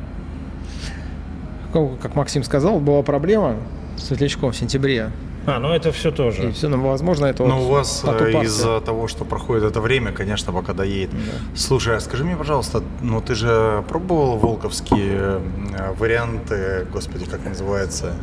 Как 2.02 2.14
Максим 2.14 2.44
сказал, 2.44 2.78
была 2.80 3.02
проблема 3.02 3.56
с 3.96 4.08
светлячком 4.08 4.52
в 4.52 4.56
сентябре. 4.56 5.10
А, 5.46 5.58
ну 5.58 5.70
это 5.72 5.90
все 5.90 6.10
И 6.10 6.12
тоже. 6.12 6.52
все, 6.52 6.68
ну, 6.68 6.80
возможно, 6.88 7.26
это 7.26 7.42
Но 7.44 7.58
вот 7.58 7.66
у 7.66 7.68
вас 7.72 8.04
э, 8.06 8.42
из-за 8.44 8.80
того, 8.80 9.08
что 9.08 9.24
проходит 9.24 9.64
это 9.64 9.80
время, 9.80 10.12
конечно, 10.12 10.52
пока 10.52 10.72
доедет. 10.72 11.10
Слушай, 11.56 11.96
а 11.96 12.00
скажи 12.00 12.24
мне, 12.24 12.36
пожалуйста, 12.36 12.82
ну 13.00 13.20
ты 13.20 13.34
же 13.34 13.82
пробовал 13.88 14.36
волковские 14.38 15.40
э, 15.72 15.94
варианты, 15.98 16.86
господи, 16.92 17.24
как 17.26 17.44
называется, 17.44 18.14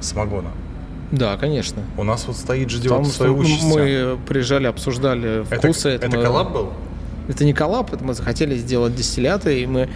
самогона? 0.00 0.50
Да, 1.12 1.36
конечно. 1.36 1.82
У 1.96 2.02
нас 2.02 2.26
вот 2.26 2.36
стоит 2.36 2.68
ждет 2.68 2.88
Там 2.92 3.04
свое 3.04 3.32
что 3.32 3.40
участие. 3.40 4.14
мы 4.14 4.18
приезжали, 4.26 4.66
обсуждали 4.66 5.42
Это, 5.50 5.56
вкусы. 5.62 5.88
это 5.90 6.16
мы- 6.16 6.22
коллаб 6.22 6.52
был? 6.52 6.72
Это 7.28 7.44
не 7.44 7.52
коллаб, 7.52 7.92
это 7.92 8.02
мы 8.04 8.14
захотели 8.14 8.56
сделать 8.56 8.94
дистилляты, 8.94 9.60
и 9.62 9.66
мы 9.66 9.88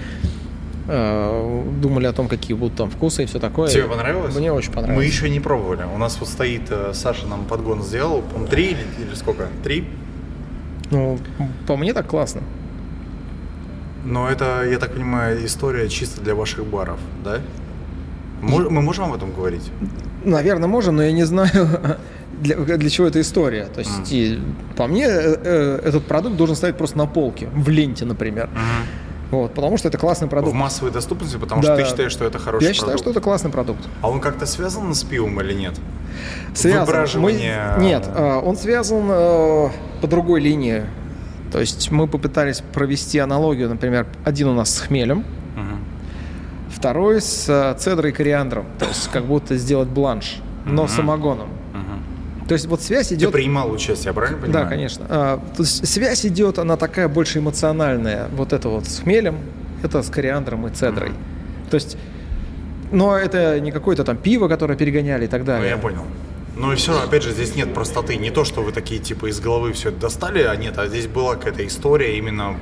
думали 0.86 2.06
о 2.06 2.12
том, 2.12 2.28
какие 2.28 2.56
будут 2.56 2.76
там 2.76 2.90
вкусы 2.90 3.22
и 3.22 3.26
все 3.26 3.38
такое. 3.38 3.68
Тебе 3.68 3.84
понравилось? 3.84 4.34
Мне 4.34 4.52
очень 4.52 4.70
Мы 4.70 4.74
понравилось. 4.76 5.06
еще 5.06 5.30
не 5.30 5.40
пробовали. 5.40 5.84
У 5.94 5.98
нас 5.98 6.16
вот 6.18 6.28
стоит, 6.28 6.62
э, 6.70 6.90
Саша 6.94 7.26
нам 7.26 7.44
подгон 7.44 7.82
сделал, 7.82 8.22
по 8.22 8.44
три 8.46 8.66
или, 8.72 8.84
или 9.06 9.14
сколько? 9.14 9.46
Три? 9.62 9.88
Ну, 10.90 11.18
по 11.66 11.76
мне 11.76 11.92
так 11.94 12.06
классно. 12.06 12.42
Но 14.04 14.28
это, 14.28 14.64
я 14.68 14.78
так 14.78 14.92
понимаю, 14.94 15.44
история 15.46 15.88
чисто 15.88 16.20
для 16.20 16.34
ваших 16.34 16.64
баров, 16.66 16.98
да? 17.24 17.38
Мо- 18.40 18.68
Мы 18.68 18.82
можем 18.82 19.04
об 19.04 19.14
этом 19.14 19.30
говорить? 19.32 19.70
Наверное, 20.24 20.66
можем, 20.68 20.96
но 20.96 21.04
я 21.04 21.12
не 21.12 21.22
знаю, 21.24 21.50
для, 22.40 22.56
для 22.56 22.90
чего 22.90 23.06
эта 23.06 23.20
история. 23.20 23.66
То 23.66 23.78
есть, 23.80 24.12
и 24.12 24.40
по 24.76 24.88
мне, 24.88 25.04
э, 25.06 25.36
э, 25.44 25.80
этот 25.84 26.04
продукт 26.06 26.36
должен 26.36 26.56
стоять 26.56 26.76
просто 26.76 26.98
на 26.98 27.06
полке, 27.06 27.48
в 27.54 27.68
ленте, 27.68 28.04
например. 28.04 28.50
Вот, 29.32 29.54
потому 29.54 29.76
что 29.78 29.88
это 29.88 29.98
классный 29.98 30.28
В 30.28 30.30
продукт. 30.30 30.54
массовой 30.54 30.92
доступности, 30.92 31.36
потому 31.38 31.62
Да, 31.62 31.68
что 31.68 31.76
ты 31.76 31.82
да. 31.82 31.88
считаешь, 31.88 32.12
что 32.12 32.24
это 32.26 32.38
хороший 32.38 32.64
Я 32.66 32.72
считаю, 32.74 32.90
продукт. 32.92 33.02
что 33.02 33.10
это 33.10 33.20
классный 33.20 33.50
продукт. 33.50 33.80
А 34.02 34.08
он 34.10 34.20
как-то 34.20 34.46
связан 34.46 34.94
с 34.94 35.02
пивом 35.02 35.40
или 35.40 35.54
нет? 35.54 35.74
Связан. 36.54 37.08
Мы- 37.20 37.32
Нет, 37.32 38.06
э, 38.14 38.40
он 38.44 38.56
связан 38.56 39.04
э, 39.10 39.68
по 40.02 40.06
другой 40.06 40.40
линии. 40.40 40.84
То 41.50 41.60
есть 41.60 41.90
мы 41.90 42.06
попытались 42.06 42.60
провести 42.72 43.18
аналогию, 43.18 43.68
например, 43.68 44.06
один 44.24 44.48
у 44.48 44.54
нас 44.54 44.68
с 44.74 44.80
хмелем, 44.80 45.24
Мгм. 45.56 45.84
второй 46.70 47.20
с 47.22 47.46
э, 47.48 47.74
цедрой 47.78 48.10
и 48.10 48.14
кориандром. 48.14 48.66
То 48.78 48.86
есть 48.86 49.08
как 49.10 49.24
будто 49.24 49.56
сделать 49.56 49.88
бланш, 49.88 50.40
но 50.66 50.86
самогоном. 50.88 51.48
То 52.48 52.54
есть 52.54 52.66
вот 52.66 52.82
связь 52.82 53.08
Ты 53.08 53.14
идет... 53.14 53.32
принимал 53.32 53.70
участие, 53.70 54.06
я 54.08 54.12
правильно 54.12 54.38
понимаю? 54.40 54.64
Да, 54.64 54.70
конечно. 54.70 55.06
А, 55.08 55.36
то 55.56 55.62
есть 55.62 55.86
связь 55.86 56.26
идет, 56.26 56.58
она 56.58 56.76
такая 56.76 57.08
больше 57.08 57.38
эмоциональная. 57.38 58.28
Вот 58.34 58.52
это 58.52 58.68
вот 58.68 58.86
с 58.86 59.00
хмелем, 59.00 59.38
это 59.82 60.02
с 60.02 60.10
кориандром 60.10 60.66
и 60.66 60.70
цедрой. 60.70 61.12
То 61.70 61.76
есть, 61.76 61.96
но 62.90 63.16
это 63.16 63.58
не 63.60 63.70
какое-то 63.70 64.04
там 64.04 64.16
пиво, 64.16 64.48
которое 64.48 64.76
перегоняли 64.76 65.24
и 65.24 65.28
так 65.28 65.40
Ну, 65.40 65.46
далее. 65.46 65.70
я 65.70 65.76
понял. 65.76 66.02
Ну 66.54 66.70
и 66.72 66.76
все, 66.76 67.00
опять 67.02 67.22
же, 67.22 67.30
здесь 67.32 67.56
нет 67.56 67.72
простоты. 67.72 68.16
Не 68.16 68.30
то, 68.30 68.44
что 68.44 68.60
вы 68.62 68.72
такие 68.72 69.00
типа 69.00 69.30
из 69.30 69.40
головы 69.40 69.72
все 69.72 69.88
это 69.88 70.00
достали, 70.00 70.42
а 70.42 70.54
нет, 70.54 70.76
а 70.78 70.86
здесь 70.86 71.06
была 71.06 71.34
какая-то 71.36 71.66
история 71.66 72.18
именно. 72.18 72.56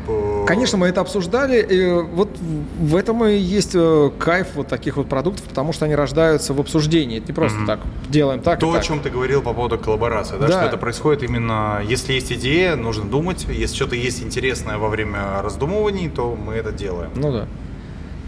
Конечно, 0.46 0.78
мы 0.78 0.86
это 0.86 1.00
обсуждали. 1.00 1.60
И 1.60 1.90
вот 2.14 2.30
в 2.78 2.94
этом 2.94 3.24
и 3.24 3.34
есть 3.36 3.72
э, 3.74 4.10
кайф 4.18 4.48
вот 4.54 4.68
таких 4.68 4.96
вот 4.96 5.08
продуктов, 5.08 5.44
потому 5.46 5.72
что 5.72 5.86
они 5.86 5.96
рождаются 5.96 6.54
в 6.54 6.60
обсуждении. 6.60 7.18
Это 7.18 7.26
не 7.28 7.32
просто 7.32 7.58
Мгм. 7.58 7.66
так 7.66 7.80
делаем 8.08 8.40
так 8.40 8.58
и 8.58 8.60
То, 8.60 8.70
о 8.70 8.74
так. 8.74 8.84
чем 8.84 9.00
ты 9.00 9.10
говорил 9.10 9.42
по 9.42 9.52
поводу 9.52 9.76
коллаборации, 9.76 10.36
да, 10.38 10.46
Да. 10.46 10.52
что 10.52 10.66
это 10.66 10.76
происходит 10.76 11.24
именно, 11.24 11.82
если 11.84 12.12
есть 12.12 12.30
идея, 12.32 12.76
нужно 12.76 13.04
думать, 13.10 13.44
если 13.48 13.74
что-то 13.74 13.96
есть 13.96 14.22
интересное 14.22 14.78
во 14.78 14.88
время 14.88 15.42
раздумываний, 15.42 16.08
то 16.08 16.36
мы 16.36 16.54
это 16.54 16.70
делаем. 16.70 17.10
Ну 17.16 17.32
да. 17.32 17.48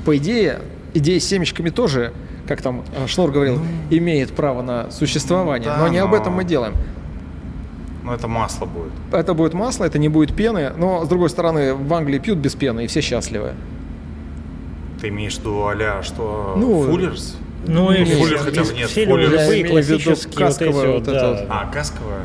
По 0.04 0.16
идее, 0.16 0.60
идея 0.94 1.20
с 1.20 1.24
семечками 1.24 1.70
тоже, 1.70 2.12
как 2.46 2.62
там 2.62 2.82
э, 2.96 3.06
Шнур 3.06 3.30
говорил, 3.30 3.60
имеет 3.90 4.32
право 4.32 4.62
на 4.62 4.90
существование. 4.90 5.68
Ну. 5.70 5.76
да, 5.76 5.80
но 5.82 5.88
не 5.88 5.98
об 5.98 6.10
но- 6.10 6.16
этом 6.16 6.32
мы 6.34 6.44
делаем. 6.44 6.74
Но 8.04 8.12
это 8.14 8.26
масло 8.26 8.66
будет. 8.66 8.92
Это 9.12 9.32
будет 9.34 9.54
масло, 9.54 9.84
это 9.84 9.98
не 9.98 10.08
будет 10.08 10.34
пены, 10.34 10.72
но, 10.76 11.04
с 11.04 11.08
другой 11.08 11.30
стороны, 11.30 11.74
в 11.74 11.94
Англии 11.94 12.18
пьют 12.18 12.38
без 12.38 12.54
пены, 12.54 12.84
и 12.84 12.86
все 12.88 13.00
счастливы. 13.00 13.52
Ты 15.00 15.08
имеешь 15.08 15.34
в 15.36 15.38
виду 15.40 15.64
а 15.66 15.74
Ну, 16.56 16.82
что? 16.82 16.90
Фуллерс? 16.90 17.36
Ну, 17.66 17.92
и 17.92 17.98
Не, 18.00 18.04
все, 18.04 18.16
Фуллер 18.16 18.38
хотя 18.38 18.64
бы 18.64 18.72
нет, 18.74 18.90
все 18.90 19.06
Фуллер. 19.06 19.30
любые 19.30 19.60
Я 19.60 19.68
классические 19.68 20.14
вот 20.14 20.26
эти 20.26 20.36
касковое 20.36 20.86
вот, 20.88 20.94
вот 21.06 21.08
это 21.08 21.20
да. 21.20 21.30
вот. 21.30 21.46
А, 21.48 21.70
касковая? 21.72 22.20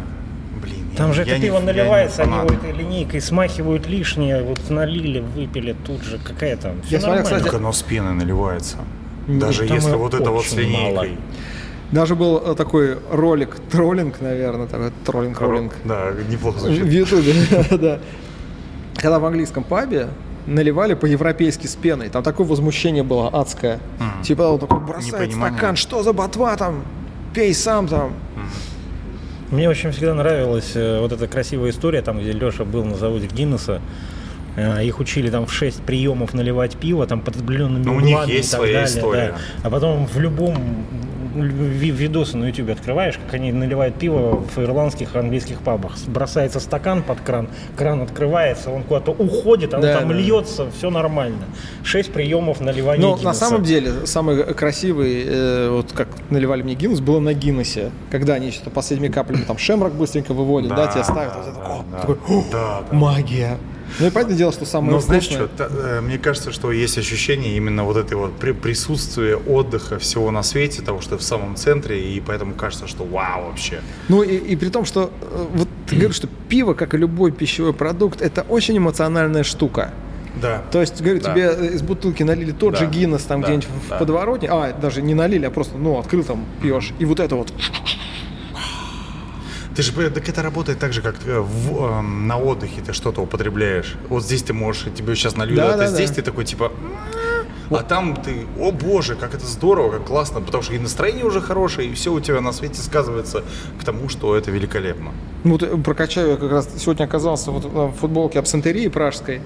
Блин, 0.64 0.76
я 0.94 0.98
Там 0.98 1.08
не- 1.10 1.14
же 1.14 1.22
я 1.22 1.28
это 1.28 1.36
не- 1.38 1.42
пиво 1.46 1.54
я 1.56 1.60
не 1.62 1.66
наливается, 1.68 2.24
они 2.24 2.32
фанат. 2.32 2.52
его 2.52 2.60
этой 2.64 2.72
линейкой 2.76 3.22
смахивают 3.22 3.88
лишнее, 3.88 4.42
вот 4.44 4.60
налили, 4.72 5.20
выпили 5.20 5.76
тут 5.86 6.02
же, 6.04 6.18
какая 6.18 6.58
там. 6.58 6.82
Все 6.82 6.96
Я 6.96 7.02
смотрел, 7.02 7.24
нормально. 7.24 7.24
кстати, 7.24 7.44
Так 7.44 7.54
оно 7.54 7.72
с 7.72 7.84
пеной 7.84 8.14
наливается. 8.16 8.78
Даже 9.28 9.68
там 9.68 9.78
если 9.78 9.96
вот 9.96 10.14
это 10.14 10.32
вот 10.32 10.46
с 10.46 10.54
мало. 10.54 10.62
линейкой. 10.62 11.18
Даже 11.92 12.16
был 12.16 12.38
э, 12.38 12.56
такой 12.56 12.98
ролик, 13.12 13.58
троллинг, 13.72 14.20
наверное, 14.20 14.68
такой 14.68 14.92
троллинг-роллинг. 15.06 15.74
Да, 15.86 16.12
неплохо 16.30 16.58
В 16.58 16.60
звучит. 16.62 16.86
Ютубе, 16.86 17.34
да. 17.78 18.00
Когда 18.96 19.20
в 19.20 19.26
английском 19.26 19.64
пабе 19.64 20.10
наливали 20.48 20.94
по-европейски 20.96 21.68
с 21.68 21.76
пеной. 21.76 22.10
Там 22.10 22.24
такое 22.24 22.48
возмущение 22.48 23.04
было 23.04 23.30
адское. 23.30 23.80
Мгм. 24.00 24.24
Типа 24.24 24.42
он 24.44 24.60
такой 24.60 24.80
бросает 24.80 25.34
стакан, 25.34 25.76
что 25.76 26.04
за 26.04 26.14
ботва 26.14 26.56
там? 26.56 26.84
Пей 27.34 27.54
сам 27.54 27.88
там. 27.88 28.14
Мне 29.52 29.70
очень 29.70 29.92
всегда 29.92 30.14
нравилась 30.14 30.72
э, 30.76 31.00
вот 31.00 31.12
эта 31.14 31.28
красивая 31.28 31.70
история, 31.70 32.02
там, 32.02 32.20
где 32.20 32.32
Леша 32.34 32.66
был 32.66 32.84
на 32.84 32.96
заводе 32.96 33.28
Гиннесса. 33.28 33.82
Э, 34.58 34.84
Их 34.84 35.00
учили 35.00 35.30
там 35.30 35.46
в 35.46 35.54
6 35.54 35.82
приемов 35.84 36.34
наливать 36.34 36.76
пиво, 36.76 37.06
там 37.08 37.22
под 37.22 37.36
определенными 37.38 37.84
Ну, 37.86 37.96
у 37.96 38.00
них 38.00 38.16
углами 38.18 38.32
есть 38.32 38.50
и 38.50 38.52
так 38.52 38.58
своя 38.60 38.74
далее, 38.82 38.98
история. 38.98 39.28
да. 39.28 39.68
А 39.68 39.70
потом 39.70 40.08
в 40.08 40.20
любом 40.20 40.56
ви- 41.36 41.92
видосы 41.92 42.36
на 42.38 42.46
YouTube 42.46 42.72
открываешь, 42.72 43.20
как 43.24 43.36
они 43.36 43.52
наливают 43.52 43.94
пиво 43.96 44.44
в 44.56 44.58
ирландских 44.58 45.16
и 45.16 45.20
английских 45.20 45.60
пабах. 45.60 45.94
Бросается 46.08 46.60
стакан 46.60 47.04
под 47.04 47.22
кран, 47.22 47.48
кран 47.76 48.02
открывается, 48.02 48.72
он 48.72 48.82
куда-то 48.82 49.12
уходит, 49.12 49.74
а 49.74 49.78
он 49.78 49.84
Да, 49.84 50.00
там 50.00 50.10
да. 50.10 50.16
льется, 50.16 50.66
все 50.76 50.90
нормально. 50.90 51.44
Шесть 51.84 52.12
приемов 52.12 52.60
наливания 52.60 53.02
Но 53.06 53.16
на 53.18 53.34
самом 53.36 53.62
деле, 53.64 54.08
самый 54.08 54.44
красивый, 54.56 55.24
э, 55.28 55.70
вот 55.70 55.92
как 55.94 56.08
наливали 56.32 56.64
мне 56.64 56.74
Гиннес, 56.74 57.00
было 57.00 57.20
на 57.20 57.34
Гиннесе. 57.36 57.92
Когда 58.10 58.34
они 58.34 58.50
что-то 58.50 58.72
последними 58.72 59.12
каплями 59.12 59.44
там 59.44 59.60
шемрак 59.60 59.94
быстренько 59.94 60.34
выводят, 60.34 60.74
да, 60.76 60.88
тебе 60.88 61.04
ставят. 61.04 61.36
вот 61.36 61.46
это, 61.48 61.56
да, 61.56 61.66
о, 61.68 61.84
да, 61.92 61.98
такой, 62.00 62.16
«О, 62.28 62.44
да, 62.52 62.82
да. 62.90 62.98
Магия. 62.98 63.58
Ну 64.00 64.08
и 64.08 64.10
понятное 64.10 64.38
дело, 64.38 64.52
что 64.52 64.66
самое 64.66 64.94
Но 64.94 65.00
знаешь 65.00 65.26
вкусное- 65.26 65.48
что, 65.48 65.58
та- 65.58 65.70
э, 65.72 66.02
мне 66.02 66.18
кажется, 66.18 66.52
что 66.52 66.72
есть 66.72 66.98
ощущение 66.98 67.56
именно 67.58 67.84
вот 67.84 67.98
этой 67.98 68.16
вот 68.16 68.38
при- 68.38 68.52
присутствия, 68.52 69.36
отдыха 69.36 69.98
всего 70.00 70.32
на 70.32 70.44
свете, 70.44 70.82
того, 70.82 71.02
что 71.02 71.18
в 71.18 71.24
самом 71.24 71.56
центре, 71.56 72.00
и 72.14 72.20
поэтому 72.20 72.54
кажется, 72.54 72.88
что 72.88 73.04
вау 73.04 73.46
вообще. 73.48 73.82
Ну 74.10 74.24
и, 74.24 74.36
и 74.36 74.56
при 74.56 74.70
том, 74.70 74.86
что 74.86 75.12
э, 75.22 75.46
вот 75.54 75.68
ты 75.88 75.96
говоришь, 75.96 76.16
что 76.18 76.28
пиво, 76.50 76.74
как 76.74 76.94
и 76.94 76.98
любой 76.98 77.32
пищевой 77.32 77.74
продукт, 77.74 78.22
это 78.22 78.42
очень 78.50 78.78
эмоциональная 78.78 79.44
штука. 79.44 79.92
Да. 80.42 80.62
То 80.72 80.82
есть, 80.82 81.02
говорю, 81.02 81.20
Да. 81.22 81.32
тебе 81.32 81.44
э, 81.52 81.74
из 81.74 81.82
бутылки 81.82 82.22
налили 82.22 82.52
тот 82.52 82.74
Да, 82.74 82.80
же 82.82 82.86
Гиннес 82.86 83.24
там 83.24 83.42
да, 83.42 83.48
где-нибудь 83.48 83.68
в 83.86 83.90
да. 83.90 83.98
подворотне, 83.98 84.50
а, 84.52 84.72
даже 84.72 85.02
не 85.02 85.16
налили, 85.16 85.46
а 85.46 85.50
просто, 85.50 85.78
ну, 85.78 85.98
открыл 85.98 86.24
там, 86.24 86.46
пьешь, 86.62 86.92
и 87.00 87.06
вот 87.06 87.20
это 87.20 87.36
вот. 87.36 87.52
Ты 89.78 89.84
же, 89.84 89.92
э, 90.02 90.10
так 90.10 90.28
это 90.28 90.42
работает 90.42 90.80
так 90.80 90.92
же, 90.92 91.04
как 91.04 91.16
э, 91.28 91.40
в, 91.40 91.84
эм, 91.86 92.26
на 92.28 92.38
отдыхе 92.40 92.82
ты 92.82 92.94
что-то 92.94 93.22
употребляешь. 93.22 93.94
Вот 94.10 94.24
здесь 94.24 94.42
ты 94.42 94.52
можешь, 94.52 94.88
тебе 94.96 95.14
сейчас 95.16 95.36
нальют, 95.38 95.58
Да, 95.58 95.70
а 95.70 95.72
ты 95.74 95.78
да, 95.78 95.88
здесь 95.88 96.10
да. 96.10 96.16
ты 96.16 96.22
такой 96.24 96.46
типа... 96.46 96.64
«М-м-м». 96.64 97.78
А 97.78 97.84
там 97.84 98.16
ты, 98.16 98.48
о 98.60 98.72
боже, 98.72 99.16
как 99.16 99.36
это 99.36 99.46
здорово, 99.46 99.92
как 99.92 100.06
классно, 100.06 100.42
потому 100.42 100.64
что 100.64 100.74
и 100.74 100.80
настроение 100.80 101.26
уже 101.26 101.42
хорошее, 101.42 101.90
и 101.90 101.94
все 101.94 102.12
у 102.12 102.20
тебя 102.20 102.42
на 102.42 102.54
свете 102.54 102.82
сказывается 102.82 103.44
к 103.80 103.84
тому, 103.84 104.10
что 104.10 104.36
это 104.36 104.50
великолепно. 104.50 105.12
Ну, 105.44 105.52
вот 105.52 105.62
э, 105.62 105.78
прокачаю, 105.78 106.32
я 106.32 106.38
как 106.38 106.50
раз 106.52 106.70
сегодня 106.78 107.04
оказался 107.04 107.52
вот 107.52 107.66
в 107.66 107.92
футболке 108.00 108.40
абсентерии 108.40 108.88
пражской. 108.88 109.42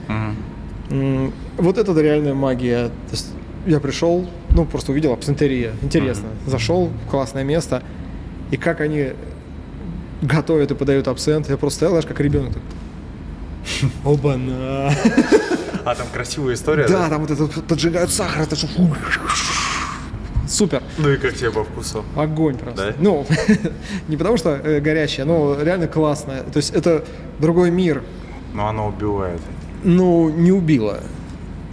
М, 0.90 1.34
Вот 1.58 1.78
это 1.78 1.92
реальная 2.00 2.36
магия. 2.36 2.88
То 2.88 3.12
есть 3.12 3.28
я 3.66 3.82
пришел, 3.82 4.26
ну, 4.52 4.64
просто 4.66 4.94
увидел 4.94 5.12
абсентерия. 5.12 5.74
Интересно. 5.82 6.30
Зашел, 6.46 6.90
классное 7.10 7.44
место. 7.44 7.84
И 8.52 8.56
как 8.56 8.80
они 8.80 9.12
готовят 10.22 10.72
и 10.72 10.76
подают 10.76 11.08
абсент. 11.08 11.50
Я 11.50 11.58
просто 11.58 11.78
стоял, 11.78 11.92
знаешь, 11.94 12.06
как 12.06 12.20
ребенок. 12.20 12.54
Оба-на. 14.04 14.92
А 15.84 15.96
там 15.96 16.06
красивая 16.14 16.54
история, 16.54 16.88
Да, 16.88 17.10
там 17.10 17.22
вот 17.26 17.32
это 17.32 17.48
поджигают 17.62 18.12
сахар. 18.12 18.44
Это 18.44 18.56
ж- 18.56 18.68
Супер. 20.48 20.84
Ну 21.00 21.10
и 21.10 21.18
как 21.18 21.34
тебе 21.34 21.50
по 21.50 21.64
вкусу? 21.64 22.06
Огонь 22.16 22.56
просто. 22.56 22.92
Да? 22.92 22.96
Ну, 23.00 23.26
не 24.08 24.16
потому 24.16 24.38
что 24.38 24.50
э, 24.52 24.80
горячее, 24.80 25.26
но 25.26 25.60
реально 25.60 25.88
классно. 25.88 26.44
То 26.54 26.58
есть 26.58 26.72
это 26.74 27.04
другой 27.40 27.72
мир. 27.72 28.04
Но 28.54 28.68
оно 28.68 28.90
убивает. 28.90 29.42
Ну, 29.84 30.30
не 30.30 30.52
убило. 30.52 31.00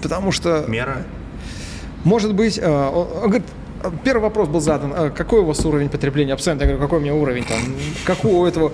Потому 0.01 0.33
что... 0.33 0.65
Мера? 0.69 1.05
Может 2.05 2.35
быть, 2.35 2.59
э, 2.59 2.67
он, 2.67 3.09
он 3.13 3.29
говорит, 3.29 3.47
первый 4.05 4.23
вопрос 4.23 4.49
был 4.49 4.61
задан, 4.61 4.93
э, 4.97 5.11
какой 5.11 5.41
у 5.41 5.45
вас 5.45 5.65
уровень 5.65 5.89
потребления 5.89 6.33
абсента? 6.33 6.65
Я 6.65 6.71
говорю, 6.71 6.85
какой 6.85 6.99
у 6.99 7.03
меня 7.03 7.15
уровень 7.15 7.45
там? 7.45 7.59
Какой 8.05 8.33
у 8.33 8.45
этого? 8.45 8.73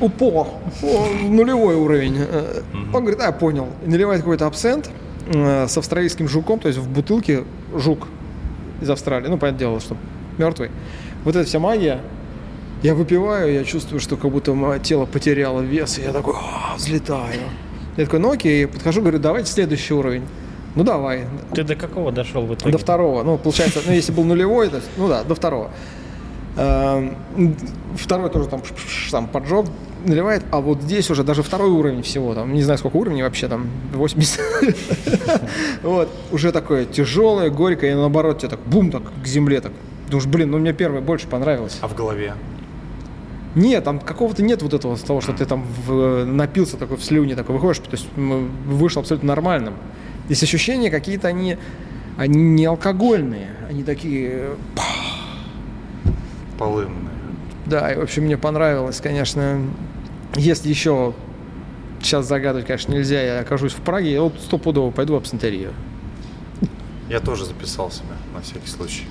УПО, 0.00 0.48
о, 0.82 1.06
нулевой 1.22 1.74
уровень. 1.76 2.16
Э, 2.18 2.62
Он 2.92 3.00
говорит, 3.02 3.20
а, 3.20 3.26
я 3.26 3.32
понял. 3.32 3.68
Наливает 3.84 4.20
какой-то 4.20 4.46
абсент 4.46 4.90
э, 5.26 5.66
с 5.66 5.76
австралийским 5.78 6.28
жуком, 6.28 6.58
то 6.58 6.68
есть 6.68 6.78
в 6.78 6.88
бутылке 6.88 7.44
жук 7.74 8.08
из 8.80 8.90
Австралии. 8.90 9.28
Ну, 9.28 9.38
понятное 9.38 9.58
дело, 9.60 9.80
что 9.80 9.96
мертвый. 10.38 10.70
Вот 11.24 11.34
эта 11.34 11.46
вся 11.46 11.58
магия. 11.58 12.00
Я 12.82 12.94
выпиваю, 12.94 13.52
я 13.52 13.64
чувствую, 13.64 14.00
что 14.00 14.16
как 14.16 14.30
будто 14.30 14.52
мое 14.52 14.78
тело 14.78 15.06
потеряло 15.06 15.62
вес, 15.62 15.98
и 15.98 16.02
я 16.02 16.12
такой, 16.12 16.34
«А, 16.36 16.76
взлетаю. 16.76 17.40
Я 17.96 18.04
такой, 18.04 18.20
ну 18.20 18.32
окей, 18.32 18.66
подхожу, 18.66 19.00
говорю, 19.00 19.18
давайте 19.18 19.50
следующий 19.50 19.94
уровень. 19.94 20.24
Ну 20.76 20.84
давай, 20.84 21.24
Ты 21.54 21.64
до 21.64 21.74
какого 21.74 22.12
дошел 22.12 22.42
в 22.46 22.54
итоге? 22.54 22.70
до 22.72 22.78
второго. 22.78 23.22
Ну, 23.22 23.38
получается, 23.38 23.80
ну, 23.86 23.92
если 23.92 24.12
был 24.12 24.24
нулевой, 24.24 24.68
то 24.68 24.80
ну 24.98 25.08
да, 25.08 25.24
до 25.24 25.34
второго. 25.34 25.70
Эм, 26.56 27.16
Второй 27.96 28.30
тоже 28.30 28.48
там, 28.48 28.62
там 29.10 29.26
поджог 29.26 29.66
наливает, 30.04 30.44
а 30.50 30.60
вот 30.60 30.82
здесь 30.82 31.10
уже 31.10 31.24
даже 31.24 31.42
второй 31.42 31.70
уровень 31.70 32.02
всего, 32.02 32.34
там, 32.34 32.52
не 32.54 32.62
знаю, 32.62 32.78
сколько 32.78 32.96
уровней 32.96 33.22
вообще, 33.22 33.48
там, 33.48 33.66
80. 33.94 34.40
Вот, 35.82 36.08
уже 36.32 36.52
такое 36.52 36.84
тяжелое, 36.84 37.50
горькое, 37.50 37.92
и 37.92 37.94
наоборот 37.94 38.38
тебе 38.38 38.50
так, 38.50 38.60
бум, 38.66 38.90
так, 38.90 39.02
к 39.22 39.26
земле, 39.26 39.60
так. 39.60 39.72
Думаешь, 40.10 40.26
блин, 40.28 40.50
ну 40.50 40.58
мне 40.58 40.72
первый 40.72 41.00
больше 41.00 41.26
понравилось. 41.26 41.78
А 41.80 41.88
в 41.88 41.94
голове? 41.94 42.34
Нет, 43.54 43.84
там 43.84 43.98
какого-то 43.98 44.42
нет 44.42 44.62
вот 44.62 44.74
этого, 44.74 44.96
с 44.96 45.00
того, 45.02 45.20
что 45.20 45.32
ты 45.32 45.44
там 45.46 45.64
в- 45.86 46.24
напился 46.26 46.76
такой 46.76 46.96
в 46.98 47.04
слюне, 47.04 47.34
такой 47.34 47.54
выходишь, 47.56 47.78
то 47.78 47.90
есть 47.92 48.06
вышел 48.16 49.00
абсолютно 49.00 49.28
нормальным. 49.28 49.74
Здесь 50.26 50.42
ощущения 50.42 50.90
какие-то, 50.90 51.28
они 51.28 51.56
Они 52.16 52.38
не 52.38 52.64
алкогольные, 52.64 53.50
они 53.68 53.84
такие... 53.84 54.56
Полынные. 56.58 57.12
Да, 57.66 57.92
и 57.92 57.96
в 57.96 58.00
общем 58.00 58.24
мне 58.24 58.38
понравилось, 58.38 59.00
конечно, 59.02 59.60
если 60.34 60.70
еще 60.70 61.12
сейчас 62.00 62.26
загадывать, 62.26 62.66
конечно, 62.66 62.92
нельзя, 62.92 63.20
я 63.20 63.40
окажусь 63.40 63.72
в 63.72 63.80
Праге, 63.80 64.12
я 64.12 64.22
вот 64.22 64.40
стопудово 64.40 64.90
пойду 64.90 65.12
в 65.12 65.16
абсентерию. 65.16 65.74
Я 67.10 67.20
тоже 67.20 67.44
записал 67.44 67.90
себя, 67.90 68.16
на 68.34 68.40
всякий 68.40 68.68
случай. 68.68 69.04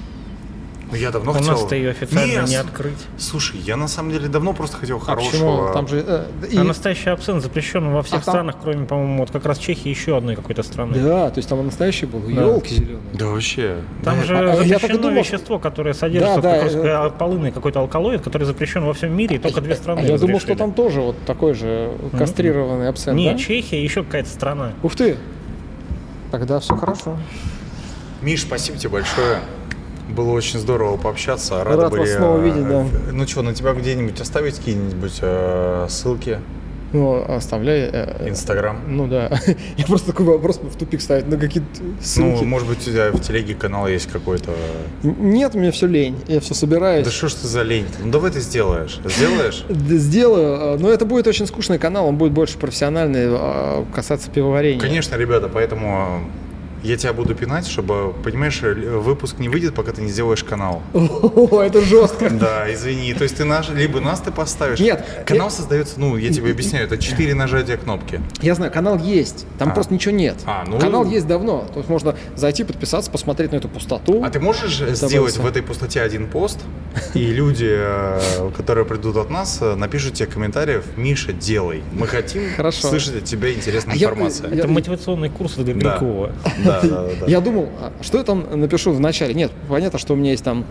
Ну, 0.92 0.96
я 0.98 1.10
давно 1.12 1.32
У 1.32 1.34
хотел... 1.34 1.52
нас-то 1.52 1.76
ее 1.76 1.90
официально 1.92 2.44
Не, 2.44 2.50
не 2.50 2.56
открыть. 2.58 2.98
Слушай, 3.18 3.60
я 3.60 3.76
на 3.76 3.88
самом 3.88 4.12
деле 4.12 4.28
давно 4.28 4.54
просто 4.54 4.78
хотел 4.78 4.98
А 4.98 5.00
хорошего... 5.00 5.32
почему? 5.32 5.74
Там 5.74 5.88
же... 5.88 6.04
э, 6.06 6.26
и- 6.52 6.58
А 6.58 6.64
настоящий 6.64 7.10
абсент 7.10 7.42
запрещен 7.42 7.90
во 7.92 8.04
всех 8.04 8.22
А 8.22 8.26
там- 8.26 8.34
странах, 8.34 8.56
кроме, 8.62 8.86
по-моему, 8.86 9.18
вот 9.20 9.32
как 9.32 9.46
раз 9.46 9.58
Чехии 9.58 9.90
еще 9.90 10.16
одной 10.16 10.36
какой-то 10.36 10.62
страны. 10.62 10.94
Да, 11.00 11.32
то 11.32 11.40
есть 11.40 11.50
там 11.50 11.66
настоящий 11.66 12.06
был, 12.06 12.28
елки 12.30 12.76
зеленые. 12.76 13.00
Да 13.14 13.26
вообще. 13.28 13.78
Там 14.04 14.20
Да, 14.20 14.24
же 14.26 14.38
а- 14.38 14.52
а 14.54 14.56
запрещено 14.58 14.98
думал, 15.02 15.24
вещество, 15.24 15.58
которое 15.60 15.94
содержится 15.96 16.40
Да, 16.42 16.60
в 16.60 16.64
да, 16.64 16.70
какой- 16.70 17.08
э, 17.08 17.12
полынный 17.18 17.52
какой-то 17.52 17.80
алкалоид, 17.80 18.22
который 18.22 18.44
запрещен 18.44 18.84
во 18.86 18.94
всем 18.94 19.12
мире, 19.18 19.38
и 19.38 19.40
только 19.40 19.62
две 19.62 19.76
страны 19.76 20.00
А 20.00 20.04
я 20.04 20.18
думал, 20.20 20.40
что 20.40 20.56
там 20.56 20.72
тоже 20.72 21.02
вот 21.02 21.16
такой 21.26 21.56
же 21.56 21.92
кастрированный 22.16 22.90
абсент, 22.90 23.18
Не, 23.18 23.32
да? 23.32 23.38
Чехия, 23.40 23.84
еще 23.84 24.04
какая-то 24.04 24.30
страна. 24.30 24.74
Ух 24.84 24.96
ты! 24.96 25.18
Тогда 26.32 26.60
все 26.60 26.76
хорошо. 26.76 27.18
Миш, 28.22 28.42
спасибо 28.44 28.78
тебе 28.78 28.90
большое. 28.92 29.40
Было 30.10 30.32
очень 30.32 30.60
здорово 30.60 30.98
пообщаться. 30.98 31.64
Рады 31.64 31.82
Рад 31.82 31.92
были, 31.92 32.02
вас 32.02 32.14
снова 32.14 32.40
э, 32.40 32.44
видеть, 32.46 32.68
да. 32.68 32.86
Ну 33.12 33.28
что, 33.28 33.42
на 33.42 33.54
тебя 33.54 33.74
где-нибудь 33.74 34.20
оставить 34.22 34.58
какие-нибудь 34.58 35.20
э, 35.22 35.88
ссылки? 35.90 36.40
Ну, 36.94 37.26
оставляй. 37.28 37.90
э, 37.92 38.30
Инстаграм? 38.30 38.80
Ну 38.88 39.08
да. 39.08 39.30
Я 39.78 39.86
просто 39.86 40.12
такой 40.12 40.26
вопрос 40.28 40.60
в 40.62 40.78
тупик 40.78 41.02
ставить. 41.02 41.28
Ну 41.28 41.38
какие-то 41.38 41.68
ссылки. 42.02 42.44
Ну, 42.44 42.46
может 42.46 42.68
быть, 42.68 42.78
у 42.80 42.82
тебя 42.92 43.12
в 43.12 43.20
телеге 43.20 43.54
канал 43.56 43.88
есть 43.88 44.10
какой-то. 44.10 44.52
Нет, 45.04 45.56
мне 45.56 45.72
все 45.72 45.88
лень. 45.88 46.16
Я 46.28 46.40
все 46.40 46.54
собираюсь. 46.54 47.04
Да 47.04 47.12
что 47.12 47.28
ж 47.28 47.34
ты 47.34 47.48
за 47.48 47.64
лень? 47.64 47.88
Ну 48.02 48.12
давай 48.12 48.32
ты 48.32 48.40
сделаешь. 48.40 49.00
Сделаешь? 49.04 49.66
Да, 49.76 49.96
Сделаю, 49.96 50.76
э, 50.76 50.78
но 50.78 50.90
это 50.90 51.06
будет 51.06 51.28
очень 51.28 51.48
скучный 51.48 51.80
канал, 51.80 52.08
он 52.08 52.16
будет 52.18 52.32
больше 52.32 52.58
профессиональный, 52.58 53.26
э, 53.28 53.84
касаться 53.94 54.30
пивоварения. 54.32 54.80
Конечно, 54.80 55.16
ребята, 55.16 55.50
поэтому 55.52 56.22
я 56.86 56.98
тебя 56.98 57.14
буду 57.14 57.36
пинать, 57.36 57.68
чтобы, 57.68 58.14
понимаешь, 58.24 58.62
выпуск 58.62 59.40
не 59.40 59.50
выйдет, 59.50 59.74
пока 59.74 59.92
ты 59.92 60.02
не 60.02 60.10
сделаешь 60.10 60.44
канал. 60.44 60.82
О, 60.94 61.62
это 61.62 61.82
жестко. 61.82 62.30
Да, 62.30 62.72
извини. 62.74 63.14
То 63.14 63.24
есть 63.24 63.38
ты 63.38 63.44
наш, 63.46 63.70
либо 63.70 64.00
нас 64.00 64.20
ты 64.22 64.32
поставишь. 64.32 64.80
Нет, 64.80 65.06
Канал 65.26 65.48
я- 65.48 65.52
создается, 65.52 66.00
ну, 66.00 66.16
я 66.18 66.32
тебе 66.32 66.52
объясняю, 66.52 66.86
это 66.86 66.98
четыре 66.98 67.34
нажатия 67.36 67.78
кнопки. 67.78 68.22
Я 68.42 68.56
знаю, 68.56 68.72
канал 68.72 68.98
есть, 69.00 69.46
там 69.58 69.70
А. 69.70 69.74
просто 69.74 69.94
ничего 69.94 70.14
нет. 70.16 70.36
А, 70.46 70.64
ну- 70.68 70.80
Канал 70.80 71.06
есть 71.06 71.28
давно, 71.28 71.66
то 71.74 71.78
есть 71.80 71.90
можно 71.90 72.16
зайти, 72.36 72.64
подписаться, 72.64 73.10
посмотреть 73.12 73.52
на 73.52 73.58
эту 73.58 73.68
пустоту. 73.70 74.24
А 74.24 74.30
ты 74.30 74.40
можешь 74.40 74.78
сделать 74.96 75.38
в 75.38 75.46
этой 75.46 75.64
пустоте 75.64 76.02
один 76.02 76.28
пост, 76.28 76.60
и 77.14 77.20
люди, 77.34 77.68
э, 77.70 78.52
которые 78.56 78.86
придут 78.86 79.18
от 79.18 79.30
нас, 79.30 79.58
э, 79.62 79.76
напишут 79.76 80.14
тебе 80.16 80.28
комментариев, 80.28 80.84
Миша, 80.98 81.34
делай. 81.34 81.84
Мы 81.94 82.08
хотим 82.08 82.44
Хорошо. 82.56 82.88
слышать 82.90 83.16
от 83.18 83.24
тебя 83.26 83.52
интересную 83.54 83.96
А 83.96 83.98
я- 83.98 84.08
информацию. 84.10 84.50
я- 84.54 84.60
Это 84.60 84.68
мотивационный 84.68 85.30
курс 85.30 85.54
для 85.56 85.74
Да. 85.74 85.98
Гринькова. 85.98 86.32
Да, 86.64 86.75
да, 86.82 86.88
да, 86.88 87.10
да. 87.22 87.26
Я 87.28 87.42
думал, 87.42 87.70
а 87.80 87.92
что 88.04 88.18
я 88.18 88.24
там 88.24 88.46
напишу 88.60 88.92
в 88.92 89.00
начале? 89.00 89.34
Нет, 89.34 89.52
понятно, 89.70 90.00
что 90.00 90.14
у 90.14 90.16
меня 90.16 90.32
есть 90.32 90.44
там 90.44 90.66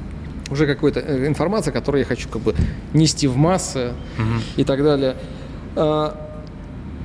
уже 0.51 0.67
какая-то 0.67 1.01
э, 1.01 1.27
информация, 1.27 1.73
которую 1.73 2.01
я 2.01 2.07
хочу 2.07 2.29
как 2.29 2.43
бы 2.43 2.55
нести 2.93 3.27
в 3.27 3.37
массы 3.37 3.93
и 4.57 4.65
так 4.65 4.83
далее. 4.83 5.17
А, 5.77 6.17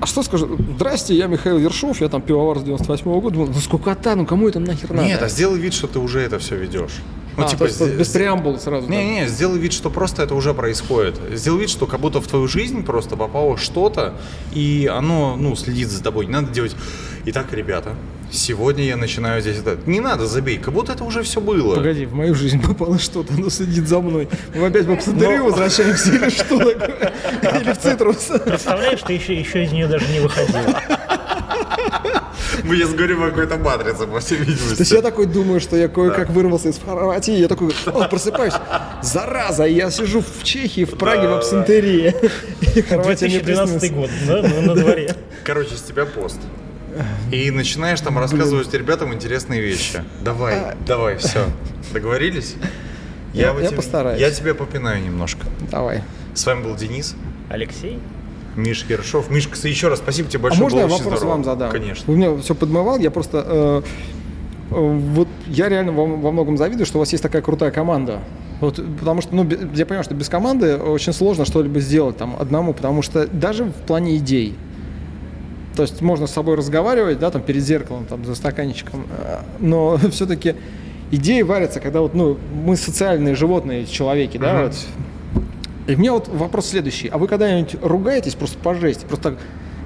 а 0.01 0.05
что 0.05 0.23
скажу? 0.23 0.57
Здрасте, 0.75 1.15
я 1.15 1.27
Михаил 1.27 1.57
Ершов, 1.57 1.99
я 2.01 2.09
там 2.09 2.21
пивовар 2.21 2.59
с 2.59 2.63
98 2.63 3.19
года. 3.19 3.35
Думал, 3.35 3.47
ну 3.53 3.59
скукота, 3.59 4.15
ну 4.15 4.25
кому 4.25 4.47
это 4.47 4.59
нахер 4.59 4.91
надо? 4.91 5.07
Нет, 5.07 5.21
а 5.21 5.27
сделай 5.29 5.59
вид, 5.59 5.73
что 5.73 5.87
ты 5.87 5.99
уже 5.99 6.21
это 6.21 6.39
все 6.39 6.55
ведешь. 6.55 6.91
Ну, 7.37 7.45
А, 7.45 7.47
типа, 7.47 7.67
то 7.69 7.85
есть 7.85 7.97
без 7.97 8.09
преамбулы 8.09 8.59
сразу. 8.59 8.89
Не-не, 8.89 9.27
сделай 9.27 9.59
вид, 9.59 9.71
что 9.71 9.89
просто 9.89 10.23
это 10.23 10.35
уже 10.35 10.53
происходит. 10.53 11.19
Сделай 11.33 11.61
вид, 11.61 11.69
что 11.69 11.85
как 11.85 11.99
будто 12.01 12.19
в 12.19 12.27
твою 12.27 12.47
жизнь 12.47 12.83
просто 12.83 13.15
попало 13.15 13.57
что-то, 13.57 14.13
и 14.53 14.89
оно, 14.91 15.35
ну, 15.37 15.55
следит 15.55 15.89
за 15.89 16.03
тобой. 16.03 16.25
Не 16.25 16.33
надо 16.33 16.51
делать... 16.51 16.75
Итак, 17.25 17.47
ребята, 17.51 17.95
сегодня 18.31 18.83
я 18.85 18.97
начинаю 18.97 19.41
здесь 19.41 19.57
это... 19.59 19.77
Не 19.85 19.99
надо, 19.99 20.25
забей, 20.27 20.57
как 20.57 20.73
будто 20.73 20.93
это 20.93 21.03
уже 21.03 21.23
все 21.23 21.41
было. 21.41 21.75
Погоди, 21.75 22.05
в 22.05 22.13
мою 22.13 22.35
жизнь 22.35 22.61
попало 22.67 22.99
что-то, 22.99 23.33
оно 23.33 23.49
следит 23.49 23.87
за 23.87 23.99
мной. 23.99 24.27
Мы 24.55 24.67
опять 24.67 24.85
в 24.85 24.91
абсентерию 24.91 25.45
возвращаемся 25.45 26.13
или 26.13 26.29
что 26.29 26.57
такое? 26.57 27.13
Или 27.61 27.73
в 27.73 27.79
цитрус? 27.79 28.27
Представляешь, 28.45 28.99
ты 29.01 29.13
еще, 29.13 29.33
еще 29.33 29.63
из 29.63 29.71
нее 29.71 29.87
даже 29.87 30.05
не 30.11 30.19
выходил. 30.19 30.55
Мы 32.63 32.75
сейчас 32.75 32.91
говорим 32.93 33.23
о 33.23 33.29
какой-то 33.29 33.57
матрице, 33.57 34.05
по 34.05 34.19
всей 34.19 34.37
То 34.37 34.43
есть 34.43 34.61
видимости. 34.61 34.93
я 34.93 35.01
такой 35.01 35.25
думаю, 35.25 35.59
что 35.59 35.75
я 35.77 35.87
кое-как 35.87 36.29
вырвался 36.29 36.69
из 36.69 36.79
Хорватии, 36.83 37.33
я 37.33 37.47
такой 37.47 37.73
о, 37.85 38.07
просыпаюсь, 38.07 38.53
зараза, 39.01 39.63
я 39.63 39.89
сижу 39.89 40.21
в 40.21 40.43
Чехии, 40.43 40.83
в 40.83 40.97
Праге, 40.97 41.27
в 41.27 41.31
Да, 41.31 41.37
абсентерии. 41.37 42.13
И 42.75 42.81
Хорватия 42.81 43.27
мне 43.27 43.39
2012 43.39 43.79
приснилась. 43.79 44.11
год, 44.27 44.43
да, 44.51 44.61
на 44.61 44.75
дворе. 44.75 45.15
Короче, 45.43 45.75
с 45.75 45.81
тебя 45.81 46.05
пост. 46.05 46.37
И 47.31 47.51
начинаешь 47.51 48.01
там 48.01 48.17
рассказывать 48.19 48.73
ребятам 48.73 49.13
интересные 49.13 49.61
вещи. 49.61 50.03
Давай, 50.21 50.75
давай, 50.85 51.17
все. 51.17 51.45
Договорились? 51.93 52.55
Я- 53.33 53.51
я 53.51 53.67
тебе- 53.67 53.75
постараюсь. 53.75 54.19
Я 54.19 54.31
тебя 54.31 54.55
попинаю 54.55 55.01
немножко. 55.03 55.45
Давай. 55.71 56.03
С 56.33 56.45
вами 56.45 56.63
был 56.63 56.75
Денис, 56.75 57.15
Алексей? 57.49 57.99
Миш 58.55 58.85
Ершов. 58.89 59.29
Миш, 59.29 59.47
еще 59.63 59.87
раз 59.89 59.99
спасибо 59.99 60.29
тебе 60.29 60.39
А 60.39 60.43
большое. 60.43 60.63
можно 60.63 60.79
было 60.81 60.87
я 60.87 60.93
очень 60.93 61.03
вопрос 61.03 61.19
здорово. 61.19 61.35
вам 61.35 61.43
задам? 61.45 61.71
Конечно. 61.71 62.03
Вы 62.07 62.17
меня 62.17 62.37
все 62.37 62.55
подмывал, 62.55 62.97
я 62.97 63.11
просто... 63.11 63.43
э, 63.45 63.81
э, 64.71 64.75
вот 64.75 65.27
я 65.47 65.69
реально 65.69 65.91
вам 65.91 66.21
во 66.21 66.31
многом 66.31 66.57
завидую, 66.57 66.85
что 66.85 66.97
у 66.97 66.99
вас 66.99 67.11
есть 67.11 67.21
такая 67.23 67.41
крутая 67.41 67.71
команда. 67.71 68.19
Вот, 68.59 68.75
потому 68.99 69.21
что, 69.21 69.33
ну, 69.35 69.47
я 69.75 69.85
понимаю, 69.85 70.03
что 70.03 70.15
без 70.15 70.27
команды 70.27 70.75
очень 70.75 71.13
сложно 71.13 71.45
что-либо 71.45 71.79
сделать 71.79 72.17
там 72.17 72.35
одному, 72.37 72.73
потому 72.73 73.01
что 73.01 73.25
даже 73.27 73.65
в 73.65 73.71
плане 73.71 74.17
идей, 74.17 74.55
то 75.79 75.83
есть 75.83 76.01
можно 76.01 76.27
с 76.27 76.31
собой 76.33 76.57
разговаривать, 76.57 77.19
да, 77.19 77.31
там 77.31 77.41
перед 77.41 77.63
зеркалом, 77.63 78.03
там 78.03 78.25
за 78.25 78.35
стаканчиком, 78.35 79.07
э, 79.17 79.37
но 79.59 79.97
все-таки 80.11 80.55
идеи 81.09 81.41
варятся, 81.41 81.79
когда 81.79 82.01
вот, 82.01 82.13
ну, 82.13 82.37
мы 82.65 82.75
социальные 82.75 83.35
животные, 83.35 83.85
человеки, 83.85 84.37
да, 84.37 84.55
Мгм. 84.55 84.63
вот. 84.65 84.75
И 85.87 85.95
у 85.95 85.97
меня 85.97 86.11
вот 86.11 86.27
вопрос 86.27 86.65
следующий. 86.65 87.07
А 87.07 87.17
вы 87.17 87.29
когда-нибудь 87.29 87.77
ругаетесь 87.81 88.35
просто 88.35 88.57
по 88.59 88.75
жести? 88.75 89.05
Просто 89.05 89.31
так, 89.31 89.39
то 89.39 89.43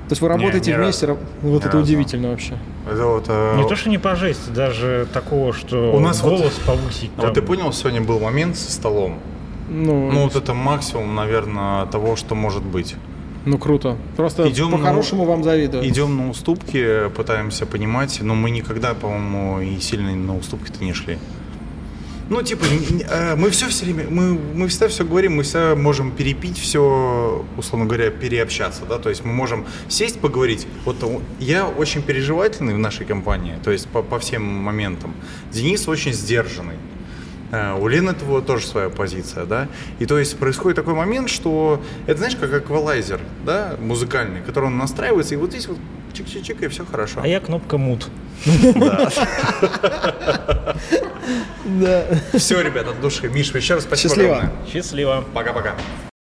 есть 0.09 0.21
вы 0.23 0.29
работаете 0.29 0.71
ни 0.71 0.77
вместе, 0.77 1.05
разу. 1.05 1.19
ра- 1.19 1.23
вот 1.43 1.59
это 1.63 1.77
разу. 1.77 1.83
удивительно 1.83 2.29
вообще. 2.31 2.57
Это 2.91 3.05
вот, 3.05 3.25
э, 3.27 3.57
Не 3.57 3.69
то, 3.69 3.75
что 3.75 3.89
не 3.91 3.99
по 3.99 4.15
жести, 4.15 4.49
даже 4.49 5.05
такого, 5.13 5.53
что 5.53 5.93
У 5.95 5.99
нас 5.99 6.23
вот- 6.23 6.39
голос 6.39 6.53
повысить. 6.65 7.11
а 7.17 7.21
вот 7.21 7.25
там. 7.27 7.33
ты 7.35 7.43
понял, 7.43 7.71
сегодня 7.71 8.01
был 8.01 8.19
момент 8.19 8.57
со 8.57 8.71
столом. 8.71 9.19
Ну, 9.69 10.09
Ну, 10.11 10.23
вот 10.23 10.35
это 10.35 10.55
максимум, 10.55 11.13
наверное, 11.13 11.85
того, 11.85 12.15
что 12.15 12.33
может 12.33 12.63
быть. 12.63 12.95
Ну 13.45 13.57
круто. 13.57 13.97
Просто 14.15 14.49
Идем 14.49 14.71
по-хорошему 14.71 15.25
вам 15.25 15.43
завидую. 15.43 15.87
Идем 15.87 16.17
на 16.17 16.29
уступки, 16.29 17.09
пытаемся 17.15 17.65
понимать, 17.65 18.19
но 18.21 18.35
мы 18.35 18.49
никогда, 18.49 18.93
по-моему, 18.93 19.59
и 19.61 19.79
сильно 19.79 20.15
на 20.15 20.37
уступки-то 20.37 20.83
не 20.83 20.93
шли. 20.93 21.17
Ну, 22.29 22.41
типа, 22.41 22.63
э, 23.09 23.35
мы 23.35 23.49
все 23.49 23.67
все 23.67 23.83
время, 23.85 24.05
мы, 24.09 24.39
мы 24.55 24.67
всегда 24.67 24.87
все 24.87 25.03
говорим, 25.03 25.35
мы 25.35 25.43
всегда 25.43 25.75
можем 25.75 26.11
перепить 26.11 26.57
все, 26.57 27.45
условно 27.57 27.85
говоря, 27.85 28.09
переобщаться, 28.11 28.83
да, 28.87 28.97
то 28.97 29.09
есть 29.09 29.25
мы 29.25 29.33
можем 29.33 29.65
сесть, 29.89 30.19
поговорить. 30.19 30.65
Вот 30.85 30.95
я 31.39 31.67
очень 31.67 32.01
переживательный 32.01 32.73
в 32.73 32.77
нашей 32.77 33.05
компании, 33.05 33.55
то 33.63 33.71
есть 33.71 33.87
по, 33.87 34.01
по 34.01 34.19
всем 34.19 34.43
моментам. 34.43 35.13
Денис 35.51 35.87
очень 35.87 36.13
сдержанный. 36.13 36.75
Э, 37.53 37.77
У 37.79 37.87
Лены 37.87 38.09
этого 38.09 38.41
тоже 38.41 38.65
своя 38.65 38.89
позиция, 38.89 39.45
да. 39.45 39.67
И 39.99 40.07
то 40.07 40.17
есть 40.17 40.37
происходит 40.37 40.75
такой 40.75 40.95
момент, 40.95 41.29
что 41.29 41.79
это, 42.07 42.17
знаешь, 42.17 42.35
как 42.35 42.51
эквалайзер, 42.51 43.21
да, 43.45 43.75
музыкальный, 43.79 44.41
который 44.41 44.65
он 44.65 44.77
настраивается, 44.77 45.35
и 45.35 45.37
вот 45.37 45.51
здесь 45.51 45.67
вот 45.67 45.77
чик-чик-чик, 46.13 46.65
и 46.65 46.67
все 46.67 46.83
хорошо. 46.83 47.19
А 47.21 47.27
я 47.27 47.39
кнопка 47.39 47.77
мут. 47.77 48.09
Да. 48.45 49.09
Все, 52.33 52.61
ребят, 52.61 52.87
от 52.87 52.99
души. 52.99 53.29
Миш, 53.29 53.53
еще 53.55 53.75
раз 53.75 53.83
спасибо 53.83 54.15
Счастливо. 54.15 54.51
Счастливо. 54.71 55.23
Пока-пока. 55.33 55.75